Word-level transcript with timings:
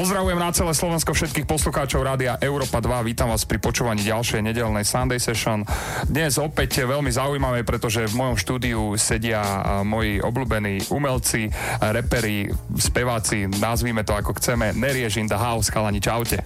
Pozdravujem 0.00 0.40
na 0.40 0.48
celé 0.48 0.72
Slovensko 0.72 1.12
všetkých 1.12 1.44
poslucháčov 1.44 2.00
Rádia 2.00 2.40
Európa 2.40 2.80
2. 2.80 3.04
Vítam 3.04 3.28
vás 3.28 3.44
pri 3.44 3.60
počúvaní 3.60 4.00
ďalšej 4.00 4.40
nedelnej 4.40 4.80
Sunday 4.80 5.20
Session. 5.20 5.60
Dnes 6.08 6.40
opäť 6.40 6.88
veľmi 6.88 7.12
zaujímavé, 7.12 7.68
pretože 7.68 8.08
v 8.08 8.16
mojom 8.16 8.36
štúdiu 8.40 8.96
sedia 8.96 9.44
moji 9.84 10.24
obľúbení 10.24 10.88
umelci, 10.88 11.52
reperi, 11.84 12.48
speváci, 12.80 13.44
nazvíme 13.60 14.00
to 14.00 14.16
ako 14.16 14.40
chceme. 14.40 14.72
Neriež 14.72 15.20
in 15.20 15.28
the 15.28 15.36
house, 15.36 15.68
chalani, 15.68 16.00
čaute. 16.00 16.40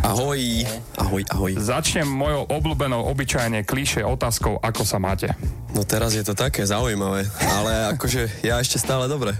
Ahoj, 0.00 0.64
ahoj, 0.96 1.28
ahoj. 1.28 1.60
Začnem 1.60 2.08
mojou 2.08 2.48
obľúbenou 2.48 3.04
obyčajne 3.04 3.68
klíše 3.68 4.00
otázkou, 4.00 4.56
ako 4.64 4.80
sa 4.88 4.96
máte. 4.96 5.28
No 5.76 5.84
teraz 5.84 6.16
je 6.16 6.24
to 6.24 6.32
také 6.32 6.64
zaujímavé, 6.64 7.28
ale 7.52 8.00
akože 8.00 8.40
ja 8.40 8.56
ešte 8.64 8.80
stále 8.80 9.12
dobre. 9.12 9.36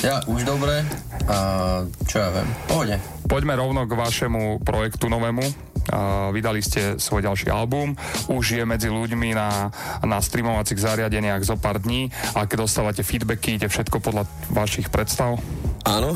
Ja 0.00 0.24
už 0.24 0.48
dobre 0.48 0.80
a 1.28 1.38
čo 2.08 2.16
ja 2.24 2.32
viem, 2.32 2.48
pohode. 2.64 2.96
Poďme 3.28 3.52
rovno 3.60 3.84
k 3.84 3.92
vašemu 3.92 4.64
projektu 4.64 5.12
novému. 5.12 5.44
Uh, 5.90 6.32
vydali 6.32 6.64
ste 6.64 6.96
svoj 6.96 7.24
ďalší 7.24 7.50
album, 7.50 7.96
už 8.30 8.62
je 8.62 8.64
medzi 8.64 8.88
ľuďmi 8.88 9.34
na, 9.34 9.68
na 10.04 10.22
streamovacích 10.22 10.78
zariadeniach 10.78 11.42
zo 11.42 11.58
pár 11.58 11.82
dní 11.82 12.08
a 12.36 12.46
keď 12.46 12.64
dostávate 12.68 13.02
feedbacky, 13.02 13.58
ide 13.58 13.66
všetko 13.66 13.98
podľa 13.98 14.28
vašich 14.54 14.86
predstav? 14.92 15.40
Áno, 15.82 16.14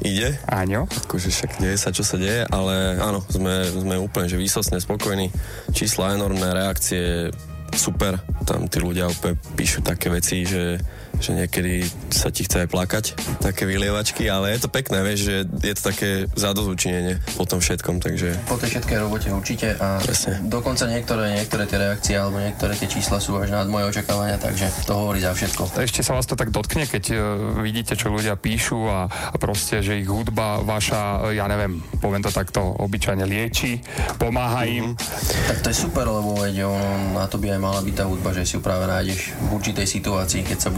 ide. 0.00 0.38
Áno. 0.48 0.86
Akože 0.86 1.28
však 1.28 1.60
deje 1.60 1.76
sa, 1.76 1.90
čo 1.94 2.06
sa 2.06 2.16
deje, 2.16 2.46
ale 2.48 2.98
áno, 2.98 3.20
sme, 3.26 3.68
sme 3.68 3.96
úplne 4.00 4.30
že 4.30 4.40
výsostne 4.40 4.80
spokojní. 4.80 5.28
Čísla 5.74 6.16
enormné, 6.16 6.48
reakcie 6.54 7.30
super. 7.74 8.16
Tam 8.48 8.66
tí 8.70 8.78
ľudia 8.80 9.10
úplne 9.10 9.36
píšu 9.58 9.84
také 9.84 10.08
veci, 10.08 10.46
že 10.46 10.78
že 11.18 11.36
niekedy 11.36 11.84
sa 12.08 12.32
ti 12.32 12.46
chce 12.46 12.64
aj 12.64 12.68
plakať, 12.70 13.04
také 13.42 13.68
vylievačky, 13.68 14.26
ale 14.30 14.54
je 14.54 14.64
to 14.64 14.68
pekné, 14.72 15.04
vieš, 15.04 15.20
že 15.28 15.36
je 15.64 15.74
to 15.76 15.82
také 15.92 16.10
zadozučinenie 16.32 17.18
po 17.36 17.44
tom 17.44 17.60
všetkom, 17.60 18.00
takže... 18.00 18.36
Po 18.48 18.56
tej 18.56 18.78
všetkej 18.78 18.96
robote 19.02 19.28
určite 19.32 19.76
a 19.76 20.00
Presne. 20.00 20.40
dokonca 20.46 20.88
niektoré, 20.88 21.36
niektoré 21.38 21.64
tie 21.68 21.78
reakcie 21.78 22.14
alebo 22.16 22.40
niektoré 22.40 22.72
tie 22.78 22.88
čísla 22.88 23.18
sú 23.20 23.36
až 23.38 23.52
nad 23.52 23.68
moje 23.68 23.92
očakávania, 23.92 24.38
takže 24.38 24.70
to 24.86 24.92
hovorí 24.94 25.20
za 25.20 25.34
všetko. 25.34 25.78
Ešte 25.78 26.00
sa 26.00 26.16
vás 26.16 26.26
to 26.26 26.38
tak 26.38 26.54
dotkne, 26.54 26.86
keď 26.86 27.04
uh, 27.12 27.18
vidíte, 27.60 27.94
čo 27.94 28.12
ľudia 28.12 28.38
píšu 28.38 28.88
a, 28.88 29.06
a 29.08 29.36
proste, 29.36 29.80
že 29.80 30.00
ich 30.00 30.08
hudba 30.08 30.62
vaša, 30.62 31.32
ja 31.34 31.46
neviem, 31.48 31.82
poviem 32.00 32.22
to 32.24 32.30
takto, 32.34 32.60
obyčajne 32.82 33.24
lieči, 33.26 33.80
pomáha 34.18 34.68
im. 34.68 34.92
Mm-hmm. 34.92 35.48
Tak 35.48 35.58
to 35.64 35.68
je 35.70 35.76
super, 35.76 36.06
lebo 36.06 36.38
veď 36.38 36.66
ono, 36.66 37.16
na 37.16 37.26
to 37.26 37.38
by 37.38 37.54
aj 37.54 37.60
mala 37.60 37.80
byť 37.80 37.94
tá 37.94 38.04
hudba, 38.06 38.34
že 38.34 38.44
si 38.44 38.54
ju 38.58 38.60
práve 38.60 38.84
nájdeš 38.86 39.34
v 39.38 39.48
určitej 39.56 39.86
situácii, 39.86 40.42
keď 40.44 40.58
sa 40.58 40.70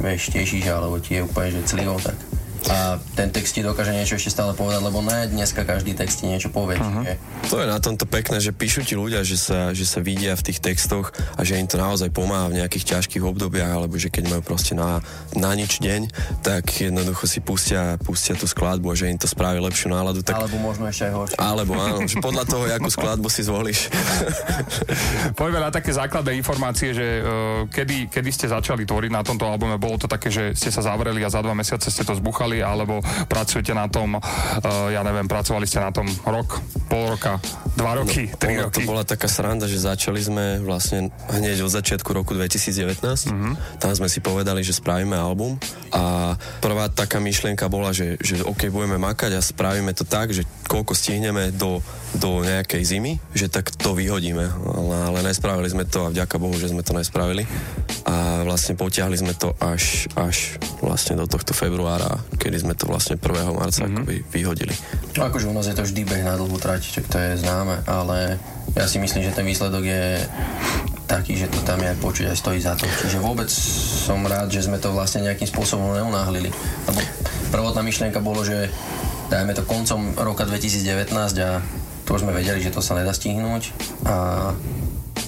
vieš, 0.00 0.32
tešíš, 0.32 0.66
alebo 0.70 0.98
ti 0.98 1.18
je 1.18 1.26
úplne, 1.26 1.50
že 1.54 1.68
clivo, 1.68 1.96
tak 2.00 2.31
a 2.70 3.00
ten 3.18 3.32
text 3.34 3.58
ti 3.58 3.62
dokáže 3.64 3.90
niečo 3.90 4.14
ešte 4.14 4.30
stále 4.30 4.54
povedať, 4.54 4.80
lebo 4.84 5.02
ne 5.02 5.26
dneska 5.26 5.66
každý 5.66 5.98
text 5.98 6.22
ti 6.22 6.30
niečo 6.30 6.52
povie. 6.52 6.78
Uh-huh. 6.78 7.02
To 7.50 7.58
je 7.58 7.66
na 7.66 7.82
tomto 7.82 8.06
pekné, 8.06 8.38
že 8.38 8.54
píšu 8.54 8.86
ti 8.86 8.94
ľudia, 8.94 9.26
že 9.26 9.34
sa, 9.34 9.74
že 9.74 9.82
sa 9.82 9.98
vidia 9.98 10.38
v 10.38 10.46
tých 10.46 10.62
textoch 10.62 11.10
a 11.34 11.40
že 11.42 11.58
im 11.58 11.66
to 11.66 11.80
naozaj 11.80 12.12
pomáha 12.14 12.46
v 12.52 12.62
nejakých 12.62 12.96
ťažkých 12.96 13.24
obdobiach, 13.26 13.82
alebo 13.82 13.98
že 13.98 14.14
keď 14.14 14.30
majú 14.30 14.42
proste 14.46 14.78
na, 14.78 15.02
na 15.34 15.50
nič 15.58 15.82
deň, 15.82 16.12
tak 16.46 16.70
jednoducho 16.70 17.26
si 17.26 17.42
pustia, 17.42 17.98
pustia 17.98 18.38
tú 18.38 18.46
skladbu 18.46 18.92
a 18.92 18.94
že 18.94 19.10
im 19.10 19.18
to 19.18 19.26
spraví 19.26 19.58
lepšiu 19.58 19.90
náladu. 19.90 20.22
Tak... 20.22 20.38
Alebo 20.38 20.56
možno 20.62 20.86
ešte 20.86 21.10
aj 21.10 21.12
horšie. 21.18 21.36
Alebo 21.42 21.72
áno, 21.74 22.06
že 22.06 22.16
podľa 22.22 22.44
toho, 22.46 22.62
akú 22.70 22.90
skladbu 22.92 23.26
si 23.26 23.42
zvolíš. 23.42 23.90
Poďme 25.40 25.66
na 25.66 25.70
také 25.74 25.90
základné 25.90 26.38
informácie, 26.38 26.94
že 26.94 27.06
uh, 27.20 27.66
kedy, 27.66 28.12
kedy 28.12 28.30
ste 28.30 28.46
začali 28.46 28.86
tvoriť 28.86 29.10
na 29.10 29.26
tomto 29.26 29.44
albume, 29.48 29.80
bolo 29.80 29.98
to 29.98 30.06
také, 30.06 30.30
že 30.30 30.54
ste 30.54 30.70
sa 30.70 30.84
zavreli 30.84 31.24
a 31.26 31.32
za 31.32 31.42
dva 31.42 31.56
mesiace 31.56 31.90
ste 31.90 32.06
to 32.06 32.14
zbuchali 32.16 32.51
pracovali, 32.52 32.60
alebo 32.60 33.00
pracujete 33.28 33.72
na 33.72 33.88
tom, 33.88 34.20
uh, 34.20 34.20
ja 34.92 35.00
neviem, 35.00 35.24
pracovali 35.24 35.64
ste 35.64 35.80
na 35.80 35.88
tom 35.88 36.04
rok, 36.28 36.60
pol 36.88 37.16
roka, 37.16 37.40
dva 37.76 37.96
roky, 37.96 38.28
no, 38.28 38.36
tri 38.36 38.60
roky? 38.60 38.84
To 38.84 38.92
bola 38.92 39.04
taká 39.08 39.28
sranda, 39.28 39.64
že 39.64 39.80
začali 39.80 40.20
sme 40.20 40.60
vlastne 40.60 41.08
hneď 41.32 41.64
od 41.64 41.72
začiatku 41.72 42.12
roku 42.12 42.36
2019. 42.36 43.00
Mm-hmm. 43.00 43.52
Tam 43.80 43.90
sme 43.96 44.08
si 44.12 44.20
povedali, 44.20 44.60
že 44.60 44.76
spravíme 44.76 45.16
album 45.16 45.56
a 45.94 46.36
prvá 46.60 46.92
taká 46.92 47.16
myšlienka 47.22 47.64
bola, 47.72 47.96
že, 47.96 48.20
že 48.20 48.44
OK, 48.44 48.68
budeme 48.68 49.00
makať 49.00 49.38
a 49.38 49.40
spravíme 49.40 49.96
to 49.96 50.04
tak, 50.04 50.36
že 50.36 50.44
koľko 50.68 50.92
stihneme 50.92 51.54
do, 51.56 51.80
do 52.16 52.44
nejakej 52.44 52.82
zimy, 52.84 53.12
že 53.32 53.48
tak 53.48 53.72
to 53.72 53.96
vyhodíme. 53.96 54.44
Ale, 54.44 54.96
ale 55.08 55.18
nespravili 55.24 55.68
sme 55.72 55.88
to 55.88 56.08
a 56.08 56.12
vďaka 56.12 56.36
Bohu, 56.36 56.52
že 56.60 56.68
sme 56.68 56.84
to 56.84 56.92
nespravili. 56.92 57.48
A 58.04 58.44
vlastne 58.44 58.76
potiahli 58.76 59.16
sme 59.16 59.32
to 59.32 59.56
až, 59.56 60.10
až 60.18 60.60
vlastne 60.84 61.16
do 61.16 61.24
tohto 61.24 61.56
februára, 61.56 62.20
kedy 62.36 62.60
sme 62.60 62.74
to 62.76 62.90
vlastne 62.90 63.16
1. 63.16 63.56
marca 63.56 63.86
mm-hmm. 63.86 63.96
akoby 63.96 64.16
vyhodili. 64.28 64.74
No 65.16 65.28
akože 65.30 65.48
u 65.48 65.54
nás 65.56 65.64
je 65.70 65.76
to 65.76 65.86
vždy 65.86 66.02
beh 66.04 66.22
na 66.26 66.36
dlhú 66.36 66.58
trať, 66.60 66.80
čo 66.82 67.00
to 67.06 67.16
je 67.16 67.40
známe, 67.40 67.80
ale 67.88 68.36
ja 68.76 68.84
si 68.84 69.00
myslím, 69.00 69.24
že 69.24 69.36
ten 69.36 69.48
výsledok 69.48 69.84
je 69.84 70.04
taký, 71.08 71.36
že 71.36 71.48
to 71.52 71.60
tam 71.64 71.80
je 71.80 71.92
počuť 72.00 72.32
aj 72.32 72.36
stojí 72.36 72.60
za 72.60 72.72
to. 72.76 72.88
Čiže 72.88 73.20
vôbec 73.20 73.48
som 74.06 74.20
rád, 74.24 74.48
že 74.48 74.64
sme 74.64 74.80
to 74.80 74.92
vlastne 74.96 75.24
nejakým 75.24 75.48
spôsobom 75.48 75.92
neunáhlili. 75.92 76.48
Lebo 76.88 77.00
prvotná 77.52 77.84
myšlienka 77.84 78.24
bolo, 78.24 78.40
že 78.44 78.72
dajme 79.28 79.52
to 79.52 79.68
koncom 79.68 80.12
roka 80.16 80.44
2019 80.48 81.12
a 81.40 81.60
to 82.12 82.20
už 82.20 82.28
sme 82.28 82.36
vedeli, 82.36 82.60
že 82.60 82.68
to 82.68 82.84
sa 82.84 82.92
nedá 82.92 83.08
stihnúť 83.16 83.72
a 84.04 84.52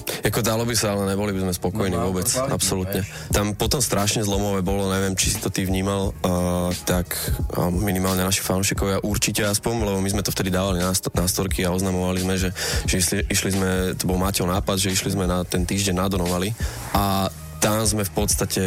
Jako 0.05 0.41
dalo 0.41 0.65
by 0.65 0.73
sa, 0.73 0.97
ale 0.97 1.13
neboli 1.13 1.37
by 1.37 1.45
sme 1.45 1.53
spokojní 1.53 1.97
no, 1.97 2.09
vôbec, 2.09 2.25
absolútne. 2.49 3.05
Tam 3.29 3.53
potom 3.53 3.77
strašne 3.77 4.25
zlomové 4.25 4.65
bolo, 4.65 4.89
neviem, 4.89 5.13
či 5.13 5.29
si 5.29 5.37
to 5.37 5.53
ty 5.53 5.65
vnímal, 5.69 6.17
uh, 6.25 6.73
tak 6.81 7.13
uh, 7.13 7.69
minimálne 7.69 8.25
naši 8.25 8.41
fanúšikovia 8.41 9.05
určite 9.05 9.45
aspoň, 9.45 9.85
lebo 9.85 10.01
my 10.01 10.09
sme 10.09 10.25
to 10.25 10.33
vtedy 10.33 10.49
dávali 10.49 10.81
na, 10.81 10.97
st- 10.97 11.13
na 11.13 11.29
storky 11.29 11.61
a 11.61 11.69
oznamovali 11.69 12.25
sme, 12.25 12.41
že, 12.41 12.49
že 12.89 12.95
išli, 12.97 13.17
išli 13.29 13.49
sme, 13.53 13.69
to 13.93 14.09
bol 14.09 14.17
Maťov 14.17 14.49
nápad, 14.49 14.81
že 14.81 14.97
išli 14.97 15.13
sme 15.13 15.29
na 15.29 15.45
ten 15.45 15.61
týždeň 15.61 15.93
nadonovali 15.93 16.57
a 16.97 17.29
tam 17.65 17.81
sme 17.81 18.05
v 18.05 18.13
podstate 18.13 18.61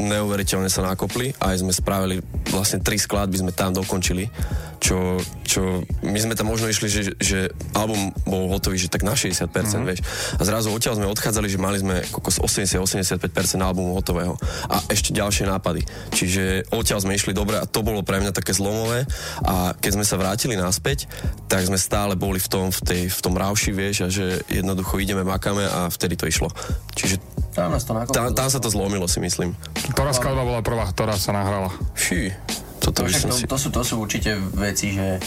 neuveriteľne 0.00 0.72
sa 0.72 0.80
nakopli 0.80 1.36
a 1.44 1.52
aj 1.52 1.60
sme 1.60 1.76
spravili 1.76 2.24
vlastne 2.48 2.80
tri 2.80 2.96
skladby 2.96 3.36
sme 3.36 3.52
tam 3.52 3.76
dokončili, 3.76 4.32
čo, 4.80 5.20
čo 5.44 5.84
my 6.00 6.16
sme 6.16 6.32
tam 6.32 6.48
možno 6.48 6.72
išli, 6.72 6.88
že, 6.88 7.02
že 7.20 7.52
album 7.76 8.16
bol 8.24 8.48
hotový, 8.48 8.80
že 8.80 8.88
tak 8.88 9.04
na 9.04 9.12
60%, 9.12 9.44
mm-hmm. 9.44 9.84
vieš. 9.84 10.00
A 10.40 10.42
zrazu 10.48 10.72
odtiaľ 10.72 10.96
sme 10.96 11.12
odchádzali, 11.12 11.52
že 11.52 11.60
mali 11.60 11.84
sme 11.84 12.00
kokos 12.08 12.40
80-85% 12.40 13.28
albumu 13.60 13.92
hotového 14.00 14.40
a 14.72 14.80
ešte 14.88 15.12
ďalšie 15.12 15.44
nápady. 15.44 15.84
Čiže 16.16 16.72
odtiaľ 16.72 17.04
sme 17.04 17.20
išli 17.20 17.36
dobre 17.36 17.60
a 17.60 17.68
to 17.68 17.84
bolo 17.84 18.00
pre 18.00 18.24
mňa 18.24 18.32
také 18.32 18.56
zlomové 18.56 19.04
a 19.44 19.76
keď 19.76 20.00
sme 20.00 20.04
sa 20.08 20.16
vrátili 20.16 20.56
naspäť, 20.56 21.12
tak 21.44 21.68
sme 21.68 21.76
stále 21.76 22.16
boli 22.16 22.40
v 22.40 22.48
tom, 22.48 22.72
v, 22.72 22.80
tej, 22.88 23.02
v 23.12 23.20
tom 23.20 23.36
rauši, 23.36 23.68
vieš, 23.76 23.96
a 24.00 24.08
že 24.08 24.40
jednoducho 24.48 24.96
ideme, 24.96 25.28
makáme 25.28 25.68
a 25.68 25.92
vtedy 25.92 26.16
to 26.16 26.24
išlo. 26.24 26.48
Čiže 26.96 27.20
tam, 27.50 27.74
nás 27.74 27.82
to 27.82 27.92
tam, 28.14 28.30
tam 28.30 28.48
sa 28.48 28.58
to 28.62 28.70
zlomilo, 28.70 29.10
si 29.10 29.18
myslím. 29.18 29.54
Ktorá 29.94 30.14
skladba 30.14 30.46
bola 30.46 30.60
prvá, 30.62 30.86
ktorá 30.90 31.18
sa 31.18 31.34
nahrala? 31.34 31.74
Fí, 31.98 32.30
toto 32.78 33.04
to, 33.04 33.10
to, 33.10 33.34
si... 33.34 33.44
to, 33.46 33.58
sú, 33.58 33.68
to 33.74 33.82
sú 33.82 33.94
určite 34.00 34.38
veci, 34.54 34.94
že 34.94 35.18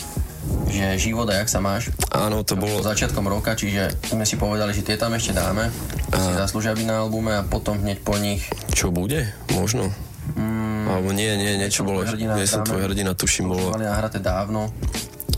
že 0.68 1.00
život 1.00 1.30
a 1.32 1.40
jak 1.40 1.48
sa 1.48 1.64
máš. 1.64 1.94
Áno, 2.12 2.44
to 2.44 2.60
bolo... 2.60 2.84
Začiatkom 2.84 3.24
roka, 3.32 3.56
čiže 3.56 3.96
sme 4.12 4.28
si 4.28 4.36
povedali, 4.36 4.76
že 4.76 4.84
tie 4.84 5.00
tam 5.00 5.16
ešte 5.16 5.32
dáme, 5.32 5.72
a... 6.12 6.18
si 6.20 6.32
zaslúžia 6.36 6.76
byť 6.76 6.84
na 6.84 7.00
albume 7.00 7.32
a 7.32 7.48
potom 7.48 7.80
hneď 7.80 8.04
po 8.04 8.20
nich... 8.20 8.44
Čo 8.76 8.92
bude? 8.92 9.32
Možno. 9.56 9.88
Mm, 10.36 10.88
Alebo 10.90 11.10
nie, 11.16 11.32
nie, 11.40 11.62
niečo 11.62 11.88
bolo... 11.88 12.04
Hrdina, 12.04 12.36
nie 12.36 12.48
som 12.50 12.68
tvoj 12.68 12.92
hrdina, 12.92 13.16
tuším, 13.16 13.56
bolo... 13.56 13.72
Mali 13.72 13.88
nahraté 13.88 14.20
dávno. 14.20 14.68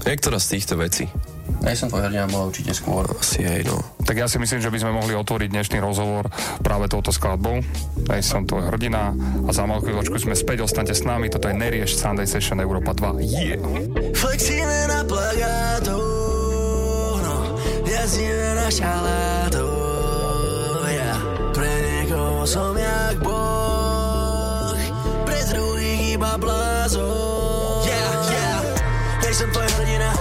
Niektorá 0.06 0.42
z 0.42 0.58
týchto 0.58 0.80
vecí. 0.80 1.06
Ja 1.64 1.72
som 1.78 1.88
tvoj 1.88 2.12
hrdina 2.12 2.28
bola 2.28 2.52
určite 2.52 2.76
skôr. 2.76 3.08
Asi 3.16 3.46
hej, 3.46 3.64
no. 3.68 3.80
Tak 4.04 4.16
ja 4.20 4.28
si 4.28 4.38
myslím, 4.38 4.62
že 4.62 4.70
by 4.70 4.78
sme 4.82 4.92
mohli 4.94 5.14
otvoriť 5.18 5.50
dnešný 5.50 5.78
rozhovor 5.82 6.30
práve 6.62 6.86
touto 6.92 7.10
skladbou. 7.10 7.64
Ja 8.06 8.22
som 8.22 8.46
tvoj 8.46 8.70
hrdina 8.70 9.16
a 9.46 9.50
za 9.50 9.66
malú 9.66 9.82
chvíľočku 9.82 10.22
sme 10.22 10.38
späť, 10.38 10.62
ostaňte 10.62 10.94
s 10.94 11.02
nami, 11.02 11.28
toto 11.28 11.50
je 11.50 11.58
Nerieš 11.58 11.98
Sunday 11.98 12.30
Session 12.30 12.62
Európa 12.62 12.94
2. 12.94 13.18
Yeah! 13.26 13.60
Flexíme 14.14 14.80
na 14.86 15.02
plagátu, 15.04 16.00
no, 17.20 17.58
jazdíme 17.82 18.50
na 18.62 18.68
šalátu, 18.70 19.68
yeah. 20.86 21.18
Pre 21.50 21.72
niekoho 21.74 22.46
som 22.46 22.78
jak 22.78 23.18
boh, 23.26 24.78
pre 25.26 25.40
druhých 25.50 26.14
iba 26.14 26.38
blázon. 26.38 27.90
Yeah, 27.90 28.14
yeah, 28.30 28.62
ja 29.26 29.32
som 29.34 29.50
tvoj 29.50 29.68
hrdina, 29.82 30.14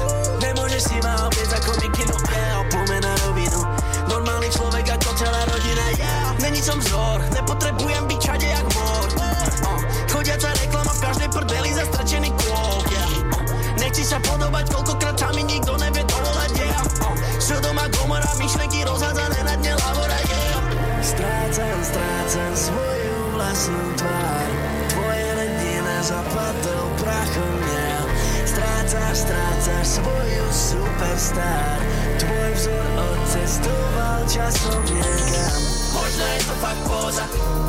nechci 13.95 14.11
sa 14.11 14.19
podobať, 14.27 14.75
koľkokrát 14.75 15.15
sa 15.15 15.31
mi 15.39 15.47
nikto 15.47 15.71
nevie 15.79 16.03
dovolať, 16.03 16.51
yeah. 16.59 16.83
uh, 17.07 17.15
Sodoma, 17.39 17.87
Gomora, 17.95 18.27
myšlenky 18.43 18.83
rozhádzané 18.83 19.39
na 19.47 19.55
dne 19.55 19.79
lavora, 19.79 20.19
yeah. 20.27 20.59
Strácam, 20.99 21.79
strácam 21.79 22.53
svoju 22.59 23.39
vlastnú 23.39 23.87
tvár, 23.95 24.47
tvoje 24.91 25.27
redina 25.39 25.97
zapadol 26.03 26.87
prachom, 26.99 27.55
yeah. 27.71 28.03
Strácaš, 28.43 29.15
strácaš 29.31 29.87
svoju 30.03 30.45
superstar 30.51 31.79
Tvoj 32.19 32.51
vzor 32.59 32.87
odcestoval 32.99 34.21
časom 34.27 34.83
niekam 34.91 35.59
Možno 35.95 36.25
je 36.35 36.39
to 36.43 36.55
fakt 36.59 36.83
póza, 36.83 37.27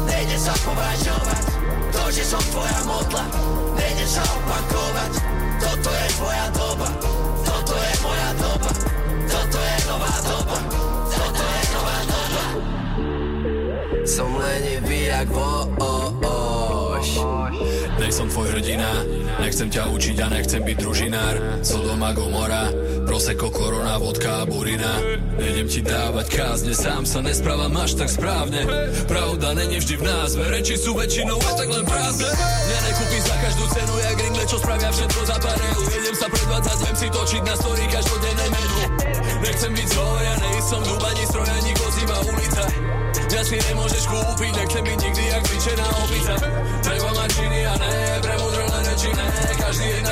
nejde 0.10 0.38
sa 0.42 0.54
považovať 0.62 1.55
To, 1.96 2.04
že 2.12 2.24
som 2.28 2.44
tvoja 2.52 2.80
modla, 2.84 3.24
nejde 3.80 4.06
sa 4.06 4.22
opakovať 4.22 5.12
Toto 5.64 5.90
je 5.90 6.08
tvoja 6.20 6.48
doba, 6.52 6.90
toto 7.48 7.74
je 7.80 7.94
moja 8.04 8.30
doba 8.36 8.72
Toto 9.26 9.58
je 9.58 9.78
nová 9.88 10.14
doba, 10.28 10.58
toto 11.10 11.44
je 11.44 11.64
nová 11.74 11.98
doba. 12.06 12.44
Som 14.06 14.30
lenivý 14.38 15.10
jak 15.10 15.28
vo, 15.34 15.66
som 18.26 18.42
tvoj 18.42 18.58
hrdina, 18.58 19.06
nechcem 19.38 19.70
ťa 19.70 19.86
učiť 19.94 20.18
a 20.26 20.28
nechcem 20.34 20.62
byť 20.66 20.78
družinár. 20.82 21.62
Sodoma 21.62 22.10
Gomora, 22.10 22.74
proseko, 23.06 23.54
korona, 23.54 24.02
vodka 24.02 24.42
a 24.42 24.50
burina. 24.50 24.98
Nejdem 25.38 25.70
ti 25.70 25.86
dávať 25.86 26.34
kázne, 26.34 26.74
sám 26.74 27.06
sa 27.06 27.22
nesprávam 27.22 27.70
až 27.78 28.02
tak 28.02 28.10
správne. 28.10 28.66
Pravda 29.06 29.54
není 29.54 29.78
vždy 29.78 30.02
v 30.02 30.04
názve, 30.10 30.42
reči 30.50 30.74
sú 30.74 30.98
väčšinou 30.98 31.38
aj 31.38 31.54
tak 31.54 31.70
len 31.70 31.86
prázdne. 31.86 32.34
Mňa 32.34 32.80
nekúpi 32.90 33.20
za 33.22 33.36
každú 33.46 33.66
cenu, 33.78 33.94
jak 33.94 34.18
ringle, 34.18 34.46
čo 34.50 34.58
spravia 34.58 34.90
všetko 34.90 35.22
za 35.22 35.38
pár 35.38 35.60
Idem 35.86 36.16
sa 36.18 36.28
predvádzať, 36.34 36.78
viem 36.82 36.98
si 36.98 37.08
točiť 37.14 37.42
na 37.46 37.56
story 37.62 37.84
každodenné 37.94 38.46
menu. 38.50 38.78
Nechcem 39.46 39.70
byť 39.70 39.88
zhoria, 39.94 40.34
nejsem 40.42 40.82
dub 40.82 41.02
ani 41.06 41.24
stroj, 41.30 41.50
ani 41.62 41.72
koz, 41.78 41.96
iba 42.02 42.18
ulica. 42.26 42.66
Mňa 43.36 43.42
si 43.44 43.60
nemôžeš 43.60 44.04
kúpiť, 44.08 44.52
nechcem 44.56 44.84
byť 44.88 44.98
nikdy 45.04 45.24
jak 45.28 45.44
cvičená 45.44 45.88
opica 46.00 46.36
Treba 46.88 47.10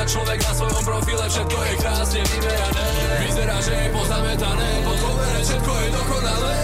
človek 0.04 0.38
na 0.44 0.52
svojom 0.52 0.82
profile, 0.84 1.24
všetko 1.28 1.58
je 1.64 1.72
krásne 1.80 2.20
vymerané. 2.28 2.86
Vyzerá, 3.24 3.56
že 3.64 3.72
je 3.72 3.88
pozametané, 3.88 4.68
pod 4.84 4.98
kovere 5.00 5.40
všetko 5.40 5.72
je 5.72 5.88
dokonalé. 5.96 6.56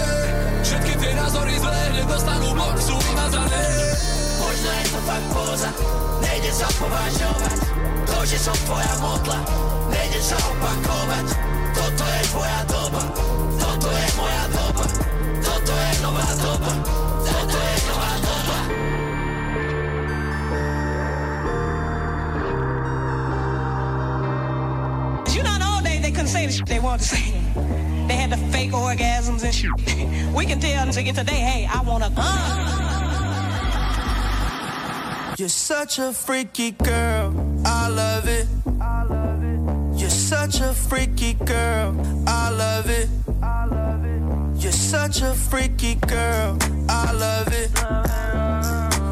Všetky 0.61 0.93
tie 1.01 1.11
názory 1.17 1.53
zlé, 1.57 1.81
nedostanú 1.97 2.49
blok, 2.53 2.77
sú 2.77 2.95
vymazané 2.95 3.63
Možno 4.37 4.69
je 4.77 4.85
to 4.93 4.99
fakt 5.09 5.27
póza, 5.33 5.69
nejde 6.21 6.51
sa 6.53 6.67
považovať. 6.77 7.59
To, 8.05 8.17
že 8.29 8.37
som 8.37 8.57
tvoja 8.69 8.93
modla, 9.01 9.39
nejde 9.89 10.21
sa 10.21 10.37
opakovať. 10.37 11.27
Toto 11.71 12.03
je 12.05 12.21
tvoja 12.29 12.59
doba, 12.69 13.03
say 26.31 26.45
the 26.45 26.53
shit 26.53 26.65
they 26.65 26.79
wanted 26.79 27.01
to 27.01 27.07
say. 27.15 27.31
They 28.07 28.15
had 28.15 28.29
the 28.31 28.37
fake 28.51 28.71
orgasms 28.71 29.43
and 29.43 29.53
shit. 29.53 29.71
We 30.35 30.45
can 30.45 30.59
tell 30.61 30.85
them 30.85 30.93
to 30.93 31.03
get 31.03 31.15
today, 31.15 31.41
hey, 31.51 31.67
I 31.69 31.81
wanna. 31.81 32.09
Uh. 32.15 32.81
You're 35.37 35.49
such 35.49 35.99
a 35.99 36.13
freaky 36.13 36.71
girl, 36.71 37.27
I 37.65 37.89
love 37.89 38.27
it. 38.27 38.47
You're 39.99 40.09
such 40.09 40.61
a 40.61 40.73
freaky 40.73 41.33
girl, 41.33 41.89
I 42.27 42.49
love 42.63 42.89
it. 42.89 43.09
You're 44.61 44.71
such 44.71 45.21
a 45.21 45.33
freaky 45.33 45.95
girl, 45.95 46.57
I 46.87 47.11
love 47.11 47.49
it. 47.61 47.69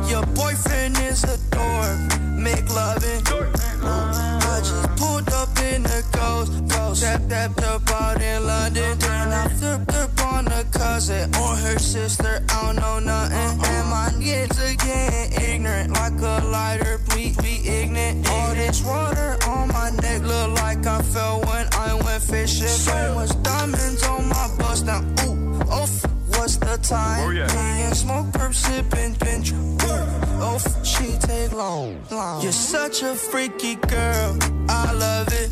Your 0.09 0.25
boyfriend 0.41 0.97
is 0.99 1.23
a 1.23 1.37
dork, 1.51 1.99
make 2.47 2.67
loving. 2.73 3.21
I 4.53 4.59
just 4.63 4.87
pulled 4.97 5.28
in 5.73 5.83
the 5.83 6.03
ghost, 6.11 6.51
ghost. 6.69 7.01
That 7.01 7.29
that 7.29 7.63
up 7.63 7.89
out 7.89 8.21
in 8.21 8.45
London. 8.45 8.97
Then 8.99 9.27
I 9.33 9.47
flipped 9.47 9.93
up 9.93 10.25
on 10.33 10.47
a 10.47 10.63
cousin 10.65 11.33
or 11.35 11.55
her 11.55 11.79
sister. 11.79 12.43
I 12.49 12.61
don't 12.61 12.75
know 12.77 12.99
nothing. 12.99 13.51
And 13.71 13.89
my 13.89 14.09
kids 14.21 14.57
again 14.61 15.33
ignorant, 15.33 15.93
like 15.93 16.19
a 16.19 16.45
lighter. 16.45 16.99
Please 17.09 17.37
be 17.37 17.67
ignorant. 17.67 18.27
All 18.29 18.53
this 18.55 18.83
water 18.83 19.37
on 19.47 19.67
my 19.69 19.89
neck 20.01 20.21
look 20.23 20.51
like 20.61 20.85
I 20.85 21.01
fell 21.01 21.41
when 21.41 21.67
I 21.73 21.93
went 22.05 22.23
fishing. 22.23 22.67
So 22.67 23.15
much 23.15 23.31
diamonds 23.43 24.03
on 24.03 24.27
my 24.27 24.47
bust 24.57 24.85
now. 24.85 25.01
Ooh, 25.25 25.59
oh. 25.69 26.18
What's 26.39 26.55
the 26.55 26.77
time? 26.77 27.27
Oh, 27.27 27.31
yeah. 27.31 27.47
Me 27.47 27.83
and 27.83 27.97
smoke, 27.97 28.27
perp, 28.27 28.53
sipping, 28.53 29.13
pinch. 29.15 29.51
Oh, 30.41 30.57
she 30.85 31.17
take 31.17 31.51
long, 31.51 32.01
long. 32.09 32.41
You're 32.41 32.53
such 32.53 33.03
a 33.03 33.13
freaky 33.13 33.75
girl. 33.75 34.37
I 34.69 34.93
love 34.93 35.27
it. 35.33 35.51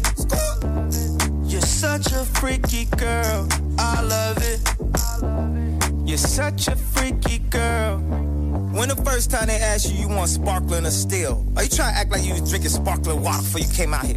You're 1.43 1.59
such 1.59 2.13
a 2.13 2.23
freaky 2.39 2.85
girl. 2.85 3.49
I 3.77 4.01
love 4.01 4.37
it. 4.39 6.07
You're 6.07 6.17
such 6.17 6.69
a 6.69 6.77
freaky 6.77 7.39
girl. 7.39 7.97
When 8.71 8.87
the 8.87 8.95
first 9.03 9.29
time 9.29 9.47
they 9.47 9.57
asked 9.57 9.91
you, 9.91 9.99
you 9.99 10.07
want 10.07 10.29
sparkling 10.29 10.85
or 10.85 10.91
still? 10.91 11.45
Are 11.57 11.63
you 11.63 11.69
trying 11.69 11.95
to 11.95 11.99
act 11.99 12.11
like 12.11 12.23
you 12.23 12.31
was 12.31 12.49
drinking 12.49 12.69
sparkling 12.69 13.21
water 13.21 13.39
before 13.39 13.59
you 13.59 13.67
came 13.73 13.93
out 13.93 14.05
here? 14.05 14.15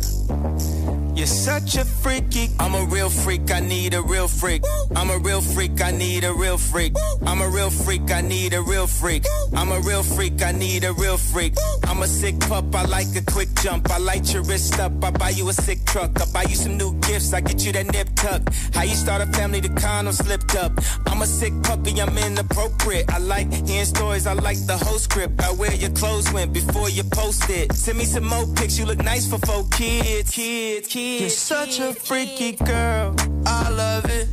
You're 1.21 1.27
such 1.27 1.77
a 1.77 1.85
freaky. 1.85 2.49
I'm 2.59 2.75
a 2.75 2.87
real 2.87 3.11
freak, 3.11 3.53
I 3.53 3.61
need 3.61 3.93
a 3.93 4.01
real 4.01 4.27
freak. 4.27 4.63
I'm 4.97 5.11
a 5.11 5.19
real 5.19 5.43
freak, 5.43 5.79
I 5.83 5.91
need 5.91 6.25
a 6.25 6.33
real 6.33 6.57
freak. 6.57 6.95
I'm 7.27 7.43
a 7.43 7.49
real 7.51 7.69
freak, 7.69 8.11
I 8.11 8.23
need 8.23 8.55
a 8.55 8.63
real 8.63 8.87
freak. 8.87 9.27
I'm 9.55 9.71
a 9.71 9.81
real 9.81 10.03
freak, 10.03 10.43
I 10.43 10.53
need 10.53 10.83
a 10.85 10.95
real 10.95 11.19
freak. 11.19 11.53
I'm 11.87 12.01
a 12.01 12.07
sick 12.07 12.41
pup, 12.41 12.75
I 12.75 12.87
like 12.87 13.15
a 13.17 13.23
quick 13.31 13.51
jump. 13.61 13.91
I 13.91 13.99
light 13.99 14.33
your 14.33 14.45
wrist 14.45 14.81
up, 14.81 14.93
I 15.05 15.11
buy 15.11 15.29
you 15.29 15.47
a 15.51 15.53
sick 15.53 15.85
truck. 15.85 16.19
I 16.23 16.25
buy 16.33 16.45
you 16.45 16.57
some 16.57 16.79
new 16.79 16.99
gifts, 17.01 17.35
I 17.35 17.43
get 17.43 17.67
you 17.67 17.73
that 17.73 17.93
nip 17.93 18.09
tuck. 18.17 18.41
How 18.73 18.85
you 18.85 18.95
start 18.95 19.21
a 19.21 19.27
family, 19.27 19.61
the 19.61 19.69
condom 19.79 20.15
slipped 20.15 20.57
up. 20.57 20.73
I'm 21.07 21.21
a 21.21 21.27
sick 21.27 21.53
puppy, 21.63 22.01
I'm 22.01 22.17
inappropriate. 22.17 23.13
I 23.13 23.19
like 23.19 23.53
hearing 23.53 23.85
stories, 23.85 24.27
I 24.27 24.33
like 24.33 24.67
the 24.67 24.79
whole 24.79 24.99
script. 24.99 25.43
I 25.43 25.53
wear 25.53 25.75
your 25.75 25.91
clothes 25.91 26.33
went 26.33 26.55
before 26.55 26.89
you 26.89 27.05
post 27.05 27.51
it. 27.51 27.75
Send 27.75 27.99
me 27.99 28.07
some 28.07 28.25
more 28.25 28.47
pics, 28.57 28.79
you 28.79 28.87
look 28.87 29.05
nice 29.05 29.29
for 29.29 29.37
four 29.45 29.69
kids, 29.69 30.31
kids, 30.31 30.89
kids. 30.89 31.10
You're 31.19 31.29
such 31.29 31.81
a 31.81 31.93
freaky 31.93 32.53
girl. 32.53 33.17
I 33.45 33.69
love 33.71 34.05
it. 34.07 34.29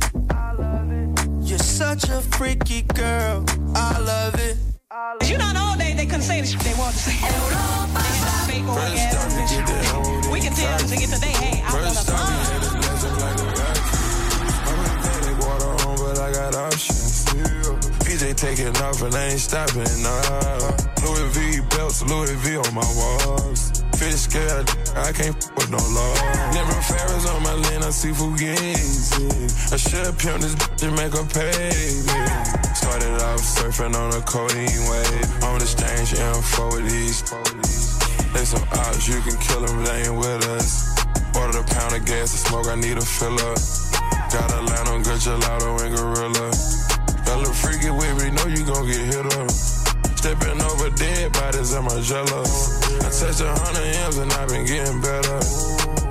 You're 1.42 1.58
such 1.58 2.08
a 2.08 2.20
freaky 2.20 2.82
girl. 2.82 3.44
I 3.74 3.98
love 3.98 4.36
it. 4.36 4.56
You 5.28 5.38
know, 5.38 5.52
all 5.56 5.76
day 5.76 5.94
they 5.94 6.06
couldn't 6.06 6.22
say 6.22 6.40
the 6.40 6.46
shit 6.46 6.60
they 6.60 6.74
wanted 6.74 6.92
to 6.92 6.98
say. 6.98 7.12
They 7.12 7.26
had 7.26 7.34
the 8.22 8.52
fake 8.52 8.64
orgasms 8.64 9.36
and 9.38 9.48
shit. 9.48 10.32
We 10.32 10.40
can 10.40 10.52
tell 10.54 10.78
them 10.78 10.88
to 10.88 10.96
get 10.96 11.08
today, 11.10 11.34
hey, 11.42 11.62
I 11.66 11.72
wanna. 11.74 11.88
Baby 15.02 15.34
water 15.42 15.72
on 15.88 15.96
but 15.98 16.18
I 16.18 16.32
got 16.32 16.54
options. 16.54 17.24
PJ 18.04 18.36
taking 18.36 18.76
off 18.82 19.02
and 19.02 19.14
I 19.14 19.30
ain't 19.30 19.40
stopping 19.40 20.02
now. 20.02 20.76
Louis 21.04 21.28
V 21.34 21.60
belts, 21.76 22.02
Louis 22.02 22.34
V 22.36 22.56
on 22.56 22.74
my 22.74 22.86
walls. 22.96 23.77
Fish 23.98 24.30
scale, 24.30 24.62
I 24.94 25.10
can't 25.10 25.34
with 25.58 25.70
no 25.74 25.82
law. 25.90 26.14
Never 26.54 26.72
Ferris 26.86 27.26
on 27.26 27.42
my 27.42 27.52
lane, 27.54 27.82
I 27.82 27.90
see 27.90 28.14
Fugazi. 28.14 29.26
I 29.72 29.76
should 29.76 30.14
pimp 30.22 30.38
this 30.38 30.54
bitch 30.54 30.86
and 30.86 30.94
make 30.94 31.18
her 31.18 31.26
pay 31.26 31.98
me. 32.06 32.20
Started 32.78 33.18
off 33.26 33.42
surfing 33.42 33.98
on 33.98 34.14
a 34.14 34.22
codeine 34.22 34.86
wave. 34.86 35.42
On 35.42 35.58
the 35.58 35.66
strange 35.66 36.14
info 36.14 36.70
with 36.78 36.86
these. 36.86 37.26
They 38.30 38.44
some 38.46 38.62
odds, 38.70 39.08
you 39.08 39.18
can 39.18 39.34
kill 39.42 39.66
them, 39.66 39.82
they 39.82 40.06
ain't 40.06 40.14
with 40.14 40.46
us. 40.46 40.94
Ordered 41.34 41.58
a 41.58 41.64
pound 41.74 41.96
of 41.96 42.06
gas 42.06 42.30
to 42.30 42.38
smoke, 42.38 42.68
I 42.68 42.76
need 42.76 42.98
a 42.98 43.02
filler. 43.02 43.54
Got 44.30 44.46
a 44.54 44.62
line 44.62 44.88
on 44.94 45.02
good 45.02 45.18
gelato 45.18 45.74
and 45.82 45.90
gorilla. 45.90 46.54
Little 47.34 47.52
freaky 47.52 47.90
with 47.90 48.14
me, 48.22 48.30
know 48.30 48.46
you 48.46 48.64
gon' 48.64 48.86
get 48.86 49.14
hit 49.14 49.26
up. 49.26 49.67
Stepping 50.18 50.60
over 50.60 50.90
dead 50.96 51.32
bodies, 51.32 51.72
I'm 51.72 51.86
a 51.86 52.02
jello. 52.02 52.42
I 52.42 53.08
touched 53.08 53.40
a 53.40 53.54
hundred 53.54 53.86
M's 54.02 54.18
and 54.18 54.32
I've 54.32 54.48
been 54.48 54.66
getting 54.66 55.00
better. 55.00 55.38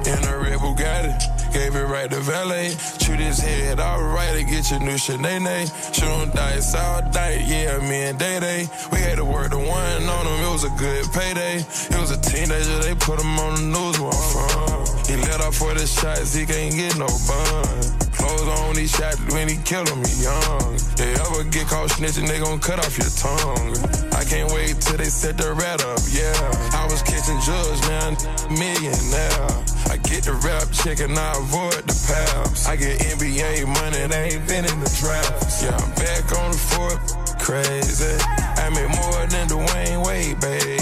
In 0.08 0.24
a 0.24 0.38
red 0.40 0.60
Bugatti, 0.60 1.37
gave 1.52 1.76
it 1.76 1.86
right 1.86 2.10
to 2.10 2.20
valet. 2.20 2.70
Shoot 3.02 3.20
his 3.20 3.40
head 3.40 3.80
alright 3.80 4.36
to 4.36 4.44
get 4.44 4.70
your 4.72 4.80
new 4.80 4.98
Sinead. 4.98 5.68
Shooting 5.94 6.32
dice 6.32 6.76
all 6.76 7.02
night, 7.12 7.42
yeah, 7.46 7.78
me 7.80 8.04
and 8.10 8.20
Day 8.20 8.40
Day. 8.40 8.68
We 8.92 9.00
had 9.00 9.18
to 9.18 9.26
work 9.26 9.52
the 9.52 9.60
one 9.60 10.04
on 10.04 10.26
him, 10.26 10.46
it 10.46 10.52
was 10.52 10.64
a 10.64 10.74
good 10.78 11.06
payday. 11.14 11.58
It 11.58 12.00
was 12.00 12.12
a 12.12 12.20
teenager, 12.20 12.80
they 12.80 12.96
put 12.96 13.20
him 13.20 13.40
on 13.40 13.56
the 13.56 13.62
news 13.62 14.00
where 14.00 14.12
I'm 14.12 14.30
from. 14.32 15.06
He 15.08 15.16
let 15.16 15.42
off 15.42 15.56
for 15.56 15.74
the 15.74 15.86
shots, 15.86 16.34
he 16.34 16.46
can't 16.46 16.74
get 16.74 16.98
no 16.98 17.08
bun. 17.08 17.98
Clothes 18.18 18.48
on, 18.60 18.76
he 18.76 18.88
shot 18.88 19.16
when 19.32 19.48
he 19.48 19.58
killed 19.58 19.90
him, 19.90 20.04
he 20.04 20.24
young. 20.24 20.78
They 20.96 21.14
ever 21.14 21.44
get 21.44 21.68
caught 21.68 21.90
snitching, 21.90 22.28
they 22.28 22.40
gon' 22.40 22.60
cut 22.60 22.80
off 22.80 22.98
your 22.98 23.10
tongue. 23.16 24.07
Can't 24.28 24.52
wait 24.52 24.76
till 24.82 24.98
they 24.98 25.08
set 25.08 25.38
the 25.38 25.54
rat 25.56 25.80
up, 25.88 26.04
yeah. 26.12 26.36
I 26.76 26.84
was 26.92 27.02
catching 27.02 27.40
drugs, 27.48 27.80
now 27.88 28.12
millionaire. 28.52 29.48
I 29.88 29.96
get 30.04 30.28
the 30.28 30.36
rap 30.44 30.68
check 30.76 31.00
and 31.00 31.16
I 31.16 31.32
avoid 31.40 31.88
the 31.88 31.96
paps. 32.04 32.68
I 32.68 32.76
get 32.76 33.00
NBA 33.00 33.64
money, 33.72 34.04
they 34.12 34.36
ain't 34.36 34.44
been 34.44 34.66
in 34.68 34.80
the 34.84 34.92
drafts. 35.00 35.64
Yeah, 35.64 35.80
I'm 35.80 35.96
back 35.96 36.28
on 36.44 36.52
the 36.52 36.60
fourth, 36.60 37.00
crazy. 37.40 38.20
I 38.60 38.68
make 38.76 38.92
more 39.00 39.24
than 39.32 39.48
Dwayne 39.48 40.04
Wade, 40.04 40.40
baby. 40.44 40.76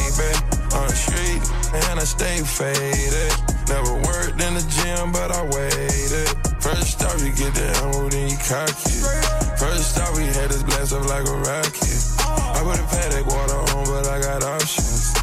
On 0.73 0.89
the 0.89 0.97
street, 0.97 1.41
and 1.85 2.01
I 2.01 2.03
stay 2.03 2.41
faded. 2.41 3.29
Never 3.69 3.93
worked 4.09 4.41
in 4.41 4.57
the 4.57 4.65
gym, 4.73 5.13
but 5.13 5.29
I 5.29 5.45
waited. 5.53 6.33
First 6.65 6.97
off, 7.05 7.21
you 7.21 7.29
get 7.29 7.53
the 7.53 7.69
ammo, 7.85 8.09
then 8.09 8.25
you 8.25 8.37
cock 8.41 8.73
it. 8.73 9.04
We 10.15 10.23
had 10.23 10.49
this 10.49 10.63
blast 10.63 10.93
up 10.93 11.05
like 11.07 11.27
a 11.27 11.35
rocket. 11.35 11.99
I 12.55 12.59
put 12.63 12.79
a 12.79 12.87
paddock 12.87 13.27
water 13.27 13.59
on, 13.75 13.83
but 13.85 14.07
I 14.07 14.21
got 14.21 14.43
options. 14.43 15.13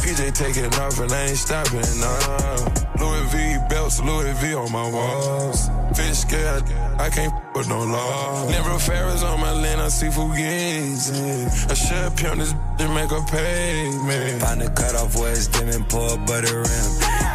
PJ 0.00 0.32
taking 0.34 0.72
off 0.80 0.98
and 0.98 1.12
I 1.12 1.28
ain't 1.28 1.36
stopping, 1.36 1.84
nah. 2.00 2.84
Louis 3.00 3.24
V 3.32 3.58
belts, 3.68 4.00
Louis 4.00 4.32
V 4.40 4.54
on 4.54 4.72
my 4.72 4.88
walls. 4.88 5.68
Fish 5.94 6.18
scale, 6.18 6.62
I 6.98 7.10
can't 7.10 7.32
f- 7.32 7.54
with 7.54 7.68
no 7.68 7.84
law. 7.84 8.48
Never 8.48 8.78
Ferris 8.78 9.22
on 9.22 9.40
my 9.40 9.52
land, 9.52 9.80
I 9.80 9.88
see 9.88 10.08
Fugazi. 10.08 11.70
I 11.70 11.74
should 11.74 12.16
pimp 12.16 12.40
this 12.40 12.52
to 12.78 12.88
make 12.94 13.10
a 13.10 13.22
pay, 13.30 13.90
man. 14.06 14.40
Find 14.40 14.62
a 14.62 14.70
cut 14.70 14.94
off 14.94 15.16
where 15.16 15.32
it's 15.32 15.48
dim 15.48 15.68
and 15.68 15.88
pour 15.88 16.14
a 16.14 16.18
butter 16.18 16.62
rim. 16.64 16.90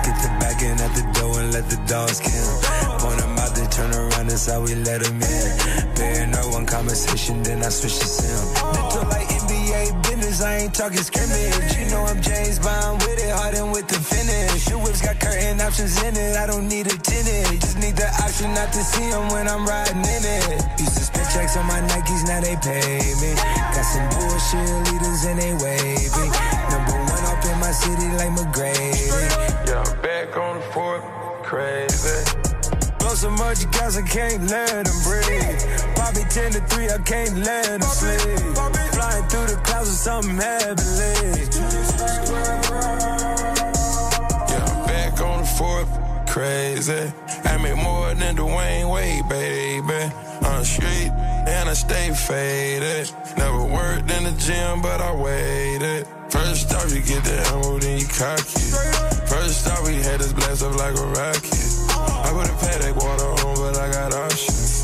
Get 0.05 0.17
the 0.24 0.29
back 0.39 0.62
in 0.62 0.79
at 0.79 0.93
the 0.96 1.19
door 1.19 1.39
and 1.39 1.53
let 1.53 1.69
the 1.69 1.77
dogs 1.88 2.19
kill. 2.19 3.00
Point 3.00 3.19
them 3.19 3.38
out, 3.38 3.55
they 3.55 3.65
turn 3.67 3.91
around, 3.93 4.27
that's 4.29 4.46
how 4.46 4.62
we 4.62 4.75
let 4.75 5.01
them 5.03 5.22
in. 5.22 5.78
Bearing 6.00 6.32
no 6.32 6.48
one 6.56 6.65
conversation, 6.65 7.44
then 7.44 7.60
I 7.60 7.68
switch 7.68 8.00
to 8.00 8.08
sim. 8.08 8.39
Mental 8.72 9.03
like 9.12 9.27
NBA 9.27 10.00
business, 10.08 10.41
I 10.41 10.63
ain't 10.63 10.74
talking 10.74 11.03
scrimmage. 11.03 11.75
You 11.75 11.91
know 11.91 12.08
I'm 12.08 12.22
James 12.24 12.58
Bond 12.58 13.03
with 13.03 13.20
it, 13.20 13.36
hardened 13.36 13.74
with 13.75 13.88
the 13.91 14.00
finish. 14.00 14.70
Your 14.70 14.79
whips 14.79 15.01
got 15.03 15.20
curtain 15.20 15.60
options 15.60 16.01
in 16.01 16.15
it, 16.15 16.38
I 16.38 16.48
don't 16.48 16.70
need 16.70 16.88
a 16.88 16.96
tenant. 16.96 17.60
Just 17.60 17.84
need 17.84 17.98
the 18.00 18.08
option 18.24 18.48
not 18.56 18.72
to 18.72 18.79
see 18.79 19.12
them 19.12 19.27
when 19.36 19.51
I'm 19.51 19.68
riding 19.68 20.00
in 20.00 20.24
it. 20.24 20.79
Used 20.79 20.96
to 20.96 21.03
spend 21.03 21.27
checks 21.36 21.58
on 21.60 21.68
my 21.68 21.84
Nikes, 21.91 22.24
now 22.32 22.39
they 22.39 22.56
pay 22.63 23.03
me. 23.20 23.36
Got 23.75 23.84
some 23.84 24.08
bullshit 24.15 24.72
leaders 24.88 25.27
and 25.27 25.36
they 25.36 25.51
waving. 25.60 26.32
Number 26.72 26.96
one 26.96 27.24
up 27.27 27.44
in 27.44 27.60
my 27.60 27.75
city 27.75 28.08
like 28.15 28.32
McGrady. 28.39 29.03
Yeah, 29.68 29.84
I'm 29.84 30.00
back 30.00 30.32
on 30.39 30.63
the 30.63 30.65
fourth, 30.72 31.03
crazy. 31.44 32.24
Blow 33.22 33.36
so 33.36 33.44
much 33.44 33.70
gas, 33.72 33.98
I 33.98 34.02
can't 34.04 34.50
let 34.50 34.86
them 34.86 34.96
breathe. 35.04 35.96
Bobby 35.96 36.24
10 36.30 36.52
to 36.54 36.62
3, 36.62 36.90
I 36.90 36.98
can't 37.00 37.38
let 37.40 37.66
them 37.66 37.82
sleep. 37.82 38.22
Flying 38.94 39.28
through 39.28 39.48
the 39.48 39.60
clouds 39.64 39.90
with 39.90 39.98
something 39.98 40.38
heavenly. 40.38 41.44
Yeah, 44.48 44.64
I'm 44.64 44.86
back 44.88 45.20
on 45.20 45.42
the 45.42 45.48
fourth, 45.58 45.90
crazy. 46.30 47.12
I 47.44 47.58
make 47.58 47.76
more 47.76 48.14
than 48.14 48.38
Dwayne 48.38 48.90
Wade, 48.94 49.28
baby. 49.28 50.14
On 50.46 50.60
the 50.60 50.66
street, 50.66 51.12
and 51.12 51.68
I 51.68 51.74
stay 51.74 52.14
faded. 52.14 53.12
Never 53.38 53.66
worked 53.66 54.10
in 54.12 54.24
the 54.24 54.36
gym, 54.40 54.82
but 54.82 55.02
I 55.02 55.14
waited. 55.14 56.08
First 56.30 56.74
off, 56.74 56.94
you 56.94 57.02
get 57.02 57.26
the 57.26 57.36
ammo, 57.52 57.80
then 57.80 58.00
you 58.00 58.08
cock 58.08 58.40
it. 58.40 59.28
First 59.28 59.68
off, 59.68 59.86
we 59.86 59.96
had 59.96 60.22
this 60.22 60.32
blast 60.32 60.64
up 60.64 60.76
like 60.76 60.96
a 60.96 61.06
rocket. 61.08 61.78
I 62.29 62.31
put 62.31 62.48
a 62.48 62.53
paddock 62.57 62.95
water 62.95 63.25
on, 63.25 63.55
but 63.55 63.75
I 63.79 63.91
got 63.91 64.13
options. 64.13 64.83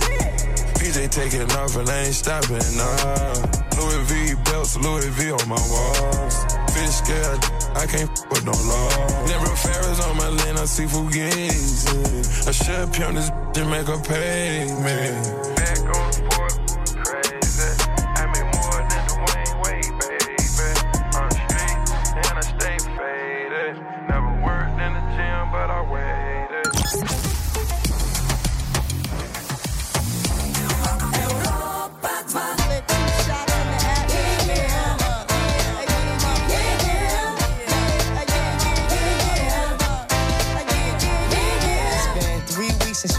PJ 0.81 1.11
taking 1.11 1.51
off 1.51 1.75
and 1.75 1.87
I 1.87 2.05
ain't 2.05 2.15
stopping, 2.15 2.57
nah. 2.73 3.33
Louis 3.77 4.01
V 4.09 4.33
belts, 4.45 4.75
Louis 4.77 5.09
V 5.09 5.29
on 5.29 5.47
my 5.47 5.61
walls. 5.69 6.43
Fish 6.73 7.05
scale, 7.05 7.37
I 7.75 7.85
can't 7.85 8.09
f- 8.09 8.25
with 8.31 8.45
no 8.45 8.51
law. 8.65 9.27
Never 9.27 9.45
Ferris 9.57 9.99
on 10.07 10.17
my 10.17 10.29
lane, 10.29 10.57
I 10.57 10.65
see 10.65 10.85
Fugazi. 10.85 12.47
I 12.47 12.51
should 12.51 12.91
pimp 12.91 13.13
this 13.13 13.29
to 13.53 13.65
make 13.65 13.85
her 13.85 14.01
pay 14.01 14.65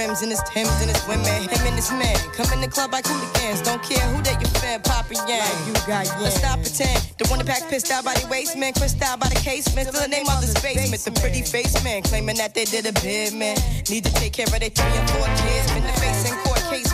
Rims 0.00 0.22
and 0.22 0.30
his 0.30 0.42
Timbs 0.48 0.72
and 0.80 0.90
his 0.90 1.02
women. 1.06 1.48
Him 1.52 1.62
and 1.68 1.76
his 1.76 1.90
man 1.92 2.16
come 2.32 2.48
in 2.52 2.60
the 2.60 2.68
club 2.68 2.92
like 2.92 3.06
hooligans. 3.06 3.60
Don't 3.60 3.82
care 3.82 4.00
who 4.08 4.22
they 4.22 4.32
your 4.40 4.52
fan, 4.60 4.80
Papa 4.82 5.14
Yang. 5.28 5.52
You 5.66 5.72
got 5.86 6.08
Let's 6.20 6.36
stop 6.36 6.58
pretend. 6.60 6.98
The 7.18 7.28
one 7.28 7.38
that 7.38 7.46
pack 7.46 7.68
pissed 7.68 7.90
out 7.90 8.04
by 8.04 8.14
the 8.14 8.26
waist 8.28 8.56
man, 8.56 8.72
crissed 8.72 9.02
out 9.02 9.20
by 9.20 9.28
the 9.28 9.36
casement. 9.36 9.88
Still 9.88 10.00
the 10.00 10.08
name 10.08 10.28
of 10.28 10.40
the 10.40 10.58
basement. 10.62 11.02
The 11.04 11.12
pretty 11.20 11.42
face 11.42 11.76
man 11.84 12.02
claiming 12.02 12.36
that 12.36 12.54
they 12.54 12.64
did 12.64 12.86
a 12.86 12.92
bid 13.04 13.34
man. 13.34 13.56
Need 13.90 14.04
to 14.04 14.12
take 14.14 14.32
care 14.32 14.46
of 14.46 14.58
their 14.58 14.70
three 14.70 14.94
and 14.96 15.10
four 15.10 15.28
kids. 15.44 15.66
Been 15.72 15.84
the 15.84 15.96
face 16.00 16.24
in 16.30 16.36
court 16.38 16.49
case 16.49 16.49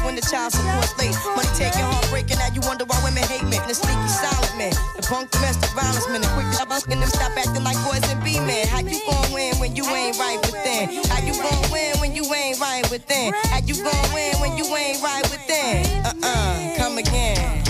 when 0.07 0.15
the 0.15 0.23
child 0.23 0.55
support's 0.55 0.95
late. 0.97 1.11
Money 1.35 1.51
taking, 1.59 1.83
heartbreaking. 1.83 2.39
Now 2.39 2.55
you 2.55 2.63
wonder 2.63 2.87
why 2.87 2.97
women 3.03 3.27
hate 3.27 3.43
men. 3.43 3.59
The 3.67 3.75
sneaky 3.75 4.09
silent 4.09 4.55
man, 4.57 4.73
the 4.95 5.03
punk 5.03 5.35
domestic 5.35 5.69
violence 5.75 6.07
man, 6.09 6.23
the 6.23 6.31
quick 6.39 6.47
job 6.55 6.71
asking 6.71 7.03
them 7.03 7.11
stop 7.11 7.35
acting 7.35 7.67
like 7.67 7.77
boys 7.83 8.07
and 8.07 8.23
be 8.23 8.39
men. 8.39 8.71
How 8.71 8.81
you 8.87 9.03
gon' 9.03 9.35
win 9.35 9.59
when 9.59 9.75
you 9.75 9.85
ain't 9.91 10.17
right 10.17 10.39
within? 10.47 10.95
How 11.11 11.19
you 11.27 11.35
gon' 11.35 11.67
win 11.75 11.99
when 11.99 12.15
you 12.15 12.23
ain't 12.33 12.63
right 12.63 12.87
within? 12.89 13.35
How 13.51 13.59
you 13.67 13.75
gon' 13.75 14.07
win 14.15 14.39
when 14.39 14.57
you 14.57 14.65
ain't 14.79 15.03
right 15.03 15.27
within? 15.27 15.83
Uh-uh, 16.07 16.79
come 16.79 16.99
again. 16.99 17.66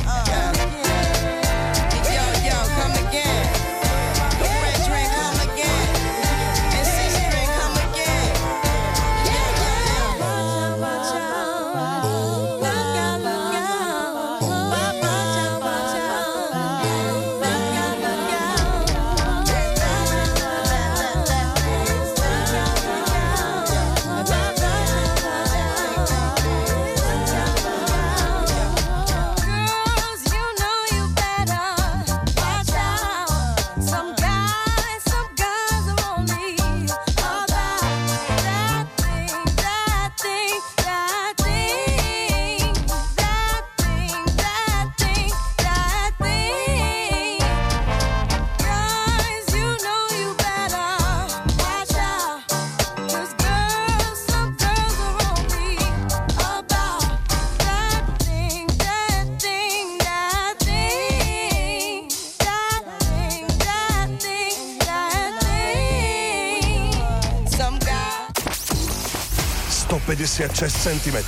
156 70.16 70.72
cm. 70.82 71.18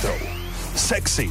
Sexy, 0.75 1.29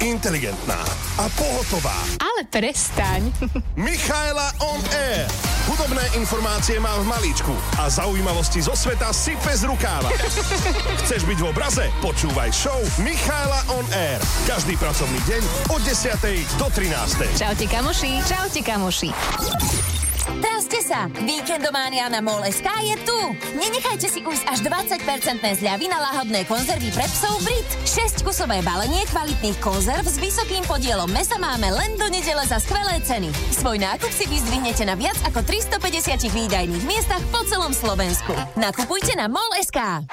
inteligentná 0.00 0.80
a 1.20 1.28
pohotová. 1.36 2.00
Ale 2.16 2.48
prestaň. 2.48 3.28
Michaela 3.76 4.48
on 4.64 4.80
air. 4.96 5.28
Hudobné 5.68 6.00
informácie 6.16 6.80
mám 6.80 7.04
v 7.04 7.08
malíčku 7.08 7.52
a 7.76 7.92
zaujímavosti 7.92 8.64
zo 8.64 8.72
sveta 8.72 9.12
sype 9.12 9.52
z 9.52 9.68
rukáva. 9.68 10.08
Chceš 11.04 11.28
byť 11.28 11.38
v 11.44 11.46
obraze? 11.52 11.84
Počúvaj 12.00 12.48
show 12.56 12.80
Michaela 13.04 13.60
on 13.76 13.84
air. 13.92 14.20
Každý 14.48 14.80
pracovný 14.80 15.20
deň 15.28 15.42
od 15.76 15.80
10. 15.84 16.16
do 16.56 16.68
13. 16.72 17.36
Čaute 17.36 17.66
kamoši. 17.68 18.12
Čaute 18.24 18.60
kamoši. 18.64 19.93
Trazte 20.24 20.80
sa! 20.80 21.06
Víkendománia 21.20 22.08
na 22.08 22.24
MOL.sk 22.24 22.64
je 22.64 22.96
tu! 23.04 23.18
Nenechajte 23.60 24.08
si 24.08 24.20
ujsť 24.24 24.44
až 24.48 24.58
20% 24.64 25.60
zľavy 25.60 25.86
na 25.92 26.00
láhodné 26.00 26.48
konzervy 26.48 26.88
pre 26.88 27.04
psov 27.12 27.36
Brit. 27.44 27.68
6 27.84 28.24
kusové 28.24 28.64
balenie 28.64 29.04
kvalitných 29.12 29.60
konzerv 29.60 30.08
s 30.08 30.16
vysokým 30.16 30.64
podielom 30.64 31.12
mesa 31.12 31.36
máme 31.36 31.68
len 31.68 32.00
do 32.00 32.08
nedele 32.08 32.40
za 32.48 32.56
skvelé 32.56 33.04
ceny. 33.04 33.28
Svoj 33.52 33.76
nákup 33.76 34.08
si 34.08 34.24
vyzdvihnete 34.24 34.88
na 34.88 34.96
viac 34.96 35.16
ako 35.28 35.44
350 35.44 36.32
výdajných 36.32 36.84
miestach 36.88 37.20
po 37.28 37.44
celom 37.44 37.76
Slovensku. 37.76 38.32
Nakupujte 38.56 39.12
na 39.20 39.28
MOL.sk. 39.28 40.08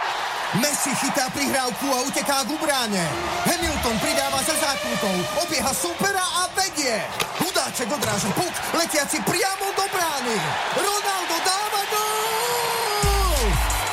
Messi 0.60 0.92
chytá 0.92 1.32
prihrávku 1.32 1.88
a 1.88 2.04
uteká 2.12 2.44
k 2.44 2.52
bráne. 2.60 3.04
Hamilton 3.48 3.96
pridáva 4.04 4.44
za 4.44 4.52
zákrutou, 4.60 5.16
obieha 5.48 5.72
supera 5.72 6.20
a 6.20 6.52
vedie. 6.60 7.00
Hudáček 7.62 7.94
odráža 7.94 8.26
puk, 8.34 8.50
letiaci 8.74 9.22
priamo 9.22 9.70
do 9.78 9.86
brány. 9.94 10.34
Ronaldo 10.82 11.36
dáva 11.46 11.82
gol! 11.94 13.46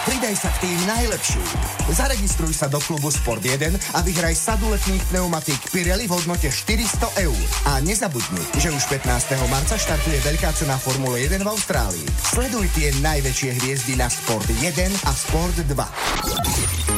Pridaj 0.08 0.40
sa 0.40 0.48
k 0.56 0.64
tým 0.64 0.78
najlepším. 0.88 1.44
Zaregistruj 1.92 2.56
sa 2.56 2.72
do 2.72 2.80
klubu 2.80 3.12
Sport 3.12 3.44
1 3.44 3.68
a 3.92 4.00
vyhraj 4.00 4.32
sadu 4.32 4.72
letných 4.72 5.04
pneumatík 5.12 5.68
Pirelli 5.68 6.08
v 6.08 6.16
hodnote 6.16 6.48
400 6.48 7.28
eur. 7.28 7.40
A 7.68 7.84
nezabudni, 7.84 8.40
že 8.56 8.72
už 8.72 8.88
15. 8.88 9.36
marca 9.52 9.76
štartuje 9.76 10.16
veľká 10.24 10.48
cena 10.56 10.80
Formule 10.80 11.28
1 11.28 11.36
v 11.36 11.52
Austrálii. 11.52 12.08
Sleduj 12.24 12.72
tie 12.72 12.88
najväčšie 13.04 13.52
hviezdy 13.52 14.00
na 14.00 14.08
Sport 14.08 14.48
1 14.48 14.64
a 15.04 15.12
Sport 15.12 15.60
2. 15.60 16.97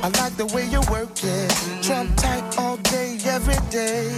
I 0.00 0.08
like 0.20 0.36
the 0.36 0.46
way 0.46 0.64
you 0.66 0.80
work 0.90 1.10
it. 1.22 1.50
Trump 1.82 2.16
tight 2.16 2.58
all 2.58 2.76
day, 2.76 3.18
every 3.24 3.58
day. 3.70 4.16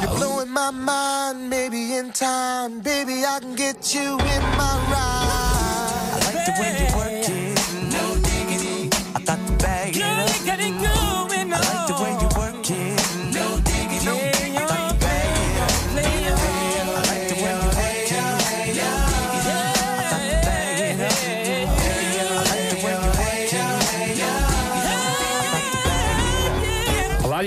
You're 0.00 0.16
blowing 0.16 0.50
my 0.50 0.70
mind, 0.70 1.48
maybe 1.48 1.94
in 1.94 2.12
time. 2.12 2.80
Baby, 2.80 3.24
I 3.24 3.38
can 3.40 3.54
get 3.54 3.94
you 3.94 4.18
in 4.18 4.42
my 4.58 4.74
ride. 4.92 6.10
I 6.12 6.18
like 6.26 6.44
the 6.46 6.54
way 6.60 6.70
you 6.80 6.88
work 6.98 7.28
it. 7.28 7.92
No 7.92 8.04
diggity. 8.28 8.90
I 9.14 9.20
got 9.22 9.38
the 9.46 9.52
bag 9.62 9.96
it 9.96 10.91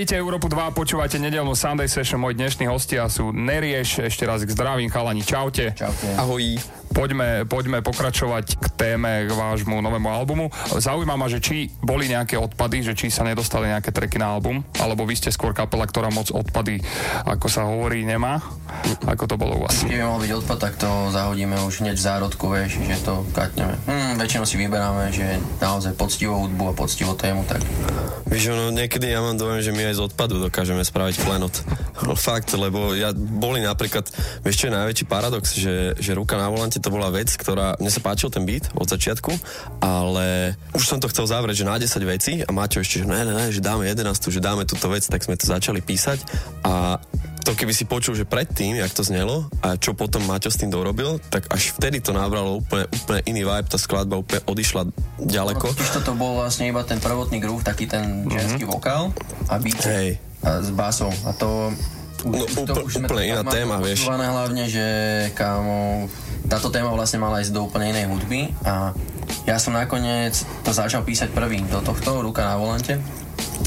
Ladíte 0.05 0.21
Európu 0.21 0.45
2 0.45 0.69
a 0.69 0.69
počúvate 0.69 1.17
nedelnú 1.17 1.57
Sunday 1.57 1.89
Session. 1.89 2.21
Môj 2.21 2.37
dnešní 2.37 2.69
hostia 2.69 3.09
sú 3.09 3.33
Nerieš. 3.33 4.05
Ešte 4.05 4.29
raz 4.29 4.45
k 4.45 4.53
zdravím, 4.53 4.85
chalani. 4.85 5.25
Čaute. 5.25 5.73
Čaute. 5.73 6.13
Ahoj. 6.21 6.61
Poďme, 6.95 7.43
poďme 7.43 7.83
pokračovať 7.83 8.55
k 8.55 8.65
téme, 8.71 9.27
k 9.27 9.31
vášmu 9.35 9.83
novému 9.83 10.07
albumu. 10.07 10.47
Zaujíma 10.79 11.19
ma, 11.19 11.27
že 11.27 11.43
či 11.43 11.67
boli 11.83 12.07
nejaké 12.07 12.39
odpady, 12.39 12.87
že 12.87 12.95
či 12.95 13.11
sa 13.11 13.27
nedostali 13.27 13.67
nejaké 13.67 13.91
treky 13.91 14.15
na 14.15 14.31
album, 14.31 14.63
alebo 14.79 15.03
vy 15.03 15.19
ste 15.19 15.27
skôr 15.27 15.51
kapela, 15.51 15.83
ktorá 15.83 16.07
moc 16.07 16.31
odpady, 16.31 16.79
ako 17.27 17.51
sa 17.51 17.67
hovorí, 17.67 18.07
nemá. 18.07 18.39
Ako 19.11 19.27
to 19.27 19.35
bolo 19.35 19.59
u 19.59 19.67
vás? 19.67 19.83
Keby 19.83 20.07
mal 20.07 20.23
byť 20.23 20.31
odpad, 20.39 20.55
tak 20.55 20.79
to 20.79 20.87
zahodíme 21.11 21.59
už 21.67 21.83
hneď 21.83 21.99
v 21.99 22.05
zárodku, 22.07 22.47
vieš, 22.47 22.79
že 22.79 22.95
to 23.03 23.27
katneme. 23.35 23.75
Hm, 23.91 24.15
väčšinou 24.15 24.47
si 24.47 24.55
vyberáme, 24.55 25.11
že 25.11 25.35
naozaj 25.59 25.99
poctivú 25.99 26.47
hudbu 26.47 26.71
a 26.71 26.73
poctivú 26.79 27.11
tému, 27.19 27.43
tak... 27.43 27.59
Víš, 28.31 28.55
ono, 28.55 28.71
niekedy 28.71 29.11
ja 29.11 29.19
mám 29.19 29.35
dojem, 29.35 29.59
že 29.59 29.75
my 29.75 29.91
aj 29.91 29.99
z 29.99 30.01
odpadu 30.07 30.39
dokážeme 30.39 30.79
spraviť 30.79 31.15
klenot. 31.27 31.55
No, 32.07 32.15
fakt, 32.31 32.55
lebo 32.55 32.95
ja 32.95 33.11
boli 33.11 33.59
napríklad, 33.59 34.07
vieš 34.47 34.63
čo 34.63 34.67
je 34.71 34.77
najväčší 34.79 35.05
paradox, 35.11 35.59
že, 35.59 35.99
že 35.99 36.15
ruka 36.15 36.39
na 36.39 36.47
volante 36.47 36.84
to 36.85 36.93
bola 36.93 37.09
vec, 37.09 37.33
ktorá, 37.33 37.73
mne 37.81 37.89
sa 37.89 37.97
páčil 37.97 38.29
ten 38.29 38.45
beat 38.45 38.69
od 38.77 38.85
začiatku, 38.85 39.33
ale 39.81 40.53
už 40.77 40.85
som 40.85 41.01
to 41.01 41.09
chcel 41.09 41.25
zavrieť, 41.25 41.65
že 41.65 41.65
na 41.65 41.81
10 41.81 41.89
vecí 42.05 42.33
a 42.45 42.49
Maťo 42.53 42.85
ešte, 42.85 43.01
že 43.01 43.09
ne, 43.09 43.25
ne, 43.25 43.33
ne, 43.33 43.45
že 43.49 43.57
dáme 43.57 43.89
11, 43.89 44.05
že 44.13 44.37
dáme 44.37 44.69
túto 44.69 44.85
vec, 44.93 45.01
tak 45.01 45.25
sme 45.25 45.33
to 45.33 45.49
začali 45.49 45.81
písať 45.81 46.21
a 46.61 47.01
to 47.45 47.53
keby 47.53 47.73
si 47.77 47.85
počul, 47.85 48.17
že 48.17 48.25
predtým, 48.25 48.77
jak 48.77 48.89
to 48.93 49.01
znelo 49.01 49.49
a 49.65 49.77
čo 49.81 49.97
potom 49.97 50.21
Maťo 50.29 50.53
s 50.53 50.61
tým 50.61 50.69
dorobil, 50.69 51.17
tak 51.33 51.49
až 51.49 51.73
vtedy 51.73 52.01
to 52.05 52.13
nabralo 52.13 52.61
úplne, 52.61 52.85
úplne 52.89 53.21
iný 53.25 53.45
vibe, 53.45 53.69
tá 53.69 53.81
skladba 53.81 54.21
úplne 54.21 54.41
odišla 54.45 54.89
ďaleko. 55.25 55.73
Totiž 55.73 56.01
toto 56.01 56.13
bol 56.13 56.37
vlastne 56.41 56.69
iba 56.69 56.85
ten 56.85 57.01
prvotný 57.01 57.41
groove, 57.41 57.65
taký 57.65 57.89
ten 57.89 58.29
ženský 58.29 58.65
mm-hmm. 58.65 58.77
vokál 58.77 59.13
a 59.49 59.57
beat 59.61 59.81
Hej. 59.85 60.17
a 60.41 60.61
s 60.61 60.69
basou. 60.73 61.13
A 61.25 61.33
to 61.33 61.73
No, 62.25 62.41
úplne, 62.41 62.81
úplne 62.89 63.23
iná 63.29 63.43
téma, 63.45 63.77
vieš. 63.77 64.09
hlavne, 64.09 64.65
že 64.65 64.85
kámo, 65.37 66.09
táto 66.45 66.69
téma 66.69 66.93
vlastne 66.93 67.21
mala 67.21 67.41
ísť 67.41 67.53
do 67.53 67.65
úplne 67.65 67.91
inej 67.91 68.09
hudby 68.11 68.53
a 68.65 68.93
Ja 69.45 69.61
som 69.61 69.77
nakoniec 69.77 70.41
to 70.65 70.73
začal 70.73 71.05
písať 71.05 71.29
prvý 71.29 71.61
do 71.69 71.81
tohto, 71.81 72.21
Ruka 72.21 72.45
na 72.45 72.57
volante 72.57 72.97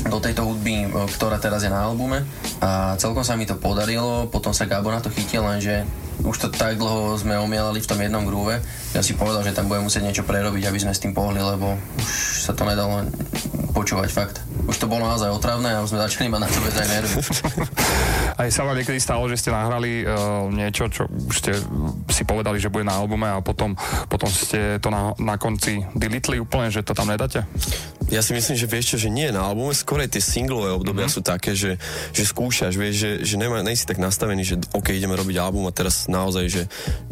do 0.06 0.18
tejto 0.18 0.46
hudby, 0.46 0.86
e, 0.86 0.88
ktorá 0.90 1.38
teraz 1.38 1.62
je 1.62 1.70
na 1.70 1.86
albume. 1.86 2.22
A 2.58 2.98
celkom 2.98 3.22
sa 3.22 3.38
mi 3.38 3.46
to 3.46 3.58
podarilo, 3.58 4.26
potom 4.30 4.50
sa 4.50 4.66
Gabo 4.66 4.90
na 4.90 5.02
to 5.02 5.10
chytil, 5.10 5.46
lenže 5.46 5.86
už 6.24 6.36
to 6.38 6.48
tak 6.50 6.78
dlho 6.78 7.14
sme 7.18 7.38
omielali 7.38 7.78
v 7.78 7.90
tom 7.90 8.00
jednom 8.00 8.24
grúve, 8.26 8.58
ja 8.96 9.04
si 9.04 9.14
povedal, 9.14 9.44
že 9.44 9.54
tam 9.54 9.68
budem 9.70 9.86
musieť 9.86 10.02
niečo 10.02 10.24
prerobiť, 10.24 10.64
aby 10.66 10.78
sme 10.80 10.96
s 10.96 11.02
tým 11.02 11.12
pohli, 11.12 11.38
lebo 11.38 11.76
už 12.00 12.42
sa 12.48 12.52
to 12.56 12.64
nedalo 12.64 13.04
počúvať 13.76 14.10
fakt. 14.10 14.36
Už 14.66 14.74
to 14.74 14.90
bolo 14.90 15.06
naozaj 15.06 15.30
otravné 15.30 15.70
a 15.70 15.84
už 15.86 15.94
sme 15.94 16.02
začali 16.02 16.26
mať 16.26 16.40
na 16.42 16.48
to 16.50 16.58
aj 16.58 16.88
nervy. 16.88 17.14
Aj 18.42 18.48
sa 18.54 18.62
vám 18.62 18.78
niekedy 18.78 19.02
stalo, 19.02 19.26
že 19.26 19.34
ste 19.34 19.50
nahrali 19.50 20.06
uh, 20.06 20.46
niečo, 20.46 20.86
čo 20.86 21.10
už 21.10 21.36
ste 21.42 21.58
si 22.06 22.22
povedali, 22.22 22.62
že 22.62 22.70
bude 22.70 22.86
na 22.86 22.94
albume 22.94 23.26
a 23.26 23.42
potom, 23.42 23.74
potom 24.06 24.30
ste 24.30 24.78
to 24.78 24.94
na, 24.94 25.10
na 25.18 25.34
konci 25.34 25.82
delitli 25.98 26.38
úplne, 26.38 26.70
že 26.70 26.86
to 26.86 26.94
tam 26.94 27.10
nedáte? 27.10 27.42
Ja 28.08 28.22
si 28.22 28.32
myslím, 28.32 28.56
že 28.56 28.70
vieš 28.70 28.94
čo, 28.94 28.96
že 28.96 29.10
nie 29.10 29.28
na 29.34 29.42
albume, 29.44 29.74
skôr 29.74 30.00
tie 30.06 30.22
singlové 30.22 30.70
obdobia 30.70 31.10
mm-hmm. 31.10 31.18
sú 31.18 31.26
také, 31.26 31.52
že, 31.58 31.76
že 32.14 32.22
skúšaš, 32.24 32.78
vieš, 32.78 32.94
že, 32.94 33.10
že 33.26 33.34
nemá, 33.36 33.60
nej 33.60 33.76
si 33.76 33.84
tak 33.84 33.98
nastavený, 34.00 34.42
že 34.46 34.56
OK, 34.70 34.94
ideme 34.94 35.18
robiť 35.18 35.36
album 35.42 35.66
a 35.68 35.74
teraz 35.74 36.07
naozaj, 36.08 36.44
že 36.48 36.62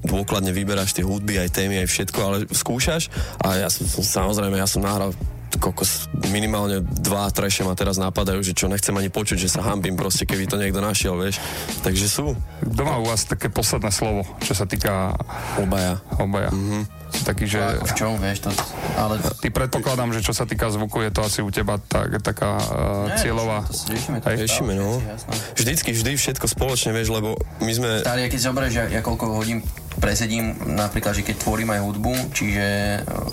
dôkladne 0.02 0.50
vyberáš 0.50 0.96
tie 0.96 1.04
hudby, 1.04 1.38
aj 1.38 1.52
témy, 1.52 1.84
aj 1.84 1.88
všetko, 1.92 2.18
ale 2.18 2.36
skúšaš 2.48 3.12
a 3.44 3.60
ja 3.60 3.68
som, 3.68 3.84
samozrejme, 3.86 4.56
ja 4.56 4.66
som 4.66 4.82
nahral 4.82 5.12
kokos, 5.56 6.12
minimálne 6.28 6.84
dva 6.84 7.28
treše 7.32 7.64
ma 7.64 7.72
teraz 7.72 7.96
napadajú, 7.96 8.44
že 8.44 8.52
čo 8.52 8.68
nechcem 8.68 8.92
ani 8.92 9.08
počuť, 9.08 9.38
že 9.40 9.52
sa 9.52 9.64
hambím 9.64 9.96
proste, 9.96 10.28
keby 10.28 10.44
to 10.44 10.60
niekto 10.60 10.84
našiel, 10.84 11.16
vieš. 11.16 11.40
Takže 11.80 12.06
sú. 12.06 12.36
Doma 12.60 13.00
u 13.00 13.08
vás 13.08 13.24
také 13.24 13.48
posledné 13.48 13.88
slovo, 13.88 14.28
čo 14.44 14.52
sa 14.52 14.68
týka... 14.68 15.16
Obaja. 15.56 15.96
Obaja. 16.20 16.52
Mm-hmm. 16.52 16.82
Taký, 17.24 17.44
že... 17.48 17.60
v 17.80 17.92
čom, 17.96 18.18
vieš, 18.20 18.44
to... 18.44 18.50
Ale... 18.98 19.16
Ty 19.40 19.48
predpokladám, 19.54 20.12
že 20.12 20.20
čo 20.20 20.36
sa 20.36 20.44
týka 20.44 20.68
zvuku, 20.68 21.06
je 21.06 21.10
to 21.14 21.20
asi 21.24 21.40
u 21.40 21.48
teba 21.48 21.80
tak, 21.80 22.20
taká 22.20 22.58
uh, 22.58 23.08
Nie, 23.08 23.16
cieľová... 23.22 23.64
riešime, 23.64 24.18
to 24.20 24.26
riešime, 24.34 24.72
no. 24.76 25.00
Vždycky, 25.56 25.90
vždy 25.94 26.12
všetko 26.18 26.46
spoločne, 26.50 26.90
vieš, 26.92 27.14
lebo 27.14 27.38
my 27.64 27.72
sme... 27.72 27.88
Starý, 28.04 28.28
keď 28.28 28.40
zoberieš, 28.40 28.74
ja, 28.76 28.84
ja 28.90 29.00
koľko 29.00 29.38
hodín 29.38 29.64
presedím, 29.96 30.52
napríklad, 30.76 31.16
že 31.16 31.24
keď 31.24 31.40
tvorím 31.40 31.72
aj 31.72 31.80
hudbu, 31.80 32.12
čiže 32.36 32.64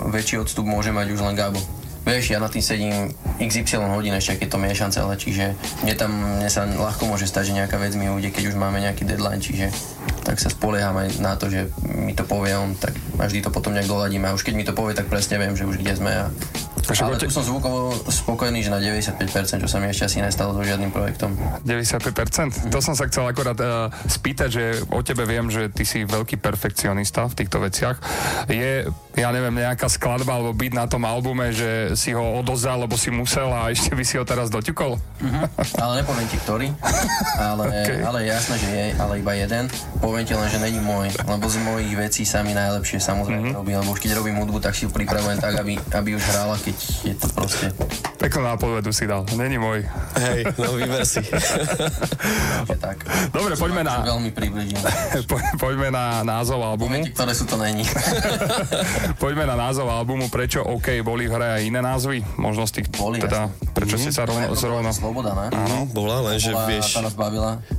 väčší 0.08 0.40
odstup 0.40 0.64
môže 0.64 0.90
mať 0.90 1.12
už 1.12 1.20
len 1.20 1.36
Gabo. 1.36 1.60
Vieš, 2.04 2.36
ja 2.36 2.38
na 2.38 2.52
tým 2.52 2.60
sedím 2.60 3.10
XY 3.40 3.88
hodín 3.88 4.12
ešte, 4.12 4.36
keď 4.44 4.48
to 4.52 4.58
miešam 4.60 4.90
celé, 4.92 5.16
čiže 5.16 5.56
mne 5.82 5.94
tam 5.96 6.10
mne 6.12 6.50
sa 6.52 6.68
ľahko 6.68 7.08
môže 7.08 7.24
stať, 7.24 7.50
že 7.50 7.56
nejaká 7.64 7.80
vec 7.80 7.96
mi 7.96 8.12
ujde, 8.12 8.28
keď 8.28 8.52
už 8.52 8.60
máme 8.60 8.76
nejaký 8.84 9.08
deadline, 9.08 9.40
čiže 9.40 9.72
tak 10.24 10.36
sa 10.36 10.52
spolieham 10.52 10.96
aj 11.00 11.20
na 11.20 11.36
to, 11.36 11.48
že 11.48 11.72
mi 11.84 12.12
to 12.12 12.28
povie 12.28 12.52
on, 12.52 12.76
tak 12.76 12.92
a 13.16 13.24
vždy 13.24 13.44
to 13.44 13.50
potom 13.52 13.72
nejak 13.72 13.88
doladíme 13.88 14.28
a 14.28 14.36
už 14.36 14.44
keď 14.44 14.54
mi 14.56 14.64
to 14.68 14.76
povie, 14.76 14.92
tak 14.92 15.08
presne 15.08 15.40
viem, 15.40 15.56
že 15.56 15.64
už 15.64 15.80
kde 15.80 15.96
sme 15.96 16.12
a 16.12 16.24
ale 16.92 17.16
tu 17.16 17.32
som 17.32 17.40
zvukovo 17.40 17.96
spokojný, 18.12 18.60
že 18.60 18.68
na 18.68 18.76
95%, 18.76 19.64
čo 19.64 19.68
sa 19.70 19.80
mi 19.80 19.88
ešte 19.88 20.04
asi 20.04 20.18
nestalo 20.20 20.52
so 20.52 20.60
žiadnym 20.60 20.92
projektom. 20.92 21.32
95%? 21.64 22.68
Mm. 22.68 22.72
To 22.76 22.78
som 22.84 22.92
sa 22.92 23.08
chcel 23.08 23.24
akorát 23.24 23.56
uh, 23.56 23.88
spýtať, 24.04 24.48
že 24.52 24.64
o 24.92 25.00
tebe 25.00 25.24
viem, 25.24 25.48
že 25.48 25.72
ty 25.72 25.88
si 25.88 26.04
veľký 26.04 26.36
perfekcionista 26.36 27.24
v 27.24 27.34
týchto 27.40 27.64
veciach. 27.64 27.96
Je, 28.52 28.84
ja 29.16 29.28
neviem, 29.32 29.64
nejaká 29.64 29.88
skladba 29.88 30.36
alebo 30.36 30.52
byť 30.52 30.72
na 30.76 30.84
tom 30.84 31.08
albume, 31.08 31.56
že 31.56 31.93
si 31.94 32.14
ho 32.14 32.42
odozdal, 32.42 32.82
lebo 32.84 32.94
si 32.94 33.10
musel 33.10 33.50
a 33.50 33.70
ešte 33.70 33.94
by 33.94 34.04
si 34.04 34.18
ho 34.18 34.24
teraz 34.26 34.50
doťukol? 34.50 34.98
Mm-hmm. 34.98 35.44
Ale 35.80 35.92
nepoviem 36.02 36.28
ti, 36.28 36.38
ktorý. 36.42 36.68
Ale, 37.38 37.64
okay. 37.82 37.98
ale 38.04 38.18
jasné, 38.28 38.54
že 38.58 38.68
je, 38.68 38.86
ale 38.98 39.22
iba 39.22 39.32
jeden. 39.34 39.70
Poviem 39.98 40.24
ti 40.26 40.34
len, 40.34 40.48
že 40.50 40.58
není 40.60 40.78
môj, 40.82 41.10
lebo 41.24 41.46
z 41.46 41.56
mojich 41.62 41.94
vecí 41.94 42.22
sa 42.26 42.42
mi 42.42 42.52
najlepšie 42.52 42.98
samozrejme 43.00 43.50
mm-hmm. 43.50 43.58
robí, 43.58 43.72
lebo 43.74 43.90
už 43.94 44.00
keď 44.02 44.18
robím 44.18 44.38
hudbu, 44.42 44.58
tak 44.60 44.74
si 44.76 44.86
ju 44.86 44.90
pripravujem 44.92 45.38
tak, 45.40 45.58
aby, 45.58 45.78
aby 45.78 46.10
už 46.18 46.22
hrála, 46.22 46.58
keď 46.60 46.76
je 47.06 47.14
to 47.14 47.26
proste... 47.32 47.66
Peknú 48.18 48.46
nápovedu 48.46 48.90
si 48.90 49.04
dal, 49.04 49.22
není 49.36 49.60
môj. 49.60 49.84
Hej, 50.16 50.48
no 50.56 50.76
vyber 50.80 51.04
si. 51.04 51.20
tak. 52.84 53.04
Dobre, 53.30 53.52
poďme 53.56 53.82
na... 53.84 54.00
Veľmi 54.00 54.30
približím. 54.32 54.80
Po, 55.30 55.36
poďme 55.60 55.92
na 55.92 56.24
názov 56.24 56.60
albumu. 56.60 57.00
Momenty, 57.00 57.12
ktoré 57.12 57.32
sú 57.36 57.44
to 57.44 57.56
není. 57.60 57.84
poďme 59.22 59.44
na 59.48 59.56
názov 59.56 59.88
albumu, 59.88 60.32
prečo 60.32 60.64
OK, 60.64 61.00
boli 61.04 61.28
v 61.28 61.32
hre 61.36 61.48
aj 61.60 61.62
iné 61.68 61.80
názvy? 61.84 62.24
Možno 62.40 62.64
z 62.64 62.80
tých, 62.80 62.88
boli, 62.96 63.20
teda, 63.20 63.52
prečo 63.76 64.00
mm-hmm. 64.00 64.08
si 64.08 64.16
sa 64.16 64.24
rovno... 64.24 64.56
Zrovna... 64.56 64.90
Sloboda, 64.96 65.36
ne? 65.36 65.52
Áno, 65.52 65.84
bola, 65.92 66.24
lenže 66.32 66.56
vieš... 66.64 66.96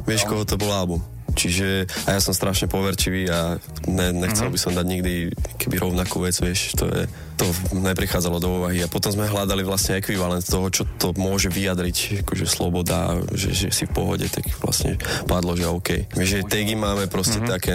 Vieš, 0.06 0.22
koho 0.30 0.46
to 0.46 0.62
bol 0.62 0.70
album? 0.70 1.02
Čiže 1.36 1.86
a 2.08 2.16
ja 2.16 2.20
som 2.24 2.32
strašne 2.32 2.72
poverčivý 2.72 3.28
a 3.28 3.60
ne, 3.86 4.08
nechcel 4.16 4.48
uh-huh. 4.48 4.56
by 4.56 4.60
som 4.60 4.72
dať 4.72 4.86
nikdy 4.88 5.14
keby 5.60 5.76
rovnakú 5.84 6.24
vec, 6.24 6.36
vieš, 6.40 6.74
to 6.80 6.88
je 6.88 7.04
to 7.36 7.46
neprichádzalo 7.76 8.40
do 8.40 8.50
úvahy 8.64 8.80
a 8.80 8.88
potom 8.88 9.12
sme 9.12 9.28
hľadali 9.28 9.62
vlastne 9.68 10.00
ekvivalent 10.00 10.44
toho, 10.44 10.72
čo 10.72 10.88
to 10.88 11.12
môže 11.20 11.52
vyjadriť, 11.52 12.24
akože 12.24 12.46
sloboda, 12.48 13.20
že, 13.36 13.52
že 13.52 13.68
si 13.76 13.84
v 13.84 13.92
pohode, 13.92 14.26
tak 14.32 14.48
vlastne 14.64 14.96
padlo, 15.28 15.52
že 15.60 15.68
OK. 15.68 16.16
My, 16.16 16.24
že 16.24 16.48
tagy 16.48 16.80
máme 16.80 17.12
proste 17.12 17.44
mm-hmm. 17.44 17.52
také, 17.52 17.72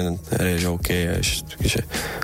že 0.56 0.66
OK. 0.72 0.88
Až, 1.20 1.44
takže... 1.44 1.80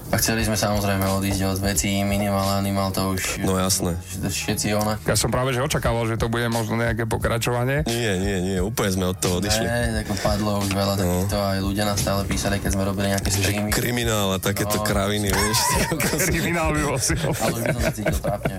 A 0.08 0.16
chceli 0.16 0.48
sme 0.48 0.56
samozrejme 0.56 1.04
odísť 1.20 1.42
od 1.44 1.58
vecí 1.60 2.00
minimal, 2.08 2.56
animal, 2.56 2.88
to 2.90 3.12
už... 3.12 3.44
No 3.44 3.60
jasné. 3.60 4.00
Všetci 4.24 4.72
ona. 4.72 4.96
Ja 5.04 5.16
som 5.18 5.28
práve, 5.28 5.52
že 5.52 5.60
očakával, 5.60 6.08
že 6.08 6.16
to 6.16 6.32
bude 6.32 6.48
možno 6.48 6.80
nejaké 6.80 7.04
pokračovanie. 7.04 7.84
Nie, 7.84 8.16
nie, 8.16 8.36
nie, 8.40 8.58
úplne 8.64 8.90
sme 8.96 9.04
od 9.12 9.18
toho 9.20 9.44
odišli. 9.44 9.64
Ne, 9.66 10.00
tak 10.00 10.08
padlo 10.24 10.64
už 10.64 10.72
veľa 10.72 10.94
no. 11.04 11.25
Takýchto, 11.26 11.42
aj 11.42 11.58
ľudia 11.58 11.84
nás 11.84 11.98
stále 11.98 12.22
písali, 12.22 12.56
keď 12.62 12.70
sme 12.78 12.82
robili 12.86 13.06
nejaké 13.10 13.30
streamy. 13.34 13.70
Kriminál 13.74 14.28
a 14.30 14.38
takéto 14.38 14.78
no. 14.78 14.84
kraviny, 14.86 15.28
vieš. 15.34 15.58
Kriminál 16.30 16.70
by 16.70 16.80
bol 16.86 16.98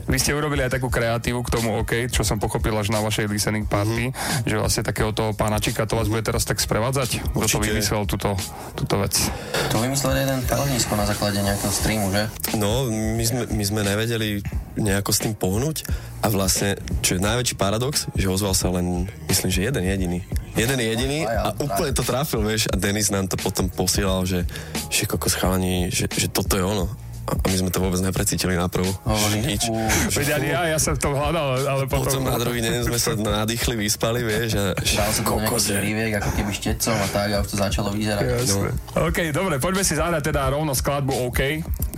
vy 0.07 0.17
ste 0.19 0.35
urobili 0.35 0.67
aj 0.67 0.75
takú 0.75 0.91
kreatívu 0.91 1.39
k 1.47 1.49
tomu 1.49 1.79
OK, 1.79 2.11
čo 2.11 2.27
som 2.27 2.35
pochopil 2.37 2.75
až 2.75 2.91
na 2.91 2.99
vašej 2.99 3.31
listening 3.31 3.63
party, 3.63 4.11
mm-hmm. 4.11 4.47
že 4.47 4.55
vlastne 4.59 4.83
takého 4.83 5.15
toho 5.15 5.31
pána 5.31 5.63
Čika 5.63 5.87
to 5.87 5.95
vás 5.95 6.11
bude 6.11 6.23
teraz 6.27 6.43
tak 6.43 6.59
sprevádzať? 6.59 7.31
Kto 7.31 7.47
to 7.47 7.59
vymyslel 7.63 8.03
túto, 8.03 8.35
túto 8.75 8.95
vec? 8.99 9.15
To 9.71 9.79
vymyslel 9.79 10.27
jeden 10.27 10.39
kalenisko 10.43 10.93
na 10.99 11.07
základe 11.07 11.39
nejakého 11.39 11.71
streamu, 11.71 12.11
že? 12.11 12.27
No, 12.59 12.91
my 12.91 13.23
sme, 13.23 13.41
my 13.47 13.63
sme 13.63 13.81
nevedeli 13.87 14.43
nejako 14.75 15.11
s 15.15 15.19
tým 15.23 15.33
pohnúť 15.33 15.87
a 16.21 16.27
vlastne, 16.33 16.77
čo 17.05 17.17
je 17.17 17.21
najväčší 17.21 17.55
paradox, 17.57 18.09
že 18.17 18.25
ozval 18.29 18.57
sa 18.57 18.73
len, 18.73 19.05
myslím, 19.29 19.49
že 19.53 19.69
jeden 19.69 19.83
jediný. 19.85 20.19
Jeden 20.57 20.79
jediný 20.81 21.29
a 21.29 21.53
úplne 21.53 21.93
to 21.93 22.01
trafil, 22.01 22.41
vieš, 22.41 22.56
a 22.65 22.73
Denis 22.73 23.13
nám 23.13 23.29
to 23.29 23.37
potom 23.37 23.69
posielal, 23.69 24.25
že, 24.25 24.49
že 24.89 25.05
kokos 25.05 25.37
chalani, 25.37 25.93
že, 25.93 26.09
že 26.09 26.25
toto 26.33 26.57
je 26.57 26.65
ono 26.65 26.89
a 27.27 27.35
my 27.35 27.57
sme 27.59 27.71
to 27.75 27.83
vôbec 27.83 27.99
neprecítili 27.99 28.55
na 28.55 28.71
prvú. 28.71 28.87
Nič. 29.43 29.67
Veď 30.15 30.39
ani 30.39 30.47
ja, 30.47 30.61
ja 30.71 30.79
som 30.79 30.95
to 30.95 31.11
hľadal, 31.11 31.59
ale 31.59 31.83
potom... 31.83 32.23
Potom 32.23 32.23
na 32.23 32.39
druhý 32.39 32.63
deň 32.63 32.87
sme 32.87 32.95
sa 32.95 33.11
nadýchli, 33.19 33.75
vyspali, 33.75 34.23
vieš, 34.23 34.55
a 34.55 34.71
Dal 34.71 35.11
sa 35.11 35.21
to 35.27 35.35
nejaký 35.35 36.15
ako 36.23 36.31
keby 36.39 36.51
štecom 36.55 36.95
a 36.95 37.07
tak, 37.11 37.27
a 37.35 37.37
už 37.43 37.47
to 37.51 37.57
začalo 37.59 37.91
vyzerať. 37.91 38.23
Jasne. 38.47 38.71
No. 38.95 39.11
OK, 39.11 39.35
dobre, 39.35 39.59
poďme 39.59 39.83
si 39.83 39.99
zahrať 39.99 40.31
teda 40.31 40.47
rovno 40.55 40.71
skladbu 40.71 41.27
OK. 41.27 41.39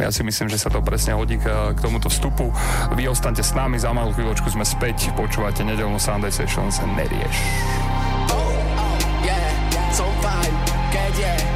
Ja 0.02 0.10
si 0.10 0.26
myslím, 0.26 0.50
že 0.50 0.58
sa 0.58 0.74
to 0.74 0.82
presne 0.82 1.14
hodí 1.14 1.38
k, 1.38 1.46
k 1.46 1.78
tomuto 1.78 2.10
vstupu. 2.10 2.50
Vy 2.98 3.06
ostaňte 3.06 3.46
s 3.46 3.54
nami, 3.54 3.78
za 3.78 3.94
malú 3.94 4.10
chvíľočku 4.18 4.50
sme 4.50 4.66
späť, 4.66 5.14
počúvate 5.14 5.62
nedelnú 5.62 6.02
Sunday 6.02 6.34
Sessions, 6.34 6.82
nerieš. 6.98 7.38
yeah. 11.20 11.49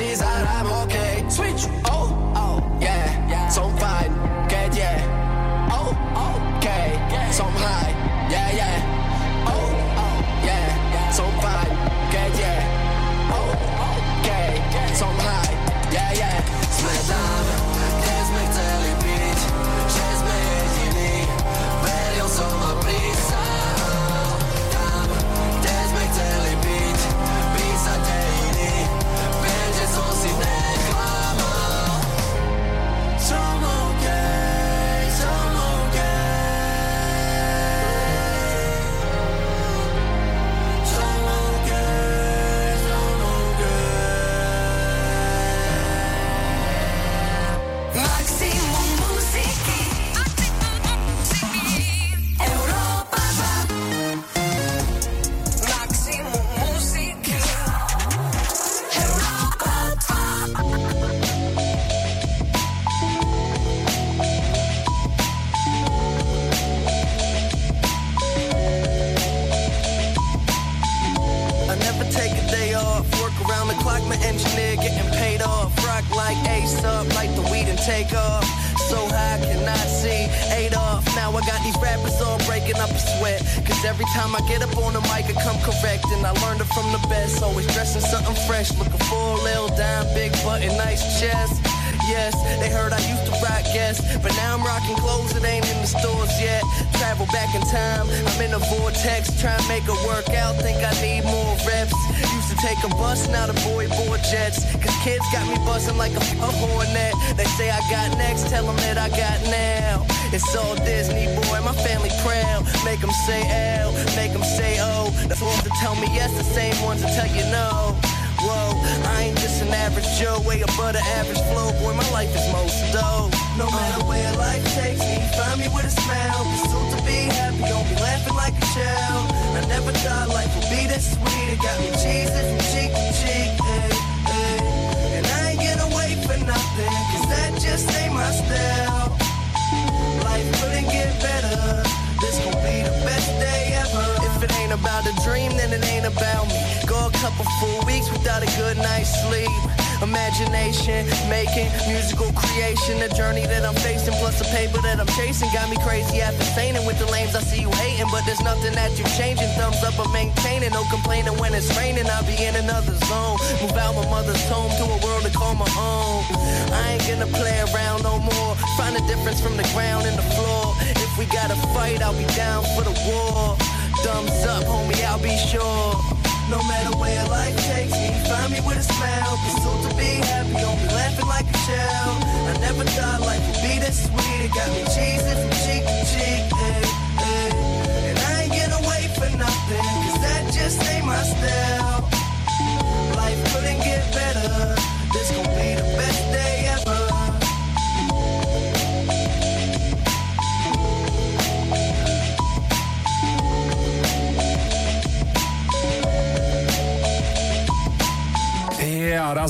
Nazis 0.00 0.29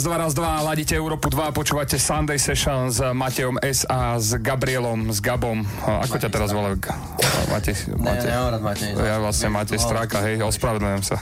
Raz, 0.00 0.08
dva, 0.08 0.16
raz, 0.16 0.32
dva, 0.32 0.64
ladíte 0.64 0.96
Európu 0.96 1.28
2 1.28 1.52
počúvate 1.52 2.00
Sunday 2.00 2.40
Session 2.40 2.88
s 2.88 3.04
Mateom 3.12 3.60
S. 3.60 3.84
a 3.84 4.16
s 4.16 4.32
Gabrielom, 4.32 5.12
s 5.12 5.20
Gabom. 5.20 5.60
Ako 5.84 6.16
ťa 6.16 6.32
teraz 6.32 6.56
volajú? 6.56 6.80
No, 7.30 7.54
Matej, 7.54 7.76
Matej, 7.94 8.26
ne, 8.26 8.32
nehovorím, 8.34 8.62
Matej, 8.66 8.90
ja 8.98 9.16
vlastne 9.22 9.48
Matej 9.54 9.78
no. 9.78 9.84
Stráka, 9.86 10.18
hej, 10.26 10.42
ospravedlňujem 10.42 11.02
sa. 11.06 11.16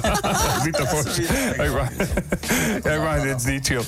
Vy 0.64 0.70
to 0.72 0.84
počul. 0.88 1.24
Jak 2.80 2.98
ma 3.04 3.12
hneď 3.20 3.36
zničil. 3.36 3.82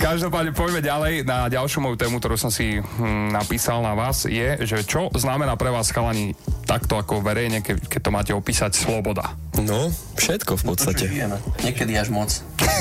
Každopádne 0.00 0.56
poďme 0.56 0.80
ďalej 0.80 1.28
na 1.28 1.52
ďalšiu 1.52 1.84
moju 1.84 1.96
tému, 2.00 2.16
ktorú 2.20 2.40
som 2.40 2.48
si 2.48 2.80
hm, 2.80 3.36
napísal 3.36 3.84
na 3.84 3.92
vás, 3.92 4.24
je, 4.24 4.64
že 4.64 4.80
čo 4.88 5.12
znamená 5.12 5.60
pre 5.60 5.68
vás 5.68 5.92
chalani 5.92 6.32
takto 6.64 6.96
ako 6.96 7.20
verejne, 7.20 7.60
ke, 7.60 7.76
keď 7.76 8.00
to 8.00 8.10
máte 8.10 8.32
opísať, 8.32 8.72
sloboda? 8.72 9.36
No, 9.60 9.92
všetko 10.18 10.58
v 10.58 10.64
podstate. 10.64 11.04
No 11.28 11.36
to, 11.38 11.68
Niekedy 11.68 11.94
až 11.94 12.08
moc 12.10 12.32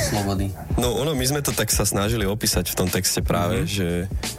slobody. 0.10 0.50
No 0.74 0.90
ono, 0.98 1.14
my 1.14 1.22
sme 1.22 1.46
to 1.46 1.54
tak 1.54 1.70
sa 1.70 1.86
snažili 1.86 2.26
opísať 2.26 2.74
v 2.74 2.76
tom 2.76 2.90
texte 2.90 3.22
práve, 3.22 3.62
mm-hmm. 3.62 3.70
že, 3.78 3.90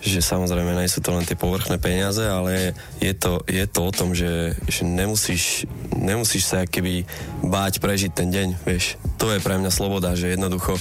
že 0.03 0.19
samozrejme 0.19 0.75
nie 0.75 0.91
sú 0.91 0.99
to 0.99 1.15
len 1.15 1.23
tie 1.23 1.39
povrchné 1.39 1.79
peniaze, 1.79 2.27
ale 2.27 2.75
je 2.99 3.15
to, 3.15 3.39
je 3.47 3.63
to 3.71 3.84
o 3.85 3.93
tom, 3.93 4.17
že, 4.17 4.57
že 4.67 4.83
nemusíš, 4.83 5.69
nemusíš 5.93 6.49
sa 6.49 6.65
keby 6.65 7.05
báť 7.45 7.79
prežiť 7.79 8.11
ten 8.17 8.33
deň, 8.33 8.49
vieš. 8.65 8.97
To 9.21 9.31
je 9.31 9.39
pre 9.45 9.61
mňa 9.61 9.71
sloboda, 9.71 10.17
že 10.17 10.33
jednoducho 10.33 10.81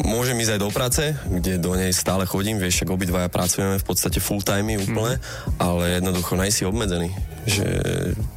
môžem 0.00 0.38
ísť 0.40 0.56
aj 0.56 0.60
do 0.60 0.70
práce, 0.72 1.02
kde 1.28 1.60
do 1.60 1.76
nej 1.76 1.92
stále 1.92 2.24
chodím, 2.24 2.56
vieš, 2.56 2.82
však 2.82 2.94
obidvaja 2.94 3.28
pracujeme 3.28 3.76
v 3.76 3.86
podstate 3.86 4.18
full 4.18 4.40
time 4.40 4.80
úplne, 4.80 5.20
mhm. 5.20 5.22
ale 5.60 6.00
jednoducho 6.00 6.32
nejsi 6.36 6.62
obmedzený, 6.64 7.12
že 7.44 7.66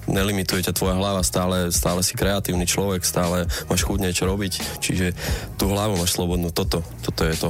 nelimituje 0.10 0.66
ťa 0.68 0.76
tvoja 0.76 0.96
hlava, 1.00 1.24
stále, 1.24 1.72
stále 1.72 2.04
si 2.04 2.14
kreatívny 2.18 2.68
človek, 2.68 3.02
stále 3.08 3.48
máš 3.72 3.82
chuť 3.88 4.00
niečo 4.04 4.28
robiť, 4.28 4.84
čiže 4.84 5.16
tú 5.56 5.72
hlavu 5.72 5.96
máš 5.96 6.16
slobodnú, 6.16 6.52
toto, 6.52 6.84
toto 7.02 7.22
je 7.24 7.36
to, 7.40 7.50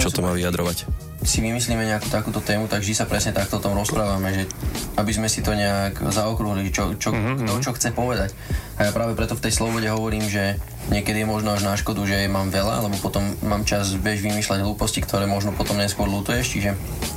čo 0.00 0.08
to 0.08 0.24
má 0.24 0.32
vyjadrovať 0.32 1.11
si 1.22 1.38
vymyslíme 1.38 1.86
nejakú 1.86 2.10
takúto 2.10 2.42
tému, 2.42 2.66
tak 2.66 2.82
vždy 2.82 2.94
sa 2.98 3.06
presne 3.06 3.30
takto 3.30 3.58
o 3.58 3.62
tom 3.62 3.78
rozprávame, 3.78 4.34
že 4.34 4.44
aby 4.98 5.12
sme 5.14 5.30
si 5.30 5.40
to 5.40 5.54
nejak 5.54 6.02
zaokrúhli, 6.10 6.66
čo, 6.74 6.98
čo, 6.98 7.14
mm-hmm. 7.14 7.46
kto 7.46 7.52
čo 7.62 7.70
chce 7.78 7.94
povedať. 7.94 8.34
A 8.78 8.86
ja 8.86 8.90
práve 8.90 9.14
preto 9.14 9.38
v 9.38 9.44
tej 9.46 9.54
slobode 9.54 9.86
hovorím, 9.86 10.26
že 10.26 10.58
niekedy 10.90 11.22
je 11.22 11.28
možno 11.28 11.54
až 11.54 11.62
na 11.62 11.78
škodu, 11.78 12.02
že 12.08 12.26
mám 12.26 12.50
veľa, 12.50 12.88
lebo 12.88 12.96
potom 12.98 13.22
mám 13.44 13.62
čas 13.62 13.94
bež 13.94 14.24
vymýšľať 14.24 14.64
hlúposti, 14.64 15.04
ktoré 15.04 15.28
možno 15.28 15.54
potom 15.54 15.78
neskôr 15.78 16.08
lutuješ, 16.08 16.58
čiže 16.58 16.70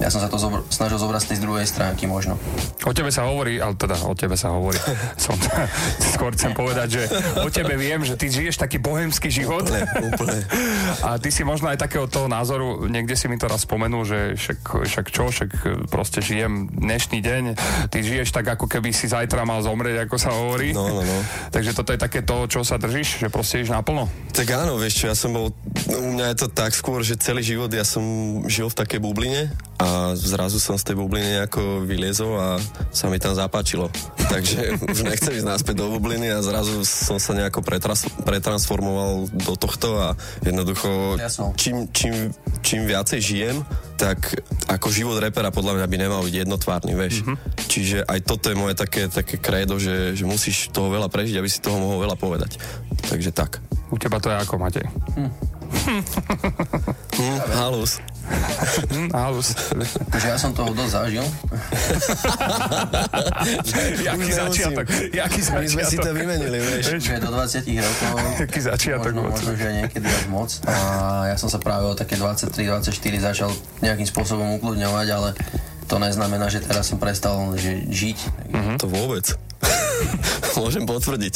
ja 0.04 0.12
som 0.12 0.20
sa 0.20 0.28
to 0.28 0.38
zobr- 0.38 0.68
snažil 0.68 1.00
zobrať 1.00 1.22
z 1.26 1.30
tej 1.34 1.40
druhej 1.42 1.66
stránky 1.66 2.06
možno. 2.06 2.36
O 2.84 2.94
tebe 2.94 3.10
sa 3.10 3.26
hovorí, 3.26 3.58
ale 3.58 3.74
teda 3.80 3.96
o 4.06 4.14
tebe 4.14 4.36
sa 4.36 4.52
hovorí. 4.52 4.78
Som, 5.24 5.40
skôr 6.14 6.36
chcem 6.36 6.52
povedať, 6.52 6.88
že 7.00 7.04
o 7.42 7.50
tebe 7.50 7.80
viem, 7.80 8.04
že 8.04 8.20
ty 8.20 8.28
žiješ 8.28 8.60
taký 8.60 8.78
bohemský 8.78 9.32
život. 9.32 9.64
Úplne, 9.64 9.82
úplne. 10.12 10.40
A 11.08 11.18
ty 11.18 11.32
si 11.32 11.48
možno 11.48 11.72
aj 11.72 11.80
takého 11.80 12.06
toho 12.12 12.28
názoru, 12.28 12.86
niekde 12.92 13.16
si 13.16 13.32
mi 13.32 13.40
to 13.40 13.48
raz 13.48 13.64
spomenul, 13.64 14.04
že 14.04 14.36
však, 14.36 14.60
však 14.84 15.06
čo, 15.10 15.32
však 15.32 15.50
proste 15.88 16.20
žijem 16.20 16.68
dnešný 16.68 17.24
deň, 17.24 17.44
ty 17.88 17.98
žiješ 18.04 18.36
tak, 18.36 18.52
ako 18.52 18.68
keby 18.68 18.92
si 18.92 19.08
zajtra 19.08 19.48
mal 19.48 19.64
zomrieť, 19.64 20.06
ako 20.06 20.18
sa 20.20 20.36
hovorí. 20.36 20.76
No, 20.76 20.86
no, 20.92 21.02
no. 21.02 21.18
Takže 21.56 21.72
toto 21.72 21.96
je 21.96 22.00
také 22.02 22.20
to, 22.26 22.46
čo 22.52 22.68
sa 22.68 22.76
držíš, 22.76 23.24
že 23.24 23.28
proste 23.32 23.55
ješ 23.62 23.72
naplno. 23.72 24.10
Tak 24.36 24.52
áno, 24.52 24.76
vieš 24.76 25.00
čo, 25.00 25.06
ja 25.08 25.16
som 25.16 25.32
bol, 25.32 25.56
no, 25.88 25.98
u 26.04 26.10
mňa 26.12 26.36
je 26.36 26.38
to 26.44 26.48
tak 26.52 26.76
skôr, 26.76 27.00
že 27.00 27.16
celý 27.16 27.40
život 27.40 27.72
ja 27.72 27.88
som 27.88 28.04
žil 28.52 28.68
v 28.68 28.76
takej 28.76 29.00
bubline 29.00 29.48
a 29.80 30.12
zrazu 30.16 30.60
som 30.60 30.76
z 30.76 30.92
tej 30.92 30.96
bubliny 31.00 31.40
nejako 31.40 31.88
vyliezol 31.88 32.36
a 32.36 32.60
sa 32.92 33.08
mi 33.08 33.16
tam 33.16 33.32
zapáčilo. 33.32 33.88
Takže 34.34 34.76
už 34.92 35.08
nechcem 35.08 35.40
ísť 35.40 35.48
naspäť 35.48 35.76
do 35.84 35.88
bubliny 35.88 36.36
a 36.36 36.44
zrazu 36.44 36.84
som 36.84 37.16
sa 37.16 37.32
nejako 37.32 37.64
pretras- 37.64 38.12
pretransformoval 38.28 39.32
do 39.32 39.54
tohto 39.56 40.04
a 40.04 40.20
jednoducho 40.44 41.16
čím, 41.56 41.88
čím, 41.96 42.36
čím 42.60 42.84
viacej 42.92 43.20
žijem, 43.24 43.64
tak 43.96 44.36
ako 44.68 44.92
život 44.92 45.16
repera 45.24 45.48
podľa 45.48 45.80
mňa 45.80 45.88
by 45.88 45.96
nemal 45.96 46.22
byť 46.28 46.36
jednotvárny, 46.44 46.92
vieš. 46.92 47.24
Mm-hmm. 47.24 47.38
Čiže 47.72 47.98
aj 48.04 48.20
toto 48.28 48.52
je 48.52 48.60
moje 48.60 48.76
také, 48.76 49.08
také 49.08 49.40
krédo, 49.40 49.80
že, 49.80 50.12
že 50.12 50.28
musíš 50.28 50.74
toho 50.76 50.92
veľa 50.92 51.08
prežiť, 51.08 51.40
aby 51.40 51.48
si 51.48 51.64
toho 51.64 51.80
mohol 51.80 52.04
veľa 52.04 52.20
povedať. 52.20 52.60
Takže 53.08 53.32
tak. 53.32 53.45
U 53.94 53.96
teba 54.02 54.18
to 54.18 54.34
je 54.34 54.38
ako, 54.38 54.54
Matej? 54.58 54.86
Hm, 55.14 55.32
halus. 57.62 58.02
Hm, 58.90 59.10
halus. 59.14 59.54
Takže 60.14 60.28
ja 60.34 60.38
som 60.38 60.50
toho 60.50 60.74
dosť 60.74 60.92
zažil. 60.98 61.22
jaký 64.10 64.30
začiatok, 64.34 64.86
jaký 65.14 65.40
začiatok. 65.46 65.62
My 65.62 65.68
sme 65.70 65.84
si 65.86 65.98
to 66.02 66.10
vymenili, 66.10 66.58
vieš. 66.58 66.98
Že 66.98 67.22
do 67.22 67.30
20 67.38 67.86
rokov. 67.86 68.16
Jaký 68.42 68.60
začiatok. 68.66 69.14
Možno, 69.14 69.30
možno, 69.30 69.52
že 69.54 69.68
niekedy 69.78 70.08
až 70.10 70.26
moc. 70.34 70.50
A 70.66 70.74
ja 71.30 71.38
som 71.38 71.54
sa 71.54 71.62
práve 71.62 71.86
o 71.86 71.94
také 71.94 72.18
23-24 72.18 72.90
začal 73.22 73.50
nejakým 73.86 74.10
spôsobom 74.10 74.58
ukludňovať, 74.58 75.08
ale 75.14 75.30
to 75.86 76.02
neznamená, 76.02 76.50
že 76.50 76.66
teraz 76.66 76.90
som 76.90 76.98
prestal 76.98 77.38
že 77.54 77.86
žiť. 77.86 78.18
Mm-hmm. 78.50 78.78
To 78.82 78.88
vôbec. 78.90 79.38
Môžem 80.62 80.88
potvrdiť. 80.88 81.34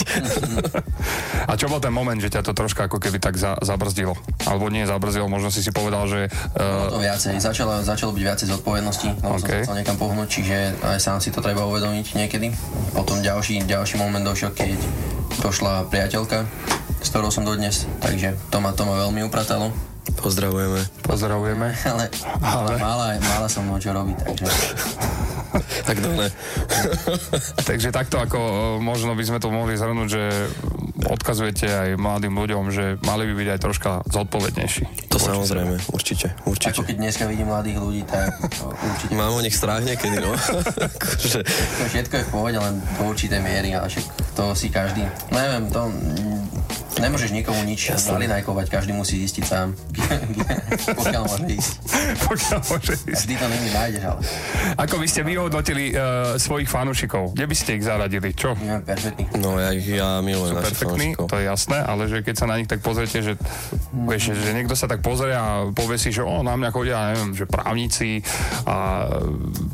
A 1.49 1.53
čo 1.59 1.67
bol 1.67 1.83
ten 1.83 1.91
moment, 1.91 2.15
že 2.15 2.31
ťa 2.31 2.41
to 2.45 2.55
troška 2.55 2.87
ako 2.87 3.03
keby 3.03 3.19
tak 3.19 3.35
za, 3.35 3.59
zabrzdilo? 3.59 4.15
Alebo 4.47 4.71
nie 4.71 4.87
zabrzdilo, 4.87 5.27
možno 5.27 5.51
si 5.51 5.59
si 5.59 5.75
povedal, 5.75 6.07
že... 6.07 6.31
Uh... 6.55 6.87
to 6.87 6.99
viacej. 7.03 7.35
Začalo, 7.41 7.83
začalo 7.83 8.15
byť 8.15 8.23
viacej 8.23 8.47
zodpovedností, 8.47 9.09
lebo 9.19 9.35
okay. 9.35 9.67
som 9.67 9.75
sa 9.75 9.79
niekam 9.79 9.97
pohnúť, 9.99 10.27
čiže 10.29 10.57
aj 10.81 10.99
sám 11.03 11.19
si 11.19 11.29
to 11.35 11.43
treba 11.43 11.67
uvedomiť 11.67 12.15
niekedy. 12.15 12.53
Potom 12.95 13.19
ďalší, 13.19 13.67
ďalší 13.67 13.99
moment 13.99 14.23
došiel, 14.23 14.55
keď 14.55 14.79
došla 15.43 15.87
priateľka, 15.91 16.47
s 17.03 17.07
ktorou 17.11 17.31
som 17.31 17.43
dodnes, 17.43 17.87
takže 17.99 18.35
to 18.51 18.57
ma, 18.63 18.71
to 18.71 18.87
ma 18.87 18.95
veľmi 19.07 19.27
upratalo. 19.27 19.71
Pozdravujeme. 20.19 20.81
Pozdravujeme. 21.05 21.67
Ale, 21.91 22.05
ale... 22.41 22.71
Mala, 22.81 23.07
mala 23.21 23.47
som 23.47 23.61
mnou 23.61 23.77
čo 23.77 23.93
robiť, 23.93 24.17
takže... 24.25 24.47
tak 25.87 25.97
ne. 26.01 26.29
takže 27.67 27.89
takto 27.89 28.21
ako 28.21 28.39
možno 28.81 29.17
by 29.17 29.23
sme 29.25 29.39
to 29.41 29.49
mohli 29.49 29.75
zhrnúť, 29.75 30.07
že 30.09 30.23
odkazujete 31.07 31.67
aj 31.69 31.89
mladým 31.95 32.35
ľuďom, 32.35 32.63
že 32.73 32.99
mali 33.07 33.29
by 33.31 33.33
byť 33.39 33.47
aj 33.55 33.59
troška 33.59 33.89
zodpovednejší. 34.11 34.83
To 35.13 35.17
samozrejme, 35.17 35.79
určite, 35.95 36.35
určite. 36.43 36.75
Ako 36.75 36.83
keď 36.83 36.95
dneska 36.99 37.23
vidím 37.29 37.47
mladých 37.47 37.77
ľudí, 37.79 38.01
tak 38.03 38.35
určite... 38.67 39.11
Mám 39.15 39.39
o 39.39 39.41
nich 39.43 39.55
strach 39.55 39.83
niekedy, 39.85 40.19
no. 40.19 40.35
akože... 40.99 41.39
to 41.47 41.83
všetko 41.87 42.13
je 42.19 42.23
v 42.27 42.31
pohode, 42.31 42.57
len 42.59 42.75
do 42.99 43.03
určitej 43.07 43.39
miery, 43.39 43.71
ale 43.71 43.87
však 43.87 44.05
to 44.35 44.43
si 44.55 44.67
každý... 44.67 45.07
Neviem, 45.31 45.71
to 45.71 45.87
Nemôžeš 46.99 47.31
nikomu 47.31 47.63
nič 47.63 47.95
zalinajkovať, 47.95 48.67
každý 48.67 48.91
musí 48.91 49.23
zistiť 49.23 49.43
sám, 49.47 49.71
pokiaľ 50.99 51.23
môže 51.31 51.47
ísť. 51.55 51.73
pokiaľ 52.27 52.59
môže 52.67 52.93
ísť. 53.07 53.23
Vždy 53.23 53.35
to 53.39 53.45
není 53.47 53.69
nájdeš, 53.71 54.03
ale... 54.03 54.21
Ako 54.75 54.95
by 54.99 55.07
ste 55.07 55.21
vyhodnotili 55.23 55.95
uh, 55.95 56.35
svojich 56.35 56.67
fanúšikov? 56.67 57.31
Kde 57.31 57.45
by 57.47 57.55
ste 57.55 57.79
ich 57.79 57.83
zaradili? 57.87 58.35
Čo? 58.35 58.51
Ja, 58.59 58.83
perfektný. 58.83 59.31
No 59.39 59.55
ja, 59.55 59.71
ich, 59.71 59.87
ja 59.87 60.19
milujem 60.19 60.59
Sú 60.59 60.88
perfektní, 60.95 61.27
to 61.29 61.35
je 61.37 61.45
jasné, 61.45 61.77
ale 61.83 62.03
že 62.09 62.17
keď 62.25 62.35
sa 62.35 62.45
na 62.49 62.55
nich 62.57 62.69
tak 62.69 62.79
pozriete, 62.81 63.21
že, 63.21 63.33
vieš, 63.93 64.33
že 64.33 64.51
niekto 64.55 64.73
sa 64.73 64.89
tak 64.89 65.03
pozrie 65.05 65.33
a 65.35 65.69
povie 65.69 65.97
si, 66.01 66.09
že 66.09 66.25
o, 66.25 66.41
na 66.41 66.55
mňa 66.55 66.69
chodia, 66.73 67.13
neviem, 67.13 67.31
že 67.35 67.45
právnici 67.45 68.23
a 68.65 69.07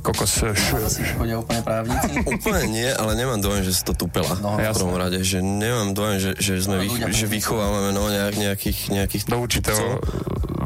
kokos... 0.04 0.44
Š... 0.52 1.16
chodia 1.18 1.40
úplne 1.40 1.62
právnici? 1.64 2.10
úplne 2.36 2.64
nie, 2.70 2.90
ale 2.90 3.16
nemám 3.16 3.40
dojem, 3.40 3.64
že 3.64 3.74
si 3.76 3.84
to 3.88 3.94
tupela 3.96 4.36
no, 4.40 4.60
v 4.60 4.68
prvom 4.72 4.98
rade, 4.98 5.20
že 5.24 5.40
nemám 5.40 5.96
dojem, 5.96 6.18
že, 6.20 6.32
že 6.38 6.54
sme 6.60 6.82
vych, 6.84 6.96
že 7.14 7.26
vychovávame 7.30 7.96
no, 7.96 8.08
nejak, 8.12 8.36
nejakých, 8.36 8.80
nejakých... 8.92 9.24
Do 9.26 9.42
určitého 9.42 10.00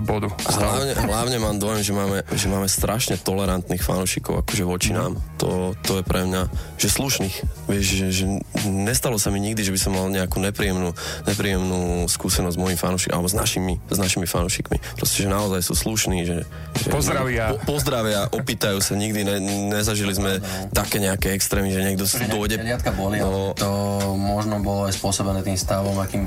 bodu. 0.09 0.27
Hlavne, 0.47 0.93
hlavne 0.95 1.37
mám 1.37 1.57
dojem, 1.61 1.85
že 1.85 1.93
máme, 1.93 2.25
že 2.33 2.47
máme 2.49 2.65
strašne 2.65 3.19
tolerantných 3.19 3.83
fanúšikov 3.83 4.41
akože 4.41 4.63
voči 4.65 4.91
nám. 4.95 5.19
To, 5.37 5.75
to 5.85 6.01
je 6.01 6.03
pre 6.03 6.25
mňa, 6.25 6.49
že 6.79 6.87
slušných. 6.89 7.35
Vieš, 7.69 7.85
že, 7.85 8.07
že 8.09 8.25
nestalo 8.65 9.19
sa 9.21 9.29
mi 9.29 9.43
nikdy, 9.43 9.61
že 9.61 9.73
by 9.75 9.79
som 9.79 9.93
mal 9.93 10.07
nejakú 10.09 10.38
nepríjemnú, 10.41 10.95
nepríjemnú 11.27 12.07
skúsenosť 12.07 12.55
s 12.55 12.59
mojimi 12.59 12.79
fanúšikmi, 12.79 13.13
alebo 13.13 13.29
s 13.29 13.35
našimi, 13.35 13.73
s 13.87 13.97
našimi 13.99 14.25
fanúšikmi. 14.25 14.77
Proste, 14.97 15.25
že 15.25 15.29
naozaj 15.29 15.61
sú 15.63 15.73
slušní, 15.75 16.23
že, 16.25 16.37
že 16.79 16.87
pozdravia. 16.89 17.55
Po, 17.63 17.77
pozdravia, 17.77 18.31
opýtajú 18.31 18.79
sa, 18.79 18.95
nikdy 18.95 19.21
ne, 19.23 19.37
nezažili 19.71 20.15
sme 20.15 20.39
také 20.71 20.99
nejaké 21.03 21.35
extrémy, 21.35 21.71
že 21.71 21.83
niekto 21.83 22.07
si 22.07 22.23
dôjde... 22.27 22.59
Boli, 22.89 23.21
no, 23.21 23.53
to 23.53 23.69
možno 24.17 24.59
bolo 24.65 24.89
aj 24.89 24.97
spôsobené 24.97 25.45
tým 25.45 25.55
stavom, 25.55 25.93
akým 26.01 26.25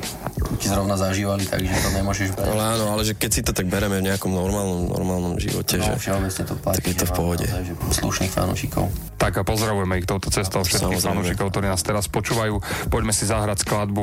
ti 0.57 0.67
zrovna 0.71 0.95
zažívali, 0.95 1.43
takže 1.45 1.69
to 1.69 1.91
nemôžeš 1.91 2.29
brať. 2.39 2.49
Ale 2.49 2.65
áno, 2.79 2.85
ale 2.95 3.03
že 3.03 3.19
keď 3.19 3.31
si 3.35 3.43
to 3.43 3.53
tak 3.53 3.67
bereme 3.67 3.99
v 3.99 4.07
nejakom 4.09 4.31
normálnom, 4.31 4.95
normálnom 4.95 5.35
živote, 5.43 5.83
no, 5.83 5.99
že, 5.99 6.47
to 6.47 6.55
platí, 6.55 6.81
tak 6.81 6.85
je 6.87 6.97
to 7.03 7.07
v 7.09 7.13
pohode. 7.13 7.47
Naozaj, 7.49 7.65
že 7.67 7.75
slušných 7.99 8.33
fanúšikov. 8.33 8.85
Tak 9.23 9.39
a 9.39 9.43
pozdravujeme 9.47 10.03
ich 10.03 10.07
touto 10.07 10.35
cestou 10.35 10.67
všetkých 10.67 10.99
fanúšikov, 10.99 11.55
ktorí 11.55 11.71
nás 11.71 11.83
teraz 11.87 12.11
počúvajú. 12.11 12.59
Poďme 12.91 13.15
si 13.15 13.23
zahrať 13.23 13.63
skladbu 13.63 14.02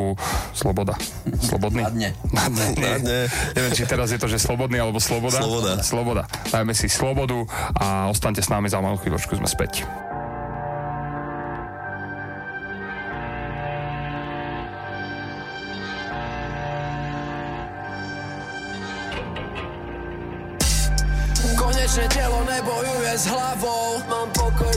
Sloboda. 0.53 0.95
Slobodný? 1.39 1.83
Na 1.85 1.91
dne. 1.91 2.09
Na 2.33 2.45
dne. 2.51 2.65
Na 2.77 2.97
dne. 2.99 3.19
Neviem, 3.55 3.73
či 3.73 3.83
teraz 3.87 4.11
je 4.11 4.19
to, 4.19 4.27
že 4.27 4.37
Slobodný 4.41 4.77
alebo 4.81 4.99
Sloboda. 5.01 5.39
Sloboda. 5.39 5.71
Sloboda. 5.81 6.23
Dajme 6.51 6.73
si 6.75 6.87
Slobodu 6.91 7.45
a 7.77 8.09
ostaňte 8.09 8.41
s 8.43 8.49
nami 8.51 8.67
za 8.67 8.81
malú 8.83 8.97
chvíľočku, 8.99 9.37
sme 9.37 9.47
späť. 9.47 9.85
Konečne 21.59 22.05
telo 22.13 22.39
nebojuje 22.45 23.13
s 23.17 23.25
hlavou 23.25 23.97
Mám 24.09 24.29
pokoj 24.31 24.68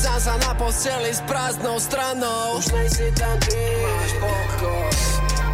Zobudzam 0.00 0.16
sa 0.16 0.34
na 0.48 0.52
posteli 0.56 1.12
s 1.12 1.20
prázdnou 1.28 1.76
stranou. 1.76 2.56
Už 2.56 2.72
nejsi 2.72 3.12
tam 3.20 3.36
ty. 3.44 3.60
Máš 3.84 4.12
pokoj. 4.16 4.96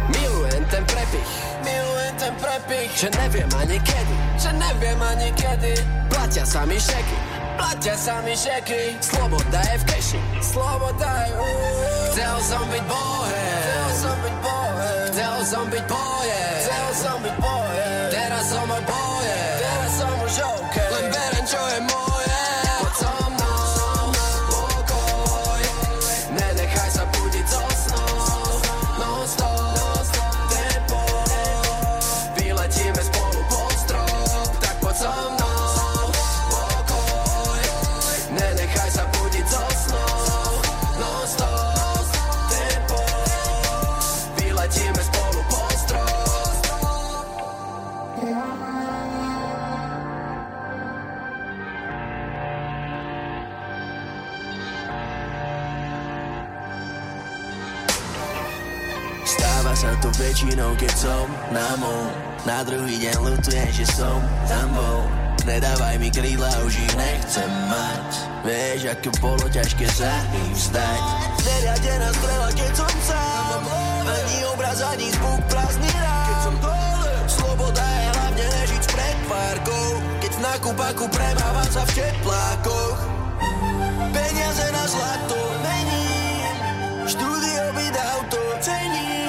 Milujem 0.07 0.63
ten 0.71 0.83
prepich. 0.87 1.31
Milujem 1.67 2.13
ten 2.15 2.33
prepich. 2.39 2.91
Že 2.95 3.11
neviem 3.19 3.51
ani 3.59 3.75
kedy. 3.83 4.15
Že 4.39 4.51
neviem 4.55 4.99
ani 5.03 5.35
kedy. 5.35 5.75
Platia 6.07 6.47
sa 6.47 6.63
mi 6.63 6.79
šeky. 6.79 7.17
Platia 7.59 7.95
sa 7.99 8.23
mi 8.23 8.39
šeky. 8.39 8.95
Sloboda 9.03 9.59
je 9.67 9.75
v 9.75 9.83
keši. 9.83 10.19
Sloboda 10.39 11.11
je 11.27 11.31
uh. 11.35 11.47
Chcel 12.15 12.35
som 12.47 12.63
byť 12.71 12.83
bohem. 12.87 13.51
Chcel 13.51 13.91
som 13.99 14.15
byť 14.15 14.35
bohem. 14.47 15.07
Chcel 15.11 15.35
som 15.43 15.65
byť 15.67 15.83
bojem 15.91 16.16
som 60.97 61.29
na 61.53 61.77
mou. 61.77 62.09
Na 62.41 62.65
druhý 62.65 62.97
deň 62.97 63.21
lutujem, 63.21 63.69
že 63.69 63.85
som 63.85 64.17
tam 64.49 64.73
bol. 64.73 65.05
Nedávaj 65.45 66.01
mi 66.01 66.09
krídla, 66.09 66.49
už 66.65 66.73
ich 66.73 66.95
nechcem 66.97 67.51
mať. 67.69 68.09
Vieš, 68.41 68.97
ako 68.97 69.09
bolo 69.21 69.45
ťažké 69.45 69.85
sa 69.93 70.09
im 70.33 70.49
vzdať. 70.57 71.01
Zeriadená 71.45 72.09
strela, 72.17 72.49
keď 72.49 72.71
som 72.73 72.93
sám. 73.05 73.61
Ani 74.09 74.37
obraz, 74.49 74.81
ani 74.81 75.07
zvuk, 75.13 75.41
prázdny 75.45 75.91
rád 76.01 76.25
Keď 76.25 76.39
som 76.41 76.55
dole. 76.65 77.13
Sloboda 77.29 77.85
je 77.85 78.07
hlavne 78.17 78.45
ležiť 78.47 78.83
pred 78.87 79.17
párkou 79.27 79.87
Keď 80.23 80.33
na 80.39 80.53
kupaku 80.63 81.05
premávam 81.11 81.69
sa 81.69 81.83
v 81.85 81.91
teplákoch. 81.93 82.99
Peniaze 84.15 84.65
na 84.71 84.83
zlato 84.87 85.39
mením 85.59 86.55
Štúdio 87.05 87.63
byt 87.75 87.95
auto 87.99 88.41
cením 88.63 89.26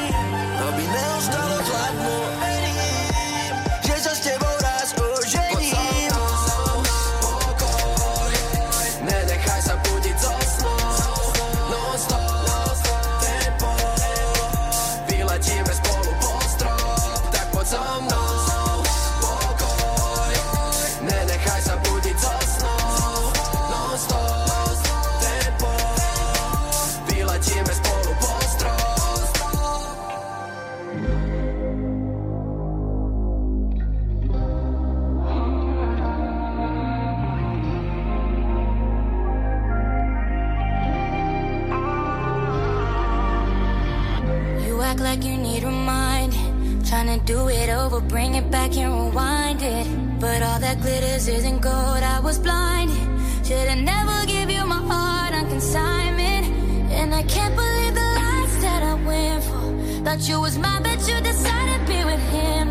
was 52.29 52.39
blinded. 52.39 52.95
Should've 53.43 53.79
never 53.79 54.27
give 54.27 54.51
you 54.51 54.63
my 54.67 54.83
heart 54.91 55.33
on 55.33 55.49
consignment. 55.49 56.45
And 56.93 57.15
I 57.15 57.23
can't 57.23 57.57
believe 57.57 57.95
the 57.95 58.09
lies 58.21 58.55
that 58.65 58.83
I 58.83 58.95
went 59.11 59.45
for. 59.45 59.69
Thought 60.05 60.29
you 60.29 60.39
was 60.39 60.59
mine, 60.59 60.83
but 60.83 61.01
you 61.09 61.17
decided 61.23 61.81
to 61.81 61.87
be 61.95 62.05
with 62.05 62.25
him. 62.37 62.67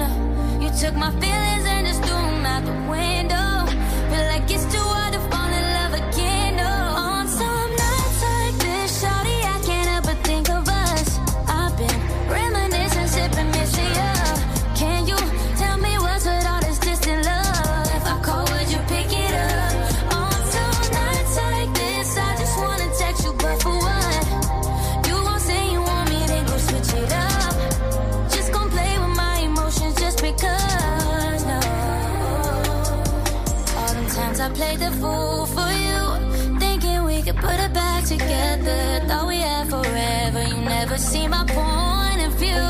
You 0.62 0.70
took 0.80 0.93
my 0.93 1.10
feelings 1.20 1.46
see 41.08 41.28
my 41.28 41.45
point 41.45 42.22
of 42.28 42.34
view. 42.34 42.68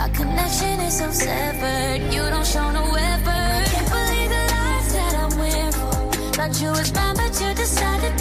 Our 0.00 0.10
connection 0.10 0.78
is 0.86 0.98
so 0.98 1.10
severed. 1.10 2.00
You 2.14 2.22
don't 2.30 2.46
show 2.46 2.70
no 2.70 2.84
effort. 2.94 3.64
Can't 3.74 3.90
believe 3.96 4.30
the 4.36 4.42
lies 4.54 4.88
that 4.96 5.14
I 5.24 5.26
went 5.40 5.74
for. 5.74 5.92
Thought 6.36 6.54
you 6.62 6.70
was 6.70 6.94
mine, 6.94 7.16
but 7.16 7.34
you 7.40 7.50
decided 7.54 8.19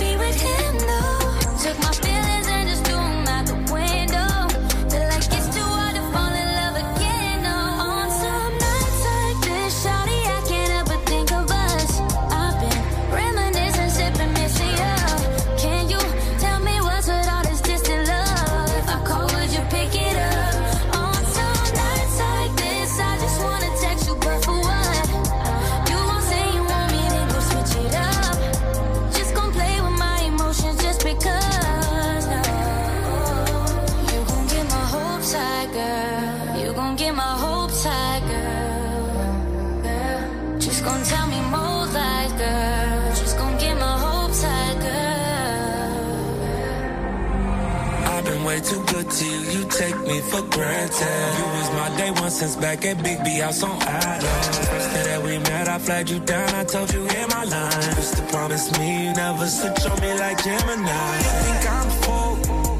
You 51.02 51.46
was 51.56 51.72
my 51.72 51.96
day 51.98 52.12
one 52.12 52.30
since 52.30 52.56
back 52.58 52.84
at 52.84 53.02
Big 53.02 53.24
B 53.24 53.40
House 53.40 53.64
on 53.64 53.82
Adams. 53.84 54.58
First 54.68 54.92
day 54.92 55.04
that 55.04 55.24
we 55.24 55.38
met, 55.38 55.70
I 55.70 55.80
flagged 55.80 56.10
you 56.10 56.20
down, 56.20 56.50
I 56.54 56.66
told 56.66 56.92
you 56.94 57.02
in 57.08 57.30
my 57.30 57.46
line. 57.46 57.96
Used 57.96 58.18
to 58.18 58.24
promise 58.24 58.78
me 58.78 59.06
you 59.06 59.14
never 59.14 59.48
switch 59.48 59.86
on 59.86 60.00
me 60.02 60.14
like 60.20 60.44
Gemini. 60.44 61.16
You 61.18 61.32
think 61.44 61.72
I'm 61.72 61.90
full, 62.04 62.36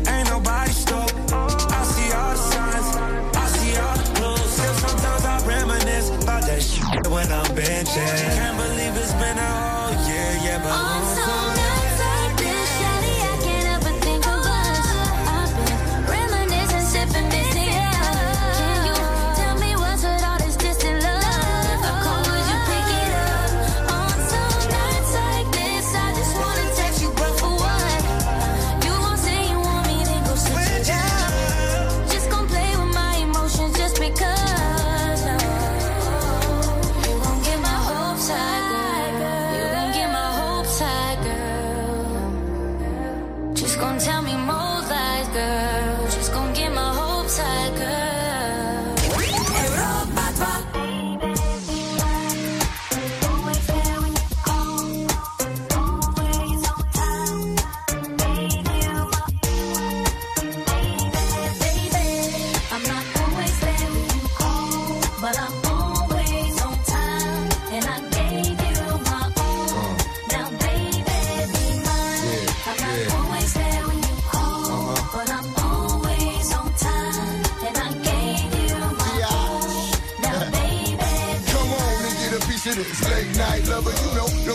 ain't 0.10 0.30
nobody 0.30 0.72
stoked. 0.72 1.16
I 1.32 1.84
see 1.84 2.12
all 2.12 2.32
the 2.32 2.44
signs, 2.52 2.88
I 3.38 3.46
see 3.56 3.78
all 3.80 3.96
the 3.96 4.04
clues. 4.20 4.52
Still 4.52 4.74
sometimes 4.74 5.24
I 5.26 5.48
reminisce 5.48 6.10
about 6.22 6.42
that 6.44 6.62
shit 6.62 7.08
when 7.08 7.32
I'm 7.32 7.46
benching. 7.56 8.36
Can't 8.36 8.58
believe 8.58 8.98
it's 8.98 9.14
been 9.14 9.38
a 9.38 9.69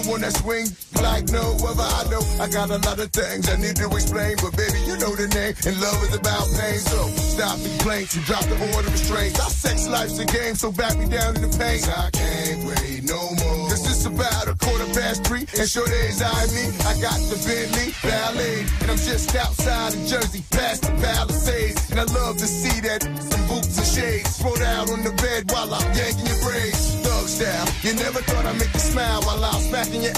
that 0.05 0.37
swing 0.37 0.69
like 1.01 1.25
no 1.33 1.57
other. 1.65 1.81
I 1.81 2.05
know 2.13 2.21
I 2.37 2.47
got 2.49 2.69
a 2.69 2.77
lot 2.85 3.01
of 3.01 3.09
things 3.09 3.49
I 3.49 3.57
need 3.57 3.77
to 3.77 3.89
explain, 3.89 4.37
but 4.37 4.53
baby, 4.57 4.77
you 4.85 5.01
know 5.01 5.17
the 5.17 5.29
name, 5.33 5.57
and 5.65 5.81
love 5.81 5.97
is 6.05 6.15
about 6.15 6.45
pain. 6.61 6.79
So 6.79 7.09
stop 7.17 7.57
the 7.59 7.69
complaints 7.69 8.15
and 8.17 8.25
drop 8.25 8.45
the 8.45 8.57
order 8.77 8.89
of 8.89 8.93
restraints. 8.93 9.41
Our 9.41 9.49
sex 9.49 9.89
life's 9.89 10.19
a 10.19 10.27
game, 10.27 10.55
so 10.57 10.71
back 10.73 10.99
me 10.99 11.09
down 11.09 11.37
in 11.37 11.43
the 11.43 11.53
paint. 11.57 11.89
I 11.89 12.11
can't 12.13 12.61
wait 12.69 13.09
no 13.09 13.17
more. 13.41 13.73
Cause 13.73 13.89
it's 13.89 14.05
about 14.05 14.49
a 14.49 14.55
quarter 14.61 14.87
past 14.93 15.25
three, 15.25 15.49
and 15.57 15.69
sure 15.69 15.89
days 15.89 16.21
eye 16.21 16.47
me. 16.53 16.69
I 16.85 17.01
got 17.01 17.17
the 17.33 17.41
Bentley 17.41 17.97
Ballet, 18.05 18.61
and 18.85 18.89
I'm 18.93 19.01
just 19.01 19.33
outside 19.35 19.97
of 19.97 20.05
Jersey, 20.05 20.45
past 20.53 20.85
the 20.85 20.93
Palisades. 21.01 21.81
And 21.91 22.01
I 22.01 22.05
love 22.13 22.37
to 22.45 22.47
see 22.47 22.77
that 22.85 23.01
some 23.01 23.45
boots 23.49 23.81
and 23.81 23.89
shades 23.89 24.37
spread 24.37 24.61
out 24.69 24.93
on 24.93 25.01
the 25.01 25.17
bed 25.17 25.49
while 25.49 25.73
I'm 25.73 25.89
yanking 25.97 26.29
your 26.29 26.41
braids. 26.45 27.14
You 27.25 27.95
never 27.95 28.21
thought 28.21 28.45
I'd 28.45 28.59
make 28.59 28.73
you 28.75 28.81
smile 28.81 29.23
while 29.23 29.43
I 29.43 29.55
was 29.55 29.69
smacking 29.69 30.03
you. 30.03 30.13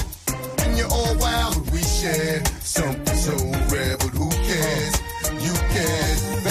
And 0.59 0.77
you're 0.77 0.91
all 0.91 1.17
wild, 1.19 1.55
but 1.55 1.73
we 1.73 1.83
share 1.83 2.45
something 2.61 3.17
so 3.17 3.37
rare, 3.71 3.97
but 3.97 4.11
who 4.11 4.29
cares? 4.31 4.95
You 5.39 5.55
can, 5.71 6.43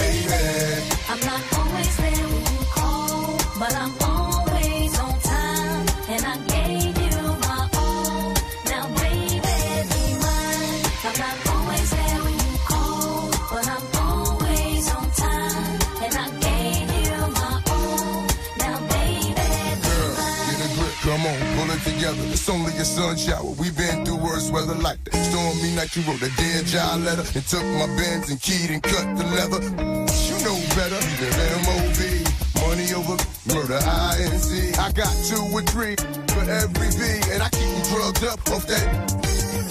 together. 22.05 22.31
It's 22.31 22.49
only 22.49 22.73
a 22.77 22.85
sun 22.85 23.17
shower. 23.17 23.51
We've 23.57 23.75
been 23.75 24.05
through 24.05 24.17
worse 24.17 24.51
weather 24.51 24.75
like 24.75 25.03
that. 25.05 25.15
Stormy 25.15 25.75
night, 25.75 25.95
you 25.95 26.03
wrote 26.03 26.21
a 26.21 26.29
job 26.65 27.01
letter 27.01 27.25
and 27.33 27.45
took 27.47 27.65
my 27.81 27.87
bends 27.97 28.29
and 28.29 28.41
keyed 28.41 28.69
and 28.69 28.81
cut 28.83 29.05
the 29.17 29.25
leather. 29.33 29.61
You 30.29 30.35
know 30.45 30.57
better 30.77 30.99
than 31.19 31.33
MOB. 31.65 31.99
Money 32.61 32.93
over 32.93 33.17
murder, 33.49 33.79
INC. 33.81 34.77
I 34.77 34.91
got 34.91 35.13
two 35.25 35.41
or 35.53 35.61
three 35.73 35.95
for 36.33 36.45
every 36.45 36.89
V, 36.93 37.01
and 37.33 37.41
I 37.41 37.49
keep 37.49 37.69
them 37.69 37.83
drugged 37.89 38.23
up 38.25 38.39
off 38.53 38.65
that. 38.67 38.85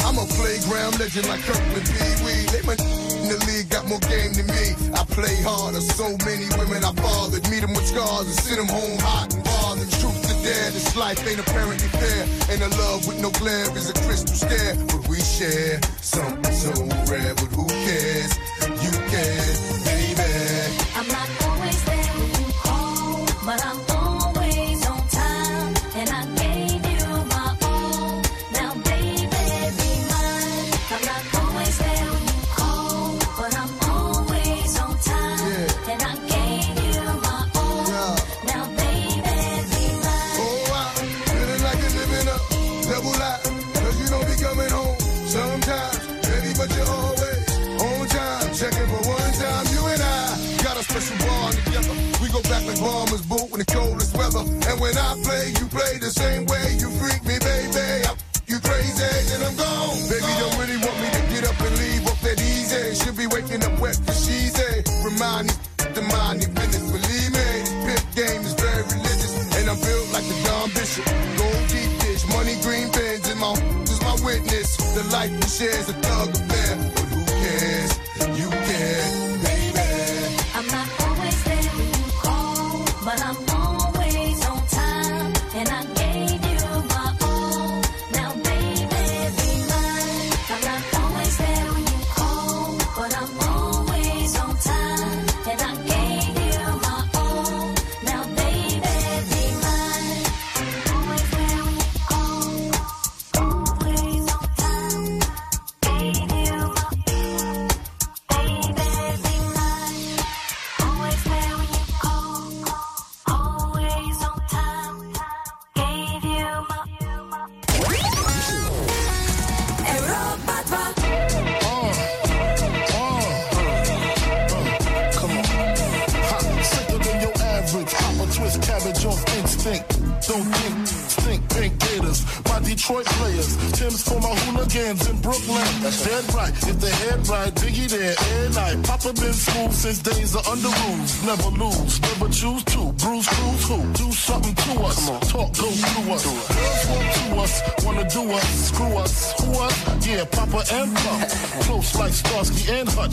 I'm 0.05 0.19
a 0.19 0.27
playground 0.37 0.99
legend 0.99 1.27
like 1.29 1.41
Kirkland 1.43 1.87
Pee 1.87 2.15
Wee. 2.25 2.45
They 2.53 2.63
my 2.67 2.77
in 3.25 3.33
the 3.33 3.41
league 3.49 3.71
got 3.71 3.89
more 3.89 4.01
game 4.05 4.35
than 4.35 4.47
me. 4.47 4.77
I 4.93 5.03
play 5.09 5.35
harder. 5.43 5.81
So 5.81 6.17
many 6.27 6.47
women 6.59 6.85
I 6.85 6.93
fathered. 6.93 7.49
Meet 7.49 7.61
them 7.61 7.73
with 7.73 7.87
scars 7.87 8.27
and 8.27 8.37
send 8.37 8.59
them 8.61 8.69
home 8.69 8.99
hot 9.01 9.33
and 9.33 9.43
bothered. 9.45 9.91
Truth 9.99 10.34
to 10.45 10.73
this 10.73 10.95
life 10.97 11.27
ain't 11.27 11.41
apparently 11.41 11.89
fair. 11.89 12.23
And 12.51 12.63
a 12.63 12.69
love 12.77 13.07
with 13.07 13.21
no 13.21 13.31
glare 13.31 13.65
is 13.77 13.89
a 13.89 13.95
crystal 13.95 14.37
stare. 14.37 14.75
But 14.87 15.09
we 15.09 15.21
share 15.21 15.81
something 16.01 16.53
so 16.53 16.73
rare. 17.11 17.35
But 17.35 17.51
who 17.57 17.67
cares? 17.67 18.33
You 18.85 18.93
can, 19.09 19.74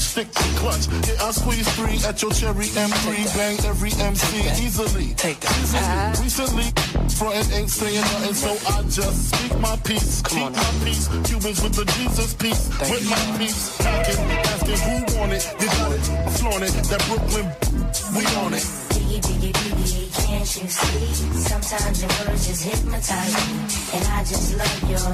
Stick 0.01 0.31
to 0.31 0.43
clutch. 0.57 0.87
Yeah, 1.07 1.23
I 1.23 1.31
squeeze 1.31 1.67
three 1.75 1.99
at 2.09 2.21
your 2.21 2.31
cherry 2.31 2.65
M3. 2.73 3.37
Bang 3.37 3.57
every 3.69 3.91
MC 4.01 4.65
easily. 4.65 5.13
Take 5.13 5.39
that. 5.39 6.19
Recently, 6.19 6.67
frontin' 7.15 7.53
ain't 7.53 7.69
saying 7.69 8.01
nothing, 8.01 8.33
so 8.33 8.51
I 8.73 8.81
just 8.89 9.29
speak 9.29 9.59
my 9.59 9.77
peace. 9.85 10.21
Keep 10.23 10.51
my 10.51 10.73
peace. 10.83 11.07
Cubans 11.29 11.61
with 11.61 11.75
the 11.77 11.85
Jesus 11.95 12.33
peace. 12.33 12.67
With 12.89 13.09
my 13.09 13.37
peace. 13.37 13.77
Packing, 13.77 14.19
asking 14.51 14.81
who 14.83 14.95
want 15.19 15.33
it. 15.33 15.43
You 15.61 15.67
got 15.67 15.91
it. 15.93 16.03
Flaunt 16.33 16.63
it. 16.65 16.73
That 16.89 17.01
Brooklyn, 17.07 17.47
we 18.17 18.25
on 18.41 18.53
it. 18.57 18.65
Biggie, 18.91 19.21
biggie, 19.21 19.53
biggie, 19.53 20.25
can't 20.25 20.49
you 20.57 20.67
see? 20.67 21.13
Sometimes 21.45 22.01
your 22.01 22.11
words 22.25 22.47
just 22.47 22.63
hypnotize 22.63 23.33
me. 23.37 23.53
And 23.95 24.03
I 24.07 24.19
just 24.25 24.57
love 24.57 24.89
your 24.89 25.13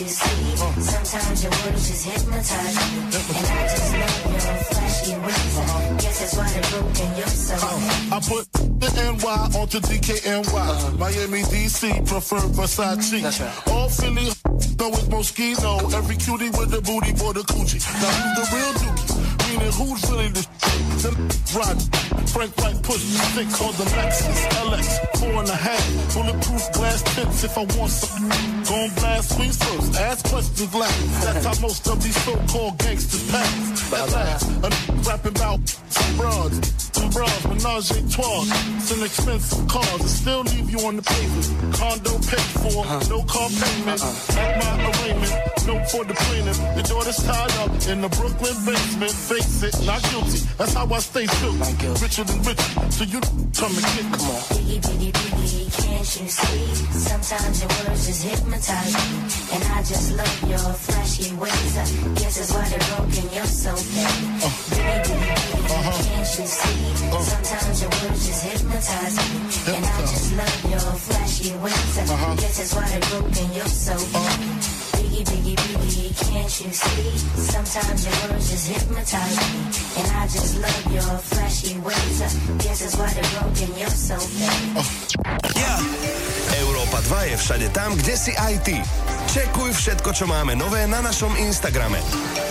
you 0.00 0.08
see? 0.08 0.56
Sometimes 0.56 1.42
your 1.42 1.52
words 1.52 1.88
just 1.88 2.06
hypnotize 2.06 2.76
me. 2.80 2.98
And 3.02 3.46
I 3.46 3.68
just 3.68 3.92
love 3.92 4.32
your 4.32 4.56
flashy 4.72 5.14
ways. 5.20 5.58
I 5.58 5.96
guess 6.00 6.18
that's 6.20 6.36
why 6.36 6.48
they're 6.48 6.80
broken, 6.80 7.16
you're 7.16 7.26
so 7.26 7.56
fake. 7.56 8.12
Uh, 8.12 8.16
I 8.16 8.20
put 8.20 8.52
the 8.80 8.88
NY 8.96 9.58
onto 9.60 9.80
DKNY. 9.80 10.98
Miami, 10.98 11.42
DC, 11.42 12.08
prefer 12.08 12.40
Versace. 12.56 13.68
All 13.68 13.88
Philly, 13.88 14.32
though 14.76 14.88
it's 14.88 15.08
Moschino. 15.12 15.92
Every 15.92 16.16
cutie 16.16 16.50
with 16.56 16.70
the 16.70 16.80
booty 16.80 17.12
for 17.12 17.34
the 17.34 17.40
coochie. 17.40 17.82
Now 18.00 18.08
who's 18.16 18.32
the 18.38 18.56
real 18.56 18.72
dookie? 18.80 19.52
Meaning 19.52 19.72
who's 19.72 20.10
really 20.10 20.28
the 20.28 20.46
them 21.02 21.28
ride. 21.52 21.82
Frank 22.30 22.56
White 22.58 22.82
push 22.82 23.02
the 23.02 23.18
stick 23.28 23.48
called 23.58 23.74
the 23.74 23.84
Lexus 23.92 24.40
LX. 24.64 25.18
Four 25.18 25.40
and 25.40 25.48
a 25.48 25.56
half. 25.56 26.14
Bulletproof 26.14 26.72
glass 26.72 27.02
tips 27.14 27.44
if 27.44 27.58
I 27.58 27.64
want 27.76 27.90
some. 27.90 28.51
Gon' 28.72 28.88
blast 28.94 29.34
squeeze 29.34 29.58
first. 29.62 30.00
Ask 30.00 30.24
questions 30.30 30.74
last. 30.74 31.24
That's 31.24 31.44
how 31.44 31.60
most 31.60 31.86
of 31.88 32.02
these 32.02 32.16
so-called 32.24 32.78
gangsters 32.78 33.30
pass. 33.30 33.92
At 33.92 34.10
last, 34.12 34.48
a 34.64 34.92
rapping 35.06 35.36
about 35.36 35.68
some 35.68 36.16
broads. 36.16 36.72
Some 36.96 37.10
broads, 37.10 37.44
menage 37.48 37.90
a 37.90 38.00
trois. 38.08 38.44
Some 38.80 39.04
expensive 39.04 39.68
cars. 39.68 40.00
And 40.00 40.08
still 40.08 40.40
leave 40.40 40.70
you 40.70 40.78
on 40.86 40.96
the 40.96 41.02
pavement. 41.02 41.74
Condo 41.74 42.12
paid 42.20 42.50
for. 42.64 42.86
No 43.10 43.22
car 43.24 43.50
payment. 43.50 44.02
Uh-uh. 44.02 44.40
At 44.40 44.64
my 44.64 44.90
arraignment. 44.90 45.51
No 45.66 45.78
for 45.86 46.02
the 46.04 46.14
plaintiff. 46.14 46.58
The 46.74 46.82
daughter's 46.82 47.22
tied 47.22 47.54
up 47.62 47.70
in 47.86 48.00
the 48.02 48.08
Brooklyn 48.18 48.56
basement. 48.66 49.12
Face 49.12 49.62
it, 49.62 49.74
not 49.86 50.02
guilty. 50.10 50.42
That's 50.58 50.74
how 50.74 50.90
I 50.90 50.98
stay 50.98 51.26
true. 51.38 51.54
Richer 52.02 52.24
than 52.24 52.42
rich. 52.42 52.58
So 52.90 53.04
you 53.04 53.20
come 53.54 53.70
and 53.70 53.86
get 53.94 54.06
come 54.10 54.26
on. 54.26 54.42
Biggie, 54.58 54.82
biggie, 54.82 55.12
biggie, 55.14 55.70
can't 55.70 56.10
you 56.18 56.26
see? 56.26 56.66
Sometimes 56.98 57.62
your 57.62 57.70
words 57.78 58.06
just 58.10 58.22
hypnotize 58.26 58.94
me. 58.98 59.54
And 59.54 59.62
I 59.70 59.78
just 59.86 60.16
love 60.18 60.50
your 60.50 60.66
flashy 60.82 61.30
ways. 61.38 61.74
I 61.78 61.86
guess 62.18 62.34
that's 62.42 62.50
why 62.50 62.66
they're 62.66 62.86
broken, 62.98 63.24
you're 63.30 63.46
so 63.46 63.70
bad. 63.70 64.42
Uh, 64.42 64.50
biggie, 64.74 65.06
biggie, 65.06 65.30
biggie, 65.30 65.78
uh-huh. 65.78 66.02
can't 66.02 66.30
you 66.42 66.46
see? 66.58 67.06
Uh. 67.06 67.22
Sometimes 67.22 67.82
your 67.82 67.90
words 68.02 68.26
just 68.26 68.42
hypnotize 68.50 69.14
me. 69.14 69.78
And 69.78 69.84
I 69.86 70.00
just 70.10 70.26
love 70.34 70.58
your 70.74 70.90
flashy 71.06 71.54
ways. 71.62 71.98
I 71.98 72.02
uh-huh. 72.02 72.34
guess 72.34 72.58
that's 72.58 72.74
why 72.74 72.88
they're 72.90 73.06
broken, 73.14 73.52
you're 73.54 73.66
so 73.70 73.94
uh. 73.94 74.12
bad. 74.12 74.71
Biggie, 75.12 75.28
biggie, 75.44 75.56
biggie, 75.76 76.08
can't 76.24 76.48
you 76.64 76.72
see? 76.72 77.04
Sometimes 77.36 78.00
your 78.00 78.16
words 78.32 78.48
just 78.48 78.64
hypnotize 78.72 79.36
me. 79.36 79.60
And 80.00 80.08
I 80.16 80.24
just 80.24 80.56
love 80.56 80.88
your 80.88 81.12
flashy 81.20 81.76
ways. 81.84 82.16
Guess 82.64 82.80
that's 82.80 82.96
why 82.96 83.12
they're 83.12 83.32
broken, 83.36 83.76
you're 83.76 83.92
so 83.92 84.16
bad. 84.40 84.88
Európa 86.64 87.04
2 87.12 87.28
je 87.28 87.36
všade 87.36 87.68
tam, 87.76 87.92
kde 87.92 88.14
si 88.16 88.32
aj 88.32 88.54
ty. 88.64 88.80
Čekuj 89.28 89.76
všetko, 89.76 90.16
čo 90.16 90.24
máme 90.24 90.56
nové 90.56 90.88
na 90.88 91.04
našom 91.04 91.36
Instagrame. 91.36 92.00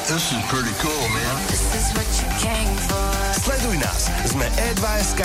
This 0.06 0.30
is 0.30 0.42
pretty 0.46 0.74
cool, 0.86 1.06
man. 1.18 1.34
This 1.50 1.66
is 1.74 1.90
what 1.98 2.10
you 2.22 2.30
came 2.46 2.78
for. 2.86 3.10
Sleduj 3.42 3.82
nás, 3.82 4.06
sme 4.30 4.46
E2SK, 4.70 5.22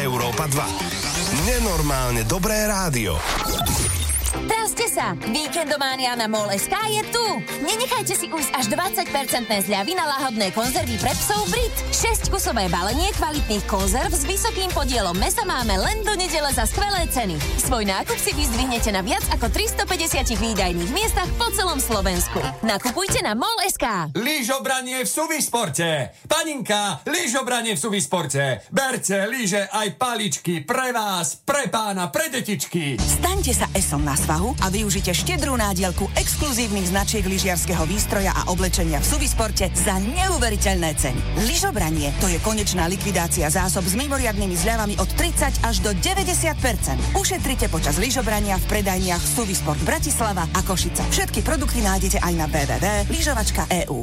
Európa 0.00 0.48
2. 0.48 1.44
Nenormálne 1.52 2.24
dobré 2.24 2.64
rádio. 2.64 3.20
Trazte 4.68 5.00
sa! 5.00 5.16
Víkendománia 5.32 6.12
na 6.12 6.28
MOL.sk 6.28 6.76
je 6.92 7.00
tu! 7.08 7.24
Nenechajte 7.64 8.12
si 8.12 8.28
ujsť 8.28 8.52
až 8.52 8.64
20% 9.08 9.64
zľavy 9.64 9.96
na 9.96 10.04
lahodné 10.04 10.52
konzervy 10.52 11.00
pre 11.00 11.08
psov 11.16 11.40
Brit. 11.48 11.72
6 11.88 12.28
kusové 12.28 12.68
balenie 12.68 13.08
kvalitných 13.16 13.64
konzerv 13.64 14.12
s 14.12 14.28
vysokým 14.28 14.68
podielom 14.76 15.16
mesa 15.16 15.48
máme 15.48 15.72
len 15.72 16.04
do 16.04 16.12
nedele 16.20 16.52
za 16.52 16.68
skvelé 16.68 17.08
ceny. 17.08 17.40
Svoj 17.64 17.88
nákup 17.88 18.20
si 18.20 18.36
vyzdvihnete 18.36 18.92
na 18.92 19.00
viac 19.00 19.24
ako 19.32 19.48
350 19.48 20.36
výdajných 20.36 20.92
miestach 20.92 21.32
po 21.40 21.48
celom 21.56 21.80
Slovensku. 21.80 22.44
Nakupujte 22.60 23.24
na 23.24 23.32
MOL.sk. 23.32 24.12
Lyžobranie 24.20 25.00
v 25.00 25.08
Suvisporte. 25.08 26.12
Paninka, 26.28 27.00
lyžobranie 27.08 27.72
v 27.72 27.80
Suvisporte. 27.80 28.68
Berte 28.68 29.16
lyže 29.32 29.64
aj 29.64 29.96
paličky 29.96 30.60
pre 30.60 30.92
vás, 30.92 31.40
pre 31.40 31.72
pána, 31.72 32.12
pre 32.12 32.28
detičky. 32.28 33.00
Staňte 33.00 33.56
sa 33.56 33.64
esom 33.72 34.04
na 34.04 34.12
svahu 34.12 34.57
a 34.62 34.70
využite 34.70 35.14
štedrú 35.14 35.54
nádielku 35.58 36.08
exkluzívnych 36.14 36.90
značiek 36.90 37.24
lyžiarského 37.26 37.84
výstroja 37.84 38.34
a 38.34 38.50
oblečenia 38.50 39.02
v 39.02 39.06
Suvisporte 39.06 39.70
za 39.72 39.98
neuveriteľné 39.98 40.90
ceny. 40.94 41.20
Lyžobranie 41.46 42.14
to 42.18 42.26
je 42.30 42.38
konečná 42.42 42.86
likvidácia 42.86 43.48
zásob 43.50 43.86
s 43.86 43.94
mimoriadnymi 43.98 44.56
zľavami 44.58 44.94
od 44.98 45.08
30 45.16 45.66
až 45.66 45.76
do 45.82 45.90
90% 45.94 47.18
Ušetrite 47.18 47.66
počas 47.72 47.96
lyžobrania 47.96 48.60
v 48.60 48.68
predajniach 48.68 49.22
Suvisport 49.22 49.80
Bratislava 49.82 50.46
a 50.52 50.60
Košice. 50.62 51.02
Všetky 51.08 51.40
produkty 51.42 51.80
nájdete 51.80 52.18
aj 52.20 52.34
na 52.36 52.46
www.lyžovačka.eu. 52.46 53.98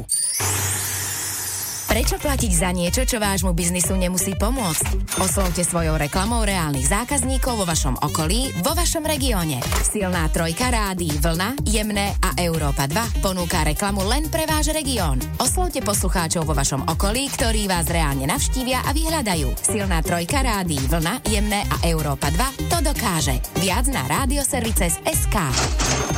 Prečo 1.86 2.18
platiť 2.18 2.52
za 2.52 2.74
niečo, 2.74 3.06
čo 3.06 3.22
vášmu 3.22 3.54
biznisu 3.54 3.94
nemusí 3.94 4.34
pomôcť? 4.34 5.16
Oslovte 5.22 5.62
svojou 5.62 5.94
reklamou 5.94 6.42
reálnych 6.42 6.90
zákazníkov 6.90 7.62
vo 7.62 7.64
vašom 7.64 8.02
okolí, 8.02 8.50
vo 8.66 8.74
vašom 8.74 9.06
regióne. 9.06 9.62
Silná 9.86 10.26
trojka 10.34 10.68
rádií 10.74 11.14
Vlna, 11.22 11.62
Jemné 11.62 12.18
a 12.18 12.34
Európa 12.42 12.90
2 12.90 13.22
ponúka 13.22 13.62
reklamu 13.62 14.02
len 14.02 14.26
pre 14.26 14.50
váš 14.50 14.74
región. 14.74 15.22
Oslovte 15.38 15.78
poslucháčov 15.78 16.42
vo 16.42 16.58
vašom 16.58 16.90
okolí, 16.90 17.30
ktorí 17.30 17.70
vás 17.70 17.86
reálne 17.86 18.26
navštívia 18.26 18.82
a 18.82 18.90
vyhľadajú. 18.90 19.54
Silná 19.54 20.02
trojka 20.02 20.42
rádií 20.42 20.82
Vlna, 20.90 21.22
Jemné 21.30 21.64
a 21.70 21.86
Európa 21.86 22.34
2 22.34 22.66
to 22.66 22.78
dokáže. 22.82 23.38
Viac 23.62 23.86
na 23.94 24.02
Radioservices 24.10 24.98
SK. 25.06 25.36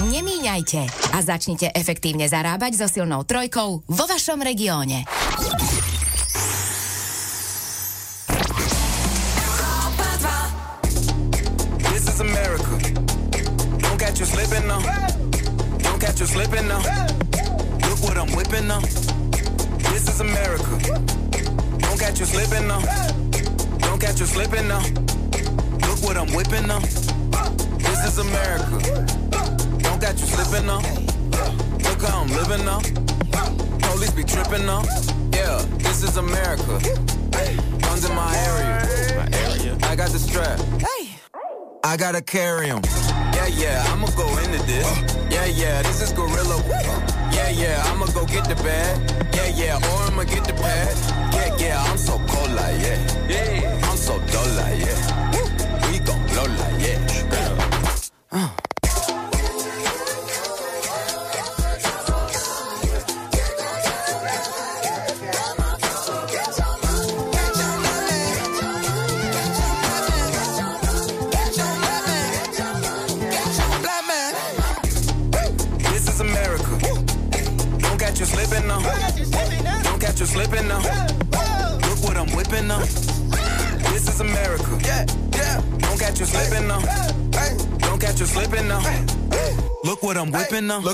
Nemíňajte 0.08 1.12
a 1.12 1.18
začnite 1.20 1.68
efektívne 1.76 2.24
zarábať 2.24 2.80
so 2.80 2.86
silnou 2.88 3.22
trojkou 3.28 3.84
vo 3.84 4.04
vašom 4.08 4.40
regióne. 4.40 5.04
This 11.92 12.08
is 12.08 12.20
America. 12.20 12.78
Don't 13.78 13.98
catch 13.98 14.20
you 14.20 14.26
slipping 14.26 14.66
now. 14.66 14.80
Don't 15.78 16.00
catch 16.00 16.20
you 16.20 16.26
slipping 16.26 16.68
now. 16.68 16.82
Look 17.88 18.00
what 18.02 18.16
I'm 18.16 18.30
whipping 18.36 18.66
now. 18.68 18.80
This 19.90 20.08
is 20.08 20.20
America. 20.20 20.78
Don't 21.78 21.98
catch 21.98 22.20
you 22.20 22.26
slipping 22.26 22.68
now. 22.68 22.80
Don't 23.78 24.00
catch 24.00 24.20
you 24.20 24.26
slipping 24.26 24.68
now. 24.68 24.82
Look 25.88 26.02
what 26.02 26.16
I'm 26.16 26.32
whipping 26.34 26.66
now. 26.66 26.80
This 27.78 28.04
is 28.06 28.18
America. 28.18 28.78
Don't 29.80 30.00
catch 30.00 30.20
you 30.20 30.26
slipping 30.26 30.66
now. 30.66 30.80
Look 31.84 32.02
how 32.02 32.22
I'm 32.22 32.28
living 32.28 32.64
now. 32.64 32.80
Police 33.98 34.12
be 34.12 34.22
tripping 34.22 34.64
now. 34.64 34.84
Yeah, 35.32 35.60
this 35.78 36.04
is 36.04 36.18
America. 36.18 36.78
Guns 37.82 38.04
in 38.08 38.14
my 38.14 38.32
area. 38.46 39.76
I 39.82 39.96
got 39.96 40.10
the 40.10 40.20
strap. 40.20 40.60
Hey, 40.78 41.08
I 41.82 41.96
gotta 41.96 42.22
carry 42.22 42.70
'em. 42.70 42.80
Yeah, 43.34 43.46
yeah, 43.48 43.84
I'ma 43.90 44.06
go 44.14 44.28
into 44.38 44.62
this. 44.66 44.86
Yeah, 45.32 45.46
yeah, 45.46 45.82
this 45.82 46.00
is 46.00 46.12
Gorilla. 46.12 46.62
Yeah, 47.32 47.48
yeah, 47.48 47.82
I'ma 47.90 48.06
go 48.14 48.24
get 48.24 48.44
the 48.44 48.54
bag. 48.62 48.94
Yeah, 49.34 49.48
yeah, 49.48 49.90
or 49.90 50.02
I'ma 50.06 50.22
get 50.22 50.44
the 50.44 50.54
pad. 50.54 50.94
Yeah, 51.34 51.56
yeah, 51.58 51.90
I'm 51.90 51.98
so 51.98 52.20
cold 52.28 52.52
like 52.52 52.78
yeah. 52.78 53.00
Yeah, 53.28 53.90
I'm 53.90 53.96
so 53.96 54.20
dull 54.30 54.46
like 54.58 54.78
yeah. 54.78 55.27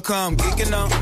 come 0.04 0.36
geeking 0.36 0.72
up. 0.72 0.93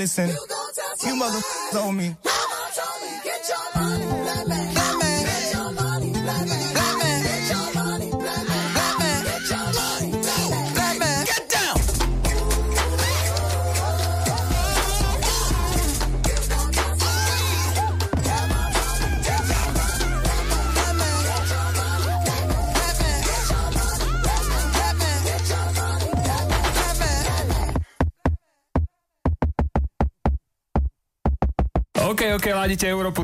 Listen. 0.00 0.49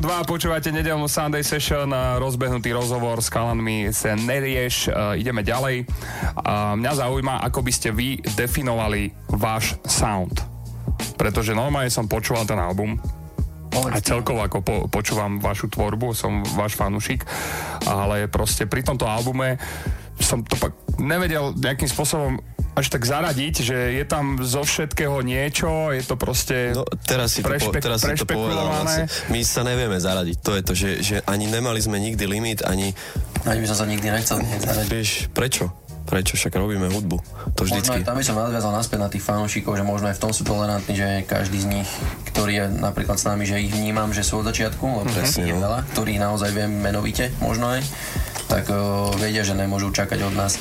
22, 0.07 0.23
počúvate 0.23 0.71
nedelnú 0.71 1.11
Sunday 1.11 1.43
Session, 1.43 1.91
rozbehnutý 1.91 2.71
rozhovor 2.71 3.19
s 3.19 3.27
chalanmi 3.27 3.91
sa 3.91 4.15
nerieš, 4.15 4.87
e, 4.87 5.19
ideme 5.19 5.43
ďalej. 5.43 5.83
E, 5.83 5.85
mňa 6.79 6.91
zaujíma, 6.95 7.43
ako 7.43 7.59
by 7.59 7.71
ste 7.75 7.91
vy 7.91 8.15
definovali 8.39 9.11
váš 9.35 9.75
sound. 9.83 10.39
Pretože 11.19 11.51
normálne 11.51 11.91
som 11.91 12.07
počúval 12.07 12.47
ten 12.47 12.55
album, 12.55 12.95
a 13.83 13.99
celkovo 13.99 14.47
ako 14.47 14.63
po, 14.63 14.75
počúvam 14.87 15.43
vašu 15.43 15.67
tvorbu, 15.75 16.15
som 16.15 16.39
váš 16.55 16.79
fanušik, 16.79 17.27
ale 17.83 18.31
proste 18.31 18.63
pri 18.63 18.87
tomto 18.87 19.03
albume 19.03 19.59
som 20.23 20.39
to 20.39 20.55
pak 20.55 20.71
nevedel 21.03 21.51
nejakým 21.51 21.91
spôsobom 21.91 22.39
až 22.77 22.93
tak 22.93 23.09
zaradiť, 23.09 23.53
že 23.65 23.77
je 23.97 24.05
tam 24.05 24.37
zo 24.45 24.61
všetkého 24.61 25.25
niečo, 25.25 25.89
je 25.89 26.05
to 26.05 26.13
proste 26.13 26.77
No, 26.77 26.85
teraz 27.09 27.33
si 27.33 27.41
to, 27.41 27.49
po, 27.49 27.57
prešpek- 27.57 27.81
teraz 27.81 28.05
si 28.05 28.13
to 28.13 28.29
povedal. 28.29 28.69
Vlastne. 28.69 29.09
My 29.33 29.41
sa 29.41 29.65
nevieme 29.65 29.97
zaradiť. 29.97 30.37
To 30.45 30.51
je 30.53 30.61
to, 30.61 30.73
že, 30.77 30.89
že 31.01 31.15
ani 31.25 31.49
nemali 31.49 31.81
sme 31.81 31.97
nikdy 31.97 32.23
limit, 32.29 32.61
ani... 32.61 32.93
Ani 33.49 33.65
by 33.65 33.67
som 33.73 33.81
sa 33.81 33.85
nikdy 33.89 34.13
nechcel 34.13 34.37
zaradiť. 34.45 34.89
Vieš, 34.93 35.09
prečo? 35.33 35.73
Prečo? 36.07 36.39
Však 36.39 36.55
robíme 36.55 36.87
hudbu. 36.87 37.17
To 37.57 37.67
Možno 37.67 37.83
vždycky. 37.83 37.99
aj 37.99 38.07
tam 38.07 38.15
by 38.15 38.23
som 38.23 38.39
nadviazal 38.39 38.71
naspäť 38.71 38.99
na 39.03 39.09
tých 39.11 39.23
fanúšikov, 39.27 39.75
že 39.75 39.83
možno 39.83 40.07
aj 40.07 40.15
v 40.15 40.21
tom 40.23 40.31
sú 40.31 40.47
tolerantní, 40.47 40.95
že 40.95 41.07
každý 41.27 41.59
z 41.59 41.67
nich, 41.67 41.89
ktorý 42.31 42.53
je 42.63 42.65
napríklad 42.79 43.19
s 43.19 43.27
nami, 43.27 43.43
že 43.43 43.59
ich 43.59 43.73
vnímam, 43.75 44.15
že 44.15 44.23
sú 44.23 44.39
od 44.39 44.47
začiatku, 44.47 45.03
lebo 45.03 45.09
Presne, 45.11 45.49
je 45.49 45.51
no. 45.51 45.67
veľa, 45.67 45.83
ktorých 45.91 46.19
naozaj 46.23 46.49
viem 46.55 46.71
menovite, 46.79 47.27
možno 47.43 47.75
aj, 47.75 47.83
tak 48.47 48.71
o, 48.71 49.11
vedia, 49.19 49.43
že 49.43 49.51
nemôžu 49.51 49.91
čakať 49.91 50.23
od 50.23 50.31
nás 50.31 50.55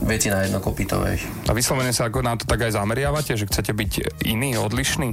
veci 0.00 0.32
na 0.32 0.42
jedno 0.42 0.58
kopito, 0.58 0.96
vieš. 1.00 1.28
A 1.46 1.52
vyslovene 1.52 1.92
sa 1.92 2.08
ako 2.08 2.24
na 2.24 2.34
to 2.34 2.48
tak 2.48 2.64
aj 2.64 2.72
zameriavate, 2.74 3.36
že 3.36 3.44
chcete 3.44 3.72
byť 3.72 3.92
iný, 4.24 4.56
odlišný? 4.56 5.12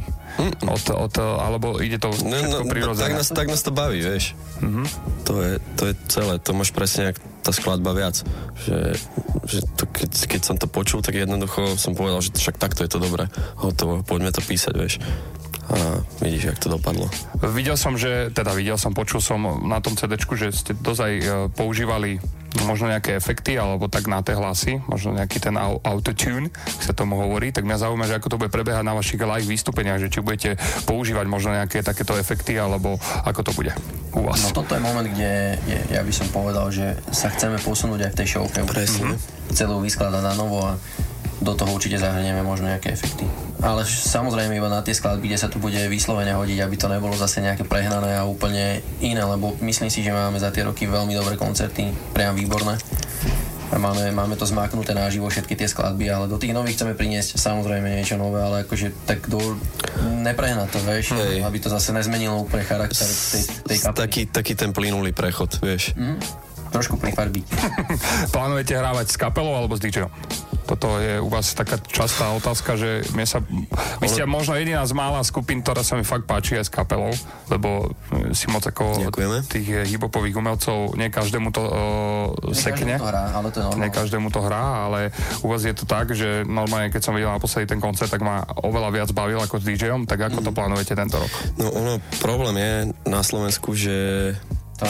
Od, 0.63 0.83
od, 0.95 1.13
alebo 1.19 1.77
ide 1.83 1.99
to 1.99 2.11
No, 2.23 2.33
všetko 2.33 2.63
no, 2.63 2.71
prirodzené? 2.71 3.03
tak, 3.03 3.13
nás, 3.19 3.27
tak 3.29 3.47
nás 3.51 3.61
to 3.61 3.71
baví, 3.75 3.99
vieš. 3.99 4.33
Mhm. 4.63 4.83
To, 5.27 5.33
je, 5.43 5.53
to 5.75 5.83
je 5.91 5.93
celé, 6.07 6.33
to 6.39 6.51
máš 6.55 6.71
presne 6.71 7.11
jak 7.11 7.17
tá 7.43 7.51
skladba 7.51 7.91
viac. 7.95 8.23
Že, 8.63 8.77
že 9.47 9.59
to, 9.75 9.83
keď, 9.87 10.11
keď 10.27 10.41
som 10.43 10.55
to 10.59 10.67
počul, 10.67 10.99
tak 10.99 11.15
jednoducho 11.15 11.75
som 11.79 11.95
povedal, 11.95 12.19
že 12.19 12.35
však 12.35 12.59
takto 12.59 12.83
je 12.83 12.91
to 12.91 12.99
dobré. 12.99 13.27
Hotovo, 13.59 14.03
poďme 14.03 14.31
to 14.35 14.43
písať, 14.43 14.73
vieš. 14.75 14.99
A 15.67 15.99
vidíš, 16.23 16.55
jak 16.55 16.59
to 16.63 16.71
dopadlo. 16.71 17.11
Videl 17.51 17.75
som, 17.75 17.99
že, 17.99 18.31
teda 18.31 18.55
videl 18.55 18.79
som, 18.79 18.95
počul 18.95 19.19
som 19.19 19.43
na 19.67 19.83
tom 19.83 19.99
cd 19.99 20.15
že 20.15 20.55
ste 20.55 20.71
dozaj 20.71 21.11
e, 21.11 21.23
používali 21.51 22.23
možno 22.65 22.89
nejaké 22.89 23.13
efekty, 23.19 23.59
alebo 23.59 23.91
tak 23.91 24.09
na 24.09 24.23
tie 24.25 24.33
hlasy, 24.33 24.81
možno 24.87 25.13
nejaký 25.13 25.37
ten 25.37 25.53
au- 25.59 25.81
autotune, 25.83 26.49
ak 26.49 26.81
sa 26.81 26.93
tomu 26.95 27.19
hovorí, 27.19 27.53
tak 27.53 27.67
mňa 27.67 27.83
zaujíma, 27.83 28.09
že 28.09 28.17
ako 28.17 28.27
to 28.33 28.39
bude 28.39 28.51
prebiehať 28.53 28.85
na 28.85 28.95
vašich 28.95 29.19
live 29.19 29.45
vystúpeniach, 29.45 30.01
že 30.01 30.09
či 30.09 30.23
budete 30.23 30.55
používať 30.89 31.25
možno 31.27 31.53
nejaké 31.53 31.83
takéto 31.83 32.15
efekty, 32.15 32.57
alebo 32.57 32.97
ako 33.27 33.41
to 33.45 33.51
bude 33.53 33.75
u 34.15 34.21
vás. 34.25 34.41
No 34.41 34.55
toto 34.55 34.73
je 34.73 34.81
moment, 34.81 35.05
kde 35.05 35.61
je, 35.67 35.79
ja 35.91 36.01
by 36.01 36.13
som 36.13 36.27
povedal, 36.31 36.71
že 36.71 36.97
sa 37.13 37.29
chceme 37.29 37.59
posunúť 37.61 38.09
aj 38.09 38.11
v 38.13 38.17
tej 38.23 38.27
showke. 38.39 38.59
Presne. 38.65 39.19
Celú 39.51 39.83
vyskladať 39.83 40.23
na 40.23 40.33
novo 40.33 40.63
a 40.63 40.75
do 41.37 41.53
toho 41.53 41.69
určite 41.69 42.01
zahrnieme 42.01 42.41
možno 42.41 42.69
nejaké 42.69 42.93
efekty. 42.93 43.25
Ale 43.61 43.85
samozrejme 43.85 44.57
iba 44.57 44.69
na 44.69 44.81
tie 44.81 44.97
skladby, 44.97 45.29
kde 45.29 45.41
sa 45.41 45.49
tu 45.49 45.61
bude 45.61 45.77
vyslovene 45.89 46.33
hodiť, 46.33 46.59
aby 46.65 46.75
to 46.77 46.89
nebolo 46.89 47.13
zase 47.13 47.45
nejaké 47.45 47.65
prehnané 47.65 48.17
a 48.17 48.25
úplne 48.25 48.81
iné, 49.01 49.21
lebo 49.21 49.53
myslím 49.61 49.89
si, 49.93 50.01
že 50.01 50.13
máme 50.13 50.41
za 50.41 50.49
tie 50.49 50.65
roky 50.65 50.89
veľmi 50.89 51.13
dobré 51.13 51.37
koncerty, 51.37 51.93
priam 52.13 52.33
výborné. 52.33 52.77
A 53.67 53.75
máme, 53.75 54.15
máme 54.15 54.39
to 54.39 54.47
zmáknuté 54.47 54.95
naživo 54.95 55.27
všetky 55.27 55.59
tie 55.59 55.67
skladby, 55.67 56.07
ale 56.07 56.31
do 56.31 56.39
tých 56.39 56.55
nových 56.55 56.79
chceme 56.79 56.95
priniesť 56.95 57.35
samozrejme 57.35 57.99
niečo 57.99 58.15
nové, 58.15 58.39
ale 58.39 58.63
akože 58.63 59.03
tak 59.03 59.27
do, 59.27 59.59
neprehnať 60.23 60.71
to, 60.71 60.79
vieš, 60.87 61.05
Hej. 61.11 61.43
aby 61.43 61.57
to 61.59 61.67
zase 61.67 61.91
nezmenilo 61.91 62.47
úplne 62.47 62.63
charakter 62.63 63.03
tej, 63.03 63.43
tej 63.67 63.77
kapely. 63.83 63.99
Taký, 64.07 64.21
taký 64.31 64.53
ten 64.55 64.71
plynulý 64.71 65.11
prechod, 65.11 65.59
vieš. 65.59 65.91
Mm, 65.99 66.15
trošku 66.71 66.95
prifarbiť. 66.95 67.45
Plánujete 68.35 68.71
hrávať 68.79 69.11
s 69.11 69.15
kapelou 69.19 69.51
alebo 69.51 69.75
s 69.75 69.83
DJom? 69.83 70.07
Toto 70.67 70.99
je 70.99 71.23
u 71.23 71.31
vás 71.31 71.55
taká 71.55 71.79
častá 71.79 72.35
otázka, 72.35 72.75
že 72.75 73.07
mne 73.15 73.23
sa... 73.23 73.39
Vy 74.03 74.07
ste 74.11 74.27
možno 74.27 74.59
jediná 74.59 74.83
z 74.83 74.91
mála 74.91 75.23
skupín, 75.23 75.63
ktorá 75.63 75.79
sa 75.79 75.95
mi 75.95 76.03
fakt 76.03 76.27
páči 76.27 76.59
aj 76.59 76.67
s 76.67 76.71
kapelou, 76.71 77.15
lebo 77.47 77.95
e, 78.11 78.35
si 78.35 78.51
moc 78.51 78.67
ako 78.67 79.07
Ďakujeme. 79.07 79.37
tých 79.47 79.67
e, 79.71 79.77
hip-hopových 79.87 80.35
umelcov, 80.35 80.99
nie 80.99 81.07
každému 81.07 81.55
to 81.55 81.63
uh, 81.63 82.51
sekne. 82.51 82.99
to 82.99 83.07
hrá, 83.07 83.31
ale 83.31 83.47
to 83.55 83.63
je. 83.63 83.79
Nie 83.79 83.89
každému 83.89 84.27
to 84.27 84.43
hrá, 84.43 84.91
ale 84.91 85.15
u 85.39 85.47
vás 85.47 85.63
je 85.63 85.71
to 85.71 85.87
tak, 85.87 86.11
že 86.11 86.43
normálne, 86.43 86.91
keď 86.91 87.01
som 87.01 87.15
videl 87.15 87.31
naposledy 87.31 87.71
ten 87.71 87.79
koncert, 87.79 88.11
tak 88.11 88.19
ma 88.19 88.43
oveľa 88.59 88.89
viac 88.91 89.09
bavil 89.15 89.39
ako 89.39 89.63
s 89.63 89.63
DJom, 89.63 90.03
tak 90.03 90.27
ako 90.27 90.43
to 90.43 90.51
plánujete 90.51 90.93
tento 90.99 91.15
rok? 91.15 91.31
No 91.55 91.71
ono, 91.71 91.93
problém 92.19 92.55
je 92.59 92.73
na 93.07 93.23
Slovensku, 93.23 93.71
že 93.71 94.35
To 94.77 94.85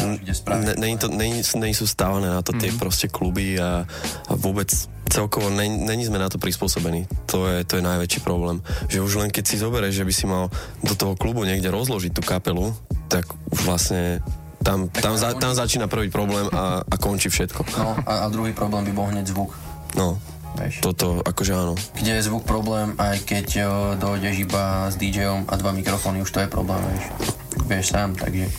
ne, 0.60 0.74
není 0.76 0.98
to, 1.00 1.08
není, 1.08 1.40
není 1.44 1.76
sú 1.76 1.88
stávané 1.88 2.28
na 2.28 2.44
to 2.44 2.52
tie 2.56 2.76
proste 2.76 3.08
kluby 3.08 3.56
a, 3.56 3.88
a 4.28 4.34
vôbec 4.36 4.68
celkovo 5.08 5.48
ne, 5.48 5.72
není 5.72 6.04
sme 6.04 6.20
na 6.20 6.28
to 6.28 6.36
prispôsobení. 6.36 7.08
To 7.32 7.48
je, 7.48 7.64
to 7.64 7.80
je 7.80 7.88
najväčší 7.88 8.20
problém. 8.20 8.60
Že 8.92 9.04
už 9.08 9.14
len 9.24 9.30
keď 9.32 9.44
si 9.48 9.56
zoberieš, 9.56 10.04
že 10.04 10.08
by 10.08 10.14
si 10.14 10.26
mal 10.28 10.52
do 10.84 10.94
toho 10.94 11.16
klubu 11.16 11.48
niekde 11.48 11.72
rozložiť 11.72 12.12
tú 12.12 12.20
kapelu, 12.20 12.76
tak 13.08 13.32
už 13.56 13.64
vlastne 13.64 14.20
tam, 14.60 14.92
tam, 14.92 15.16
za, 15.16 15.32
tam 15.40 15.56
začína 15.56 15.88
prvý 15.88 16.12
problém 16.12 16.52
a, 16.52 16.84
a 16.84 16.96
končí 17.00 17.32
všetko. 17.32 17.64
No 17.80 17.96
a, 18.04 18.14
a 18.24 18.26
druhý 18.28 18.52
problém 18.52 18.84
by 18.84 18.94
bol 18.94 19.08
hneď 19.08 19.32
zvuk. 19.32 19.56
No, 19.96 20.20
Vieš. 20.60 20.84
toto 20.84 21.24
akože 21.24 21.54
áno. 21.56 21.74
Kde 21.96 22.20
je 22.20 22.28
zvuk 22.28 22.44
problém, 22.44 22.92
aj 23.00 23.24
keď 23.24 23.48
o, 23.64 23.72
dojdeš 23.96 24.36
iba 24.44 24.92
s 24.92 25.00
DJom 25.00 25.48
a 25.48 25.54
dva 25.56 25.72
mikrofóny, 25.72 26.20
už 26.20 26.32
to 26.36 26.44
je 26.44 26.50
problém, 26.52 26.84
vieš. 26.92 27.06
Vieš 27.68 27.86
sám, 27.96 28.20
takže... 28.20 28.52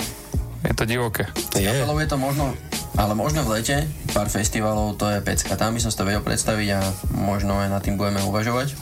Je 0.66 0.74
to 0.74 0.84
divoké. 0.88 1.30
Je. 1.54 1.70
Je 1.70 2.08
to 2.08 2.18
možno, 2.18 2.54
ale 2.98 3.14
možno 3.14 3.46
v 3.46 3.58
lete, 3.58 3.86
pár 4.10 4.26
festivalov, 4.26 4.98
to 4.98 5.06
je 5.10 5.22
pecka. 5.22 5.54
Tam 5.54 5.74
by 5.74 5.80
som 5.82 5.90
si 5.90 5.98
to 5.98 6.06
vedel 6.06 6.22
predstaviť 6.22 6.68
a 6.74 6.80
možno 7.14 7.58
aj 7.62 7.68
nad 7.70 7.82
tým 7.82 7.94
budeme 7.94 8.22
uvažovať. 8.26 8.74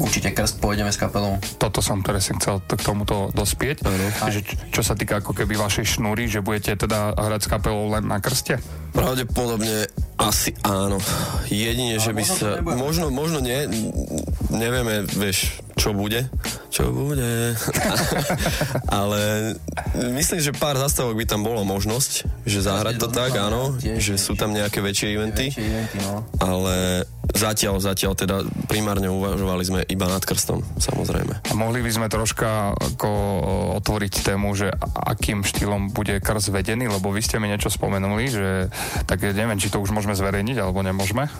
Určite 0.00 0.32
krst 0.32 0.64
pôjdeme 0.64 0.88
s 0.88 0.96
kapelou. 0.96 1.36
Toto 1.60 1.84
som 1.84 2.00
presne 2.00 2.40
chcel 2.40 2.64
k 2.64 2.80
tomuto 2.80 3.28
dospieť. 3.36 3.84
Že, 4.32 4.40
čo 4.72 4.80
sa 4.80 4.96
týka 4.96 5.20
ako 5.20 5.36
keby 5.36 5.60
vašej 5.60 6.00
šnúry, 6.00 6.24
že 6.24 6.40
budete 6.40 6.72
teda 6.88 7.12
hrať 7.20 7.40
s 7.44 7.48
kapelou 7.52 7.92
len 7.92 8.08
na 8.08 8.16
krste? 8.16 8.56
Pravdepodobne 8.96 9.92
asi 10.16 10.56
áno. 10.64 10.96
Jedine, 11.52 12.00
že 12.00 12.16
by 12.16 12.22
sa... 12.24 12.64
Možno, 12.64 13.12
možno 13.12 13.44
nie. 13.44 13.68
Nevieme, 14.48 15.04
vieš, 15.04 15.60
čo 15.80 15.96
bude. 15.96 16.28
Čo 16.68 16.92
bude. 16.92 17.56
Ale 19.00 19.56
myslím, 20.12 20.40
že 20.44 20.52
pár 20.52 20.76
zastavok 20.76 21.16
by 21.16 21.24
tam 21.24 21.40
bolo 21.40 21.64
možnosť, 21.64 22.44
že 22.44 22.60
zahrať 22.60 23.00
to 23.00 23.08
tak, 23.08 23.32
áno. 23.40 23.72
Že 23.80 24.14
sú 24.20 24.36
tam 24.36 24.52
nejaké 24.52 24.84
väčšie 24.84 25.16
eventy. 25.16 25.56
No. 26.04 26.28
Ale 26.36 27.08
zatiaľ, 27.32 27.80
zatiaľ 27.80 28.12
teda 28.12 28.36
primárne 28.68 29.08
uvažovali 29.08 29.64
sme 29.64 29.80
iba 29.88 30.04
nad 30.04 30.20
krstom, 30.20 30.60
samozrejme. 30.76 31.48
A 31.48 31.52
mohli 31.56 31.80
by 31.80 31.90
sme 31.96 32.06
troška 32.12 32.76
ako 32.76 33.10
otvoriť 33.80 34.20
tému, 34.20 34.52
že 34.52 34.68
akým 34.94 35.40
štýlom 35.46 35.96
bude 35.96 36.20
krst 36.20 36.52
vedený, 36.52 36.92
lebo 36.92 37.08
vy 37.08 37.24
ste 37.24 37.40
mi 37.40 37.48
niečo 37.48 37.72
spomenuli, 37.72 38.24
že 38.28 38.68
tak 39.08 39.24
neviem, 39.24 39.56
či 39.56 39.72
to 39.72 39.80
už 39.80 39.96
môžeme 39.96 40.12
zverejniť, 40.12 40.60
alebo 40.60 40.84
nemôžeme. 40.84 41.30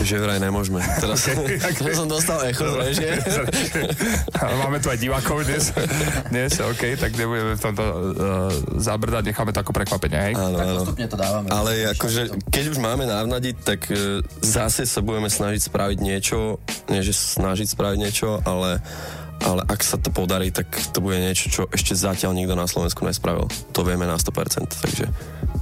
Že 0.00 0.24
vraj 0.24 0.40
nemôžeme. 0.40 0.80
Teraz 0.96 1.28
som 1.98 2.08
dostal 2.08 2.40
echo, 2.48 2.64
že? 2.92 3.20
Ale 4.42 4.54
máme 4.58 4.78
tu 4.78 4.88
aj 4.88 4.98
divákov 4.98 5.42
dnes. 5.42 5.70
dnes, 6.28 6.52
OK, 6.58 6.96
tak 6.96 7.14
nebudeme 7.14 7.54
v 7.54 7.62
tomto 7.62 7.84
uh, 7.84 8.00
zabrdať, 8.76 9.22
necháme 9.24 9.50
to 9.50 9.60
ako 9.60 9.72
prekvapenie, 9.72 10.18
hej? 10.20 10.34
Áno, 10.34 10.56
Tak 10.56 10.66
áno. 10.66 10.76
postupne 10.80 11.06
to 11.06 11.16
dávame. 11.16 11.46
Ale 11.48 11.70
akože, 11.92 12.20
keď 12.48 12.64
už 12.68 12.78
máme 12.78 13.04
navnadiť, 13.04 13.56
tak 13.58 13.80
e, 13.88 14.20
zase 14.40 14.84
sa 14.84 15.00
budeme 15.00 15.26
snažiť 15.26 15.66
spraviť 15.66 15.98
niečo, 15.98 16.58
nie 16.86 17.00
že 17.00 17.12
snažiť 17.12 17.66
spraviť 17.68 17.98
niečo, 17.98 18.40
ale 18.42 18.78
ale 19.36 19.68
ak 19.68 19.84
sa 19.84 20.00
to 20.00 20.08
podarí, 20.08 20.48
tak 20.48 20.64
to 20.96 21.04
bude 21.04 21.20
niečo, 21.20 21.52
čo 21.52 21.62
ešte 21.68 21.92
zatiaľ 21.92 22.32
nikto 22.32 22.56
na 22.56 22.64
Slovensku 22.64 23.04
nespravil. 23.04 23.44
To 23.76 23.84
vieme 23.84 24.08
na 24.08 24.16
100%, 24.16 24.32
takže, 24.64 25.12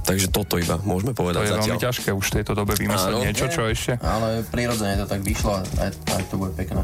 takže 0.01 0.31
toto 0.31 0.55
iba 0.55 0.79
môžeme 0.79 1.11
To 1.11 1.19
povedať 1.19 1.43
je 1.43 1.51
zatiaľ. 1.51 1.75
veľmi 1.75 1.83
ťažké 1.83 2.09
už 2.09 2.25
v 2.25 2.33
tejto 2.39 2.55
dobe 2.55 2.71
vymyslieť 2.71 3.15
niečo, 3.19 3.45
čo 3.51 3.67
ešte. 3.67 3.99
Ale 3.99 4.47
prirodzene 4.47 4.95
to 4.95 5.05
tak 5.05 5.19
vyšlo 5.21 5.59
a 5.59 5.61
aj, 5.77 5.91
aj 5.91 6.23
to 6.23 6.35
bude 6.39 6.55
pekné. 6.55 6.81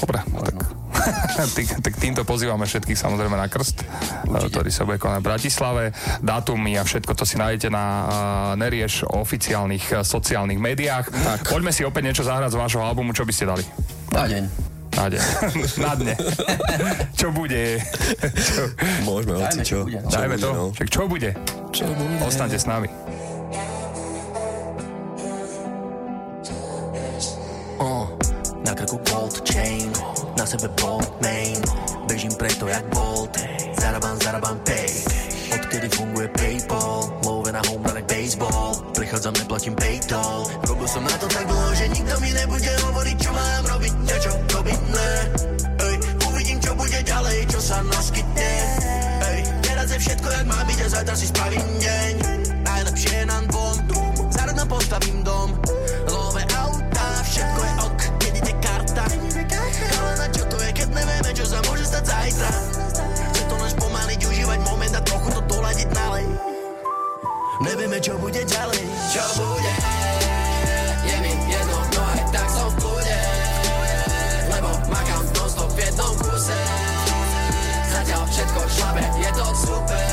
Dobre, 0.00 0.18
tak, 0.24 0.56
Ty- 1.56 1.76
tak 1.82 1.94
týmto 2.00 2.22
pozývame 2.26 2.66
všetkých 2.66 2.98
samozrejme 2.98 3.36
na 3.36 3.46
krst, 3.46 3.84
Určite. 4.26 4.50
ktorý 4.50 4.70
sa 4.72 4.82
bude 4.88 4.98
konať 4.98 5.20
v 5.20 5.26
Bratislave. 5.26 5.84
Dátumy 6.24 6.78
a 6.78 6.82
všetko 6.82 7.12
to 7.14 7.24
si 7.28 7.36
nájdete 7.38 7.68
na 7.70 7.84
uh, 7.84 8.06
Nerieš 8.58 9.06
oficiálnych 9.06 9.84
uh, 9.94 10.02
sociálnych 10.02 10.58
médiách. 10.58 11.10
Tak. 11.10 11.50
Poďme 11.50 11.70
si 11.70 11.86
opäť 11.86 12.02
niečo 12.10 12.24
zahrať 12.26 12.54
z 12.54 12.58
vášho 12.58 12.80
albumu, 12.82 13.14
čo 13.14 13.26
by 13.26 13.32
ste 13.34 13.44
dali? 13.46 13.64
Na 14.10 14.24
deň. 14.26 14.42
Na 14.94 15.06
deň. 15.10 15.22
na 15.84 15.92
dne. 15.98 16.14
čo 17.20 17.28
bude? 17.34 17.82
čo? 18.34 18.62
Môžeme, 19.02 19.34
hoci 19.42 19.58
čo. 19.66 19.82
bude, 19.86 19.98
no. 20.02 20.10
Dajme 20.10 20.36
to. 20.38 20.50
no. 20.54 20.64
Však 20.72 20.88
čo 20.90 21.02
bude? 21.10 21.30
Čo 21.74 21.86
bude? 21.90 22.14
Ostaňte 22.22 22.58
s 22.58 22.66
nami. 22.66 22.88
Now 27.84 28.16
na 28.64 28.72
krku 28.72 28.96
gold 29.24 29.40
chain, 29.48 29.88
na 30.36 30.44
sebe 30.44 30.68
bold 30.76 31.08
main, 31.24 31.56
bežím 32.04 32.34
preto 32.36 32.68
jak 32.68 32.84
bolt, 32.92 33.32
zarabám, 33.80 34.20
zarabám 34.20 34.60
pay, 34.68 34.92
odkedy 35.48 35.88
funguje 35.96 36.28
Paypal, 36.28 37.08
love 37.24 37.48
na 37.48 37.64
home 37.64 37.80
run 37.88 38.04
baseball, 38.04 38.76
prichádzam, 38.92 39.32
neplatím 39.40 39.72
paytoll, 39.80 40.44
robil 40.68 40.84
som 40.84 41.00
na 41.08 41.16
to 41.16 41.24
tak 41.32 41.48
dlho, 41.48 41.72
že 41.72 41.88
nikto 41.88 42.14
mi 42.20 42.30
nebude 42.36 42.72
hovoriť, 42.84 43.16
čo 43.16 43.30
mám 43.32 43.64
robiť, 43.64 43.92
a 43.96 44.16
čo 44.20 44.30
robiť, 44.60 44.80
ne, 44.92 45.12
ej, 45.88 45.94
uvidím, 46.28 46.58
čo 46.60 46.70
bude 46.76 47.00
ďalej, 47.00 47.38
čo 47.48 47.60
sa 47.64 47.80
naskytne, 47.80 48.52
ej, 49.24 49.38
teraz 49.64 49.88
je 49.88 49.98
všetko, 50.04 50.28
jak 50.36 50.46
má 50.52 50.60
byť 50.68 50.78
a 50.84 50.86
zajtra 51.00 51.14
si 51.16 51.26
spravím 51.32 51.68
deň, 51.80 52.12
najlepšie 52.60 53.12
je 53.16 53.24
nám 53.24 53.44
dvom, 53.48 53.76
zaradno 54.36 54.64
postavím 54.68 55.18
dom, 55.24 55.48
zajtra, 62.24 62.52
chce 63.28 63.42
to 63.44 63.54
len 63.60 63.70
spomaliť, 63.76 64.20
užívať 64.24 64.58
moment 64.64 64.94
a 64.96 65.00
trochu 65.04 65.28
to 65.28 65.40
doladiť 65.44 65.88
nalej, 65.92 66.26
nevieme, 67.60 67.98
čo 68.00 68.16
bude 68.16 68.40
ďalej, 68.40 68.80
čo 69.12 69.24
bude, 69.36 69.74
je 71.04 71.16
mi 71.20 71.32
jedno, 71.52 71.78
no 71.84 72.02
aj 72.16 72.24
tak 72.32 72.48
som 72.48 72.68
v 72.72 72.74
kľude, 72.80 73.20
lebo 74.56 74.70
makám 74.88 75.24
non-stop 75.36 75.70
v 75.76 75.78
jednom 75.84 76.14
kuse, 76.16 76.60
zatiaľ 77.92 78.22
všetko 78.24 78.60
šlabe, 78.72 79.04
je 79.20 79.30
to 79.36 79.46
super. 79.60 80.04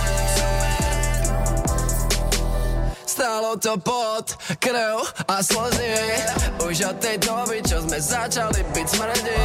Stálo 3.08 3.54
to 3.56 3.78
pot, 3.78 4.34
krv 4.58 5.06
a 5.30 5.46
slzy. 5.46 5.94
Už 6.58 6.90
od 6.90 6.98
tej 6.98 7.22
doby, 7.22 7.62
čo 7.62 7.78
sme 7.86 8.02
začali 8.02 8.66
byť 8.74 8.88
smrdi 8.90 9.42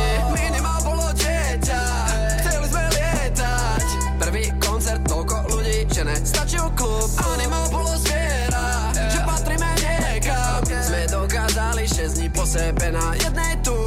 nestačil 6.26 6.66
klub 6.74 7.06
Animál 7.22 7.70
bolo 7.70 7.94
zviera, 8.02 8.90
že 8.98 9.22
patríme 9.22 9.70
niekam. 9.78 10.58
Sme 10.66 11.06
dokázali 11.06 11.86
6 11.86 12.18
dní 12.18 12.28
po 12.34 12.42
sebe 12.42 12.90
na 12.90 13.14
jednej 13.14 13.54
túr 13.62 13.85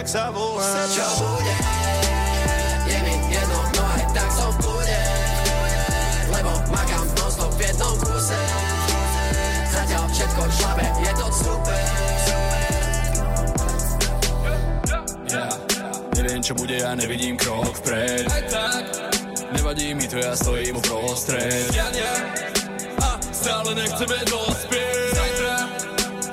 bol, 0.00 0.06
jak 0.06 0.08
sa 0.08 0.24
volám 0.32 0.88
Čo 0.88 1.06
bude? 1.20 1.56
Je 2.88 2.98
mi 3.04 3.14
jedno, 3.28 3.60
no 3.76 3.82
aj 3.84 4.04
tak 4.16 4.30
som 4.32 4.52
v 4.56 4.66
Lebo 6.32 6.52
makám 6.72 7.06
non-stop 7.20 7.52
v 7.52 7.60
jednom 7.68 7.94
kuse 8.00 8.40
Zatiaľ 9.68 10.04
všetko 10.08 10.42
šlabe, 10.56 10.86
je 11.04 11.12
to 11.14 11.26
super. 11.30 11.82
Yeah. 15.30 15.52
Neviem 16.16 16.40
čo 16.42 16.52
bude, 16.58 16.74
ja 16.74 16.90
nevidím 16.98 17.38
krok 17.38 17.70
vpred. 17.84 18.26
Aj 18.26 18.44
tak. 18.50 18.82
Nevadí 19.54 19.94
mi 19.94 20.10
to, 20.10 20.18
ja 20.18 20.34
stojím 20.34 20.82
uprostred. 20.82 21.70
Ja 21.70 21.86
nie. 21.94 22.12
A 22.98 23.14
stále 23.30 23.78
nechceme 23.78 24.18
dospieť. 24.26 25.14
Zajtra. 25.14 25.54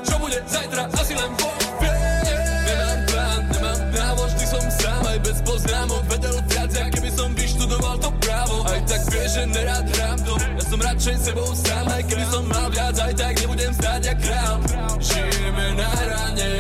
Čo 0.02 0.16
bude? 0.18 0.38
Zajtra, 0.50 0.84
asi 0.98 1.14
len 1.14 1.32
vo 1.38 1.67
poznámok 5.48 6.04
Vedel 6.12 6.38
viac, 6.52 6.72
ja 6.76 6.86
keby 6.92 7.10
som 7.16 7.30
vyštudoval 7.32 7.96
to 8.04 8.10
právo. 8.20 8.68
Aj 8.68 8.82
tak 8.84 9.02
vieš, 9.08 9.30
že 9.40 9.44
nerád 9.48 9.86
hrám 9.96 10.20
dom. 10.28 10.40
Ja 10.60 10.64
som 10.68 10.80
radšej 10.84 11.16
sebou 11.24 11.50
sám 11.56 11.86
Aj 11.88 12.04
keby 12.04 12.26
som 12.28 12.44
mal 12.52 12.68
viac, 12.68 12.96
aj 13.00 13.14
tak 13.16 13.34
nebudem 13.40 13.72
stáť 13.72 14.02
jak 14.04 14.20
král. 14.20 14.56
Žijeme 15.00 15.66
na 15.80 15.90
hrane 16.04 16.52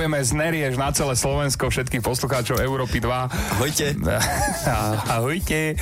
Pozdravujeme 0.00 0.24
z 0.24 0.32
Neriež 0.32 0.74
na 0.80 0.88
celé 0.96 1.12
Slovensko 1.12 1.68
všetkých 1.68 2.00
poslucháčov 2.00 2.56
Európy 2.56 3.04
2. 3.04 3.60
Ahojte. 3.60 3.92
Ahojte. 5.20 5.76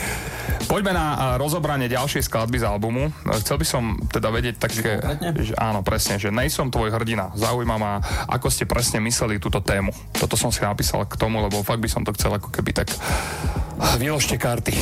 Poďme 0.67 0.91
na 0.91 1.39
rozobranie 1.39 1.87
ďalšej 1.87 2.27
skladby 2.27 2.59
z 2.59 2.67
albumu. 2.67 3.15
Chcel 3.39 3.63
by 3.63 3.67
som 3.71 3.95
teda 4.11 4.35
vedieť 4.35 4.59
také, 4.59 4.99
že 5.39 5.55
áno, 5.55 5.87
presne, 5.87 6.19
že 6.19 6.35
nejsom 6.35 6.75
tvoj 6.75 6.99
hrdina. 6.99 7.31
Zaujíma 7.39 7.79
ma, 7.79 8.03
ako 8.27 8.51
ste 8.51 8.67
presne 8.67 8.99
mysleli 9.07 9.39
túto 9.39 9.63
tému. 9.63 9.95
Toto 10.11 10.35
som 10.35 10.51
si 10.51 10.67
napísal 10.67 11.07
k 11.07 11.15
tomu, 11.15 11.39
lebo 11.39 11.63
fakt 11.63 11.79
by 11.79 11.87
som 11.87 12.03
to 12.03 12.11
chcel 12.19 12.35
ako 12.35 12.51
keby 12.51 12.75
tak 12.75 12.91
vyložte 14.03 14.35
karty. 14.35 14.75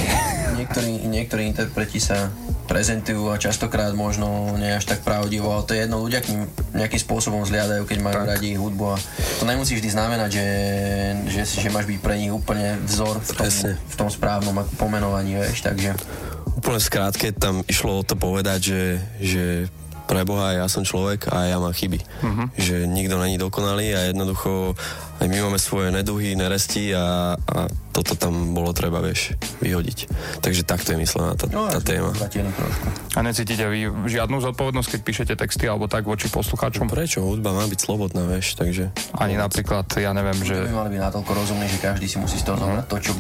Niektorí, 0.57 1.05
niektorí 1.07 1.43
interpreti 1.47 2.01
sa 2.01 2.33
prezentujú 2.67 3.31
a 3.31 3.39
častokrát 3.39 3.95
možno 3.95 4.57
nie 4.59 4.75
až 4.75 4.91
tak 4.91 5.07
pravdivo, 5.07 5.55
ale 5.55 5.63
to 5.63 5.73
je 5.77 5.87
jedno, 5.87 6.03
ľudia 6.03 6.21
k 6.25 6.35
ním 6.35 6.43
nejakým 6.75 6.99
spôsobom 6.99 7.47
zliadajú, 7.47 7.87
keď 7.87 7.99
majú 8.03 8.21
radi 8.27 8.59
hudbu 8.59 8.85
a 8.91 8.97
to 9.39 9.47
nemusí 9.47 9.79
vždy 9.79 9.89
znamenať, 9.95 10.31
že, 10.35 10.47
že, 11.31 11.43
že 11.47 11.69
máš 11.71 11.87
byť 11.87 11.99
pre 12.03 12.19
nich 12.19 12.35
úplne 12.35 12.75
vzor 12.83 13.23
v 13.23 13.31
tom, 13.39 13.49
v 13.79 13.95
tom 13.95 14.09
správnom 14.11 14.67
pomenovaní, 14.77 15.39
vieš, 15.39 15.63
takže 15.63 15.95
Úplne 16.57 16.81
skrátke 16.81 17.37
tam 17.37 17.61
išlo 17.69 18.01
o 18.01 18.07
to 18.07 18.17
povedať, 18.17 18.61
že, 18.73 18.83
že 19.21 19.45
preboha, 20.07 20.55
ja 20.55 20.67
som 20.71 20.87
človek 20.87 21.29
a 21.35 21.51
ja 21.51 21.59
mám 21.59 21.75
chyby. 21.75 21.99
Mhm. 22.23 22.45
Že 22.57 22.75
nikto 22.87 23.19
není 23.19 23.37
dokonalý 23.37 23.93
a 23.93 24.01
jednoducho 24.09 24.79
aj 25.17 25.27
my 25.33 25.39
máme 25.49 25.57
svoje 25.57 25.89
neduhy, 25.89 26.37
neresti 26.37 26.93
a, 26.93 27.37
a 27.41 27.59
toto 27.89 28.13
tam 28.21 28.53
bolo 28.53 28.77
treba, 28.77 29.01
vieš, 29.01 29.33
vyhodiť. 29.65 30.13
Takže 30.45 30.63
takto 30.69 30.93
je 30.93 31.01
myslená 31.01 31.33
tá, 31.33 31.49
No, 31.49 31.73
tá 31.73 31.81
téma. 31.81 32.13
A 33.17 33.25
necítite 33.25 33.65
vy 33.65 33.89
žiadnu 34.05 34.45
zodpovednosť, 34.45 34.89
keď 34.93 35.01
píšete 35.01 35.35
texty 35.41 35.65
alebo 35.65 35.89
tak 35.89 36.05
voči 36.05 36.29
poslucháčom? 36.29 36.93
Prečo? 36.93 37.25
Hudba 37.25 37.57
má 37.57 37.65
byť 37.65 37.81
slobodná, 37.81 38.29
vieš, 38.29 38.61
takže... 38.61 38.93
Ani 39.17 39.41
napríklad, 39.41 39.89
ja 39.97 40.13
neviem, 40.13 40.37
že... 40.45 40.69
by 40.69 40.85
mali 40.85 40.91
byť 40.93 41.03
natoľko 41.09 41.33
rozumní, 41.33 41.67
že 41.73 41.81
každý 41.81 42.07
si 42.13 42.21
musí 42.21 42.37
z 42.37 42.53
toho 42.53 42.61
zobrať 42.61 42.85
to, 42.85 42.97
čo 43.01 43.13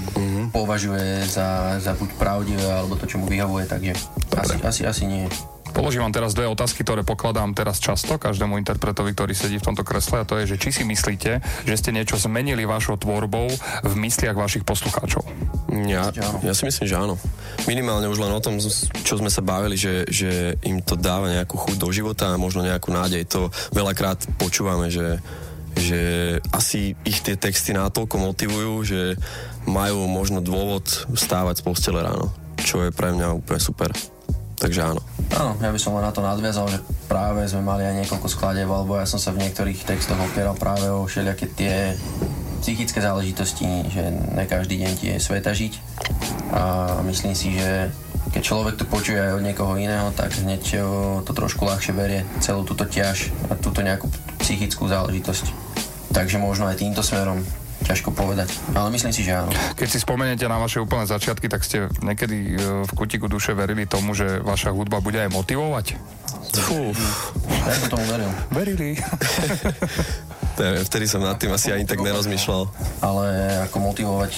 považuje 0.52 1.24
za, 1.24 1.80
za 1.80 1.96
buď 1.96 2.12
pravdivé, 2.20 2.68
alebo 2.68 3.00
to, 3.00 3.08
čo 3.08 3.16
mu 3.16 3.24
vyhovuje, 3.24 3.64
takže 3.64 3.96
asi, 4.36 4.56
asi, 4.60 4.82
asi 4.84 5.04
nie. 5.08 5.24
Položím 5.72 6.06
vám 6.06 6.14
teraz 6.14 6.34
dve 6.36 6.46
otázky, 6.46 6.86
ktoré 6.86 7.02
pokladám 7.02 7.54
teraz 7.56 7.82
často 7.82 8.20
každému 8.20 8.58
interpretovi, 8.60 9.12
ktorý 9.12 9.32
sedí 9.34 9.58
v 9.58 9.66
tomto 9.72 9.82
kresle 9.82 10.22
a 10.22 10.28
to 10.28 10.38
je, 10.42 10.54
že 10.54 10.60
či 10.60 10.70
si 10.72 10.82
myslíte, 10.86 11.40
že 11.66 11.74
ste 11.78 11.90
niečo 11.94 12.18
zmenili 12.18 12.66
vašou 12.68 12.98
tvorbou 13.00 13.50
v 13.82 13.94
mysliach 14.02 14.36
vašich 14.36 14.62
poslucháčov? 14.66 15.26
Ja, 15.86 16.10
ja 16.40 16.52
si 16.56 16.64
myslím, 16.64 16.86
že 16.88 16.96
áno. 16.96 17.14
Minimálne 17.68 18.08
už 18.08 18.22
len 18.22 18.32
o 18.32 18.40
tom, 18.40 18.56
čo 19.04 19.14
sme 19.18 19.28
sa 19.28 19.44
bavili, 19.44 19.76
že, 19.76 20.08
že 20.08 20.56
im 20.64 20.80
to 20.80 20.96
dáva 20.96 21.28
nejakú 21.28 21.58
chuť 21.58 21.76
do 21.76 21.88
života 21.92 22.32
a 22.32 22.40
možno 22.40 22.64
nejakú 22.64 22.94
nádej. 22.94 23.28
To 23.36 23.52
veľakrát 23.76 24.24
počúvame, 24.40 24.88
že, 24.88 25.20
že 25.76 26.00
asi 26.54 26.96
ich 27.04 27.20
tie 27.20 27.36
texty 27.36 27.76
natoľko 27.76 28.16
motivujú, 28.16 28.72
že 28.86 29.00
majú 29.68 30.06
možno 30.08 30.40
dôvod 30.40 30.86
stávať 31.12 31.60
z 31.60 31.62
postele 31.66 32.00
ráno, 32.00 32.32
čo 32.62 32.86
je 32.86 32.94
pre 32.94 33.12
mňa 33.12 33.36
úplne 33.36 33.60
super. 33.60 33.90
Takže 34.56 34.80
áno. 34.88 35.00
Áno, 35.36 35.52
ja 35.60 35.68
by 35.68 35.80
som 35.80 35.92
len 36.00 36.04
na 36.04 36.12
to 36.16 36.24
nadviazal, 36.24 36.64
že 36.72 36.80
práve 37.12 37.44
sme 37.44 37.60
mali 37.60 37.84
aj 37.84 38.04
niekoľko 38.04 38.28
skladieb, 38.28 38.68
alebo 38.68 38.96
ja 38.96 39.04
som 39.04 39.20
sa 39.20 39.36
v 39.36 39.44
niektorých 39.44 39.84
textoch 39.84 40.16
opieral 40.16 40.56
práve 40.56 40.88
o 40.88 41.04
všelijaké 41.04 41.46
tie 41.52 41.74
psychické 42.64 42.98
záležitosti, 43.04 43.68
že 43.92 44.10
ne 44.10 44.44
každý 44.48 44.80
deň 44.80 44.92
ti 44.96 45.06
je 45.12 45.20
sveta 45.20 45.52
žiť 45.52 45.72
a 46.56 46.62
myslím 47.04 47.36
si, 47.36 47.52
že 47.52 47.92
keď 48.32 48.42
človek 48.42 48.74
to 48.80 48.84
počuje 48.88 49.20
aj 49.20 49.38
od 49.38 49.46
niekoho 49.46 49.78
iného, 49.78 50.10
tak 50.16 50.34
hneď 50.34 50.62
eh, 50.76 50.82
to 51.22 51.32
trošku 51.36 51.68
ľahšie 51.68 51.92
berie 51.94 52.24
celú 52.42 52.64
túto 52.64 52.88
ťaž 52.88 53.30
a 53.52 53.54
túto 53.54 53.84
nejakú 53.84 54.08
psychickú 54.42 54.88
záležitosť. 54.88 55.52
Takže 56.10 56.40
možno 56.40 56.66
aj 56.66 56.80
týmto 56.80 57.04
smerom 57.04 57.44
ťažko 57.86 58.10
povedať, 58.10 58.50
ale 58.74 58.90
myslím 58.90 59.14
si, 59.14 59.22
že 59.22 59.38
áno. 59.38 59.50
Keď 59.78 59.88
si 59.88 59.98
spomeniete 60.02 60.50
na 60.50 60.58
vaše 60.58 60.82
úplné 60.82 61.06
začiatky, 61.06 61.46
tak 61.46 61.62
ste 61.62 61.86
niekedy 62.02 62.36
e, 62.36 62.82
v 62.82 62.92
kutiku 62.98 63.30
duše 63.30 63.54
verili 63.54 63.86
tomu, 63.86 64.10
že 64.12 64.42
vaša 64.42 64.74
hudba 64.74 64.98
bude 64.98 65.22
aj 65.22 65.30
motivovať? 65.30 65.94
Fú. 66.66 66.90
Ja 67.46 67.72
som 67.78 67.86
tomu 67.94 68.04
veril. 68.10 68.30
Verili. 68.50 68.90
Neviem, 70.56 70.84
vtedy 70.88 71.04
som 71.04 71.20
nad 71.20 71.36
tým 71.36 71.52
asi 71.52 71.68
ani 71.70 71.84
tak 71.84 72.00
nerozmýšľal. 72.00 72.62
Ale 73.04 73.24
ako 73.68 73.76
motivovať, 73.92 74.32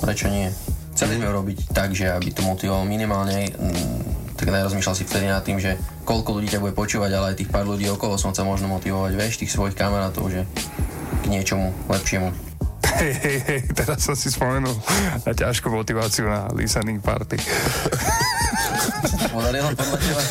prečo 0.00 0.26
nie? 0.32 0.48
Chceli 0.96 1.20
sme 1.20 1.28
robiť 1.28 1.76
tak, 1.76 1.92
že 1.92 2.08
aby 2.08 2.32
to 2.32 2.40
motivovalo 2.40 2.88
minimálne, 2.88 3.52
mm, 3.52 4.32
tak 4.40 4.48
nerozmýšľal 4.48 4.96
si 4.96 5.04
vtedy 5.04 5.28
nad 5.28 5.44
tým, 5.44 5.60
že 5.60 5.76
koľko 6.08 6.40
ľudí 6.40 6.48
ťa 6.48 6.62
bude 6.64 6.72
počúvať, 6.72 7.10
ale 7.12 7.36
aj 7.36 7.44
tých 7.44 7.52
pár 7.52 7.68
ľudí 7.68 7.84
okolo 7.92 8.16
som 8.16 8.32
sa 8.32 8.48
možno 8.48 8.72
motivovať, 8.72 9.12
vieš, 9.12 9.44
tých 9.44 9.52
svojich 9.52 9.76
kamarátov, 9.76 10.32
že 10.32 10.48
k 11.20 11.24
niečomu 11.28 11.76
lepšiemu. 11.92 12.32
Hej, 12.96 13.12
hej, 13.20 13.38
hej, 13.44 13.60
teraz 13.76 14.00
som 14.00 14.16
si 14.16 14.32
spomenul 14.32 14.72
na 15.24 15.32
ťažkú 15.36 15.68
motiváciu 15.68 16.24
na 16.24 16.48
listening 16.56 17.00
party. 17.04 17.36
Podarilo 19.28 19.68
podľa 19.76 19.98
teba? 20.00 20.22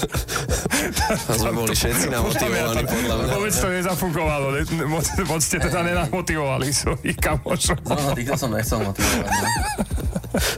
A 1.06 1.32
sme 1.38 1.52
boli 1.54 1.74
všetci 1.78 2.08
namotivovaní, 2.10 2.84
podľa 2.90 3.16
mňa. 3.22 3.34
Vôbec 3.38 3.54
to 3.54 3.68
nezafungovalo, 3.70 4.48
ne, 4.58 4.62
moc, 4.90 5.06
moc 5.30 5.42
ste 5.46 5.58
teda 5.62 5.86
nenamotivovali 5.86 6.74
svojich 6.74 7.18
kamošov. 7.22 7.78
No, 7.86 7.94
no, 7.94 8.10
týchto 8.18 8.36
som 8.38 8.50
nechcel 8.50 8.82
motivovať. 8.82 9.30
No. 9.30 9.48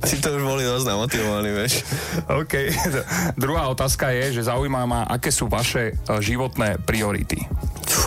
Tí 0.07 0.15
to 0.17 0.33
už 0.33 0.43
boli 0.43 0.63
dosť 0.65 0.85
namotivovaní, 0.89 1.49
vieš. 1.53 1.85
OK. 2.25 2.53
Druhá 3.37 3.69
otázka 3.69 4.09
je, 4.09 4.39
že 4.39 4.47
zaujíma 4.49 4.89
ma, 4.89 5.01
aké 5.05 5.29
sú 5.29 5.45
vaše 5.45 5.93
e, 5.93 6.17
životné 6.17 6.81
priority. 6.81 7.45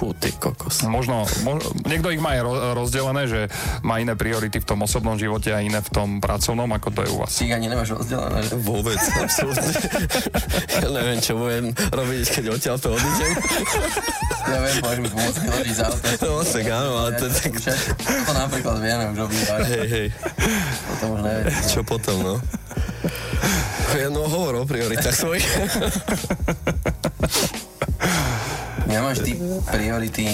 Fú, 0.01 0.16
ty 0.16 0.32
kokos. 0.32 0.80
Možno, 0.88 1.28
mo, 1.44 1.61
niekto 1.84 2.09
ich 2.09 2.24
má 2.24 2.32
aj 2.32 2.40
ro- 2.40 2.72
rozdelené, 2.72 3.28
že 3.28 3.53
má 3.84 4.01
iné 4.01 4.16
priority 4.16 4.57
v 4.57 4.64
tom 4.64 4.80
osobnom 4.80 5.20
živote 5.20 5.53
a 5.53 5.61
iné 5.61 5.84
v 5.84 5.90
tom 5.92 6.24
pracovnom, 6.24 6.72
ako 6.72 6.88
to 6.88 7.01
je 7.05 7.09
u 7.12 7.20
vás. 7.20 7.36
Ty 7.36 7.53
ani 7.53 7.68
nemáš 7.68 7.92
rozdelené, 8.01 8.40
že? 8.48 8.57
Vôbec, 8.64 8.96
absolútne. 9.28 9.76
ja 10.72 10.88
neviem, 10.88 11.20
čo 11.20 11.36
budem 11.36 11.76
robiť, 11.76 12.22
keď 12.32 12.44
odtiaľ 12.48 12.76
to 12.80 12.96
odídem. 12.96 13.32
Ja 14.40 14.57
viem, 14.66 14.82
môžeš 14.82 15.01
mi 15.05 15.09
pomôcť 15.12 15.38
vyložiť 15.46 15.74
z 15.76 15.82
auta. 15.84 16.09
No, 16.26 16.40
tak 16.42 16.64
áno, 16.64 16.90
ale 16.96 17.11
to 17.12 17.24
je 17.28 17.32
tak... 17.38 17.55
To 18.24 18.32
napríklad 18.34 18.76
vieme 18.80 19.05
už 19.12 19.18
obývať. 19.28 19.61
Hej, 19.68 19.86
hej. 19.86 20.07
Potom 20.88 21.09
už 21.12 21.20
neviem. 21.22 21.44
Čo 21.68 21.80
potom, 21.84 22.16
no? 22.24 22.34
Ja 24.01 24.09
no 24.09 24.24
hovor 24.26 24.62
o 24.62 24.64
prioritách 24.64 25.12
svojich. 25.12 25.44
Ja 28.91 29.07
máš 29.07 29.22
ty 29.22 29.38
priority 29.70 30.26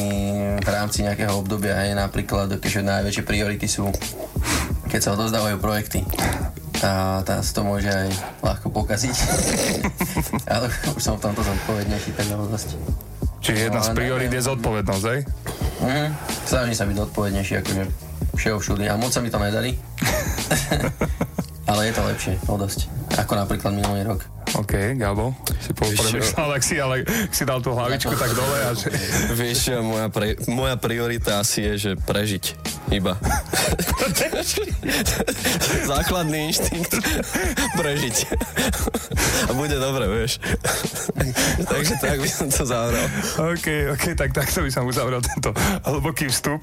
v 0.57 0.69
rámci 0.69 1.05
nejakého 1.05 1.37
obdobia, 1.37 1.77
hej, 1.85 1.93
napríklad, 1.93 2.57
keďže 2.57 2.89
najväčšie 2.89 3.23
priority 3.29 3.69
sú, 3.69 3.93
keď 4.89 5.01
sa 5.05 5.13
odozdávajú 5.13 5.61
projekty. 5.61 6.01
A 6.81 7.21
tam 7.25 7.45
sa 7.45 7.53
to 7.53 7.63
môže 7.69 7.89
aj 7.89 8.09
ľahko 8.41 8.73
pokaziť. 8.73 9.17
Ale 10.57 10.73
už 10.97 11.01
som 11.05 11.21
v 11.21 11.29
tomto 11.29 11.45
zodpovednejší, 11.45 12.17
tak 12.17 12.33
dosť. 12.33 12.69
Čiže 13.45 13.69
jedna 13.69 13.85
z 13.85 13.93
priorit 13.93 14.33
je 14.33 14.43
zodpovednosť, 14.43 15.05
hej? 15.05 15.21
Mhm. 15.85 16.07
Snažím 16.49 16.77
sa 16.77 16.85
byť 16.89 16.97
zodpovednejší, 16.97 17.55
akože 17.61 17.83
všeho 18.41 18.57
všudy. 18.57 18.85
A 18.89 18.97
moc 18.97 19.13
sa 19.13 19.21
mi 19.21 19.29
to 19.29 19.37
nedarí. 19.37 19.77
ale 21.71 21.81
je 21.89 21.93
to 21.93 22.03
lepšie, 22.09 22.35
o 22.49 22.57
dosť. 22.57 22.89
Ako 23.21 23.37
napríklad 23.37 23.77
minulý 23.77 24.05
rok. 24.05 24.25
OK, 24.55 24.95
Gabo, 24.95 25.35
si 25.59 25.75
popremýšľal, 25.75 26.49
ak 26.55 26.63
si, 26.63 26.79
ale 26.79 27.03
ak 27.03 27.35
si 27.35 27.43
dal 27.43 27.59
tú 27.59 27.75
hlavičku 27.75 28.15
tak 28.15 28.31
dole 28.31 28.59
a 28.63 28.71
že... 28.73 28.89
Vieš, 29.43 29.83
moja, 29.83 30.07
pre, 30.09 30.39
moja 30.47 30.79
priorita 30.79 31.43
asi 31.43 31.67
je, 31.67 31.73
že 31.75 31.91
prežiť 31.99 32.45
iba. 32.95 33.19
Základný 35.91 36.51
inštinkt 36.51 36.95
prežiť. 37.75 38.17
A 39.47 39.51
bude 39.53 39.77
dobre, 39.77 40.07
vieš. 40.07 40.39
Takže 41.67 41.95
tak 41.99 42.19
by 42.23 42.31
som 42.31 42.47
to 42.47 42.63
zavral. 42.63 43.07
OK, 43.53 43.67
OK, 43.93 44.05
tak 44.15 44.31
takto 44.31 44.63
by 44.63 44.71
som 44.71 44.87
uzavrel 44.87 45.21
tento 45.21 45.51
hlboký 45.85 46.31
vstup. 46.31 46.63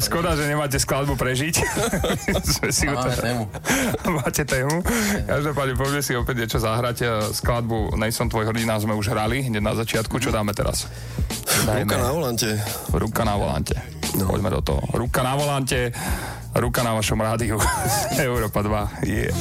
Škoda, 0.00 0.34
že 0.34 0.48
nemáte 0.48 0.76
skladbu 0.76 1.14
prežiť. 1.14 1.54
Sme 2.56 2.68
si 2.72 2.88
Máme 2.88 3.12
to- 3.12 3.20
tému. 3.20 3.44
Máte 4.10 4.42
tému. 4.44 4.76
Každopádne 5.26 5.74
poďme 5.76 6.00
si 6.00 6.12
opäť 6.16 6.34
niečo 6.40 6.58
zahrať. 6.58 6.96
Skladbu 7.34 7.98
Nejsom 7.98 8.30
tvoj 8.30 8.50
hrdina 8.50 8.78
sme 8.78 8.94
už 8.96 9.10
hrali 9.12 9.46
hneď 9.46 9.62
na 9.62 9.74
začiatku. 9.74 10.18
Čo 10.18 10.30
dáme 10.30 10.54
teraz? 10.54 10.86
Ruka 11.66 11.96
na 11.98 12.10
volante. 12.10 12.50
Ruka 12.94 13.22
na 13.26 13.34
volante. 13.36 13.76
No. 14.18 14.26
Poďme 14.26 14.50
do 14.50 14.60
toho. 14.62 14.82
Ruka 14.90 15.22
na 15.22 15.38
volante, 15.38 15.94
ruka 16.58 16.82
na 16.82 16.98
vašom 16.98 17.20
rádiu. 17.22 17.62
Európa 18.18 18.62
2. 18.62 19.06
Yeah. 19.06 19.34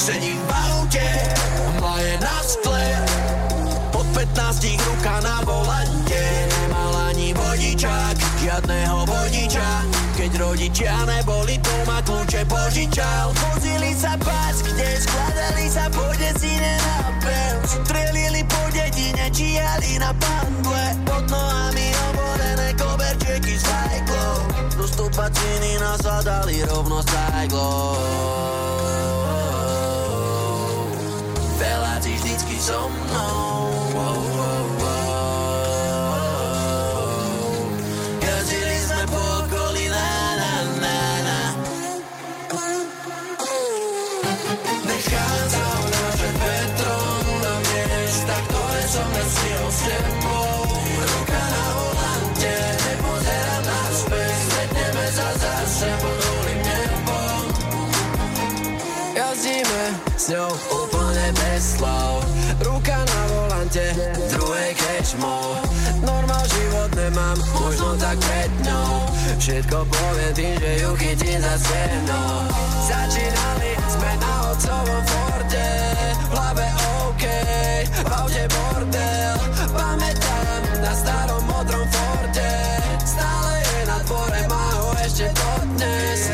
Sedím 0.00 0.40
v 0.48 0.50
aute, 0.50 1.06
mlaje 1.76 2.14
na 2.24 2.36
skle 2.40 3.09
15 4.12 4.86
ruka 4.86 5.14
na 5.22 5.40
volante 5.46 6.22
Nemal 6.50 6.94
ani 7.10 7.34
vodičák, 7.34 8.16
žiadného 8.42 9.06
vodiča. 9.06 9.68
Keď 10.18 10.30
rodičia 10.36 10.94
neboli, 11.08 11.56
tu 11.62 11.74
ma 11.88 12.04
kľúče 12.04 12.44
požičal. 12.44 13.32
Vozili 13.32 13.96
sa 13.96 14.18
pás, 14.20 14.60
kde 14.60 14.88
skladali 15.00 15.66
sa 15.70 15.86
po 15.88 16.04
desine 16.18 16.72
na 16.82 16.98
pens 17.24 17.80
Strelili 17.86 18.42
po 18.44 18.62
dedine, 18.74 19.30
číhali 19.32 19.98
na 19.98 20.12
pandle 20.12 20.84
Pod 21.06 21.24
nohami 21.30 21.86
oborené 22.10 22.68
koberčeky 22.76 23.54
s 23.56 23.64
fajklou 23.64 24.36
Do 24.76 24.84
stúpaciny 24.86 25.80
nasadali 25.80 26.62
rovno 26.68 27.00
sajglou 27.06 28.59
s 60.20 60.28
ňou 60.28 60.52
úplne 60.68 61.32
bez 61.32 61.80
slov. 61.80 62.20
Ruka 62.60 62.92
na 62.92 63.22
volante, 63.32 63.88
druhej 64.28 64.76
krečmou 64.76 65.56
Normál 66.04 66.44
život 66.44 66.92
nemám, 66.92 67.40
možno 67.56 67.96
tak 67.96 68.20
pred 68.20 68.52
ňou. 68.68 69.08
Všetko 69.40 69.88
poviem 69.88 70.32
tým, 70.36 70.54
že 70.60 70.70
ju 70.84 70.90
chytím 71.00 71.40
za 71.40 71.56
stenou 71.56 72.32
Začínali 72.84 73.72
sme 73.88 74.12
na 74.20 74.32
otcovom 74.52 75.02
forte 75.08 75.66
V 76.12 76.32
hlave 76.36 76.66
OK, 77.08 77.24
v 77.88 78.10
aute 78.12 78.44
bordel. 78.52 79.36
Pamätám 79.72 80.60
na 80.84 80.92
starom 80.92 81.42
modrom 81.48 81.86
forte 81.88 82.50
Stále 83.08 83.56
je 83.56 83.80
na 83.88 83.98
dvore, 84.04 84.40
má 84.52 84.64
ho 84.84 84.92
ešte 85.00 85.32
dodnes 85.32 86.29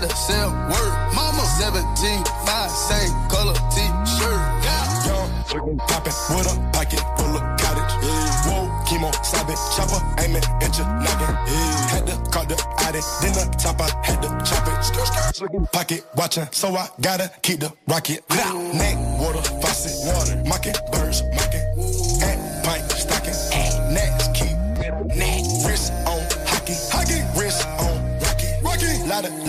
not 0.00 0.10
to 0.10 0.16
sell 0.16 0.50
word. 0.50 0.92
Mama 1.14 1.42
17, 1.58 2.24
5, 2.46 2.70
same 2.70 3.12
color 3.28 3.54
t-shirt. 3.70 4.40
Yeah. 4.62 5.06
Young, 5.06 5.78
poppin' 5.78 6.12
with 6.30 6.46
a 6.46 6.70
pocket 6.72 7.00
full 7.16 7.36
of 7.36 7.42
cottage. 7.58 7.94
Whoa, 8.46 8.68
chemo, 8.86 9.10
sabe, 9.24 9.54
chopper, 9.74 10.00
aiming, 10.22 10.42
inch 10.62 10.78
knocking. 10.78 11.34
Had 11.88 12.06
to 12.06 12.16
call 12.30 12.46
the 12.46 12.54
Audi, 12.84 13.00
then 13.22 13.32
the 13.34 13.56
top 13.58 13.80
I 13.80 13.88
had 14.04 14.22
to 14.22 14.28
chop 14.44 14.68
it. 14.68 15.72
Pocket 15.72 16.04
watching, 16.16 16.48
so 16.50 16.74
I 16.74 16.88
gotta 17.00 17.30
keep 17.42 17.60
the 17.60 17.72
rocket. 17.86 18.22
Neck, 18.74 18.96
water, 19.20 19.42
faucet, 19.60 20.14
water, 20.14 20.42
mocking, 20.46 20.74
birds, 20.92 21.22
mocking. 21.34 21.47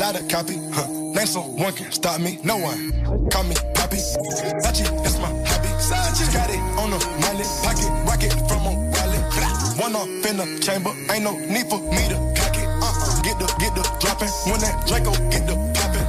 Lotta, 0.09 0.23
lotta 0.23 0.33
copy, 0.33 0.57
huh? 0.73 0.87
Name 0.89 1.27
someone 1.27 1.73
can 1.73 1.91
stop 1.91 2.19
me, 2.19 2.39
no 2.43 2.57
one. 2.57 3.29
Call 3.29 3.43
me 3.43 3.53
Poppy, 3.75 3.97
Sachi, 3.97 4.89
that's 5.03 5.19
my 5.21 5.29
hobby. 5.45 5.69
Sachi, 5.77 6.25
got 6.33 6.49
it 6.49 6.57
on 6.81 6.89
the 6.89 6.97
molly, 7.21 7.45
pocket 7.61 7.85
rocket 8.09 8.33
from 8.49 8.65
a 8.65 8.73
wallet. 8.89 9.21
One 9.77 9.95
off 9.95 10.09
in 10.25 10.37
the 10.37 10.59
chamber, 10.65 10.89
ain't 11.13 11.23
no 11.23 11.37
need 11.37 11.69
for 11.69 11.77
me 11.93 12.09
to 12.09 12.17
cock 12.33 12.57
it. 12.57 12.65
Uh-uh. 12.65 13.21
Get 13.21 13.37
the, 13.37 13.45
get 13.61 13.75
the 13.75 13.85
dropping, 14.01 14.33
when 14.49 14.59
that 14.61 14.81
Draco 14.87 15.13
get 15.29 15.45
the 15.45 15.53
popping. 15.77 16.07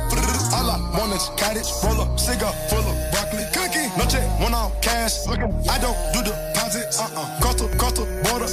All 0.57 0.71
I 0.71 0.81
want 0.97 1.13
is 1.13 1.29
cottage, 1.37 1.69
roll 1.85 2.01
up, 2.01 2.19
cigar 2.19 2.53
full 2.73 2.81
of 2.81 2.97
broccoli. 3.13 3.45
Cookie, 3.53 3.85
no 4.01 4.09
check, 4.09 4.25
one 4.41 4.55
off 4.55 4.81
cash. 4.81 5.29
I 5.29 5.77
don't 5.77 5.97
do 6.17 6.25
deposits. 6.25 6.99
Uh-uh. 6.99 7.41
Cross 7.41 7.61
the, 7.61 7.69
cross 7.77 7.93
the 7.93 8.09
border, 8.25 8.49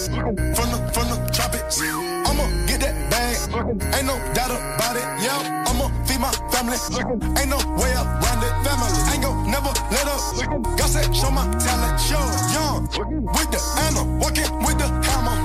from 0.55 0.67
the, 0.75 0.86
that 3.45 3.97
ain't 3.97 4.07
no 4.07 4.17
doubt 4.33 4.51
about 4.51 4.95
it. 4.97 5.05
Yeah, 5.21 5.65
I'ma 5.69 5.88
feed 6.05 6.19
my 6.19 6.31
family, 6.49 6.77
ain't 7.38 7.49
no 7.49 7.59
way 7.77 7.91
around 7.93 8.41
it. 8.41 8.53
Family, 8.65 8.89
ain't 9.13 9.23
gon' 9.23 9.51
never 9.51 9.71
let 9.93 10.07
up. 10.09 10.21
God 10.77 10.89
said, 10.89 11.13
show 11.15 11.31
my 11.31 11.45
talent, 11.61 11.99
show 12.01 12.23
young 12.55 12.89
with 13.38 13.49
the 13.53 13.61
hammer, 13.77 14.05
walking 14.17 14.49
with 14.65 14.77
the 14.77 14.89
hammer, 15.05 15.35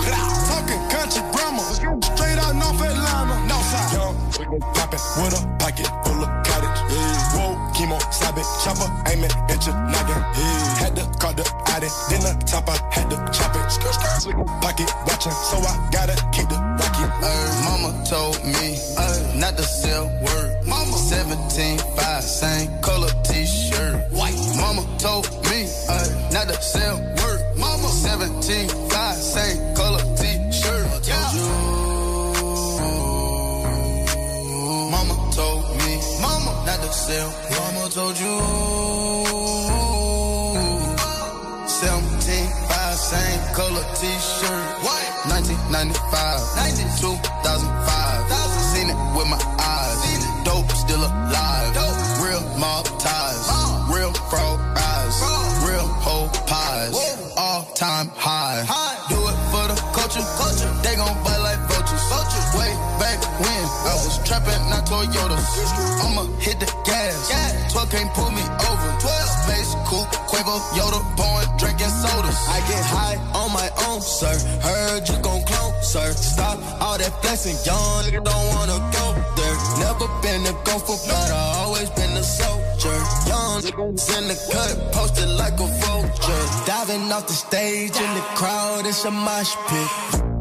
talking 0.48 0.80
country 0.88 1.22
grammar, 1.32 1.68
straight 2.16 2.38
out 2.40 2.54
North 2.56 2.80
Atlanta, 2.80 3.36
Northside. 3.50 3.92
Young, 3.92 4.14
poppin' 4.74 5.00
with 5.20 5.36
a 5.36 5.40
pocket 5.58 5.88
full 6.04 6.24
of 6.24 6.42
chemo, 7.82 7.98
sabe, 8.12 8.42
chopper, 8.62 8.88
aiming 9.10 9.30
at 9.50 9.66
your 9.66 9.74
noggin. 9.74 10.22
Had 10.78 10.94
to 10.96 11.04
call 11.18 11.34
the 11.34 11.42
Audi, 11.74 11.88
then 12.10 12.22
the 12.22 12.44
top 12.46 12.68
I 12.68 12.78
had 12.94 13.10
to 13.10 13.16
chop 13.32 13.54
it. 13.56 13.62
Pocket 14.62 14.90
watching, 15.06 15.32
so 15.32 15.58
I 15.58 15.90
gotta 15.90 16.14
keep 16.32 16.48
the 16.48 16.58
rocket. 16.78 17.10
Ay, 17.22 17.62
mama 17.66 18.04
told 18.08 18.38
me 18.44 18.78
ay, 18.98 19.38
not 19.38 19.56
to 19.56 19.62
sell 19.62 20.06
word. 20.22 20.66
Mama 20.66 20.96
17, 20.96 21.78
5, 21.78 22.22
same 22.22 22.70
color 22.80 23.10
t-shirt. 23.24 24.12
White. 24.12 24.38
Mama 24.56 24.86
told 24.98 25.26
me 25.50 25.66
ay, 25.88 26.30
not 26.32 26.48
to 26.48 26.62
sell 26.62 26.98
word. 27.18 27.40
Mama 27.56 27.88
17, 27.88 28.68
5, 28.68 29.16
same 29.16 29.74
color 29.74 30.02
to. 37.06 37.32
Mama 37.50 37.88
told 37.90 38.18
you. 38.18 38.38
17, 41.66 42.48
5, 42.68 42.94
same 42.94 43.42
color 43.54 43.84
t-shirt. 43.98 44.66
White. 44.86 45.12
1995, 45.26 45.98
2005. 47.00 48.32
Seen 48.74 48.88
it 48.90 48.98
with 49.16 49.28
my 49.28 49.38
eyes. 49.58 50.00
Dope 50.44 50.70
still 50.72 51.02
alive. 51.02 51.74
Real 52.22 52.42
mob 52.58 52.86
ties. 52.98 53.46
Real 53.90 54.12
fraud 54.30 54.60
eyes. 54.76 55.16
Real 55.68 55.86
whole 56.06 56.28
pies. 56.46 56.94
All 57.36 57.64
time 57.74 58.08
high. 58.16 58.81
Trapping, 64.32 64.64
not 64.72 64.86
Toyotas. 64.88 65.44
I'ma 66.04 66.24
hit 66.40 66.58
the 66.58 66.68
gas. 66.88 67.72
12 67.72 67.90
can't 67.90 68.10
pull 68.14 68.30
me 68.30 68.40
over. 68.40 68.88
12 69.04 69.28
space 69.44 69.72
coupe, 69.84 70.08
Quavo, 70.30 70.56
Yoda, 70.72 71.00
born 71.16 71.44
drinking 71.60 71.92
sodas. 72.00 72.38
I 72.48 72.58
get 72.70 72.84
high 72.96 73.18
on 73.36 73.52
my 73.52 73.68
own, 73.88 74.00
sir. 74.00 74.32
Heard 74.64 75.08
you 75.08 75.16
gon' 75.20 75.44
clone, 75.44 75.74
sir. 75.82 76.12
Stop 76.12 76.58
all 76.80 76.96
that 76.96 77.12
flexing, 77.20 77.58
young 77.68 78.24
don't 78.24 78.46
wanna 78.54 78.78
go 78.96 79.06
there. 79.36 79.56
Never 79.84 80.08
been 80.24 80.42
a 80.48 80.54
gopher, 80.64 80.96
but 81.08 81.28
I 81.30 81.64
always 81.64 81.90
been 81.90 82.16
a 82.16 82.24
soldier. 82.24 82.98
Young 83.28 83.60
in 84.16 84.24
the 84.32 84.38
cut, 84.52 84.92
posted 84.92 85.28
like 85.28 85.58
a 85.60 85.68
vulture. 85.82 86.44
Diving 86.66 87.12
off 87.12 87.26
the 87.26 87.34
stage 87.34 87.96
in 87.96 88.10
the 88.18 88.24
crowd, 88.38 88.86
it's 88.86 89.04
a 89.04 89.10
mosh 89.10 89.54
pit. 89.68 90.31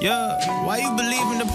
Yeah, 0.00 0.37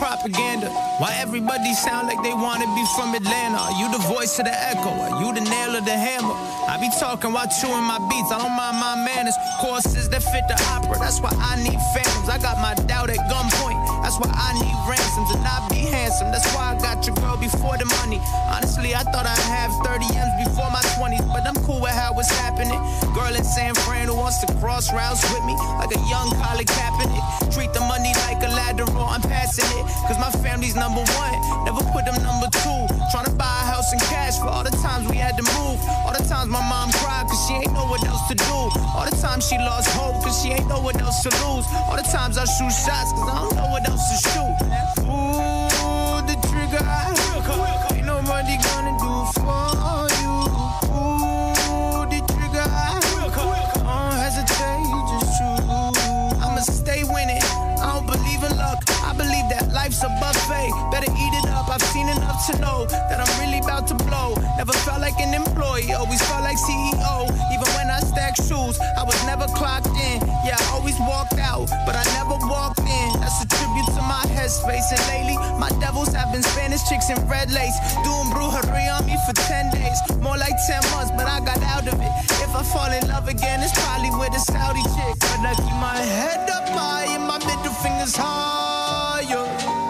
propaganda? 0.04 0.68
Why 1.00 1.16
everybody 1.16 1.74
sound 1.74 2.08
like 2.08 2.22
they 2.24 2.34
wanna 2.34 2.68
be 2.76 2.84
from 2.96 3.16
Atlanta? 3.16 3.56
Are 3.56 3.76
you 3.80 3.88
the 3.90 4.04
voice 4.12 4.38
of 4.38 4.44
the 4.44 4.52
echo? 4.52 4.92
Are 4.92 5.24
you 5.24 5.34
the 5.34 5.48
nail 5.48 5.78
of 5.80 5.86
the 5.86 5.96
hammer? 5.96 6.36
I 6.68 6.76
be 6.76 6.90
talking 7.00 7.32
while 7.32 7.48
chewing 7.48 7.88
my 7.88 8.00
beats. 8.12 8.32
I 8.32 8.38
don't 8.44 8.52
mind 8.52 8.78
my 8.84 8.96
manners. 8.96 9.36
Courses 9.64 10.10
that 10.10 10.24
fit 10.24 10.44
the 10.52 10.60
opera. 10.76 11.00
That's 11.00 11.20
why 11.24 11.32
I 11.32 11.56
need 11.64 11.80
phantoms. 11.96 12.28
I 12.28 12.38
got 12.38 12.60
my 12.60 12.74
doubt 12.84 13.10
at 13.16 13.22
gunpoint. 13.32 13.80
That's 14.04 14.20
why 14.20 14.32
I 14.32 14.52
need 14.60 14.76
ransoms 14.88 15.30
and 15.36 15.44
not 15.44 15.72
be 15.72 15.88
handsome. 15.88 16.32
That's 16.32 16.48
why 16.56 16.76
I 16.76 16.80
got 16.80 17.06
your 17.08 17.16
girl 17.16 17.38
before 17.38 17.78
the 17.78 17.86
money. 18.04 18.20
Honestly, 18.52 18.96
I 18.96 19.04
thought 19.08 19.28
I'd 19.28 19.48
have 19.48 19.72
30 19.88 20.08
M's 20.12 20.36
before 20.48 20.68
my 20.72 20.84
20s, 21.00 21.24
but 21.32 21.48
I'm 21.48 21.56
cool 21.64 21.80
with 21.80 21.96
how 21.96 22.12
it's 22.20 22.32
happening. 22.44 22.80
Girl 23.16 23.36
in 23.36 23.44
San 23.44 23.76
Fran 23.84 24.08
who 24.08 24.16
wants 24.16 24.40
to 24.44 24.48
cross 24.60 24.92
routes 24.92 25.24
with 25.32 25.44
me 25.44 25.56
like 25.80 25.92
a 25.96 26.02
young 26.12 26.32
Colin 26.44 26.68
Kaepernick. 26.68 27.54
Treat 27.54 27.72
the 27.74 27.82
money 27.82 28.12
like 28.28 28.42
a 28.44 28.50
lateral. 28.50 29.08
I'm 29.14 29.22
passing 29.22 29.68
it, 29.78 29.86
cause 30.08 30.20
my 30.20 30.32
family's 30.44 30.76
number 30.76 31.02
one. 31.02 31.36
Never 31.66 31.84
put 31.92 32.06
them 32.06 32.18
number 32.24 32.50
two. 32.50 32.82
Trying 33.12 33.26
to 33.26 33.36
buy 33.36 33.46
a 33.46 33.66
house 33.70 33.94
in 33.94 34.00
cash 34.12 34.38
for 34.40 34.48
all 34.48 34.64
the 34.64 34.76
times 34.84 35.08
we 35.10 35.18
had 35.18 35.38
to 35.38 35.44
move. 35.44 35.78
All 36.06 36.14
the 36.14 36.26
times 36.26 36.50
my 36.50 36.62
mom 36.68 36.92
cried 37.00 37.28
cause 37.28 37.48
she 37.48 37.54
ain't 37.54 37.74
know 37.74 37.86
what 37.86 38.04
else 38.06 38.28
to 38.30 38.36
do. 38.36 38.58
All 38.96 39.06
the 39.10 39.16
times 39.18 39.48
she 39.48 39.58
lost 39.58 39.90
hope 39.92 40.24
cause 40.24 40.42
she 40.42 40.50
ain't 40.50 40.68
know 40.68 40.80
what 40.80 41.00
else 41.02 41.24
to 41.24 41.30
lose. 41.44 41.66
All 41.90 41.98
the 41.98 42.08
times 42.10 42.38
I 42.38 42.46
shoot 42.46 42.74
shots 42.74 43.12
cause 43.14 43.30
I 43.30 43.38
don't 43.42 43.56
know 43.56 43.70
what 43.70 43.88
else 43.88 44.04
to 44.12 44.18
shoot. 44.30 44.56
Ooh, 45.06 46.22
the 46.26 46.36
trigger. 46.48 46.84
Ain't 46.84 47.83
life's 59.84 60.04
a 60.04 60.10
buffet. 60.22 60.72
Better 60.92 61.12
eat 61.12 61.34
it 61.44 61.50
up. 61.50 61.68
I've 61.68 61.82
seen 61.92 62.08
enough 62.08 62.40
to 62.48 62.54
know 62.60 62.86
that 63.10 63.20
I'm 63.20 63.34
really 63.44 63.60
about 63.60 63.86
to 63.90 63.96
blow. 63.96 64.36
Never 64.56 64.72
felt 64.88 65.02
like 65.02 65.20
an 65.20 65.34
employee, 65.34 65.92
always 65.92 66.22
felt 66.30 66.44
like 66.44 66.58
CEO. 66.58 67.28
Even 67.52 67.68
when 67.76 67.92
I 67.92 68.00
stacked 68.00 68.38
shoes, 68.48 68.80
I 68.98 69.04
was 69.04 69.20
never 69.26 69.46
clocked 69.60 69.92
in. 70.08 70.18
Yeah, 70.48 70.56
I 70.58 70.66
always 70.72 70.98
walked 71.00 71.38
out, 71.38 71.68
but 71.86 71.96
I 72.00 72.04
never 72.16 72.38
walked 72.48 72.80
in. 72.80 73.10
That's 73.20 73.43
my 74.08 74.24
headspace. 74.36 74.92
And 74.92 75.04
lately, 75.08 75.38
my 75.60 75.70
devils 75.80 76.14
have 76.14 76.32
been 76.32 76.44
Spanish 76.44 76.84
chicks 76.90 77.10
in 77.10 77.18
red 77.28 77.52
lace. 77.52 77.78
Doing 78.04 78.30
brujeria 78.34 79.00
on 79.00 79.06
me 79.06 79.18
for 79.26 79.34
10 79.34 79.72
days. 79.72 80.00
More 80.22 80.38
like 80.38 80.56
10 80.68 80.82
months, 80.92 81.12
but 81.16 81.28
I 81.28 81.40
got 81.40 81.62
out 81.64 81.88
of 81.88 82.00
it. 82.00 82.12
If 82.44 82.56
I 82.56 82.64
fall 82.64 82.92
in 82.92 83.08
love 83.08 83.28
again, 83.28 83.62
it's 83.62 83.74
probably 83.80 84.12
with 84.12 84.36
a 84.36 84.40
Saudi 84.40 84.84
chick. 84.96 85.16
But 85.20 85.46
I 85.46 85.54
keep 85.56 85.78
my 85.80 85.98
head 85.98 86.50
up 86.50 86.68
high 86.70 87.14
and 87.16 87.24
my 87.24 87.40
middle 87.40 87.74
fingers 87.84 88.16
higher. 88.16 89.83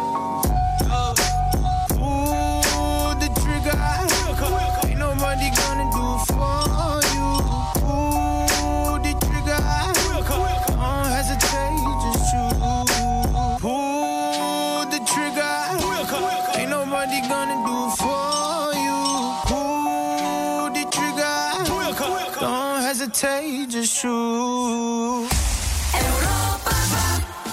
Just 23.24 24.04
shoot. 24.04 25.32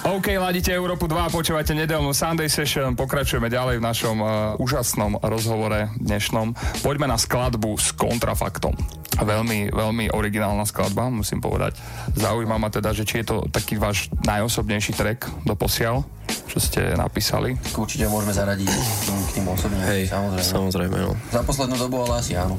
OK, 0.02 0.26
ladíte 0.34 0.74
Európu 0.74 1.06
2 1.06 1.14
a 1.14 1.30
počúvate 1.30 1.70
nedelnú 1.78 2.10
Sunday 2.10 2.50
Session. 2.50 2.98
Pokračujeme 2.98 3.46
ďalej 3.46 3.78
v 3.78 3.84
našom 3.86 4.16
uh, 4.18 4.58
úžasnom 4.58 5.22
rozhovore 5.22 5.94
dnešnom. 6.02 6.58
Poďme 6.82 7.14
na 7.14 7.14
skladbu 7.14 7.78
s 7.78 7.94
kontrafaktom. 7.94 8.74
Veľmi, 9.22 9.70
veľmi 9.70 10.10
originálna 10.10 10.66
skladba, 10.66 11.06
musím 11.06 11.38
povedať. 11.38 11.78
Zaujíma 12.18 12.58
ma 12.58 12.66
teda, 12.66 12.90
že 12.90 13.06
či 13.06 13.22
je 13.22 13.30
to 13.30 13.36
taký 13.46 13.78
váš 13.78 14.10
najosobnejší 14.26 14.98
track 14.98 15.30
do 15.46 15.54
posiaľ, 15.54 16.02
čo 16.50 16.58
ste 16.58 16.98
napísali. 16.98 17.54
Určite 17.78 18.10
môžeme 18.10 18.34
zaradiť 18.34 18.66
k 18.66 19.30
tým 19.38 19.46
osobným. 19.46 19.86
Hej, 19.86 20.10
samozrejme. 20.10 20.50
samozrejme, 20.50 20.96
no. 20.98 21.14
Za 21.30 21.46
poslednú 21.46 21.78
dobu 21.78 22.02
ale 22.02 22.18
asi 22.18 22.34
áno. 22.34 22.58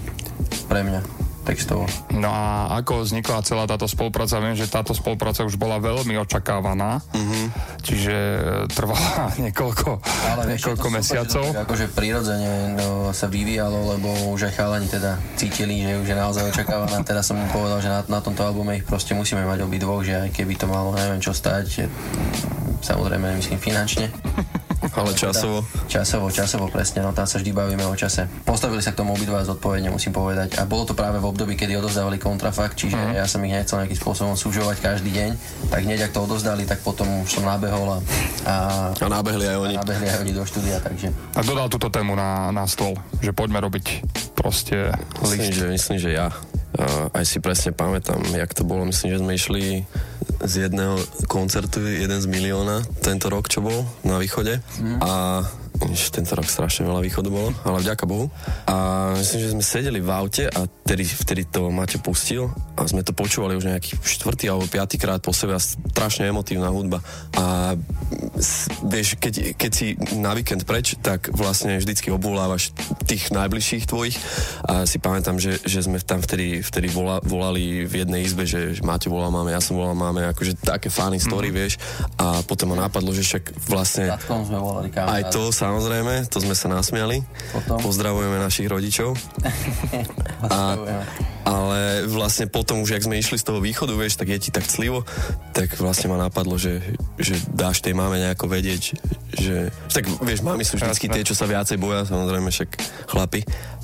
Pre 0.71 0.79
mňa 0.79 1.20
textovo. 1.41 1.89
No 2.13 2.29
a 2.29 2.77
ako 2.81 3.05
vznikla 3.05 3.45
celá 3.45 3.65
táto 3.65 3.89
spolupráca? 3.89 4.37
Viem, 4.39 4.57
že 4.57 4.69
táto 4.69 4.93
spolupráca 4.93 5.41
už 5.43 5.57
bola 5.57 5.81
veľmi 5.81 6.15
očakávaná, 6.21 7.01
mm-hmm. 7.11 7.45
čiže 7.81 8.15
trvala 8.73 9.33
niekoľko, 9.49 9.89
Ale 10.37 10.55
niekoľko 10.55 10.87
to 10.87 10.95
mesiacov. 10.95 11.43
Že 11.49 11.57
tak 11.57 11.65
akože 11.65 11.85
prirodzene 11.93 12.51
no, 12.77 13.11
sa 13.11 13.27
vyvíjalo, 13.27 13.97
lebo 13.97 14.07
už 14.33 14.49
aj 14.49 14.53
chalani 14.55 14.87
teda 14.87 15.17
cítili, 15.35 15.81
že 15.81 15.97
už 15.97 16.07
je 16.07 16.17
naozaj 16.17 16.43
očakávaná. 16.53 17.01
Teraz 17.01 17.27
som 17.27 17.37
im 17.37 17.49
povedal, 17.49 17.81
že 17.81 17.89
na, 17.89 18.01
na 18.05 18.19
tomto 18.21 18.45
albume 18.45 18.77
ich 18.77 18.85
proste 18.85 19.17
musíme 19.17 19.41
mať 19.43 19.65
obidvoch, 19.65 20.05
že 20.05 20.29
aj 20.29 20.29
keby 20.31 20.53
to 20.55 20.69
malo 20.69 20.93
neviem 20.93 21.19
čo 21.19 21.33
stať, 21.33 21.65
je, 21.67 21.85
samozrejme 22.85 23.37
myslím 23.41 23.57
finančne. 23.57 24.07
Ale 24.91 25.15
časovo. 25.15 25.63
Časovo, 25.87 26.27
časovo, 26.27 26.65
presne, 26.67 26.99
no 26.99 27.15
tam 27.15 27.23
sa 27.23 27.39
vždy 27.39 27.51
bavíme 27.55 27.87
o 27.87 27.95
čase. 27.95 28.27
Postavili 28.43 28.83
sa 28.83 28.91
k 28.91 28.99
tomu 28.99 29.15
obidva 29.15 29.43
zodpovedne, 29.47 29.87
musím 29.87 30.11
povedať. 30.11 30.59
A 30.59 30.67
bolo 30.67 30.83
to 30.83 30.91
práve 30.91 31.19
v 31.19 31.25
období, 31.31 31.55
kedy 31.55 31.79
odovzdávali 31.79 32.19
kontrafakt, 32.19 32.75
čiže 32.75 32.99
uh-huh. 32.99 33.15
ja 33.15 33.23
som 33.23 33.39
ich 33.47 33.55
nechcel 33.55 33.79
nejakým 33.79 33.99
spôsobom 33.99 34.35
súžovať 34.35 34.83
každý 34.83 35.15
deň. 35.15 35.29
Tak 35.71 35.79
hneď, 35.87 36.09
ak 36.09 36.15
to 36.15 36.27
odovzdali, 36.27 36.67
tak 36.67 36.83
potom 36.83 37.07
už 37.23 37.39
som 37.39 37.47
nabehol 37.47 37.87
a... 37.87 37.97
A, 38.43 38.55
a 38.91 39.07
nabehli 39.07 39.47
aj 39.47 39.57
oni. 39.57 39.75
A 39.77 39.81
nabehli 39.85 40.07
aj 40.11 40.17
oni 40.27 40.31
do 40.35 40.43
štúdia, 40.43 40.77
takže... 40.83 41.07
A 41.35 41.39
dodal 41.41 41.71
túto 41.71 41.87
tému 41.87 42.17
na, 42.19 42.51
na 42.51 42.67
stôl, 42.67 42.97
že 43.23 43.31
poďme 43.31 43.63
robiť 43.63 44.03
proste 44.35 44.91
myslím, 45.21 45.39
list. 45.39 45.55
že, 45.55 45.65
myslím, 45.69 45.97
že 46.01 46.09
ja. 46.17 46.27
Uh, 46.81 47.13
aj 47.13 47.25
si 47.29 47.37
presne 47.37 47.69
pamätám, 47.77 48.17
jak 48.33 48.57
to 48.57 48.65
bolo. 48.65 48.89
Myslím, 48.89 49.13
že 49.13 49.21
sme 49.21 49.37
išli 49.37 49.63
z 50.41 50.53
jedného 50.65 50.97
koncertu, 51.29 51.85
jeden 51.85 52.17
z 52.17 52.25
milióna, 52.25 52.81
tento 53.05 53.29
rok, 53.29 53.45
čo 53.45 53.61
bol 53.61 53.85
na 54.01 54.17
východe. 54.17 54.57
Mm. 54.81 54.97
A 54.97 55.11
tento 56.13 56.33
rok 56.37 56.45
strašne 56.45 56.85
veľa 56.85 57.01
východu 57.01 57.29
bolo, 57.29 57.53
ale 57.65 57.81
vďaka 57.81 58.05
Bohu. 58.05 58.29
A 58.69 59.09
myslím, 59.17 59.39
že 59.41 59.53
sme 59.53 59.63
sedeli 59.65 59.99
v 60.01 60.09
aute 60.09 60.45
a 60.49 60.65
vtedy, 60.91 61.07
vtedy 61.07 61.41
to 61.47 61.71
Maťo 61.71 62.03
pustil 62.03 62.51
a 62.75 62.83
sme 62.83 62.99
to 62.99 63.15
počúvali 63.15 63.55
už 63.55 63.71
nejaký 63.71 63.95
štvrtý 63.95 64.51
alebo 64.51 64.67
piatý 64.67 64.99
krát 64.99 65.23
po 65.23 65.31
sebe 65.31 65.55
a 65.55 65.61
strašne 65.63 66.27
emotívna 66.27 66.67
hudba. 66.67 66.99
A 67.39 67.79
vieš, 68.83 69.15
keď, 69.15 69.55
keď 69.55 69.71
si 69.71 69.95
na 70.19 70.35
víkend 70.35 70.67
preč, 70.67 70.99
tak 70.99 71.31
vlastne 71.31 71.79
vždycky 71.79 72.11
obvolávaš 72.11 72.75
tých 73.07 73.31
najbližších 73.31 73.87
tvojich 73.87 74.19
a 74.67 74.83
si 74.83 74.99
pamätám, 74.99 75.39
že, 75.39 75.63
že 75.63 75.79
sme 75.87 75.95
tam 76.03 76.19
vtedy, 76.19 76.59
vtedy 76.59 76.91
volá, 76.91 77.23
volali 77.23 77.87
v 77.87 78.03
jednej 78.03 78.27
izbe, 78.27 78.43
že, 78.43 78.75
že 78.75 78.83
Maťo 78.83 79.15
volal 79.15 79.31
máme, 79.31 79.55
ja 79.55 79.63
som 79.63 79.79
volal 79.79 79.95
máme, 79.95 80.27
akože 80.35 80.59
také 80.59 80.91
funny 80.91 81.23
story, 81.23 81.49
mm. 81.51 81.55
vieš. 81.55 81.79
A 82.19 82.43
potom 82.43 82.75
ma 82.75 82.83
napadlo, 82.83 83.15
že 83.15 83.23
však 83.23 83.63
vlastne 83.71 84.11
sme 84.27 84.59
volali 84.59 84.91
kamarád. 84.91 85.15
aj 85.15 85.23
to 85.31 85.55
samozrejme, 85.55 86.27
to 86.27 86.43
sme 86.43 86.51
sa 86.51 86.67
nasmiali. 86.67 87.23
Potom? 87.55 87.79
Pozdravujeme 87.79 88.43
našich 88.43 88.67
rodičov. 88.67 89.15
A, 90.41 90.80
ale 91.41 92.05
vlastne 92.07 92.45
potom 92.45 92.85
už, 92.85 92.95
jak 92.95 93.05
sme 93.05 93.17
išli 93.17 93.37
z 93.41 93.47
toho 93.47 93.59
východu, 93.59 93.93
vieš, 93.97 94.15
tak 94.15 94.29
je 94.29 94.37
ti 94.37 94.51
tak 94.53 94.65
clivo, 94.69 95.03
tak 95.51 95.73
vlastne 95.81 96.13
ma 96.13 96.17
napadlo, 96.21 96.55
že, 96.55 96.79
že 97.17 97.35
dáš 97.49 97.81
tej 97.81 97.97
máme 97.97 98.21
nejako 98.21 98.45
vedieť, 98.45 98.95
že... 99.35 99.73
Tak 99.89 100.05
vieš, 100.21 100.45
mamy 100.45 100.61
sú 100.61 100.77
vždycky 100.77 101.09
tie, 101.09 101.25
čo 101.25 101.33
sa 101.33 101.49
viacej 101.49 101.81
boja, 101.81 102.05
samozrejme 102.05 102.49
však 102.53 102.69
chlapi. 103.09 103.41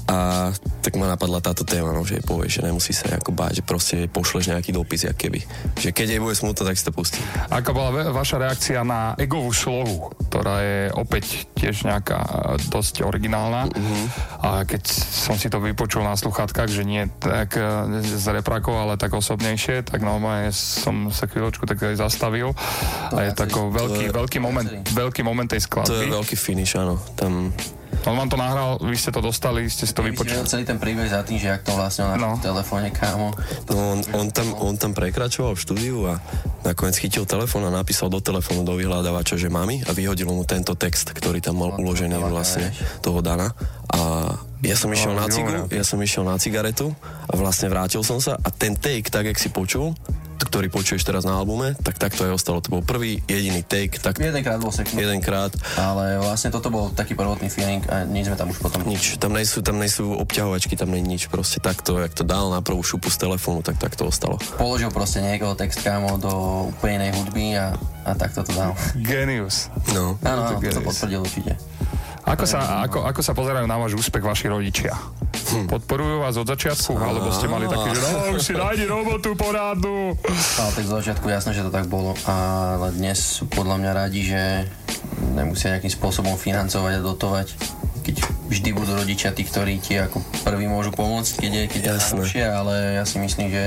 A 0.07 0.49
tak 0.79 0.95
ma 0.95 1.03
napadla 1.03 1.43
táto 1.43 1.67
téma, 1.67 1.91
no, 1.91 2.07
že 2.07 2.19
jej 2.19 2.23
povieš, 2.23 2.59
že 2.59 2.61
nemusí 2.63 2.95
sa 2.95 3.11
nejako 3.11 3.35
báť, 3.35 3.59
že 3.59 3.63
proste 3.67 3.95
pošleš 4.07 4.55
nejaký 4.55 4.71
dopis, 4.71 5.03
jak 5.03 5.19
keby. 5.19 5.43
Že 5.75 5.91
keď 5.91 6.07
jej 6.15 6.21
bude 6.23 6.31
smutno, 6.31 6.63
tak 6.63 6.79
si 6.79 6.87
to 6.87 6.95
pustí. 6.95 7.19
Aká 7.51 7.75
bola 7.75 7.91
vaša 8.15 8.39
reakcia 8.39 8.87
na 8.87 9.19
egovú 9.19 9.51
slohu, 9.51 10.15
ktorá 10.31 10.63
je 10.63 10.79
opäť 10.95 11.51
tiež 11.59 11.83
nejaká 11.83 12.23
e, 12.23 12.31
dosť 12.71 13.03
originálna. 13.03 13.67
Uh-huh. 13.67 14.05
A 14.47 14.49
keď 14.63 14.87
som 14.95 15.35
si 15.35 15.51
to 15.51 15.59
vypočul 15.59 16.07
na 16.07 16.15
sluchátkach, 16.15 16.71
že 16.71 16.87
nie 16.87 17.11
tak 17.19 17.59
e, 17.59 17.99
z 17.99 18.25
reprakov, 18.31 18.79
ale 18.79 18.95
tak 18.95 19.11
osobnejšie, 19.11 19.83
tak 19.83 20.07
normálne 20.07 20.55
som 20.55 21.11
sa 21.11 21.27
chvíľočku 21.27 21.67
tak 21.67 21.83
aj 21.83 21.99
zastavil. 21.99 22.55
A 23.11 23.27
je 23.27 23.31
tako 23.35 23.75
veľký, 23.75 24.07
je- 24.07 24.15
veľký 24.15 24.39
moment, 24.39 24.67
veľký 24.87 25.21
moment 25.27 25.51
tej 25.51 25.67
skladby. 25.67 25.91
To 25.91 25.99
je 25.99 26.15
veľký 26.15 26.35
finish, 26.39 26.79
áno. 26.79 26.95
Tam 27.19 27.51
On 28.05 28.15
vám 28.15 28.29
to 28.29 28.37
nahral, 28.37 28.77
vy 28.77 28.93
ste 28.93 29.09
to 29.09 29.19
dostali, 29.19 29.65
ste 29.67 29.89
si 29.89 29.93
to 29.95 30.05
vypočuli. 30.05 30.45
celý 30.45 30.63
ten 30.63 30.77
príbeh 30.77 31.09
za 31.09 31.25
tým, 31.25 31.41
že 31.41 31.49
jak 31.49 31.65
to 31.65 31.73
vlastne 31.73 32.07
na 32.07 32.15
no. 32.15 32.37
telefóne, 32.37 32.93
kámo. 32.93 33.33
No, 33.67 33.97
on, 33.97 33.99
on, 34.13 34.27
tam, 34.31 34.47
on 34.61 34.75
tam 34.77 34.93
prekračoval 34.93 35.57
v 35.57 35.61
štúdiu 35.61 35.97
a 36.07 36.21
nakoniec 36.63 36.95
chytil 37.01 37.27
telefón 37.27 37.65
a 37.67 37.71
napísal 37.73 38.07
do 38.13 38.21
telefónu 38.21 38.63
do 38.63 38.77
vyhľadávača, 38.77 39.35
že 39.35 39.51
mami 39.51 39.83
a 39.87 39.91
vyhodil 39.91 40.29
mu 40.29 40.45
tento 40.45 40.77
text, 40.77 41.11
ktorý 41.11 41.41
tam 41.41 41.59
mal 41.59 41.75
uložený 41.75 42.15
vlastne 42.21 42.69
toho 43.01 43.19
Dana. 43.19 43.51
A 43.91 44.31
ja 44.65 44.75
som 44.75 44.91
išiel 44.91 45.13
na 45.15 45.29
cigu, 45.31 45.69
ja 45.69 45.83
som 45.85 46.01
išiel 46.01 46.25
na 46.25 46.35
cigaretu 46.41 46.91
a 47.29 47.33
vlastne 47.37 47.71
vrátil 47.71 48.01
som 48.03 48.17
sa 48.19 48.35
a 48.41 48.49
ten 48.51 48.75
take, 48.75 49.07
tak 49.07 49.29
jak 49.29 49.37
si 49.39 49.47
počul, 49.53 49.95
ktorý 50.45 50.69
počuješ 50.69 51.01
teraz 51.01 51.25
na 51.25 51.33
albume, 51.33 51.73
tak 51.81 51.97
takto 51.97 52.27
aj 52.27 52.37
ostalo. 52.37 52.61
To 52.61 52.79
bol 52.79 52.83
prvý 52.85 53.23
jediný 53.25 53.65
take. 53.65 53.97
Tak 53.97 54.21
Jedenkrát 54.21 54.61
bol 54.61 54.69
seknut. 54.69 55.01
Jedenkrát. 55.01 55.49
Ale 55.79 56.21
vlastne 56.21 56.53
toto 56.53 56.69
bol 56.69 56.93
taký 56.93 57.17
prvotný 57.17 57.49
feeling 57.49 57.81
a 57.89 58.05
nič 58.05 58.29
sme 58.29 58.37
tam 58.37 58.53
už 58.53 58.61
potom... 58.61 58.85
Nič, 58.85 59.17
tam 59.17 59.33
nejsú, 59.33 59.65
tam 59.65 59.81
nejsú 59.81 60.13
obťahovačky, 60.19 60.77
tam 60.77 60.93
nie 60.93 61.01
je 61.01 61.09
nič. 61.09 61.21
Proste 61.31 61.57
takto, 61.57 61.97
jak 61.97 62.13
to 62.13 62.21
dal 62.21 62.53
na 62.53 62.61
prvú 62.61 62.85
šupu 62.85 63.09
z 63.09 63.17
telefónu, 63.17 63.65
tak 63.65 63.81
takto 63.81 64.05
ostalo. 64.05 64.37
Položil 64.59 64.93
proste 64.93 65.23
niekoho 65.23 65.57
text 65.57 65.81
kámo 65.81 66.19
do 66.21 66.31
úplne 66.69 67.07
inej 67.07 67.11
hudby 67.17 67.55
a, 67.57 67.73
a 68.05 68.11
takto 68.13 68.43
to 68.45 68.51
dal. 68.53 68.75
Genius. 68.97 69.71
No. 69.95 70.19
Áno, 70.21 70.53
to 70.53 70.61
Genius. 70.61 70.83
potvrdil 70.83 71.21
určite. 71.23 71.53
Ako 72.27 72.43
sa, 72.43 72.83
ako, 72.83 73.07
ako 73.07 73.21
sa 73.23 73.31
pozerajú 73.31 73.63
na 73.63 73.79
váš 73.79 73.95
úspech 73.95 74.19
vaši 74.19 74.51
rodičia? 74.51 74.91
Hm. 75.47 75.67
Podporujú 75.71 76.27
vás 76.27 76.35
od 76.35 76.47
začiatku? 76.47 76.91
Alebo 76.99 77.31
ste 77.31 77.47
mali 77.47 77.71
taký, 77.71 77.95
že 77.95 78.01
no, 78.03 78.09
už 78.35 78.41
si 78.43 78.53
nájdi 78.55 78.83
robotu 78.83 79.31
porádnu? 79.31 80.19
Ale 80.59 80.69
tak 80.75 80.83
z 80.83 80.91
začiatku 80.91 81.25
jasné, 81.31 81.55
že 81.55 81.63
to 81.63 81.71
tak 81.71 81.87
bolo, 81.87 82.11
ale 82.27 82.91
dnes 82.95 83.39
sú 83.39 83.47
podľa 83.47 83.79
mňa 83.79 83.91
radi, 83.95 84.21
že 84.27 84.67
nemusia 85.35 85.77
nejakým 85.77 85.93
spôsobom 85.93 86.35
financovať 86.35 86.99
a 86.99 87.01
dotovať 87.01 87.47
keď 88.07 88.23
vždy 88.47 88.69
budú 88.71 88.95
rodičia 88.95 89.35
tí, 89.35 89.43
ktorí 89.43 89.83
ti 89.83 89.99
ako 89.99 90.23
prví 90.47 90.65
môžu 90.65 90.95
pomôcť, 90.95 91.43
keď 91.43 91.51
je, 91.51 91.63
keď 91.67 91.81
je 92.31 92.47
ale 92.47 92.73
ja 92.97 93.03
si 93.03 93.19
myslím, 93.19 93.51
že 93.51 93.63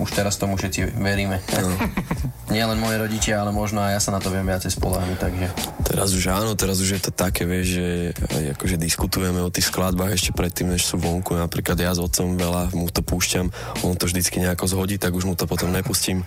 už 0.00 0.08
teraz 0.12 0.40
tomu 0.40 0.56
všetci 0.56 0.96
veríme. 0.96 1.40
No. 1.60 1.70
Nie 2.46 2.62
len 2.62 2.78
moje 2.78 2.96
rodičia, 2.96 3.42
ale 3.42 3.50
možno 3.50 3.82
aj 3.82 3.98
ja 3.98 4.00
sa 4.00 4.14
na 4.14 4.22
to 4.22 4.30
viem 4.30 4.46
viacej 4.46 4.70
spoláhnuť, 4.78 5.18
takže... 5.18 5.46
Teraz 5.82 6.14
už 6.14 6.30
áno, 6.30 6.54
teraz 6.54 6.78
už 6.78 6.94
je 6.94 7.00
to 7.02 7.10
také, 7.10 7.42
vieš, 7.42 7.82
že 7.82 7.86
akože 8.54 8.78
diskutujeme 8.78 9.42
o 9.42 9.50
tých 9.50 9.66
skladbách 9.66 10.14
ešte 10.14 10.30
predtým, 10.30 10.70
než 10.70 10.86
sú 10.86 10.94
vonku. 10.94 11.34
Napríklad 11.34 11.74
ja 11.74 11.90
s 11.90 11.98
otcom 11.98 12.38
veľa 12.38 12.70
mu 12.70 12.86
to 12.86 13.02
púšťam, 13.02 13.50
on 13.82 13.98
to 13.98 14.06
vždycky 14.06 14.38
nejako 14.38 14.70
zhodí, 14.70 14.94
tak 14.94 15.10
už 15.10 15.26
mu 15.26 15.34
to 15.34 15.50
potom 15.50 15.74
nepustím. 15.74 16.22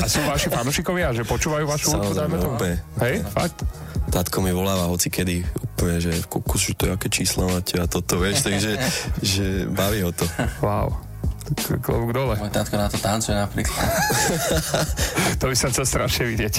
A 0.00 0.08
sú 0.08 0.24
vaši 0.24 0.48
fanúšikovia, 0.48 1.12
že 1.12 1.28
počúvajú 1.28 1.64
vašu 1.68 1.92
hudbu, 1.92 2.12
dajme 2.16 2.36
tomu? 2.40 2.56
Hej, 3.04 3.20
fakt? 3.28 3.68
Tátko 4.08 4.40
mi 4.40 4.56
voláva 4.56 4.88
hoci 4.88 5.12
kedy, 5.12 5.44
úplne, 5.60 6.00
že 6.00 6.24
kukus, 6.24 6.72
že 6.72 6.74
to 6.74 6.87
aké 6.94 7.08
čísla 7.12 7.48
máte 7.48 7.76
a 7.80 7.86
toto, 7.90 8.20
vieš, 8.20 8.46
takže 8.46 8.78
že 9.20 9.66
baví 9.68 10.04
ho 10.04 10.12
to. 10.12 10.24
Wow. 10.64 11.08
Tak 11.48 11.80
klobúk 11.80 12.12
dole. 12.12 12.36
Môj 12.36 12.52
tátko 12.52 12.76
na 12.76 12.92
to 12.92 13.00
tancuje 13.00 13.32
napríklad. 13.32 13.88
to 15.40 15.48
by 15.48 15.56
som 15.56 15.72
chcel 15.72 15.86
strašne 15.88 16.28
vidieť. 16.28 16.54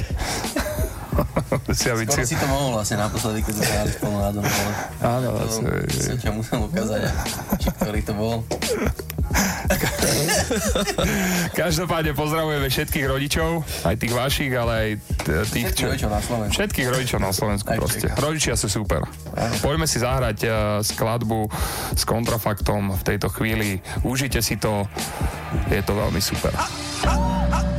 Si 1.73 1.87
Skoro 1.89 2.25
si 2.25 2.35
to 2.37 2.47
mohol 2.49 2.67
vlastne 2.79 2.97
naposledy, 2.97 3.39
keď 3.45 3.53
sme 3.59 3.65
hrali 3.67 3.91
spolu 3.91 4.15
na 4.19 4.29
dom. 4.33 4.43
Áno, 5.03 5.27
to, 5.35 5.45
som 5.49 6.17
ťa 6.17 6.31
musel 6.33 6.59
ukázať, 6.65 7.01
že 7.59 7.69
ktorý 7.79 8.01
to 8.03 8.13
bol. 8.15 8.41
Každopádne 11.53 12.17
pozdravujeme 12.17 12.65
všetkých 12.65 13.05
rodičov, 13.05 13.61
aj 13.85 13.95
tých 14.01 14.13
vašich, 14.13 14.51
ale 14.57 14.71
aj 14.73 14.89
tých, 15.53 15.65
Všetkých 15.69 15.85
rodičov 15.85 16.09
na 16.09 16.21
Slovensku. 16.21 16.55
Všetkých 16.57 16.87
rodičov 16.89 17.19
na 17.21 17.31
Slovensku 17.31 17.69
proste. 17.77 18.07
Rodičia 18.17 18.53
sú 18.57 18.67
super. 18.71 19.05
Poďme 19.61 19.85
si 19.85 20.01
zahrať 20.01 20.37
uh, 20.45 20.53
skladbu 20.81 21.45
s 21.93 22.03
kontrafaktom 22.09 22.97
v 22.97 23.01
tejto 23.05 23.29
chvíli. 23.29 23.77
Užite 24.01 24.41
si 24.41 24.57
to, 24.57 24.89
je 25.69 25.81
to 25.85 25.93
veľmi 25.93 26.21
super. 26.23 26.53
Veríš, 27.05 27.78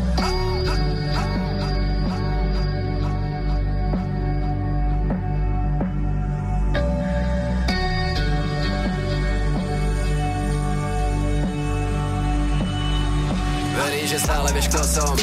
kto 14.70 14.80
som. 14.86 15.14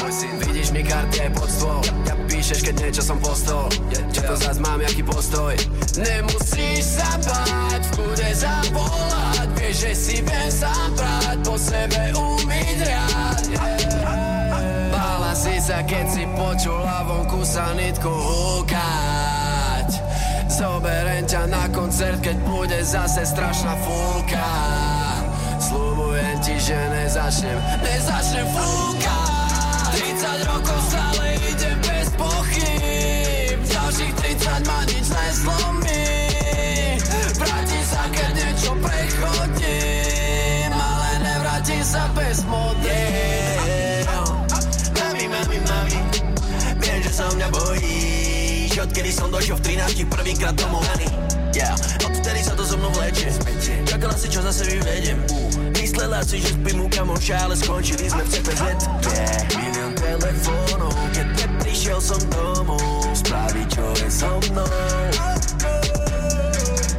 Vidíš 0.44 0.68
mi 0.76 0.84
karty 0.84 1.16
aj 1.24 1.30
pod 1.32 1.48
stôl. 1.48 1.80
Ja 2.04 2.14
píšeš, 2.28 2.60
keď 2.60 2.74
niečo 2.84 3.02
som 3.02 3.16
postol. 3.16 3.66
Čo 4.12 4.20
to 4.28 4.34
zás 4.36 4.60
mám, 4.60 4.78
jaký 4.84 5.00
postoj? 5.00 5.56
Nemusíš 5.96 7.00
sa 7.00 7.16
báť 7.16 7.82
V 7.88 7.90
kúde 7.96 8.28
zavolať. 8.36 9.48
Vieš, 9.56 9.76
že 9.80 9.92
si 9.96 10.16
viem 10.20 10.50
sám 10.52 10.88
brať 10.92 11.38
Po 11.48 11.54
sebe 11.56 12.02
umyť 12.12 12.78
rád. 12.84 13.44
Bála 14.92 15.32
si 15.32 15.56
sa, 15.64 15.80
keď 15.80 16.06
si 16.12 16.22
počula 16.36 17.08
vonku 17.08 17.40
sa 17.40 17.72
nitku 17.72 18.12
húkať. 18.12 19.88
Zoberiem 20.52 21.24
ťa 21.24 21.42
na 21.48 21.64
koncert, 21.72 22.20
keď 22.20 22.36
bude 22.44 22.78
zase 22.82 23.22
strašná 23.22 23.78
fúka 23.86 24.50
Sľubujem 25.62 26.36
ti, 26.42 26.56
že 26.58 26.74
nezačnem, 26.74 27.58
nezačnem 27.78 28.46
fúkať. 28.50 28.88
30 28.98 29.08
rokov 29.08 29.27
stále 30.86 31.26
idem 31.50 31.78
bez 31.82 32.08
pochyb. 32.14 33.58
Ďalších 33.88 34.12
30 34.14 34.68
ma 34.68 34.80
nič 34.84 35.06
neslomí 35.08 36.04
Vrátim 37.40 37.84
sa, 37.88 38.02
keď 38.12 38.30
niečo 38.36 38.72
prechodím 38.84 40.70
Ale 40.72 41.10
nevrátim 41.24 41.82
sa 41.82 42.04
bez 42.12 42.44
model. 42.44 44.24
Mami, 44.92 45.24
mami, 45.24 45.58
mami 45.64 45.98
Viem, 46.78 47.00
že 47.00 47.10
sa 47.16 47.26
o 47.28 47.34
mňa 47.34 47.48
bojíš 47.48 48.72
Odkedy 48.76 49.10
som 49.10 49.32
došiel 49.32 49.56
v 49.56 49.80
13 49.80 50.04
prvýkrát 50.12 50.52
domov 50.52 50.84
Yeah, 51.56 51.74
odtedy 52.04 52.44
sa 52.44 52.54
to 52.54 52.62
so 52.62 52.76
mnou 52.76 52.92
vlečie 52.92 53.32
Čakala 53.88 54.14
si, 54.14 54.28
čo 54.30 54.44
zase 54.44 54.68
vyvedem. 54.68 55.18
Myslela 55.74 56.22
si, 56.22 56.38
že 56.38 56.54
spím 56.54 56.84
u 56.84 56.88
kamoša, 56.92 57.50
ale 57.50 57.56
skončili 57.56 58.06
sme 58.06 58.22
v 58.22 58.28
CPZ 58.30 58.62
yeah. 59.10 59.87
Telefónov, 60.08 60.96
keď 61.12 61.26
neprišiel 61.36 62.00
som 62.00 62.16
domov 62.32 62.80
Spraviť, 63.12 63.66
čo 63.68 63.84
je 64.00 64.08
so 64.08 64.32
mnou. 64.48 64.64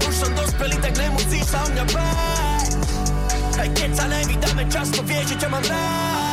Už 0.06 0.14
som 0.14 0.31
dospelý, 0.38 0.77
tak 0.77 0.94
nemusíš 0.94 1.45
sa 1.49 1.65
o 1.65 1.68
mňa 1.73 1.86
báť. 1.90 2.69
Aj 3.57 3.69
keď 3.73 3.90
sa 3.98 4.06
nevydáme 4.06 4.64
často, 4.69 5.02
vieš, 5.10 5.26
že 5.34 5.36
ťa 5.41 5.49
mám 5.49 5.65
rád 5.65 6.28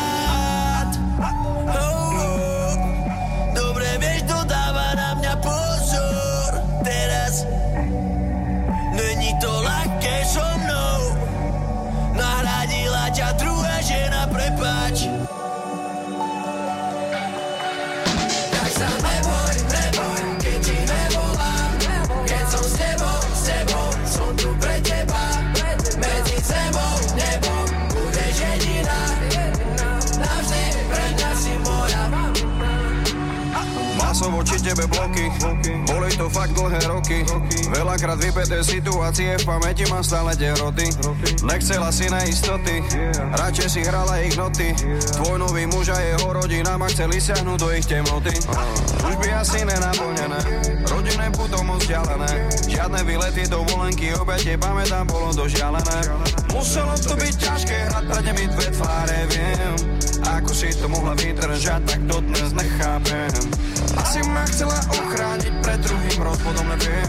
voči 34.47 34.63
tebe 34.63 34.87
bloky, 34.87 35.27
boli 35.91 36.07
to 36.15 36.31
fakt 36.31 36.55
dlhé 36.55 36.79
roky. 36.87 37.27
Veľakrát 37.75 38.15
vypeté 38.15 38.63
situácie, 38.63 39.35
v 39.35 39.43
pamäti 39.43 39.83
mám 39.91 40.07
stále 40.07 40.39
tie 40.39 40.55
roty. 40.55 40.87
Nechcela 41.43 41.91
si 41.91 42.07
neistoty, 42.07 42.79
radšej 43.35 43.67
si 43.67 43.83
hrala 43.83 44.23
ich 44.23 44.39
noty. 44.39 44.71
Tvoj 45.19 45.43
nový 45.43 45.67
muž 45.67 45.91
a 45.91 45.99
jeho 45.99 46.31
rodina 46.31 46.79
ma 46.79 46.87
chceli 46.87 47.19
siahnuť 47.19 47.59
do 47.59 47.75
ich 47.75 47.91
temnoty. 47.91 48.31
Už 49.03 49.15
by 49.19 49.29
asi 49.35 49.67
nenaplnené, 49.67 50.39
rodinné 50.95 51.27
puto 51.35 51.59
moc 51.67 51.83
vzdialené. 51.83 52.47
Žiadne 52.71 53.03
výlety, 53.03 53.51
dovolenky, 53.51 54.15
obete, 54.15 54.55
pamätám, 54.55 55.11
bolo 55.11 55.35
dožialené 55.35 56.46
Muselo 56.57 56.97
to 56.97 57.13
byť 57.21 57.35
ťažké, 57.37 57.77
hrať 57.93 58.05
pre 58.09 58.21
nimi 58.25 58.45
dve 58.49 58.67
tváre, 58.73 59.19
viem. 59.29 59.77
Ako 60.25 60.51
si 60.57 60.73
to 60.81 60.89
mohla 60.89 61.13
vydržať, 61.13 61.81
tak 61.85 62.01
dodnes 62.09 62.51
nechápem. 62.57 63.33
Asi 64.01 64.25
ma 64.25 64.41
chcela 64.49 64.81
ochrániť 64.89 65.53
pred 65.61 65.79
druhým 65.85 66.19
rozvodom, 66.25 66.67
neviem. 66.73 67.09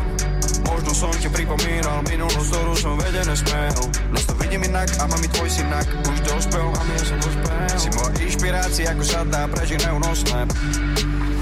Možno 0.67 0.91
som 0.91 1.11
ti 1.15 1.31
pripomínal 1.31 2.03
minulosť, 2.11 2.49
ktorú 2.51 2.73
som 2.75 2.99
vedené 2.99 3.31
smel. 3.39 3.79
Dnes 4.11 4.23
to 4.27 4.35
vidím 4.35 4.67
inak 4.67 4.91
a 4.99 5.03
mám 5.07 5.23
i 5.23 5.29
tvoj 5.31 5.49
synak 5.51 5.87
Už 6.07 6.17
dospel 6.27 6.67
a 6.71 6.81
ja 6.83 7.03
som 7.03 7.17
dospel 7.19 7.51
Si 7.75 7.89
moja 7.95 8.11
inšpirácia, 8.23 8.87
ako 8.91 9.03
sa 9.03 9.19
dá 9.27 9.43
prežiť 9.51 9.79
neúnosné 9.83 10.39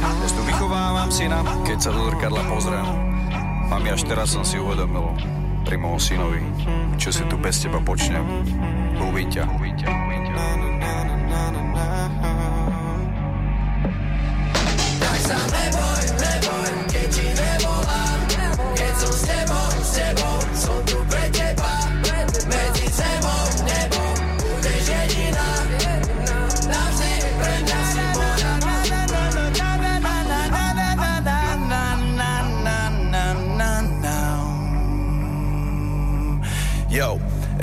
Dnes 0.01 0.31
tu 0.33 0.41
vychovávam 0.45 1.09
syna, 1.13 1.41
keď 1.65 1.77
sa 1.77 1.89
do 1.93 2.01
zrkadla 2.09 2.41
pozriem 2.49 2.87
Mami, 3.69 3.89
až 3.93 4.01
teraz 4.05 4.33
som 4.33 4.45
si 4.45 4.57
uvedomil 4.57 5.44
pri 5.65 5.81
môjom 5.81 5.97
synovi, 5.97 6.45
čo 7.01 7.09
si 7.09 7.25
tu 7.25 7.41
bez 7.41 7.57
teba 7.57 7.81
počnem. 7.81 8.21
Ľúbim 9.01 9.27
ťa. 9.33 9.49
Ľúbim 9.49 9.73
keď 16.85 17.07
ti 17.09 17.27
nevolám 17.33 18.19
Keď 18.77 18.93
som 18.93 19.13
s 19.13 19.21
tebou, 19.25 19.69
s 19.81 19.89
tebou, 19.97 20.37
som 20.53 20.84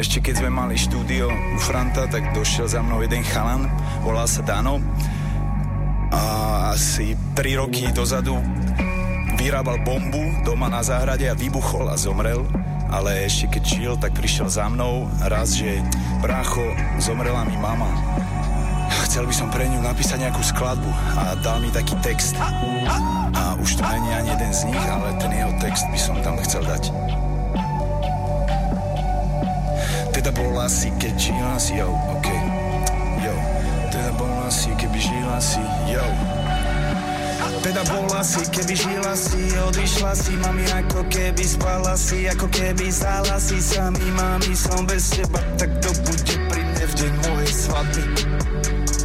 Ešte 0.02 0.18
keď 0.18 0.42
sme 0.42 0.50
mali 0.50 0.74
štúdio 0.74 1.30
u 1.30 1.58
Franta, 1.62 2.10
tak 2.10 2.34
došiel 2.34 2.66
za 2.66 2.82
mnou 2.82 3.06
jeden 3.06 3.22
chalan, 3.22 3.70
volal 4.02 4.26
sa 4.26 4.42
Dano. 4.42 4.82
A 6.10 6.22
asi 6.74 7.14
3 7.38 7.62
roky 7.62 7.86
dozadu 7.94 8.34
vyrábal 9.38 9.78
bombu 9.86 10.42
doma 10.42 10.66
na 10.66 10.82
záhrade 10.82 11.30
a 11.30 11.38
vybuchol 11.38 11.86
a 11.86 11.94
zomrel. 11.94 12.42
Ale 12.90 13.30
ešte 13.30 13.54
keď 13.54 13.62
žil, 13.62 13.94
tak 13.94 14.18
prišiel 14.18 14.50
za 14.50 14.66
mnou 14.66 15.06
raz, 15.22 15.54
že 15.54 15.78
brácho, 16.18 16.66
zomrela 16.98 17.46
mi 17.46 17.54
mama. 17.62 17.86
Chcel 19.06 19.22
by 19.30 19.34
som 19.38 19.54
pre 19.54 19.70
ňu 19.70 19.86
napísať 19.86 20.18
nejakú 20.18 20.42
skladbu 20.42 20.90
a 21.14 21.38
dal 21.46 21.62
mi 21.62 21.70
taký 21.70 21.94
text. 22.02 22.34
A 23.38 23.54
už 23.62 23.78
to 23.78 23.86
není 23.86 24.10
ani 24.18 24.34
jeden 24.34 24.50
z 24.50 24.66
nich, 24.66 24.82
ale 24.82 25.14
ten 25.22 25.30
jeho 25.30 25.54
text 25.62 25.86
by 25.94 25.98
som 26.02 26.18
tam 26.26 26.34
chcel 26.42 26.66
dať. 26.66 26.90
Teda 30.22 30.38
bola 30.38 30.70
si, 30.70 30.86
keď 31.02 31.18
žila 31.18 31.58
si, 31.58 31.82
yo, 31.82 31.90
ok, 31.90 32.28
yo. 33.26 33.34
Teda 33.90 34.14
bola 34.14 34.46
si, 34.54 34.70
keby 34.78 34.94
žila 35.02 35.42
si, 35.42 35.58
yo. 35.90 36.06
Teda 37.58 37.82
bola 37.90 38.22
si, 38.22 38.38
keby 38.46 38.70
žila 38.70 39.18
si, 39.18 39.50
odišla 39.50 40.14
si, 40.14 40.38
mami, 40.38 40.62
ako 40.78 41.10
keby 41.10 41.42
spala 41.42 41.98
si, 41.98 42.30
ako 42.30 42.46
keby 42.54 42.86
zala 42.94 43.34
si 43.42 43.58
sami, 43.58 43.98
mami, 44.14 44.54
som 44.54 44.86
bez 44.86 45.10
teba, 45.10 45.42
tak 45.58 45.74
to 45.82 45.90
bude 46.06 46.34
pri 46.46 46.62
mne 46.70 46.84
v 46.86 46.92
deň 47.02 47.12
mojej 47.26 47.52
svadby. 47.66 48.04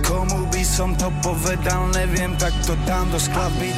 Komu 0.06 0.46
by 0.54 0.62
som 0.62 0.94
to 1.02 1.10
povedal, 1.26 1.90
neviem, 1.98 2.38
tak 2.38 2.54
to 2.62 2.78
dám 2.86 3.10
do 3.10 3.18
skladby 3.18 3.74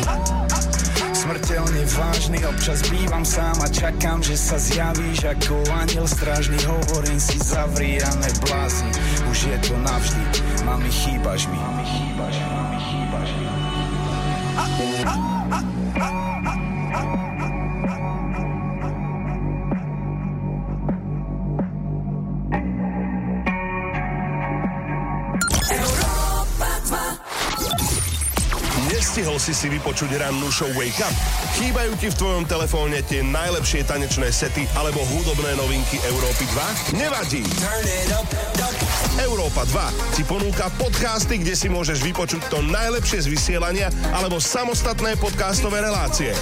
smrteľne 1.29 1.85
vážny 1.93 2.41
Občas 2.41 2.81
bývam 2.89 3.21
sám 3.21 3.53
a 3.61 3.69
čakám, 3.69 4.17
že 4.25 4.33
sa 4.33 4.57
zjavíš 4.57 5.29
Ako 5.29 5.61
aniel 5.77 6.09
strážny. 6.09 6.57
Hovorím 6.65 7.21
si 7.21 7.37
zavri 7.37 8.01
a 8.01 8.09
neblázni 8.17 8.89
Už 9.29 9.45
je 9.45 9.57
to 9.61 9.77
navždy. 9.77 10.25
Mami, 10.65 10.89
chýbaš 10.89 11.45
mi. 11.53 11.57
Mami, 11.61 11.85
chýbaš, 11.85 12.35
mami, 12.49 12.77
chýbaš 12.81 13.29
mi 13.37 15.38
Nestihol 28.99 29.39
si 29.39 29.55
si 29.55 29.71
vypočuť 29.71 30.11
rannú 30.19 30.51
show 30.51 30.67
Wake 30.75 30.99
Up? 30.99 31.15
Chýbajú 31.55 31.95
ti 32.03 32.11
v 32.11 32.19
tvojom 32.19 32.43
telefóne 32.43 32.99
tie 33.07 33.23
najlepšie 33.23 33.87
tanečné 33.87 34.27
sety 34.27 34.67
alebo 34.75 34.99
hudobné 35.15 35.55
novinky 35.55 36.03
Európy 36.03 36.43
2? 36.91 36.99
Nevadí! 36.99 37.39
Európa 39.23 39.63
2 39.71 40.19
ti 40.19 40.27
ponúka 40.27 40.67
podcasty, 40.75 41.39
kde 41.39 41.55
si 41.55 41.71
môžeš 41.71 42.03
vypočuť 42.03 42.51
to 42.51 42.59
najlepšie 42.59 43.23
z 43.23 43.31
vysielania 43.31 43.87
alebo 44.11 44.35
samostatné 44.35 45.15
podcastové 45.15 45.79
relácie. 45.79 46.35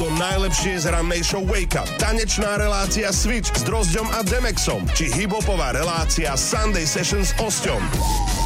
To 0.00 0.08
najlepšie 0.08 0.88
z 0.88 0.88
rannej 0.88 1.20
show 1.20 1.44
Wake 1.44 1.76
Up, 1.76 1.88
tanečná 2.00 2.56
relácia 2.56 3.12
Switch 3.12 3.52
s 3.52 3.60
Drozďom 3.68 4.08
a 4.08 4.24
Demexom, 4.24 4.88
či 4.96 5.12
hibopová 5.12 5.76
relácia 5.76 6.32
Sunday 6.32 6.88
Sessions 6.88 7.36
s 7.36 7.44
Osťom. 7.44 8.43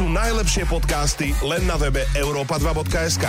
Sú 0.00 0.08
najlepšie 0.08 0.64
podcasty 0.64 1.36
len 1.44 1.68
na 1.68 1.76
webe 1.76 2.00
europa2.sk. 2.16 3.28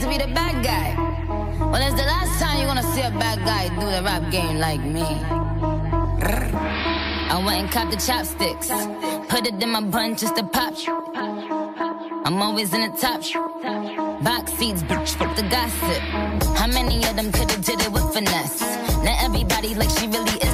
to 0.00 0.08
be 0.08 0.18
the 0.18 0.26
bad 0.26 0.64
guy. 0.64 0.94
Well, 1.58 1.76
it's 1.76 1.94
the 1.94 2.06
last 2.06 2.40
time 2.40 2.58
you're 2.58 2.66
gonna 2.66 2.82
see 2.94 3.02
a 3.02 3.10
bad 3.10 3.38
guy 3.44 3.68
do 3.68 3.86
the 3.86 4.02
rap 4.02 4.30
game 4.30 4.58
like 4.58 4.80
me. 4.80 5.02
I 7.34 7.42
went 7.44 7.62
and 7.62 7.70
copped 7.70 7.92
the 7.92 7.96
chopsticks, 7.96 8.68
put 9.28 9.46
it 9.46 9.62
in 9.62 9.70
my 9.70 9.82
bun 9.82 10.16
just 10.16 10.36
to 10.36 10.44
pop. 10.44 10.74
I'm 12.26 12.42
always 12.42 12.72
in 12.72 12.80
the 12.80 12.96
top. 12.96 13.20
Box 14.22 14.52
seats, 14.54 14.82
bitch, 14.82 15.10
fuck 15.14 15.36
the 15.36 15.42
gossip. 15.42 16.02
How 16.56 16.66
many 16.66 16.96
of 17.04 17.14
them 17.16 17.30
could've 17.30 17.64
did 17.64 17.80
it 17.80 17.92
with 17.92 18.12
finesse? 18.12 18.60
Now 19.04 19.16
everybody 19.20 19.74
like 19.74 19.90
she 19.90 20.06
really 20.08 20.38
is 20.46 20.53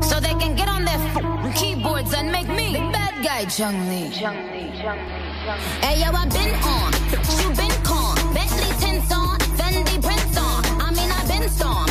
So 0.00 0.20
they 0.20 0.34
can 0.34 0.54
get 0.54 0.68
on 0.68 0.84
their 0.84 1.52
keyboards 1.54 2.14
and 2.14 2.30
make 2.30 2.48
me 2.48 2.74
the 2.74 2.88
bad 2.92 3.24
guy, 3.24 3.44
Chung 3.46 3.88
Lee. 3.88 4.10
Hey 5.82 6.00
yo, 6.00 6.12
I 6.12 6.26
been 6.30 6.54
on, 6.62 6.92
you 7.38 7.48
been 7.54 7.82
con, 7.82 8.14
Bentley 8.32 8.72
tints 8.78 9.12
on, 9.12 9.38
Fendi 9.58 10.00
prints 10.00 10.38
on. 10.38 10.64
I 10.80 10.90
mean 10.92 11.10
I 11.10 11.26
been 11.26 11.48
storm, 11.48 11.86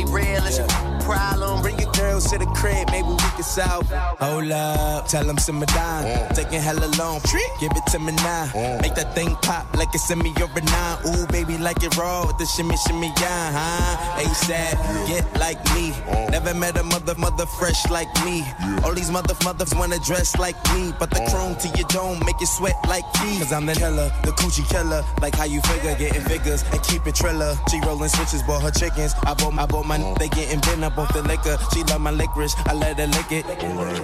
somebody 0.00 0.26
real 0.26 0.44
is 0.44 0.58
a 0.58 0.99
problem. 1.10 1.62
Bring 1.62 1.78
your 1.78 1.92
girls 1.92 2.30
to 2.30 2.38
the 2.38 2.46
crib, 2.46 2.90
maybe 2.90 3.08
we 3.08 3.30
can 3.36 3.42
solve. 3.42 3.86
Hold 4.20 4.50
up, 4.52 5.08
tell 5.08 5.24
them 5.24 5.38
simmer 5.38 5.66
down. 5.66 6.04
Taking 6.34 6.60
hella 6.60 6.86
long, 6.98 7.20
give 7.60 7.72
it 7.72 7.86
to 7.92 7.98
me 7.98 8.12
now. 8.12 8.46
Mm. 8.54 8.82
Make 8.82 8.94
that 8.94 9.14
thing 9.14 9.36
pop 9.42 9.66
like 9.76 9.88
it's 9.94 10.10
in 10.10 10.18
me 10.18 10.32
or 10.40 10.48
a 10.54 10.60
nine. 10.60 10.98
Ooh, 11.08 11.26
baby, 11.28 11.58
like 11.58 11.82
it 11.82 11.96
raw 11.96 12.26
with 12.26 12.38
the 12.38 12.46
shimmy, 12.46 12.76
shimmy, 12.86 13.12
yeah, 13.20 13.50
huh? 13.52 14.22
ASAP, 14.22 14.76
get 15.08 15.24
like 15.38 15.62
me. 15.74 15.90
Mm. 15.90 16.30
Never 16.30 16.54
met 16.54 16.78
a 16.78 16.84
mother, 16.84 17.14
mother 17.16 17.46
fresh 17.46 17.88
like 17.90 18.12
me. 18.24 18.44
All 18.84 18.94
these 18.94 19.10
mother, 19.10 19.34
mothers 19.44 19.74
wanna 19.74 19.98
dress 19.98 20.36
like 20.38 20.56
me. 20.72 20.92
But 20.98 21.10
the 21.10 21.20
mm. 21.20 21.30
chrome 21.30 21.56
to 21.56 21.68
your 21.78 21.88
dome 21.88 22.20
make 22.24 22.40
you 22.40 22.46
sweat 22.46 22.76
like 22.88 23.08
me. 23.22 23.38
Cause 23.38 23.52
I'm 23.52 23.66
the 23.66 23.74
killer, 23.74 24.10
the 24.22 24.32
coochie 24.32 24.68
killer. 24.70 25.02
Like 25.20 25.34
how 25.34 25.44
you 25.44 25.60
figure, 25.62 25.94
getting 25.96 26.22
figures 26.22 26.62
and 26.72 26.82
keep 26.84 27.06
it 27.06 27.14
triller. 27.14 27.56
She 27.70 27.80
rolling 27.80 28.08
switches, 28.08 28.42
bought 28.42 28.62
her 28.62 28.70
chickens. 28.70 29.14
I 29.24 29.34
bought, 29.34 29.58
I 29.58 29.66
bought 29.66 29.86
my, 29.86 29.98
they 30.18 30.28
getting 30.28 30.60
bent 30.60 30.84
up 30.84 30.98
off 31.00 31.12
the 31.14 31.22
liquor. 31.22 31.56
She 31.72 31.82
love 31.84 32.00
my 32.00 32.10
licorice, 32.10 32.54
I 32.66 32.74
let 32.74 32.98
her 32.98 33.06
lick 33.06 33.32
it. 33.32 33.44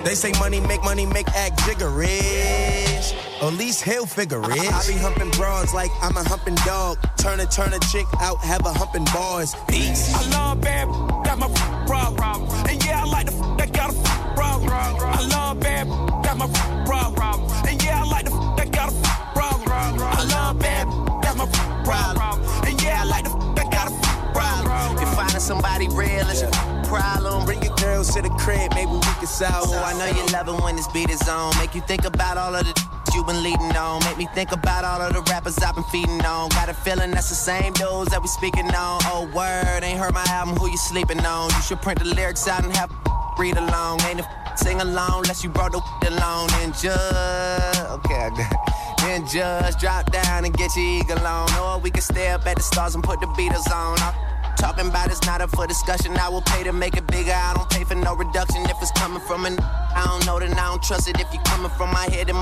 They 0.05 0.15
say 0.15 0.33
money 0.39 0.61
make 0.61 0.83
money 0.83 1.07
make 1.07 1.29
act 1.29 1.59
jiggerish. 1.61 3.13
Or 3.43 3.49
at 3.49 3.55
least 3.55 3.85
he'll 3.85 4.07
figure 4.07 4.41
it. 4.41 4.73
I, 4.73 4.79
I 4.79 4.87
be 4.87 4.95
humping 4.95 5.31
broads 5.31 5.75
like 5.75 5.91
I'm 6.03 6.17
a 6.17 6.25
humping 6.25 6.55
dog. 6.67 6.99
Turn 7.19 7.41
a 7.41 7.47
turn 7.47 7.73
a 7.75 7.79
chick 7.91 8.07
out, 8.21 8.39
have 8.39 8.65
a 8.65 8.73
humping 8.73 9.05
bars. 9.13 9.55
Peace. 9.69 10.15
I 10.15 10.31
love 10.31 10.61
bad, 10.61 10.89
got 11.25 11.39
my 11.39 11.49
problem. 11.87 12.49
And 12.69 12.85
yeah, 12.85 13.03
I 13.03 13.05
like 13.05 13.27
the 13.27 13.33
that 13.59 13.73
got 13.73 13.91
a 13.91 14.35
problem. 14.35 14.71
I 14.73 15.27
love 15.29 15.61
bad, 15.61 15.87
got 16.25 16.37
my 16.39 16.49
problem. 16.87 17.43
And 17.69 17.83
yeah, 17.85 18.03
I 18.03 18.07
like 18.09 18.25
the 18.25 18.31
that 18.57 18.73
got 18.73 18.93
a 18.93 18.97
problem. 19.35 19.69
I 19.71 20.25
love 20.25 20.59
bad, 20.59 20.87
got 21.23 21.37
my 21.37 21.47
problem. 21.85 22.43
And 22.67 22.83
yeah, 22.83 23.03
I 23.03 23.05
like 23.05 23.25
the 23.25 23.37
that 23.57 23.71
got 23.71 23.93
a 23.93 24.33
problem. 24.33 25.03
If 25.03 25.15
finding 25.15 25.41
somebody 25.41 25.89
real 25.89 26.27
is 26.31 26.41
your 26.41 26.76
problem, 26.89 27.45
bring 27.45 27.63
your 27.63 27.75
girls 27.77 28.15
to 28.15 28.23
the 28.23 28.31
crib, 28.31 28.73
maybe 28.75 28.93
we 28.93 29.01
can 29.01 29.27
solve. 29.27 29.69
Oh, 29.69 29.83
I 29.85 29.93
know 29.99 30.07
you 30.07 30.27
love 30.33 30.49
it 30.49 30.63
when 30.63 30.77
this 30.77 30.89
beat 30.89 31.11
is 31.11 31.29
on. 31.29 31.57
Make 31.59 31.75
you 31.75 31.83
think 31.83 32.05
about 32.05 32.39
all 32.39 32.55
of 32.55 32.65
the 32.65 32.75
you've 33.17 33.27
been 33.27 33.43
leading 33.43 33.75
on. 33.77 34.05
Make 34.05 34.19
me 34.19 34.29
think 34.35 34.53
about 34.53 34.85
all 34.85 35.01
of 35.01 35.15
the 35.15 35.23
rappers 35.33 35.59
I've 35.59 35.75
been 35.75 35.85
feeding 35.85 36.25
on. 36.25 36.51
Got 36.51 36.69
a 36.69 36.75
feeling 36.75 37.11
that's 37.11 37.31
the 37.31 37.35
same 37.35 37.73
dudes 37.73 38.11
that 38.11 38.21
we 38.21 38.29
speaking 38.29 38.67
on. 38.67 39.01
Oh, 39.09 39.29
word, 39.35 39.83
ain't 39.83 39.99
heard 39.99 40.13
my 40.13 40.25
album, 40.29 40.55
who 40.57 40.69
you 40.71 40.77
sleeping 40.77 41.25
on? 41.25 41.51
You 41.51 41.63
should 41.63 41.81
print 41.81 41.99
the 41.99 42.05
lyrics 42.05 42.47
out 42.47 42.65
and 42.65 42.77
have 42.77 42.93
read 43.39 43.57
along. 43.57 44.03
Ain't 44.03 44.21
a 44.21 44.27
sing 44.57 44.81
along 44.81 45.25
unless 45.25 45.43
you 45.43 45.51
brought 45.51 45.73
the 45.73 45.81
along. 46.09 46.51
And 46.61 46.73
just, 46.75 47.81
okay, 47.91 48.15
I 48.15 48.31
got 48.31 48.53
it. 48.53 49.33
Just 49.33 49.79
drop 49.79 50.13
down 50.13 50.45
and 50.45 50.53
get 50.55 50.77
your 50.77 50.85
eagle 50.85 51.27
on. 51.27 51.49
Or 51.55 51.79
we 51.81 51.91
can 51.91 52.03
stay 52.03 52.29
up 52.29 52.47
at 52.47 52.57
the 52.57 52.63
stars 52.63 52.95
and 52.95 53.03
put 53.03 53.21
the 53.21 53.27
Beatles 53.29 53.71
on. 53.73 53.97
I'm 54.01 54.15
Talking 54.57 54.89
about 54.89 55.11
it's 55.11 55.25
not 55.27 55.41
up 55.41 55.51
for 55.51 55.67
discussion. 55.67 56.17
I 56.17 56.29
will 56.29 56.43
pay 56.43 56.65
to 56.65 56.73
make 56.73 56.97
it 56.97 57.07
bigger. 57.07 57.33
I 57.33 57.55
don't 57.55 57.69
pay 57.71 57.85
for 57.85 57.95
no 57.95 58.15
reduction 58.15 58.63
if 58.65 58.77
it's 58.81 58.91
coming 58.93 59.21
from 59.21 59.45
an. 59.45 59.59
I 59.61 60.05
don't 60.07 60.27
know 60.27 60.39
then 60.39 60.53
I 60.53 60.69
don't 60.69 60.83
trust 60.83 61.09
it. 61.09 61.21
If 61.21 61.33
you 61.33 61.41
coming 61.41 61.71
from 61.77 61.91
my 61.91 62.09
head, 62.11 62.29
then 62.29 62.37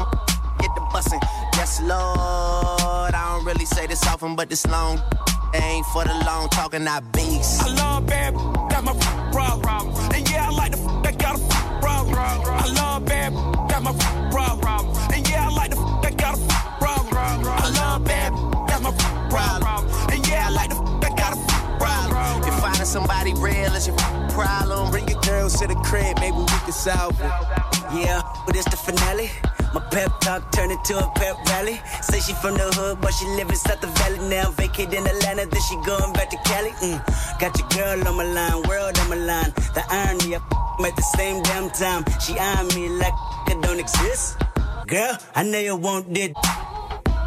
get 0.59 0.71
the 0.75 0.83
bussin'. 0.93 1.21
Yes, 1.55 1.81
Lord. 1.81 3.15
I 3.15 3.35
don't 3.35 3.45
really 3.45 3.65
say 3.65 3.87
this 3.87 4.07
often, 4.07 4.37
but 4.37 4.49
this 4.49 4.67
long 4.67 5.01
ain't 5.55 5.87
for 5.87 6.05
the 6.05 6.15
long 6.25 6.49
talking. 6.51 6.87
I 6.87 7.01
beast. 7.01 7.63
I 7.63 7.75
love 7.75 8.07
bad, 8.07 8.35
got 8.35 8.85
my 8.85 8.95
problem. 9.33 9.95
And 10.15 10.31
yeah, 10.31 10.49
I 10.49 10.51
like 10.51 10.73
the 10.73 10.79
that 11.03 11.19
got 11.19 11.39
a 11.39 11.81
problem. 11.81 12.15
I 12.17 12.67
love 12.75 13.05
bad, 13.07 13.33
got 13.69 13.83
my 13.83 13.93
problem. 14.31 14.97
And 15.13 15.29
yeah, 15.29 15.49
I 15.49 15.51
like 15.51 15.71
the 15.71 15.77
that 16.03 16.17
got 16.17 16.39
a 16.39 16.41
problem. 16.79 17.17
I 17.17 17.71
love 17.71 18.05
bad, 18.05 18.33
got 18.69 18.83
my 18.83 18.93
problem. 19.31 19.64
Somebody 22.95 23.35
real 23.35 23.75
is 23.75 23.89
your 23.89 23.97
problem, 24.31 24.89
bring 24.93 25.09
your 25.09 25.21
girls 25.23 25.59
to 25.59 25.67
the 25.67 25.75
crib, 25.83 26.15
maybe 26.21 26.37
we 26.37 26.47
can 26.47 26.71
solve 26.71 27.19
it. 27.21 27.35
Yeah, 27.91 28.23
but 28.47 28.55
it's 28.55 28.71
the 28.71 28.77
finale. 28.77 29.29
My 29.75 29.81
pep 29.91 30.13
talk 30.21 30.53
turned 30.53 30.71
into 30.71 30.97
a 30.97 31.11
pep 31.17 31.35
rally. 31.49 31.81
Say 32.03 32.21
she 32.21 32.35
from 32.35 32.55
the 32.55 32.71
hood, 32.79 33.01
but 33.01 33.11
she 33.11 33.27
live 33.35 33.51
inside 33.51 33.81
the 33.81 33.89
valley 33.99 34.21
now. 34.29 34.53
Vacate 34.53 34.95
in 34.95 35.05
Atlanta, 35.05 35.45
then 35.45 35.63
she 35.69 35.75
going 35.85 36.13
back 36.13 36.31
to 36.31 36.39
Cali. 36.47 36.71
Mm. 36.87 36.99
Got 37.41 37.59
your 37.59 37.69
girl 37.75 38.07
on 38.07 38.17
my 38.17 38.27
line, 38.37 38.63
world 38.69 38.97
on 39.01 39.09
my 39.11 39.17
line. 39.17 39.51
The 39.75 39.83
irony, 39.91 40.37
I 40.37 40.87
at 40.87 40.95
the 40.95 41.07
same 41.19 41.43
damn 41.43 41.71
time. 41.71 42.05
She 42.21 42.39
eyeing 42.39 42.69
me 42.77 42.91
like 42.91 43.17
it 43.51 43.61
don't 43.61 43.81
exist. 43.81 44.39
Girl, 44.87 45.19
I 45.35 45.43
know 45.43 45.59
you 45.59 45.75
want 45.75 46.17
it. 46.17 46.37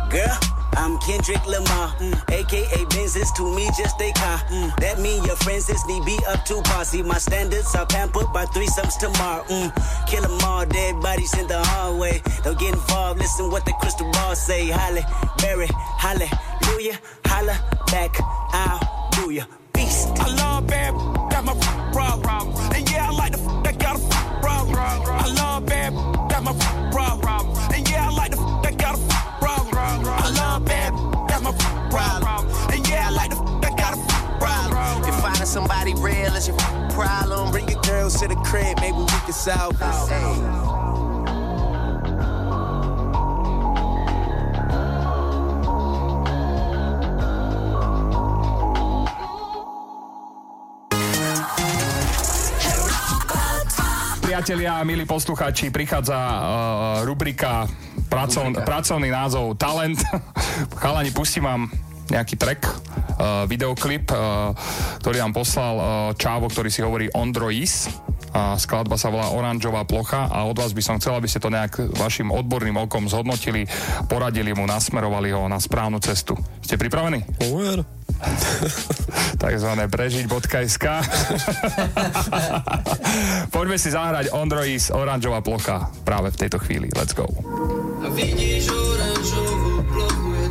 Girl, 0.10 0.40
I'm 0.78 0.98
Kendrick 1.00 1.46
Lamar, 1.46 1.90
mm. 2.00 2.32
aka 2.32 2.86
Benz 2.86 3.18
is 3.18 3.30
to 3.34 3.44
me 3.56 3.66
just 3.78 4.00
a 4.00 4.12
car. 4.14 4.38
Mm. 4.48 4.74
That 4.78 5.00
mean 5.00 5.22
your 5.26 5.36
friends 5.36 5.70
is 5.70 5.86
need 5.86 6.06
be 6.06 6.18
up 6.30 6.46
to 6.46 6.62
par. 6.62 6.86
See 6.86 7.04
my 7.04 7.18
standards 7.18 7.76
are 7.76 7.86
pampered 7.86 8.32
by 8.32 8.46
threesomes 8.46 8.98
tomorrow. 8.98 9.44
Mm. 9.46 10.08
Kill 10.08 10.24
'em 10.24 10.40
all, 10.46 10.66
dead 10.66 11.02
bodies 11.02 11.34
in 11.38 11.48
the 11.48 11.60
hallway. 11.62 12.22
Don't 12.44 12.58
get 12.58 12.74
involved, 12.74 13.20
listen 13.20 13.52
what 13.52 13.66
the 13.66 13.74
crystal 13.82 14.10
ball 14.14 14.34
say. 14.34 14.70
Holly, 14.70 15.04
Berry, 15.40 15.68
hallelujah, 15.98 17.00
holla 17.26 17.60
back, 17.92 18.16
I'll 18.54 18.80
do 19.12 19.32
ya. 19.32 19.44
Beast. 19.74 20.08
I 20.20 20.28
love 20.36 20.68
bad, 20.68 20.94
got 21.32 21.44
my 21.44 21.54
problem. 21.92 22.56
And 22.74 22.90
yeah, 22.90 23.10
I 23.10 23.12
like 23.12 23.34
the 23.34 23.40
that 23.64 23.78
got 23.78 24.00
a 24.00 24.40
problem. 24.40 24.78
I 24.78 25.28
love 25.34 25.66
bad, 25.66 25.92
somebody 35.48 35.94
real 35.96 36.36
is 36.36 36.48
your 36.48 36.58
problem, 36.92 37.52
bring 37.52 37.68
your 37.70 37.80
girls 37.82 38.20
to 38.20 38.28
the 38.28 38.36
crib, 38.44 38.76
maybe 38.82 38.98
we 38.98 39.20
can 39.24 39.32
solve 39.32 39.80
it. 39.80 40.68
Priatelia, 54.22 54.84
milí 54.84 55.08
poslucháči, 55.08 55.72
prichádza 55.72 56.14
uh, 56.14 56.44
rubrika 57.08 57.66
pracov, 58.12 58.52
pracovný 58.68 59.10
názov 59.10 59.56
Talent. 59.58 60.04
Chalani, 60.84 61.12
pustím 61.12 61.44
vám 61.44 61.87
nejaký 62.10 62.40
track, 62.40 62.62
uh, 62.64 63.44
videoklip, 63.50 64.08
uh, 64.12 64.56
ktorý 65.04 65.28
vám 65.28 65.34
poslal 65.36 65.76
uh, 65.78 65.86
Čávo, 66.16 66.48
ktorý 66.48 66.70
si 66.72 66.82
hovorí 66.84 67.12
Ondrois. 67.12 67.92
A 68.38 68.60
skladba 68.60 69.00
sa 69.00 69.10
volá 69.10 69.34
Oranžová 69.34 69.88
plocha 69.88 70.30
a 70.30 70.46
od 70.46 70.60
vás 70.60 70.76
by 70.76 70.84
som 70.84 71.00
chcel, 71.02 71.18
aby 71.18 71.26
ste 71.26 71.42
to 71.42 71.50
nejak 71.50 71.80
vašim 71.98 72.30
odborným 72.30 72.86
okom 72.86 73.10
zhodnotili, 73.10 73.66
poradili 74.06 74.54
mu, 74.54 74.68
nasmerovali 74.68 75.34
ho 75.34 75.50
na 75.50 75.58
správnu 75.58 75.98
cestu. 76.04 76.38
Ste 76.62 76.78
pripravení? 76.78 77.26
Over. 77.50 77.82
Takzvané 79.44 79.90
prežiť.sk 79.90 80.86
Poďme 83.56 83.78
si 83.78 83.90
zahrať 83.90 84.34
Ondrois 84.34 84.94
Oranžová 84.94 85.42
plocha 85.42 85.90
práve 86.06 86.34
v 86.34 86.38
tejto 86.38 86.58
chvíli. 86.62 86.94
Let's 86.94 87.18
go. 87.18 87.26
Vidíš 88.14 88.70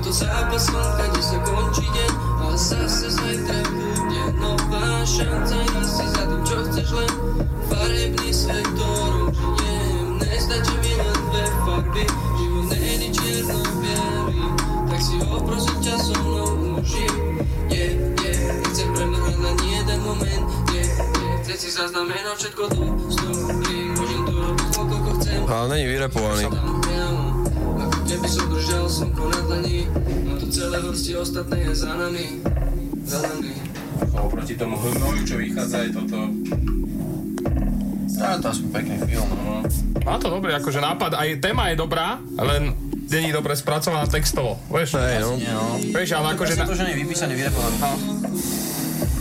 to 0.07 0.13
zápas 0.15 0.71
slnka, 0.71 1.05
kde 1.11 1.19
sa 1.19 1.39
končí 1.43 1.83
deň 1.83 2.13
a 2.39 2.47
zase 2.55 3.11
zajtra 3.11 3.59
bude 3.75 4.23
nová 4.39 5.03
šanca 5.03 5.59
ísť 5.83 5.91
si 5.99 6.07
za 6.15 6.23
tým, 6.31 6.43
čo 6.47 6.57
chceš 6.71 6.89
len 6.95 7.13
farebný 7.67 8.31
svet, 8.31 8.63
ktorom 8.79 9.35
žijem. 9.35 10.07
Nestačí 10.23 10.75
mi 10.79 10.93
len 10.95 11.19
dve 11.27 11.45
farby, 11.67 12.05
život 12.39 12.67
není 12.71 13.09
čierno-bielý, 13.11 14.47
tak 14.87 15.01
si 15.03 15.19
ho 15.27 15.39
prosím 15.43 15.79
ťa 15.83 15.95
so 15.99 16.15
mnou 16.23 16.79
užij. 16.79 17.11
Yeah, 17.67 17.99
yeah, 17.99 18.63
nechcem 18.63 18.89
premrhať 18.95 19.37
len 19.43 19.57
jeden 19.59 19.99
moment, 20.07 20.47
yeah, 20.71 20.87
yeah, 21.03 21.35
chcem 21.43 21.57
si 21.59 21.69
zaznamenať 21.75 22.47
všetko 22.47 22.63
do 22.79 23.11
story, 23.11 23.91
môžem 23.99 24.23
to 24.23 24.33
robiť, 24.39 24.69
koľko 24.71 25.11
chcem. 25.19 25.39
Ale 25.51 25.67
není 25.75 25.85
vyrepovaný. 25.91 26.76
Keby 28.07 28.29
som 28.31 28.47
držal 28.47 28.87
slnko 28.87 29.25
na 29.35 29.41
dlani 29.51 29.91
No 30.25 30.39
to 30.39 30.47
celé 30.47 30.79
horstie 30.79 31.19
ostatné 31.19 31.67
je 31.67 31.73
za 31.75 31.91
nami 31.91 32.39
Za 33.03 33.19
nami 33.19 33.67
Oproti 34.17 34.55
tomu 34.57 34.77
hnoju, 34.81 35.23
čo 35.25 35.37
vychádza, 35.41 35.89
je 35.89 35.91
toto... 35.93 36.19
Á, 38.17 38.41
to 38.41 38.47
aspoň 38.49 38.69
pekný 38.73 38.97
film, 39.05 39.29
no. 39.29 39.61
Má 40.05 40.17
to 40.17 40.33
dobrý, 40.33 40.57
akože 40.57 40.81
nápad, 40.81 41.13
aj 41.21 41.29
téma 41.41 41.69
je 41.73 41.77
dobrá, 41.77 42.17
len 42.41 42.73
není 43.13 43.31
dobre 43.31 43.53
spracovaná 43.53 44.09
textovo, 44.09 44.57
vieš? 44.73 44.97
Hej, 44.97 45.21
no. 45.21 45.37
Nie, 45.37 45.53
no. 45.53 45.77
Vieš, 45.81 46.17
ale 46.17 46.33
akože... 46.33 46.57
to, 46.65 46.77
že 46.77 46.85
nie 46.89 46.93
je 46.97 47.01
vypísaný, 47.05 47.33
vyrepovaný. 47.37 47.77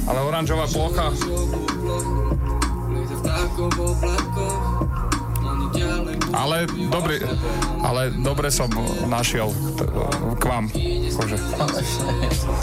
Ale 0.08 0.20
oranžová 0.24 0.66
plocha... 0.72 1.12
Ale 6.36 6.68
dobre, 6.92 7.24
ale 7.80 8.12
dobre 8.12 8.52
som 8.52 8.68
našiel 9.08 9.56
t- 9.80 9.88
k 10.36 10.44
vám. 10.44 10.68
Akože. 11.16 11.38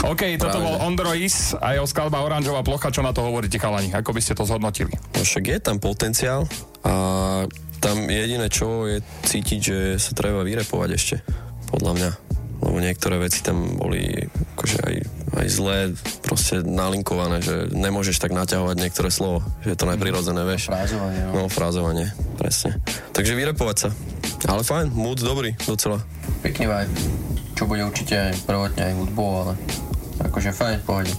OK, 0.05 0.21
toto 0.37 0.61
bol 0.61 0.77
Ondrois 0.85 1.57
a 1.57 1.73
jeho 1.73 1.89
skladba 1.89 2.21
Oranžová 2.21 2.61
plocha. 2.61 2.93
Čo 2.93 3.01
na 3.01 3.11
to 3.11 3.25
hovoríte, 3.25 3.57
chalani? 3.57 3.89
Ako 3.91 4.13
by 4.13 4.21
ste 4.21 4.37
to 4.37 4.45
zhodnotili? 4.45 4.93
No 5.17 5.25
však 5.25 5.43
je 5.49 5.57
tam 5.57 5.81
potenciál 5.81 6.45
a 6.85 6.93
tam 7.83 7.97
jediné 8.07 8.47
čo 8.47 8.87
je 8.87 9.03
cítiť, 9.27 9.59
že 9.59 9.77
sa 9.99 10.15
treba 10.15 10.45
vyrepovať 10.45 10.89
ešte, 10.93 11.15
podľa 11.67 11.91
mňa. 11.97 12.09
Lebo 12.63 12.77
niektoré 12.79 13.19
veci 13.19 13.43
tam 13.43 13.75
boli 13.75 14.23
akože 14.55 14.77
aj, 14.87 14.95
aj 15.33 15.47
zlé, 15.49 15.77
proste 16.21 16.61
nalinkované, 16.61 17.41
že 17.41 17.69
nemôžeš 17.73 18.21
tak 18.21 18.31
naťahovať 18.37 18.75
niektoré 18.77 19.09
slovo, 19.09 19.41
že 19.65 19.73
je 19.73 19.77
to 19.77 19.89
najprirodzené, 19.89 20.41
vieš. 20.45 20.69
Frázovanie, 20.69 21.21
no. 21.25 21.31
No, 21.33 21.43
frázovanie, 21.49 22.07
presne. 22.37 22.77
Takže 23.11 23.33
vyrepovať 23.33 23.77
sa. 23.77 23.89
Ale 24.49 24.61
fajn, 24.61 24.93
mood 24.93 25.19
dobrý, 25.19 25.57
docela. 25.65 26.01
Pekný 26.45 26.69
vibe. 26.69 26.93
Čo 27.53 27.69
bude 27.69 27.85
určite 27.85 28.33
prvotne 28.45 28.81
aj 28.89 28.93
hudbou, 28.97 29.29
ale 29.45 29.53
akože 30.21 30.51
fajn, 30.53 30.77
pohode. 30.85 31.13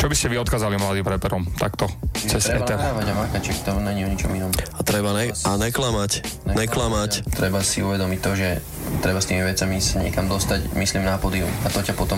Čo 0.00 0.08
by 0.08 0.16
ste 0.16 0.32
vy 0.32 0.40
odkázali 0.40 0.80
mladým 0.80 1.04
reperom? 1.04 1.44
Takto, 1.60 1.84
cez 2.16 2.48
Treba 2.48 2.64
nahrávať 2.64 3.04
a 3.12 3.14
makať, 3.20 3.40
čiže 3.44 3.68
to 3.68 3.84
není 3.84 4.00
o 4.00 4.08
ničom 4.08 4.32
inom. 4.32 4.48
A 4.48 4.80
treba 4.80 5.12
ne- 5.12 5.28
a 5.28 5.50
neklamať, 5.60 6.24
neklamať. 6.56 7.28
Treba 7.36 7.60
si 7.60 7.84
uvedomiť 7.84 8.18
to, 8.24 8.32
že 8.32 8.64
treba 9.04 9.20
s 9.20 9.28
tými 9.28 9.44
vecami 9.44 9.76
sa 9.76 10.00
niekam 10.00 10.24
dostať, 10.24 10.72
myslím 10.72 11.04
na 11.04 11.20
pódium. 11.20 11.52
A 11.62 11.68
to 11.68 11.84
ťa 11.84 11.92
potom 12.00 12.16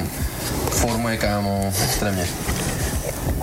formuje 0.78 1.18
kámo 1.18 1.74
extrémne. 1.74 2.22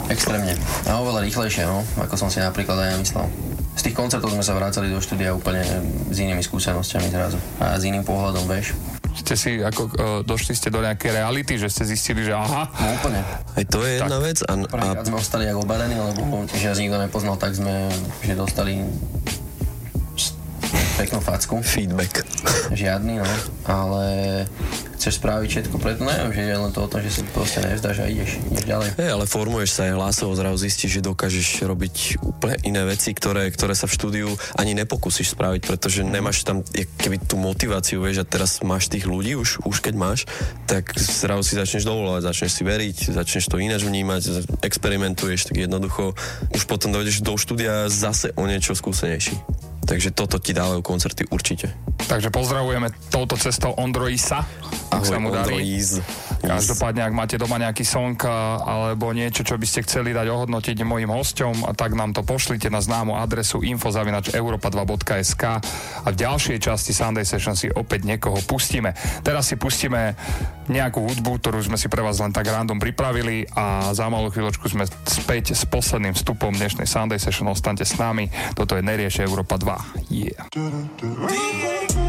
Extrémne. 0.07 0.55
A 0.87 1.03
oveľa 1.03 1.27
rýchlejšie, 1.27 1.67
no, 1.67 1.83
ako 1.99 2.15
som 2.15 2.31
si 2.31 2.39
napríklad 2.39 2.79
aj 2.79 2.95
ja 2.95 2.97
myslel. 2.97 3.27
Z 3.75 3.91
tých 3.91 3.95
koncertov 3.99 4.31
sme 4.31 4.47
sa 4.47 4.55
vrácali 4.55 4.87
do 4.87 5.03
štúdia 5.03 5.35
úplne 5.35 5.67
s 6.07 6.15
inými 6.15 6.39
skúsenosťami 6.39 7.11
zrazu. 7.11 7.43
A 7.59 7.75
s 7.75 7.83
iným 7.83 8.07
pohľadom, 8.07 8.47
vieš. 8.47 8.71
Ste 9.19 9.33
si, 9.35 9.51
ako, 9.59 9.81
uh, 9.83 9.91
došli 10.23 10.55
ste 10.55 10.71
do 10.71 10.79
nejakej 10.79 11.11
reality, 11.11 11.59
že 11.59 11.67
ste 11.67 11.83
zistili, 11.83 12.23
že 12.23 12.31
aha. 12.31 12.71
No 12.71 12.87
úplne. 12.95 13.19
Aj 13.55 13.65
to 13.67 13.83
je 13.83 13.99
jedna 13.99 14.17
vec. 14.23 14.39
A, 14.47 14.53
a 14.55 14.67
Prvýkrát 14.67 15.05
sme 15.05 15.17
ostali 15.19 15.43
ako 15.51 15.67
obarení, 15.67 15.95
lebo 15.99 16.47
že 16.47 16.71
nás 16.71 16.79
nikto 16.79 16.97
nepoznal, 16.97 17.35
tak 17.35 17.53
sme 17.53 17.91
že 18.23 18.33
dostali 18.33 18.79
peknú 20.99 21.23
facku. 21.23 21.63
Feedback. 21.63 22.27
Žiadny, 22.75 23.23
no. 23.23 23.27
Ale 23.63 24.03
chceš 24.99 25.23
spraviť 25.23 25.47
všetko 25.47 25.75
preto, 25.79 26.03
neviem, 26.03 26.35
že 26.35 26.43
je 26.43 26.57
len 26.59 26.71
to 26.75 26.83
o 26.83 26.91
tom, 26.91 26.99
že 26.99 27.07
sa 27.07 27.21
proste 27.31 27.63
nevzdáš 27.63 28.03
a 28.03 28.11
ideš, 28.11 28.35
ideš 28.51 28.65
ďalej. 28.67 28.89
Hej, 28.99 29.09
ale 29.15 29.25
formuješ 29.31 29.71
sa 29.71 29.81
aj 29.87 29.95
hlasovo, 29.95 30.35
zrazu 30.35 30.59
zistíš, 30.67 30.99
že 30.99 31.07
dokážeš 31.07 31.63
robiť 31.63 32.19
úplne 32.19 32.59
iné 32.67 32.83
veci, 32.83 33.15
ktoré, 33.15 33.47
ktoré 33.47 33.79
sa 33.79 33.87
v 33.87 33.95
štúdiu 33.95 34.27
ani 34.59 34.75
nepokúsiš 34.75 35.39
spraviť, 35.39 35.61
pretože 35.63 36.03
nemáš 36.03 36.43
tam 36.43 36.67
keby 36.75 37.15
tú 37.23 37.39
motiváciu, 37.39 38.03
vieš, 38.03 38.21
a 38.21 38.25
teraz 38.27 38.59
máš 38.59 38.91
tých 38.91 39.07
ľudí, 39.07 39.39
už, 39.39 39.63
už 39.63 39.79
keď 39.79 39.95
máš, 39.95 40.27
tak 40.67 40.91
zrazu 40.99 41.47
si 41.47 41.55
začneš 41.55 41.87
dovolovať, 41.87 42.35
začneš 42.35 42.59
si 42.59 42.63
veriť, 42.67 42.97
začneš 43.15 43.47
to 43.47 43.55
ináč 43.55 43.87
vnímať, 43.87 44.51
experimentuješ, 44.59 45.47
tak 45.47 45.63
jednoducho 45.63 46.11
už 46.51 46.67
potom 46.67 46.91
dojdeš 46.91 47.23
do 47.23 47.39
štúdia 47.39 47.87
zase 47.87 48.35
o 48.35 48.43
niečo 48.43 48.75
skúsenejší. 48.75 49.58
Takže 49.89 50.13
toto 50.13 50.37
ti 50.37 50.53
dávajú 50.53 50.85
koncerty 50.85 51.25
určite. 51.33 51.73
Takže 52.05 52.29
pozdravujeme 52.29 52.93
touto 53.09 53.33
cestou 53.41 53.73
Ondroisa. 53.73 54.45
Ak 54.93 55.01
sa 55.01 55.17
mu 55.17 55.33
darí. 55.33 55.81
Každopádne, 56.39 57.03
ak 57.03 57.13
máte 57.13 57.35
doma 57.35 57.59
nejaký 57.59 57.83
song 57.83 58.15
a- 58.23 58.63
alebo 58.63 59.11
niečo, 59.11 59.43
čo 59.43 59.59
by 59.59 59.65
ste 59.67 59.83
chceli 59.83 60.15
dať 60.15 60.27
ohodnotiť 60.31 60.81
mojim 60.87 61.11
hosťom, 61.11 61.67
a 61.67 61.71
tak 61.75 61.93
nám 61.93 62.15
to 62.15 62.23
pošlite 62.23 62.71
na 62.71 62.79
známu 62.79 63.15
adresu 63.19 63.59
infozavinačeuropa2.sk 63.63 65.43
a 66.03 66.07
v 66.07 66.15
ďalšej 66.15 66.57
časti 66.63 66.91
Sunday 66.95 67.27
Session 67.27 67.55
si 67.55 67.67
opäť 67.69 68.07
niekoho 68.07 68.39
pustíme. 68.47 68.95
Teraz 69.21 69.51
si 69.51 69.55
pustíme 69.59 70.15
nejakú 70.69 71.01
hudbu, 71.01 71.41
ktorú 71.41 71.59
sme 71.65 71.77
si 71.81 71.89
pre 71.89 72.05
vás 72.05 72.21
len 72.21 72.29
tak 72.29 72.45
random 72.47 72.77
pripravili 72.77 73.49
a 73.57 73.89
za 73.91 74.05
malú 74.07 74.29
chvíľočku 74.29 74.69
sme 74.69 74.85
späť 75.09 75.57
s 75.57 75.65
posledným 75.65 76.13
vstupom 76.13 76.53
dnešnej 76.53 76.85
Sunday 76.85 77.17
Session. 77.17 77.49
Ostaňte 77.49 77.83
s 77.83 77.97
nami. 77.97 78.29
Toto 78.53 78.77
je 78.77 78.85
Nerieš 78.85 79.25
Európa 79.25 79.57
2. 79.57 80.13
Yeah. 80.13 82.08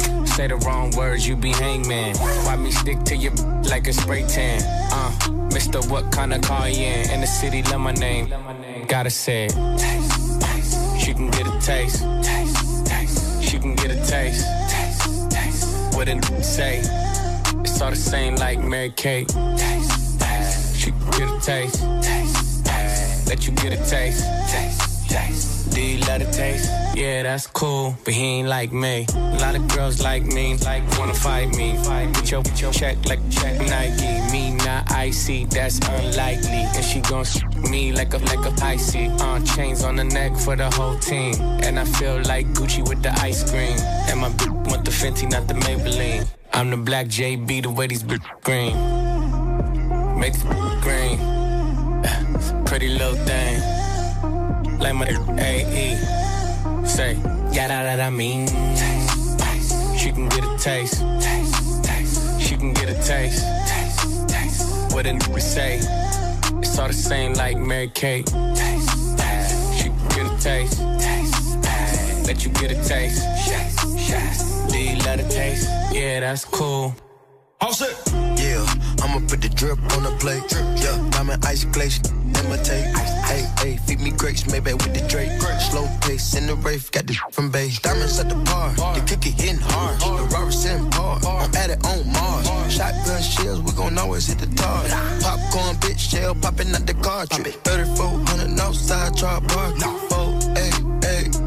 Say 0.35 0.47
the 0.47 0.55
wrong 0.65 0.91
words, 0.91 1.27
you 1.27 1.35
be 1.35 1.51
hangman. 1.51 2.15
Why 2.17 2.55
me 2.55 2.71
stick 2.71 3.03
to 3.03 3.15
your 3.15 3.33
like 3.69 3.87
a 3.87 3.93
spray 3.93 4.23
tan? 4.27 4.61
Uh, 4.91 5.11
Mister, 5.53 5.81
what 5.81 6.11
kind 6.11 6.33
of 6.33 6.41
car 6.41 6.69
you 6.69 6.85
in? 6.85 7.11
In 7.11 7.21
the 7.21 7.27
city, 7.27 7.61
love 7.63 7.81
my 7.81 7.91
name. 7.91 8.33
Gotta 8.87 9.09
say. 9.09 9.49
Taste, 9.49 10.41
taste. 10.41 10.99
She 10.99 11.13
can 11.13 11.29
get 11.31 11.45
a 11.47 11.59
taste. 11.59 12.03
Taste, 12.23 12.85
taste. 12.85 13.43
She 13.43 13.59
can 13.59 13.75
get 13.75 13.91
a 13.91 13.97
taste. 14.07 14.47
Taste, 14.69 15.29
taste. 15.29 15.95
What 15.95 16.07
it 16.07 16.23
say? 16.43 16.79
It's 17.59 17.81
all 17.81 17.89
the 17.89 17.95
same 17.95 18.35
like 18.37 18.59
Mary 18.59 18.89
Kate. 18.95 19.27
Taste, 19.27 20.19
taste. 20.19 20.77
She 20.77 20.91
can 20.91 21.11
get 21.11 21.29
a 21.29 21.39
taste. 21.41 21.83
Taste, 22.01 22.65
taste. 22.65 23.27
Let 23.27 23.45
you 23.45 23.53
get 23.53 23.73
a 23.73 23.89
taste. 23.89 24.23
Taste, 24.49 25.09
taste. 25.09 25.50
The 25.71 26.29
taste? 26.31 26.69
Yeah, 26.95 27.23
that's 27.23 27.47
cool, 27.47 27.95
but 28.03 28.13
he 28.13 28.39
ain't 28.39 28.47
like 28.49 28.71
me. 28.73 29.05
A 29.15 29.37
lot 29.39 29.55
of 29.55 29.67
girls 29.69 30.01
like 30.01 30.23
me, 30.23 30.57
like 30.57 30.83
wanna 30.99 31.13
fight 31.13 31.55
me. 31.55 31.77
Fight 31.77 32.07
with 32.07 32.29
your, 32.29 32.43
get 32.43 32.61
your 32.61 32.71
check 32.71 32.97
like 33.05 33.19
check 33.29 33.57
Nike. 33.59 34.31
Me 34.31 34.51
not 34.65 34.91
icy, 34.91 35.45
that's 35.45 35.79
unlikely. 35.79 36.63
And 36.75 36.83
she 36.83 36.99
gon' 37.01 37.21
s- 37.21 37.41
me 37.69 37.91
like 37.93 38.13
a 38.13 38.17
like 38.17 38.45
a 38.45 38.53
icy. 38.63 39.07
Uh, 39.07 39.39
chains 39.45 39.83
on 39.83 39.95
the 39.95 40.03
neck 40.03 40.35
for 40.35 40.55
the 40.55 40.69
whole 40.71 40.97
team. 40.99 41.33
And 41.63 41.79
I 41.79 41.85
feel 41.85 42.21
like 42.23 42.47
Gucci 42.53 42.87
with 42.87 43.01
the 43.01 43.11
ice 43.21 43.49
cream. 43.49 43.77
And 44.09 44.19
my 44.19 44.29
bitch 44.29 44.69
want 44.69 44.83
the 44.85 44.91
Fenty, 44.91 45.29
not 45.31 45.47
the 45.47 45.53
Maybelline. 45.53 46.27
I'm 46.53 46.69
the 46.69 46.77
black 46.77 47.07
JB, 47.07 47.63
the 47.63 47.71
way 47.71 47.87
these 47.87 48.03
bitch 48.03 48.25
green. 48.43 48.75
Make 50.19 50.33
green. 50.81 51.17
Pretty 52.65 52.89
little 52.89 53.15
thing 53.25 53.80
like 54.81 54.95
my 54.95 55.07
AE. 55.39 55.95
Say, 56.85 57.17
yeah, 57.51 57.67
that, 57.67 57.99
I 57.99 58.09
mean. 58.09 58.47
She 59.97 60.11
can 60.11 60.27
get 60.29 60.43
a 60.43 60.57
taste. 60.57 60.97
She 62.41 62.57
can 62.57 62.73
get 62.73 62.89
a 62.89 62.95
taste. 62.95 63.43
What 64.93 65.05
a 65.05 65.11
nigga 65.11 65.39
say. 65.39 65.77
It's 66.59 66.77
all 66.79 66.87
the 66.87 66.93
same 66.93 67.33
like 67.33 67.57
Mary 67.57 67.89
Kate. 67.93 68.27
She 68.29 69.89
can 69.89 70.07
get 70.09 70.25
a 70.31 70.37
taste. 70.39 70.81
Let 72.25 72.43
you 72.43 72.51
get 72.53 72.71
a 72.71 72.83
taste. 72.83 73.21
Do 74.71 74.77
you 74.79 74.97
love 75.05 75.17
the 75.19 75.27
taste? 75.29 75.69
Yeah, 75.91 76.21
that's 76.21 76.45
cool. 76.45 76.95
All 77.59 77.73
set. 77.73 78.20
Yeah, 78.61 79.03
I'ma 79.03 79.19
put 79.27 79.41
the 79.41 79.49
drip 79.49 79.79
on 79.95 80.03
the 80.03 80.11
plate. 80.19 80.43
Yeah, 80.81 80.97
diamond 81.11 81.45
ice 81.45 81.65
glaze, 81.65 81.99
imitate. 82.39 82.85
Hey, 83.25 83.43
hey, 83.59 83.77
feed 83.85 84.01
me 84.01 84.11
grapes, 84.11 84.49
maybe 84.51 84.73
with 84.73 84.93
the 84.93 85.05
Drake. 85.07 85.31
Slow 85.69 85.87
pace 86.01 86.35
in 86.35 86.47
the 86.47 86.55
rave, 86.55 86.91
got 86.91 87.07
the 87.07 87.13
from 87.31 87.49
base. 87.49 87.79
Diamonds 87.79 88.19
at 88.19 88.29
the 88.29 88.35
bar, 88.35 88.73
the 88.93 89.01
cookie 89.07 89.31
hitting 89.31 89.59
hard. 89.59 89.99
The 89.99 90.35
rubber 90.35 90.51
sitting 90.51 90.89
par, 90.91 91.19
I'm 91.25 91.55
at 91.55 91.69
it 91.71 91.85
on 91.85 92.05
Mars. 92.11 92.47
Shotgun 92.73 93.21
shells, 93.21 93.61
we 93.61 93.71
gon' 93.71 93.97
always 93.97 94.27
hit 94.27 94.39
the 94.39 94.47
tar. 94.55 94.83
Popcorn, 95.21 95.75
bitch, 95.77 95.99
shell 95.99 96.35
popping 96.35 96.73
out 96.73 96.85
the 96.85 96.93
cartridge. 96.95 97.55
3400 97.63 98.59
outside, 98.59 99.15
drop 99.15 99.47
park. 99.47 99.75
Four, 100.09 100.39
hey, 100.55 100.71
hey. 101.03 101.40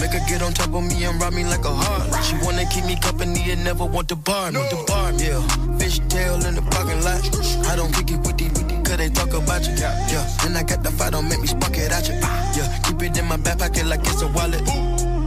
Make 0.00 0.12
her 0.12 0.24
get 0.28 0.42
on 0.42 0.52
top 0.52 0.74
of 0.74 0.84
me 0.84 1.04
and 1.04 1.20
ride 1.20 1.32
me 1.32 1.44
like 1.44 1.64
a 1.64 1.72
heart. 1.72 2.24
She 2.24 2.36
wanna 2.44 2.66
keep 2.68 2.84
me 2.84 2.96
company 2.96 3.50
and 3.50 3.64
never 3.64 3.84
want 3.84 4.08
to 4.08 4.16
bar 4.16 4.52
me. 4.52 4.60
The 4.68 4.84
bar, 4.86 5.12
yeah. 5.12 5.40
Fish 5.78 6.00
tail 6.08 6.44
in 6.44 6.54
the 6.54 6.62
parking 6.62 7.02
lot. 7.02 7.24
I 7.68 7.76
don't 7.76 7.92
kick 7.94 8.10
it 8.10 8.20
with 8.26 8.36
these, 8.36 8.52
with 8.52 8.68
these, 8.68 8.82
cause 8.86 8.98
they 8.98 9.08
talk 9.08 9.32
about 9.32 9.66
you. 9.66 9.74
Yeah. 9.74 10.44
And 10.44 10.56
I 10.58 10.62
got 10.62 10.82
the 10.82 10.90
fight, 10.90 11.12
don't 11.12 11.28
make 11.28 11.40
me 11.40 11.46
spark 11.46 11.76
it 11.76 11.90
at 11.90 12.08
you. 12.08 12.14
Yeah. 12.14 12.68
Keep 12.84 13.02
it 13.02 13.18
in 13.18 13.26
my 13.26 13.36
back 13.38 13.58
pocket 13.58 13.86
like 13.86 14.00
it's 14.00 14.20
a 14.20 14.28
wallet. 14.28 14.64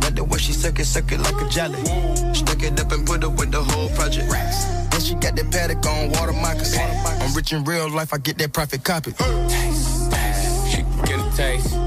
Got 0.01 0.15
the 0.15 0.23
way 0.23 0.37
she 0.37 0.53
suck 0.53 0.79
it, 0.79 0.85
suck 0.85 1.11
it 1.11 1.19
like 1.19 1.41
a 1.41 1.49
jelly. 1.49 1.81
Stuck 2.33 2.61
it 2.61 2.79
up 2.79 2.91
and 2.91 3.05
put 3.05 3.23
it 3.23 3.31
with 3.31 3.51
the 3.51 3.63
whole 3.63 3.89
project. 3.97 4.31
And 4.31 5.03
she 5.03 5.15
got 5.15 5.35
that 5.35 5.49
paddock 5.51 5.85
on 5.85 6.11
water 6.11 6.33
moccasins. 6.33 6.77
I'm 7.21 7.33
rich 7.33 7.51
in 7.51 7.63
real 7.63 7.89
life, 7.89 8.13
I 8.13 8.19
get 8.19 8.37
that 8.37 8.53
profit 8.53 8.83
copy. 8.83 9.13
Taste, 9.13 10.11
taste. 10.11 10.67
She 10.69 10.83
can 10.83 11.01
get 11.05 11.19
a 11.19 11.35
taste. 11.35 11.86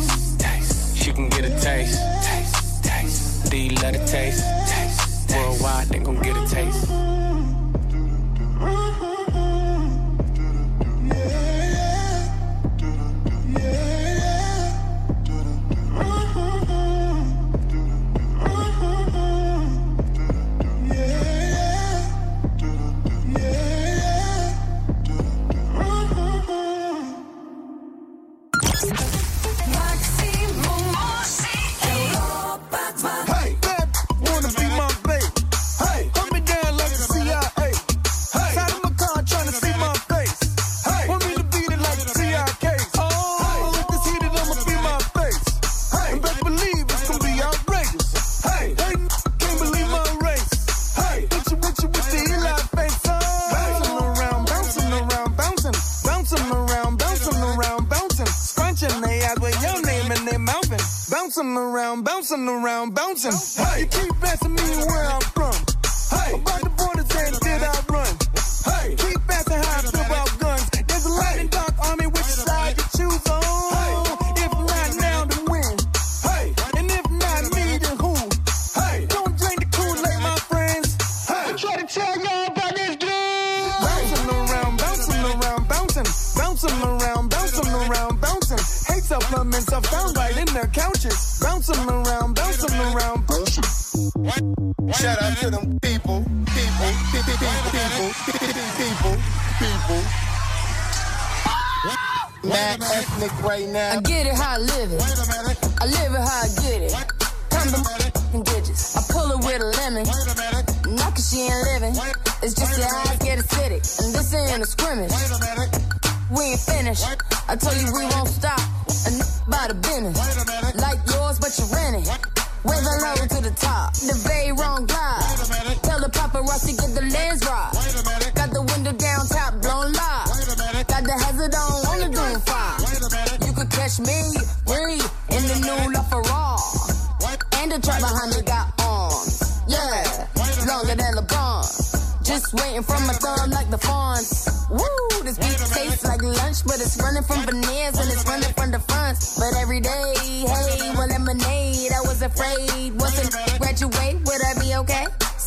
Taste. 1.01 1.05
She 1.05 1.13
can 1.13 1.29
get 1.29 1.45
a 1.45 1.59
taste. 1.59 1.99
taste. 2.23 2.83
taste. 2.83 3.53
You 3.53 3.69
love 3.69 3.93
the 3.93 4.05
taste? 4.05 4.43
taste. 4.67 5.31
Worldwide, 5.35 5.87
they 5.87 5.99
gon' 5.99 6.19
get 6.21 6.37
a 6.37 6.47
taste. 6.47 7.10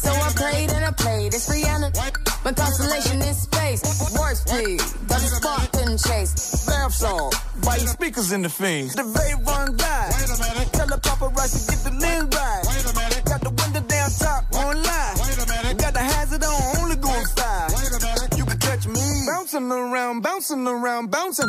So 0.04 0.12
I 0.12 0.30
played 0.36 0.70
and 0.70 0.84
I 0.84 0.90
played. 0.90 1.32
It's 1.32 1.48
Rihanna. 1.48 1.88
My 2.44 2.52
constellation 2.52 3.22
in 3.22 3.34
space. 3.34 3.80
Warp 4.14 4.36
speed. 4.36 4.80
That 5.08 5.20
the 5.24 5.30
spark 5.40 5.72
couldn't 5.72 6.00
chase. 6.04 6.66
Bath 6.66 6.92
song. 6.92 7.32
White 7.62 7.80
speakers 7.80 8.32
in 8.32 8.42
the 8.42 8.50
face. 8.50 8.94
The 8.94 9.04
very 9.04 9.34
wrong 9.46 9.74
guy. 9.76 10.10
Tell 10.76 10.86
the 10.86 11.00
paparazzi 11.00 11.60
get 11.70 11.80
the 11.88 11.92
lens 11.98 12.28
right. 12.36 13.24
Got 13.24 13.40
the 13.40 13.52
window 13.60 13.80
down 13.80 14.10
top 14.20 14.44
on 14.52 14.76
line. 14.82 15.76
Got 15.78 15.94
the 15.94 16.04
hazard 16.12 16.44
on, 16.44 16.76
only 16.82 16.96
going 16.96 17.24
style. 17.24 17.70
You 18.36 18.44
can 18.44 18.58
catch 18.58 18.86
me 18.86 19.00
bouncing 19.26 19.72
around, 19.72 20.20
bouncing 20.20 20.66
around, 20.66 21.10
bouncing. 21.10 21.48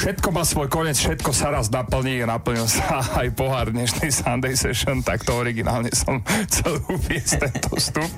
Všetko 0.00 0.28
má 0.32 0.42
svoj 0.48 0.68
koniec, 0.72 0.96
všetko 0.96 1.30
sa 1.34 1.52
raz 1.52 1.68
naplní 1.68 2.24
a 2.24 2.26
naplnil 2.30 2.64
sa 2.64 3.04
aj 3.20 3.28
pohár 3.36 3.68
dnešný 3.68 4.08
Sunday 4.08 4.56
Session, 4.56 5.04
tak 5.04 5.26
to 5.28 5.36
originálne 5.36 5.92
som 5.92 6.24
chcel 6.48 6.80
uviesť 6.88 7.36
tento 7.36 7.76
vstup. 7.76 8.08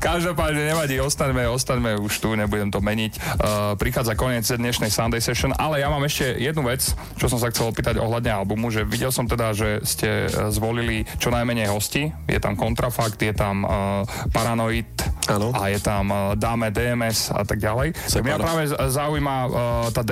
Každopádne 0.00 0.72
nevadí, 0.72 0.96
ostaňme, 0.96 1.44
ostaňme 1.50 2.00
už 2.00 2.24
tu, 2.24 2.32
nebudem 2.32 2.72
to 2.72 2.80
meniť. 2.80 3.12
Uh, 3.16 3.76
prichádza 3.76 4.16
koniec 4.16 4.48
dnešnej 4.48 4.88
Sunday 4.88 5.20
Session, 5.20 5.52
ale 5.56 5.84
ja 5.84 5.92
mám 5.92 6.02
ešte 6.08 6.40
jednu 6.40 6.64
vec, 6.64 6.82
čo 7.20 7.26
som 7.28 7.36
sa 7.36 7.52
chcel 7.52 7.68
opýtať 7.68 8.00
ohľadne 8.00 8.32
albumu, 8.32 8.72
že 8.72 8.88
videl 8.88 9.12
som 9.12 9.28
teda, 9.28 9.52
že 9.52 9.84
ste 9.84 10.30
uh, 10.30 10.48
zvolili 10.48 11.04
čo 11.20 11.28
najmenej 11.28 11.68
hosti. 11.68 12.10
Je 12.30 12.40
tam 12.40 12.56
Kontrafakt, 12.56 13.20
je 13.20 13.36
tam 13.36 13.66
uh, 13.66 14.02
Paranoid 14.32 14.88
ano. 15.28 15.52
a 15.52 15.68
je 15.68 15.78
tam 15.82 16.08
uh, 16.08 16.18
Dáme 16.38 16.70
DMS 16.70 17.34
a 17.34 17.42
tak 17.42 17.60
ďalej. 17.60 17.92
Tak 17.92 18.22
mňa 18.22 18.38
práve 18.38 18.62
zaujíma 18.72 19.36
uh, 19.46 19.50
tá 19.90 20.02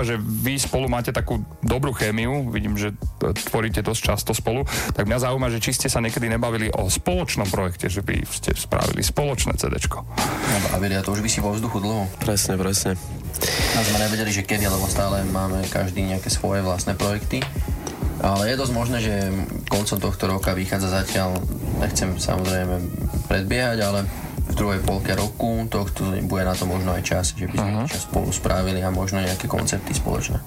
DMS, 0.00 0.08
že 0.08 0.16
vy 0.18 0.56
spolu 0.56 0.88
máte 0.88 1.12
takú 1.12 1.44
dobrú 1.60 1.92
chémiu, 1.92 2.48
vidím, 2.48 2.74
že 2.74 2.96
tvoríte 3.20 3.84
dosť 3.84 4.00
často 4.00 4.32
spolu, 4.32 4.64
tak 4.96 5.04
mňa 5.04 5.28
zaujíma, 5.28 5.52
že 5.52 5.60
či 5.60 5.76
ste 5.76 5.88
sa 5.92 6.00
niekedy 6.00 6.26
nebavili 6.32 6.72
o 6.72 6.88
spoločnom 6.88 7.46
projekte, 7.52 7.92
že 7.92 8.00
by 8.00 8.24
ste 8.24 8.56
spravili 8.56 9.04
spoločné 9.04 9.60
CDčko. 9.60 10.02
Bavili 10.72 10.96
a 10.96 11.04
to 11.04 11.12
už 11.12 11.20
vysí 11.20 11.44
vo 11.44 11.52
vzduchu 11.52 11.78
dlho. 11.84 12.08
Presne, 12.24 12.56
presne. 12.56 12.96
A 13.76 13.80
sme 13.84 13.98
nevedeli, 14.00 14.32
že 14.32 14.44
kedy, 14.44 14.68
lebo 14.68 14.88
stále 14.88 15.22
máme 15.28 15.64
každý 15.68 16.04
nejaké 16.04 16.32
svoje 16.32 16.64
vlastné 16.64 16.96
projekty. 16.96 17.44
Ale 18.20 18.52
je 18.52 18.60
dosť 18.60 18.74
možné, 18.76 18.98
že 19.00 19.32
koncom 19.72 19.96
tohto 19.96 20.28
roka 20.28 20.52
vychádza 20.52 20.92
zatiaľ, 20.92 21.40
nechcem 21.80 22.20
samozrejme 22.20 22.76
predbiehať, 23.32 23.78
ale 23.80 24.04
v 24.50 24.54
druhej 24.58 24.80
polke 24.82 25.14
roku 25.14 25.64
tohto 25.70 26.10
bude 26.26 26.42
na 26.42 26.54
to 26.58 26.66
možno 26.66 26.98
aj 26.98 27.02
čas, 27.06 27.24
že 27.38 27.46
by 27.46 27.56
sme 27.56 27.70
uh-huh. 27.86 27.88
spolu 27.88 28.28
spravili 28.34 28.82
a 28.82 28.90
možno 28.90 29.22
nejaké 29.22 29.46
koncepty 29.46 29.94
spoločné. 29.94 30.42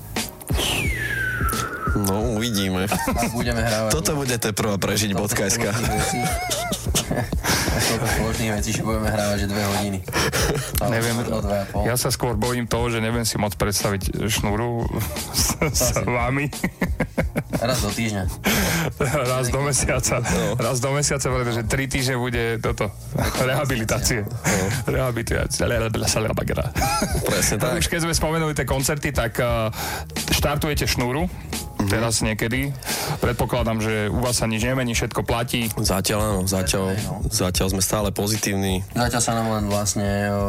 No, 1.94 2.34
uvidíme. 2.34 2.90
A 2.90 3.30
budeme 3.30 3.62
hrávať. 3.62 3.92
Toto 3.94 4.18
budete 4.18 4.50
prvá 4.56 4.82
prežiť 4.82 5.14
bodka.sk. 5.14 5.70
Toľko 7.84 8.08
spoločných 8.18 8.52
vecí, 8.58 8.70
že 8.74 8.82
budeme 8.82 9.10
hrávať, 9.14 9.38
že 9.46 9.48
dve 9.50 9.64
hodiny. 9.66 10.00
Neviem, 10.90 11.16
ja 11.86 11.96
sa 11.96 12.10
skôr 12.10 12.34
bojím 12.34 12.66
toho, 12.66 12.90
že 12.90 13.00
neviem 13.00 13.26
si 13.26 13.38
moc 13.38 13.54
predstaviť 13.54 14.26
šnúru 14.30 14.86
s, 15.34 15.58
s 15.62 16.02
vami. 16.02 16.50
Raz 17.62 17.80
do 17.86 17.90
týždňa. 17.94 18.24
Raz 19.00 19.48
do 19.54 19.60
mesiaca. 19.62 20.16
Raz 20.58 20.78
do 20.82 20.90
mesiaca, 20.92 21.28
pretože 21.30 21.62
tri 21.70 21.86
týždne 21.86 22.18
bude 22.18 22.58
toto. 22.60 22.90
Rehabilitácie. 23.40 24.26
Rehabilitácia. 24.90 25.70
Presne 27.24 27.58
tak. 27.64 27.80
Už 27.80 27.88
keď 27.88 28.00
sme 28.10 28.14
spomenuli 28.14 28.54
tie 28.58 28.68
koncerty, 28.68 29.14
tak 29.14 29.38
uh, 29.40 29.70
štartujete 30.34 30.90
šnúru 30.90 31.30
teraz 31.90 32.22
niekedy. 32.22 32.72
Predpokladám, 33.20 33.80
že 33.84 34.08
u 34.10 34.20
vás 34.24 34.40
sa 34.40 34.48
nič 34.48 34.64
nemení, 34.64 34.94
všetko 34.94 35.22
platí. 35.24 35.70
Zatiaľ 35.78 36.20
áno, 36.20 36.42
zatiaľ, 36.46 36.96
zatiaľ 37.30 37.68
sme 37.74 37.82
stále 37.84 38.10
pozitívni. 38.10 38.82
Zatiaľ 38.94 39.22
sa 39.22 39.32
nám 39.38 39.48
len 39.52 39.66
vlastne 39.68 40.10
o, 40.34 40.42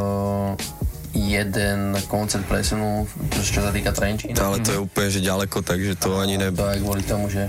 jeden 1.15 1.95
koncert 2.11 2.43
presunul, 2.45 3.07
čo, 3.31 3.39
čo 3.41 3.59
sa 3.63 3.71
týka 3.71 3.95
Trenčína. 3.95 4.35
Ale 4.35 4.59
to 4.61 4.69
je 4.75 4.79
úplne 4.83 5.09
že 5.11 5.21
ďaleko, 5.23 5.63
takže 5.63 5.95
to 5.95 6.19
ani 6.19 6.35
ne... 6.35 6.51
To 6.51 6.67
aj 6.67 6.79
kvôli 6.83 7.03
tomu, 7.07 7.31
že, 7.31 7.47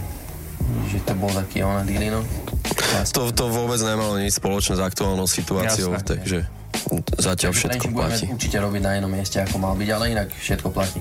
že 0.91 0.99
to 1.03 1.13
bol 1.19 1.31
taký 1.35 1.67
ona 1.67 1.83
dilino. 1.83 2.23
To, 3.15 3.31
to 3.35 3.45
vôbec 3.51 3.79
nemalo 3.83 4.19
nič 4.19 4.39
spoločné 4.39 4.79
s 4.79 4.83
aktuálnou 4.83 5.27
situáciou, 5.27 5.95
Jasné. 5.95 6.07
takže 6.07 6.39
zatiaľ 7.19 7.53
všetko 7.55 7.91
Trenčín 7.91 7.93
budeme 7.95 8.15
platí. 8.15 8.25
určite 8.31 8.57
robiť 8.63 8.81
na 8.83 8.91
jednom 8.99 9.11
mieste, 9.11 9.39
ako 9.43 9.57
mal 9.59 9.75
byť, 9.75 9.89
ale 9.91 10.05
inak 10.15 10.29
všetko 10.31 10.69
platí. 10.71 11.01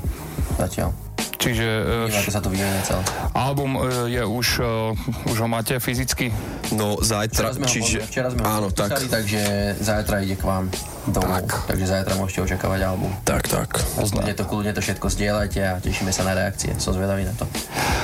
Zatiaľ. 0.58 0.90
Čiže 1.36 1.68
ako 2.10 2.32
sa 2.32 2.42
to 2.42 2.50
vyvinie 2.50 2.82
celé. 2.82 3.04
album 3.36 3.78
uh, 3.78 4.08
je 4.08 4.24
už, 4.24 4.48
uh, 4.64 5.30
už 5.30 5.38
ho 5.44 5.48
máte 5.48 5.78
fyzicky? 5.78 6.34
No 6.74 6.98
zajtra, 6.98 7.52
Včera 7.52 7.58
sme 7.58 7.66
ho, 7.66 7.72
čiže... 7.72 7.98
pozreli, 8.02 8.10
včera 8.10 8.28
sme 8.34 8.42
ho 8.42 8.48
áno, 8.50 8.68
tak. 8.74 8.90
písali, 8.96 9.08
takže 9.12 9.42
zajtra 9.78 10.16
ide 10.26 10.36
k 10.40 10.44
vám 10.44 10.66
domov. 11.06 11.30
Tak. 11.46 11.46
Takže 11.70 11.86
zajtra 11.86 12.14
môžete 12.18 12.40
očakávať 12.50 12.80
album. 12.90 13.12
Tak, 13.22 13.44
tak. 13.46 13.70
Kľudne 13.78 14.34
to, 14.34 14.44
kľudne 14.50 14.74
to 14.74 14.82
všetko 14.82 15.06
zdieľajte 15.06 15.60
a 15.62 15.74
tešíme 15.78 16.10
sa 16.10 16.26
na 16.26 16.34
reakcie. 16.34 16.74
Som 16.82 16.98
zvedavý 16.98 17.28
na 17.28 17.34
to. 17.38 17.46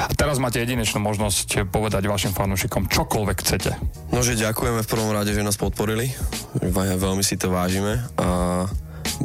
A 0.05 0.13
teraz 0.13 0.37
máte 0.37 0.61
jedinečnú 0.61 1.01
možnosť 1.01 1.65
povedať 1.73 2.05
vašim 2.05 2.35
fanúšikom 2.35 2.85
čokoľvek 2.91 3.37
chcete. 3.41 3.71
No, 4.13 4.21
že 4.21 4.37
ďakujeme 4.37 4.85
v 4.85 4.89
prvom 4.91 5.09
rade, 5.09 5.33
že 5.33 5.41
nás 5.41 5.57
podporili. 5.57 6.13
Ve- 6.61 6.99
Veľmi 7.01 7.25
si 7.25 7.39
to 7.39 7.49
vážime 7.49 8.05
a 8.21 8.69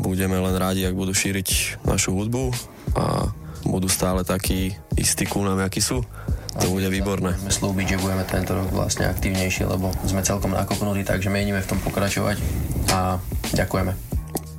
budeme 0.01 0.41
len 0.41 0.57
rádi, 0.57 0.85
ak 0.89 0.97
budú 0.97 1.13
šíriť 1.13 1.83
našu 1.85 2.17
hudbu 2.17 2.53
a 2.97 3.29
budú 3.69 3.91
stále 3.91 4.23
takí 4.23 4.75
istí 4.97 5.27
ku 5.27 5.43
nám, 5.43 5.61
akí 5.61 5.83
sú. 5.83 6.03
To 6.57 6.73
bude 6.73 6.89
výborné. 6.89 7.37
Môžeme 7.37 7.53
slúbiť, 7.53 7.87
že 7.97 8.01
budeme 8.01 8.25
tento 8.25 8.57
rok 8.57 8.73
vlastne 8.73 9.13
aktívnejšie, 9.13 9.69
lebo 9.69 9.93
sme 10.09 10.25
celkom 10.25 10.57
nakopnutí, 10.57 11.05
takže 11.05 11.29
meníme 11.29 11.61
v 11.61 11.69
tom 11.69 11.79
pokračovať 11.85 12.41
a 12.97 13.21
ďakujeme. 13.53 14.06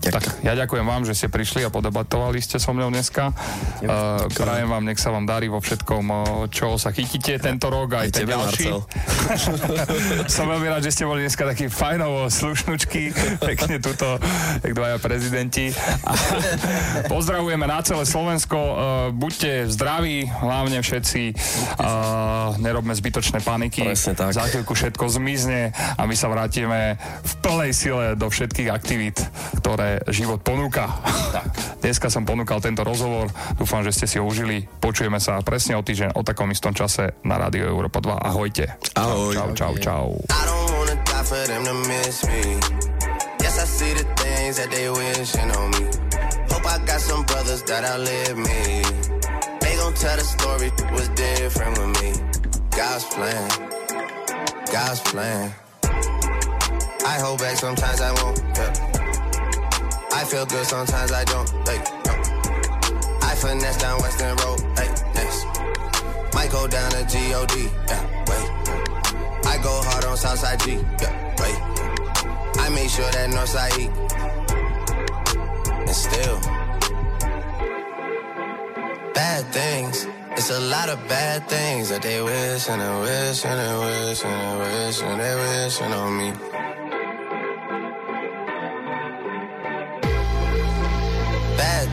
Tak, 0.08 0.40
ja 0.40 0.56
ďakujem 0.56 0.86
vám, 0.88 1.04
že 1.04 1.12
ste 1.12 1.28
prišli 1.28 1.68
a 1.68 1.70
podebatovali 1.70 2.40
ste 2.40 2.64
so 2.64 2.72
mnou 2.72 2.88
dneska. 2.88 3.36
Uh, 3.84 4.24
prajem 4.32 4.72
vám, 4.72 4.84
nech 4.88 5.00
sa 5.00 5.12
vám 5.12 5.28
darí 5.28 5.52
vo 5.52 5.60
všetkom, 5.60 6.04
uh, 6.08 6.20
čo 6.48 6.80
sa 6.80 6.96
chytíte 6.96 7.36
tento 7.44 7.68
rok 7.68 8.00
aj, 8.00 8.08
Aj 8.08 8.14
ten 8.16 8.28
ďalší. 8.30 8.72
Som 10.36 10.48
veľmi 10.48 10.68
rád, 10.72 10.88
že 10.88 10.96
ste 10.96 11.04
boli 11.04 11.28
dneska 11.28 11.44
takí 11.44 11.68
fajnovo 11.68 12.32
slušnučky, 12.32 13.12
pekne 13.44 13.84
tuto, 13.84 14.16
jak 14.64 14.72
dvaja 14.72 14.98
prezidenti. 15.04 15.76
A 16.08 16.16
pozdravujeme 17.12 17.68
na 17.68 17.84
celé 17.84 18.08
Slovensko, 18.08 18.58
uh, 18.58 18.76
buďte 19.12 19.68
zdraví, 19.76 20.32
hlavne 20.32 20.80
všetci, 20.80 21.36
uh, 21.84 22.56
nerobme 22.64 22.96
zbytočné 22.96 23.44
paniky. 23.44 23.84
Presne 23.84 24.16
tak. 24.16 24.32
Za 24.32 24.48
chvíľku 24.48 24.72
všetko 24.72 25.04
zmizne 25.12 25.76
a 25.76 26.02
my 26.08 26.16
sa 26.16 26.32
vrátime 26.32 26.96
v 27.28 27.34
plnej 27.44 27.72
sile 27.76 28.06
do 28.16 28.32
všetkých 28.32 28.72
aktivít, 28.72 29.20
ktoré 29.60 29.97
život 30.12 30.42
ponúka. 30.42 30.90
Tak. 31.34 31.46
Dneska 31.84 32.08
som 32.12 32.26
ponúkal 32.26 32.60
tento 32.60 32.82
rozhovor, 32.84 33.30
dúfam, 33.56 33.82
že 33.86 33.94
ste 33.94 34.06
si 34.06 34.16
ho 34.18 34.26
užili. 34.26 34.66
Počujeme 34.82 35.22
sa 35.22 35.40
presne 35.46 35.78
o 35.78 35.82
týždeň 35.86 36.18
o 36.18 36.22
takom 36.26 36.50
istom 36.52 36.74
čase 36.74 37.18
na 37.24 37.38
Rádio 37.38 37.70
Európa 37.70 38.02
2. 38.04 38.18
Ahojte. 38.18 38.78
Ahoj. 38.98 39.34
Čau, 39.34 39.50
čau, 39.54 39.74
čau. 39.78 40.06
Tell 49.98 50.16
the 50.16 50.24
story 50.24 50.70
was 50.92 51.10
different 51.10 51.76
with 51.80 52.02
me. 52.04 52.14
God's 52.70 53.04
plan, 53.06 53.50
God's 54.72 55.00
plan. 55.02 55.52
I 57.04 57.18
hold 57.20 57.40
back 57.40 57.58
sometimes 57.58 58.00
I 58.00 58.12
won't. 58.12 58.38
Yeah. 58.56 58.87
I 60.18 60.24
feel 60.26 60.48
good 60.48 60.66
sometimes 60.66 61.12
I 61.12 61.24
don't. 61.26 61.48
Like, 61.68 61.84
no. 62.08 62.14
I 63.22 63.36
finesse 63.36 63.78
down 63.78 64.02
Western 64.02 64.36
Road. 64.38 64.60
Like, 64.76 64.94
next. 65.14 65.46
Might 66.34 66.50
go 66.52 66.66
down 66.68 66.90
to 66.90 67.04
God. 67.04 67.52
Yeah, 67.56 68.02
wait. 68.26 68.48
I 69.46 69.60
go 69.62 69.74
hard 69.88 70.06
on 70.06 70.18
Southside 70.18 70.60
G. 70.62 70.72
Yeah, 70.74 71.14
wait. 71.42 71.60
I 72.64 72.70
make 72.74 72.90
sure 72.90 73.10
that 73.12 73.30
Northside 73.30 73.78
E. 73.78 73.86
And 75.86 75.96
still, 76.06 76.40
bad 79.14 79.46
things. 79.54 80.08
It's 80.32 80.50
a 80.50 80.60
lot 80.60 80.90
of 80.90 80.98
bad 81.08 81.48
things 81.48 81.90
that 81.90 82.02
they 82.02 82.24
wish 82.24 82.70
and 82.70 82.82
they 82.82 83.00
wish 83.02 83.46
and 83.46 83.60
they 83.60 83.76
wish 83.86 84.24
and 84.24 84.38
they 84.42 84.56
wish 84.66 85.02
and 85.04 85.22
they 85.22 85.36
wishing 85.36 85.94
on 85.94 86.18
me. 86.18 86.34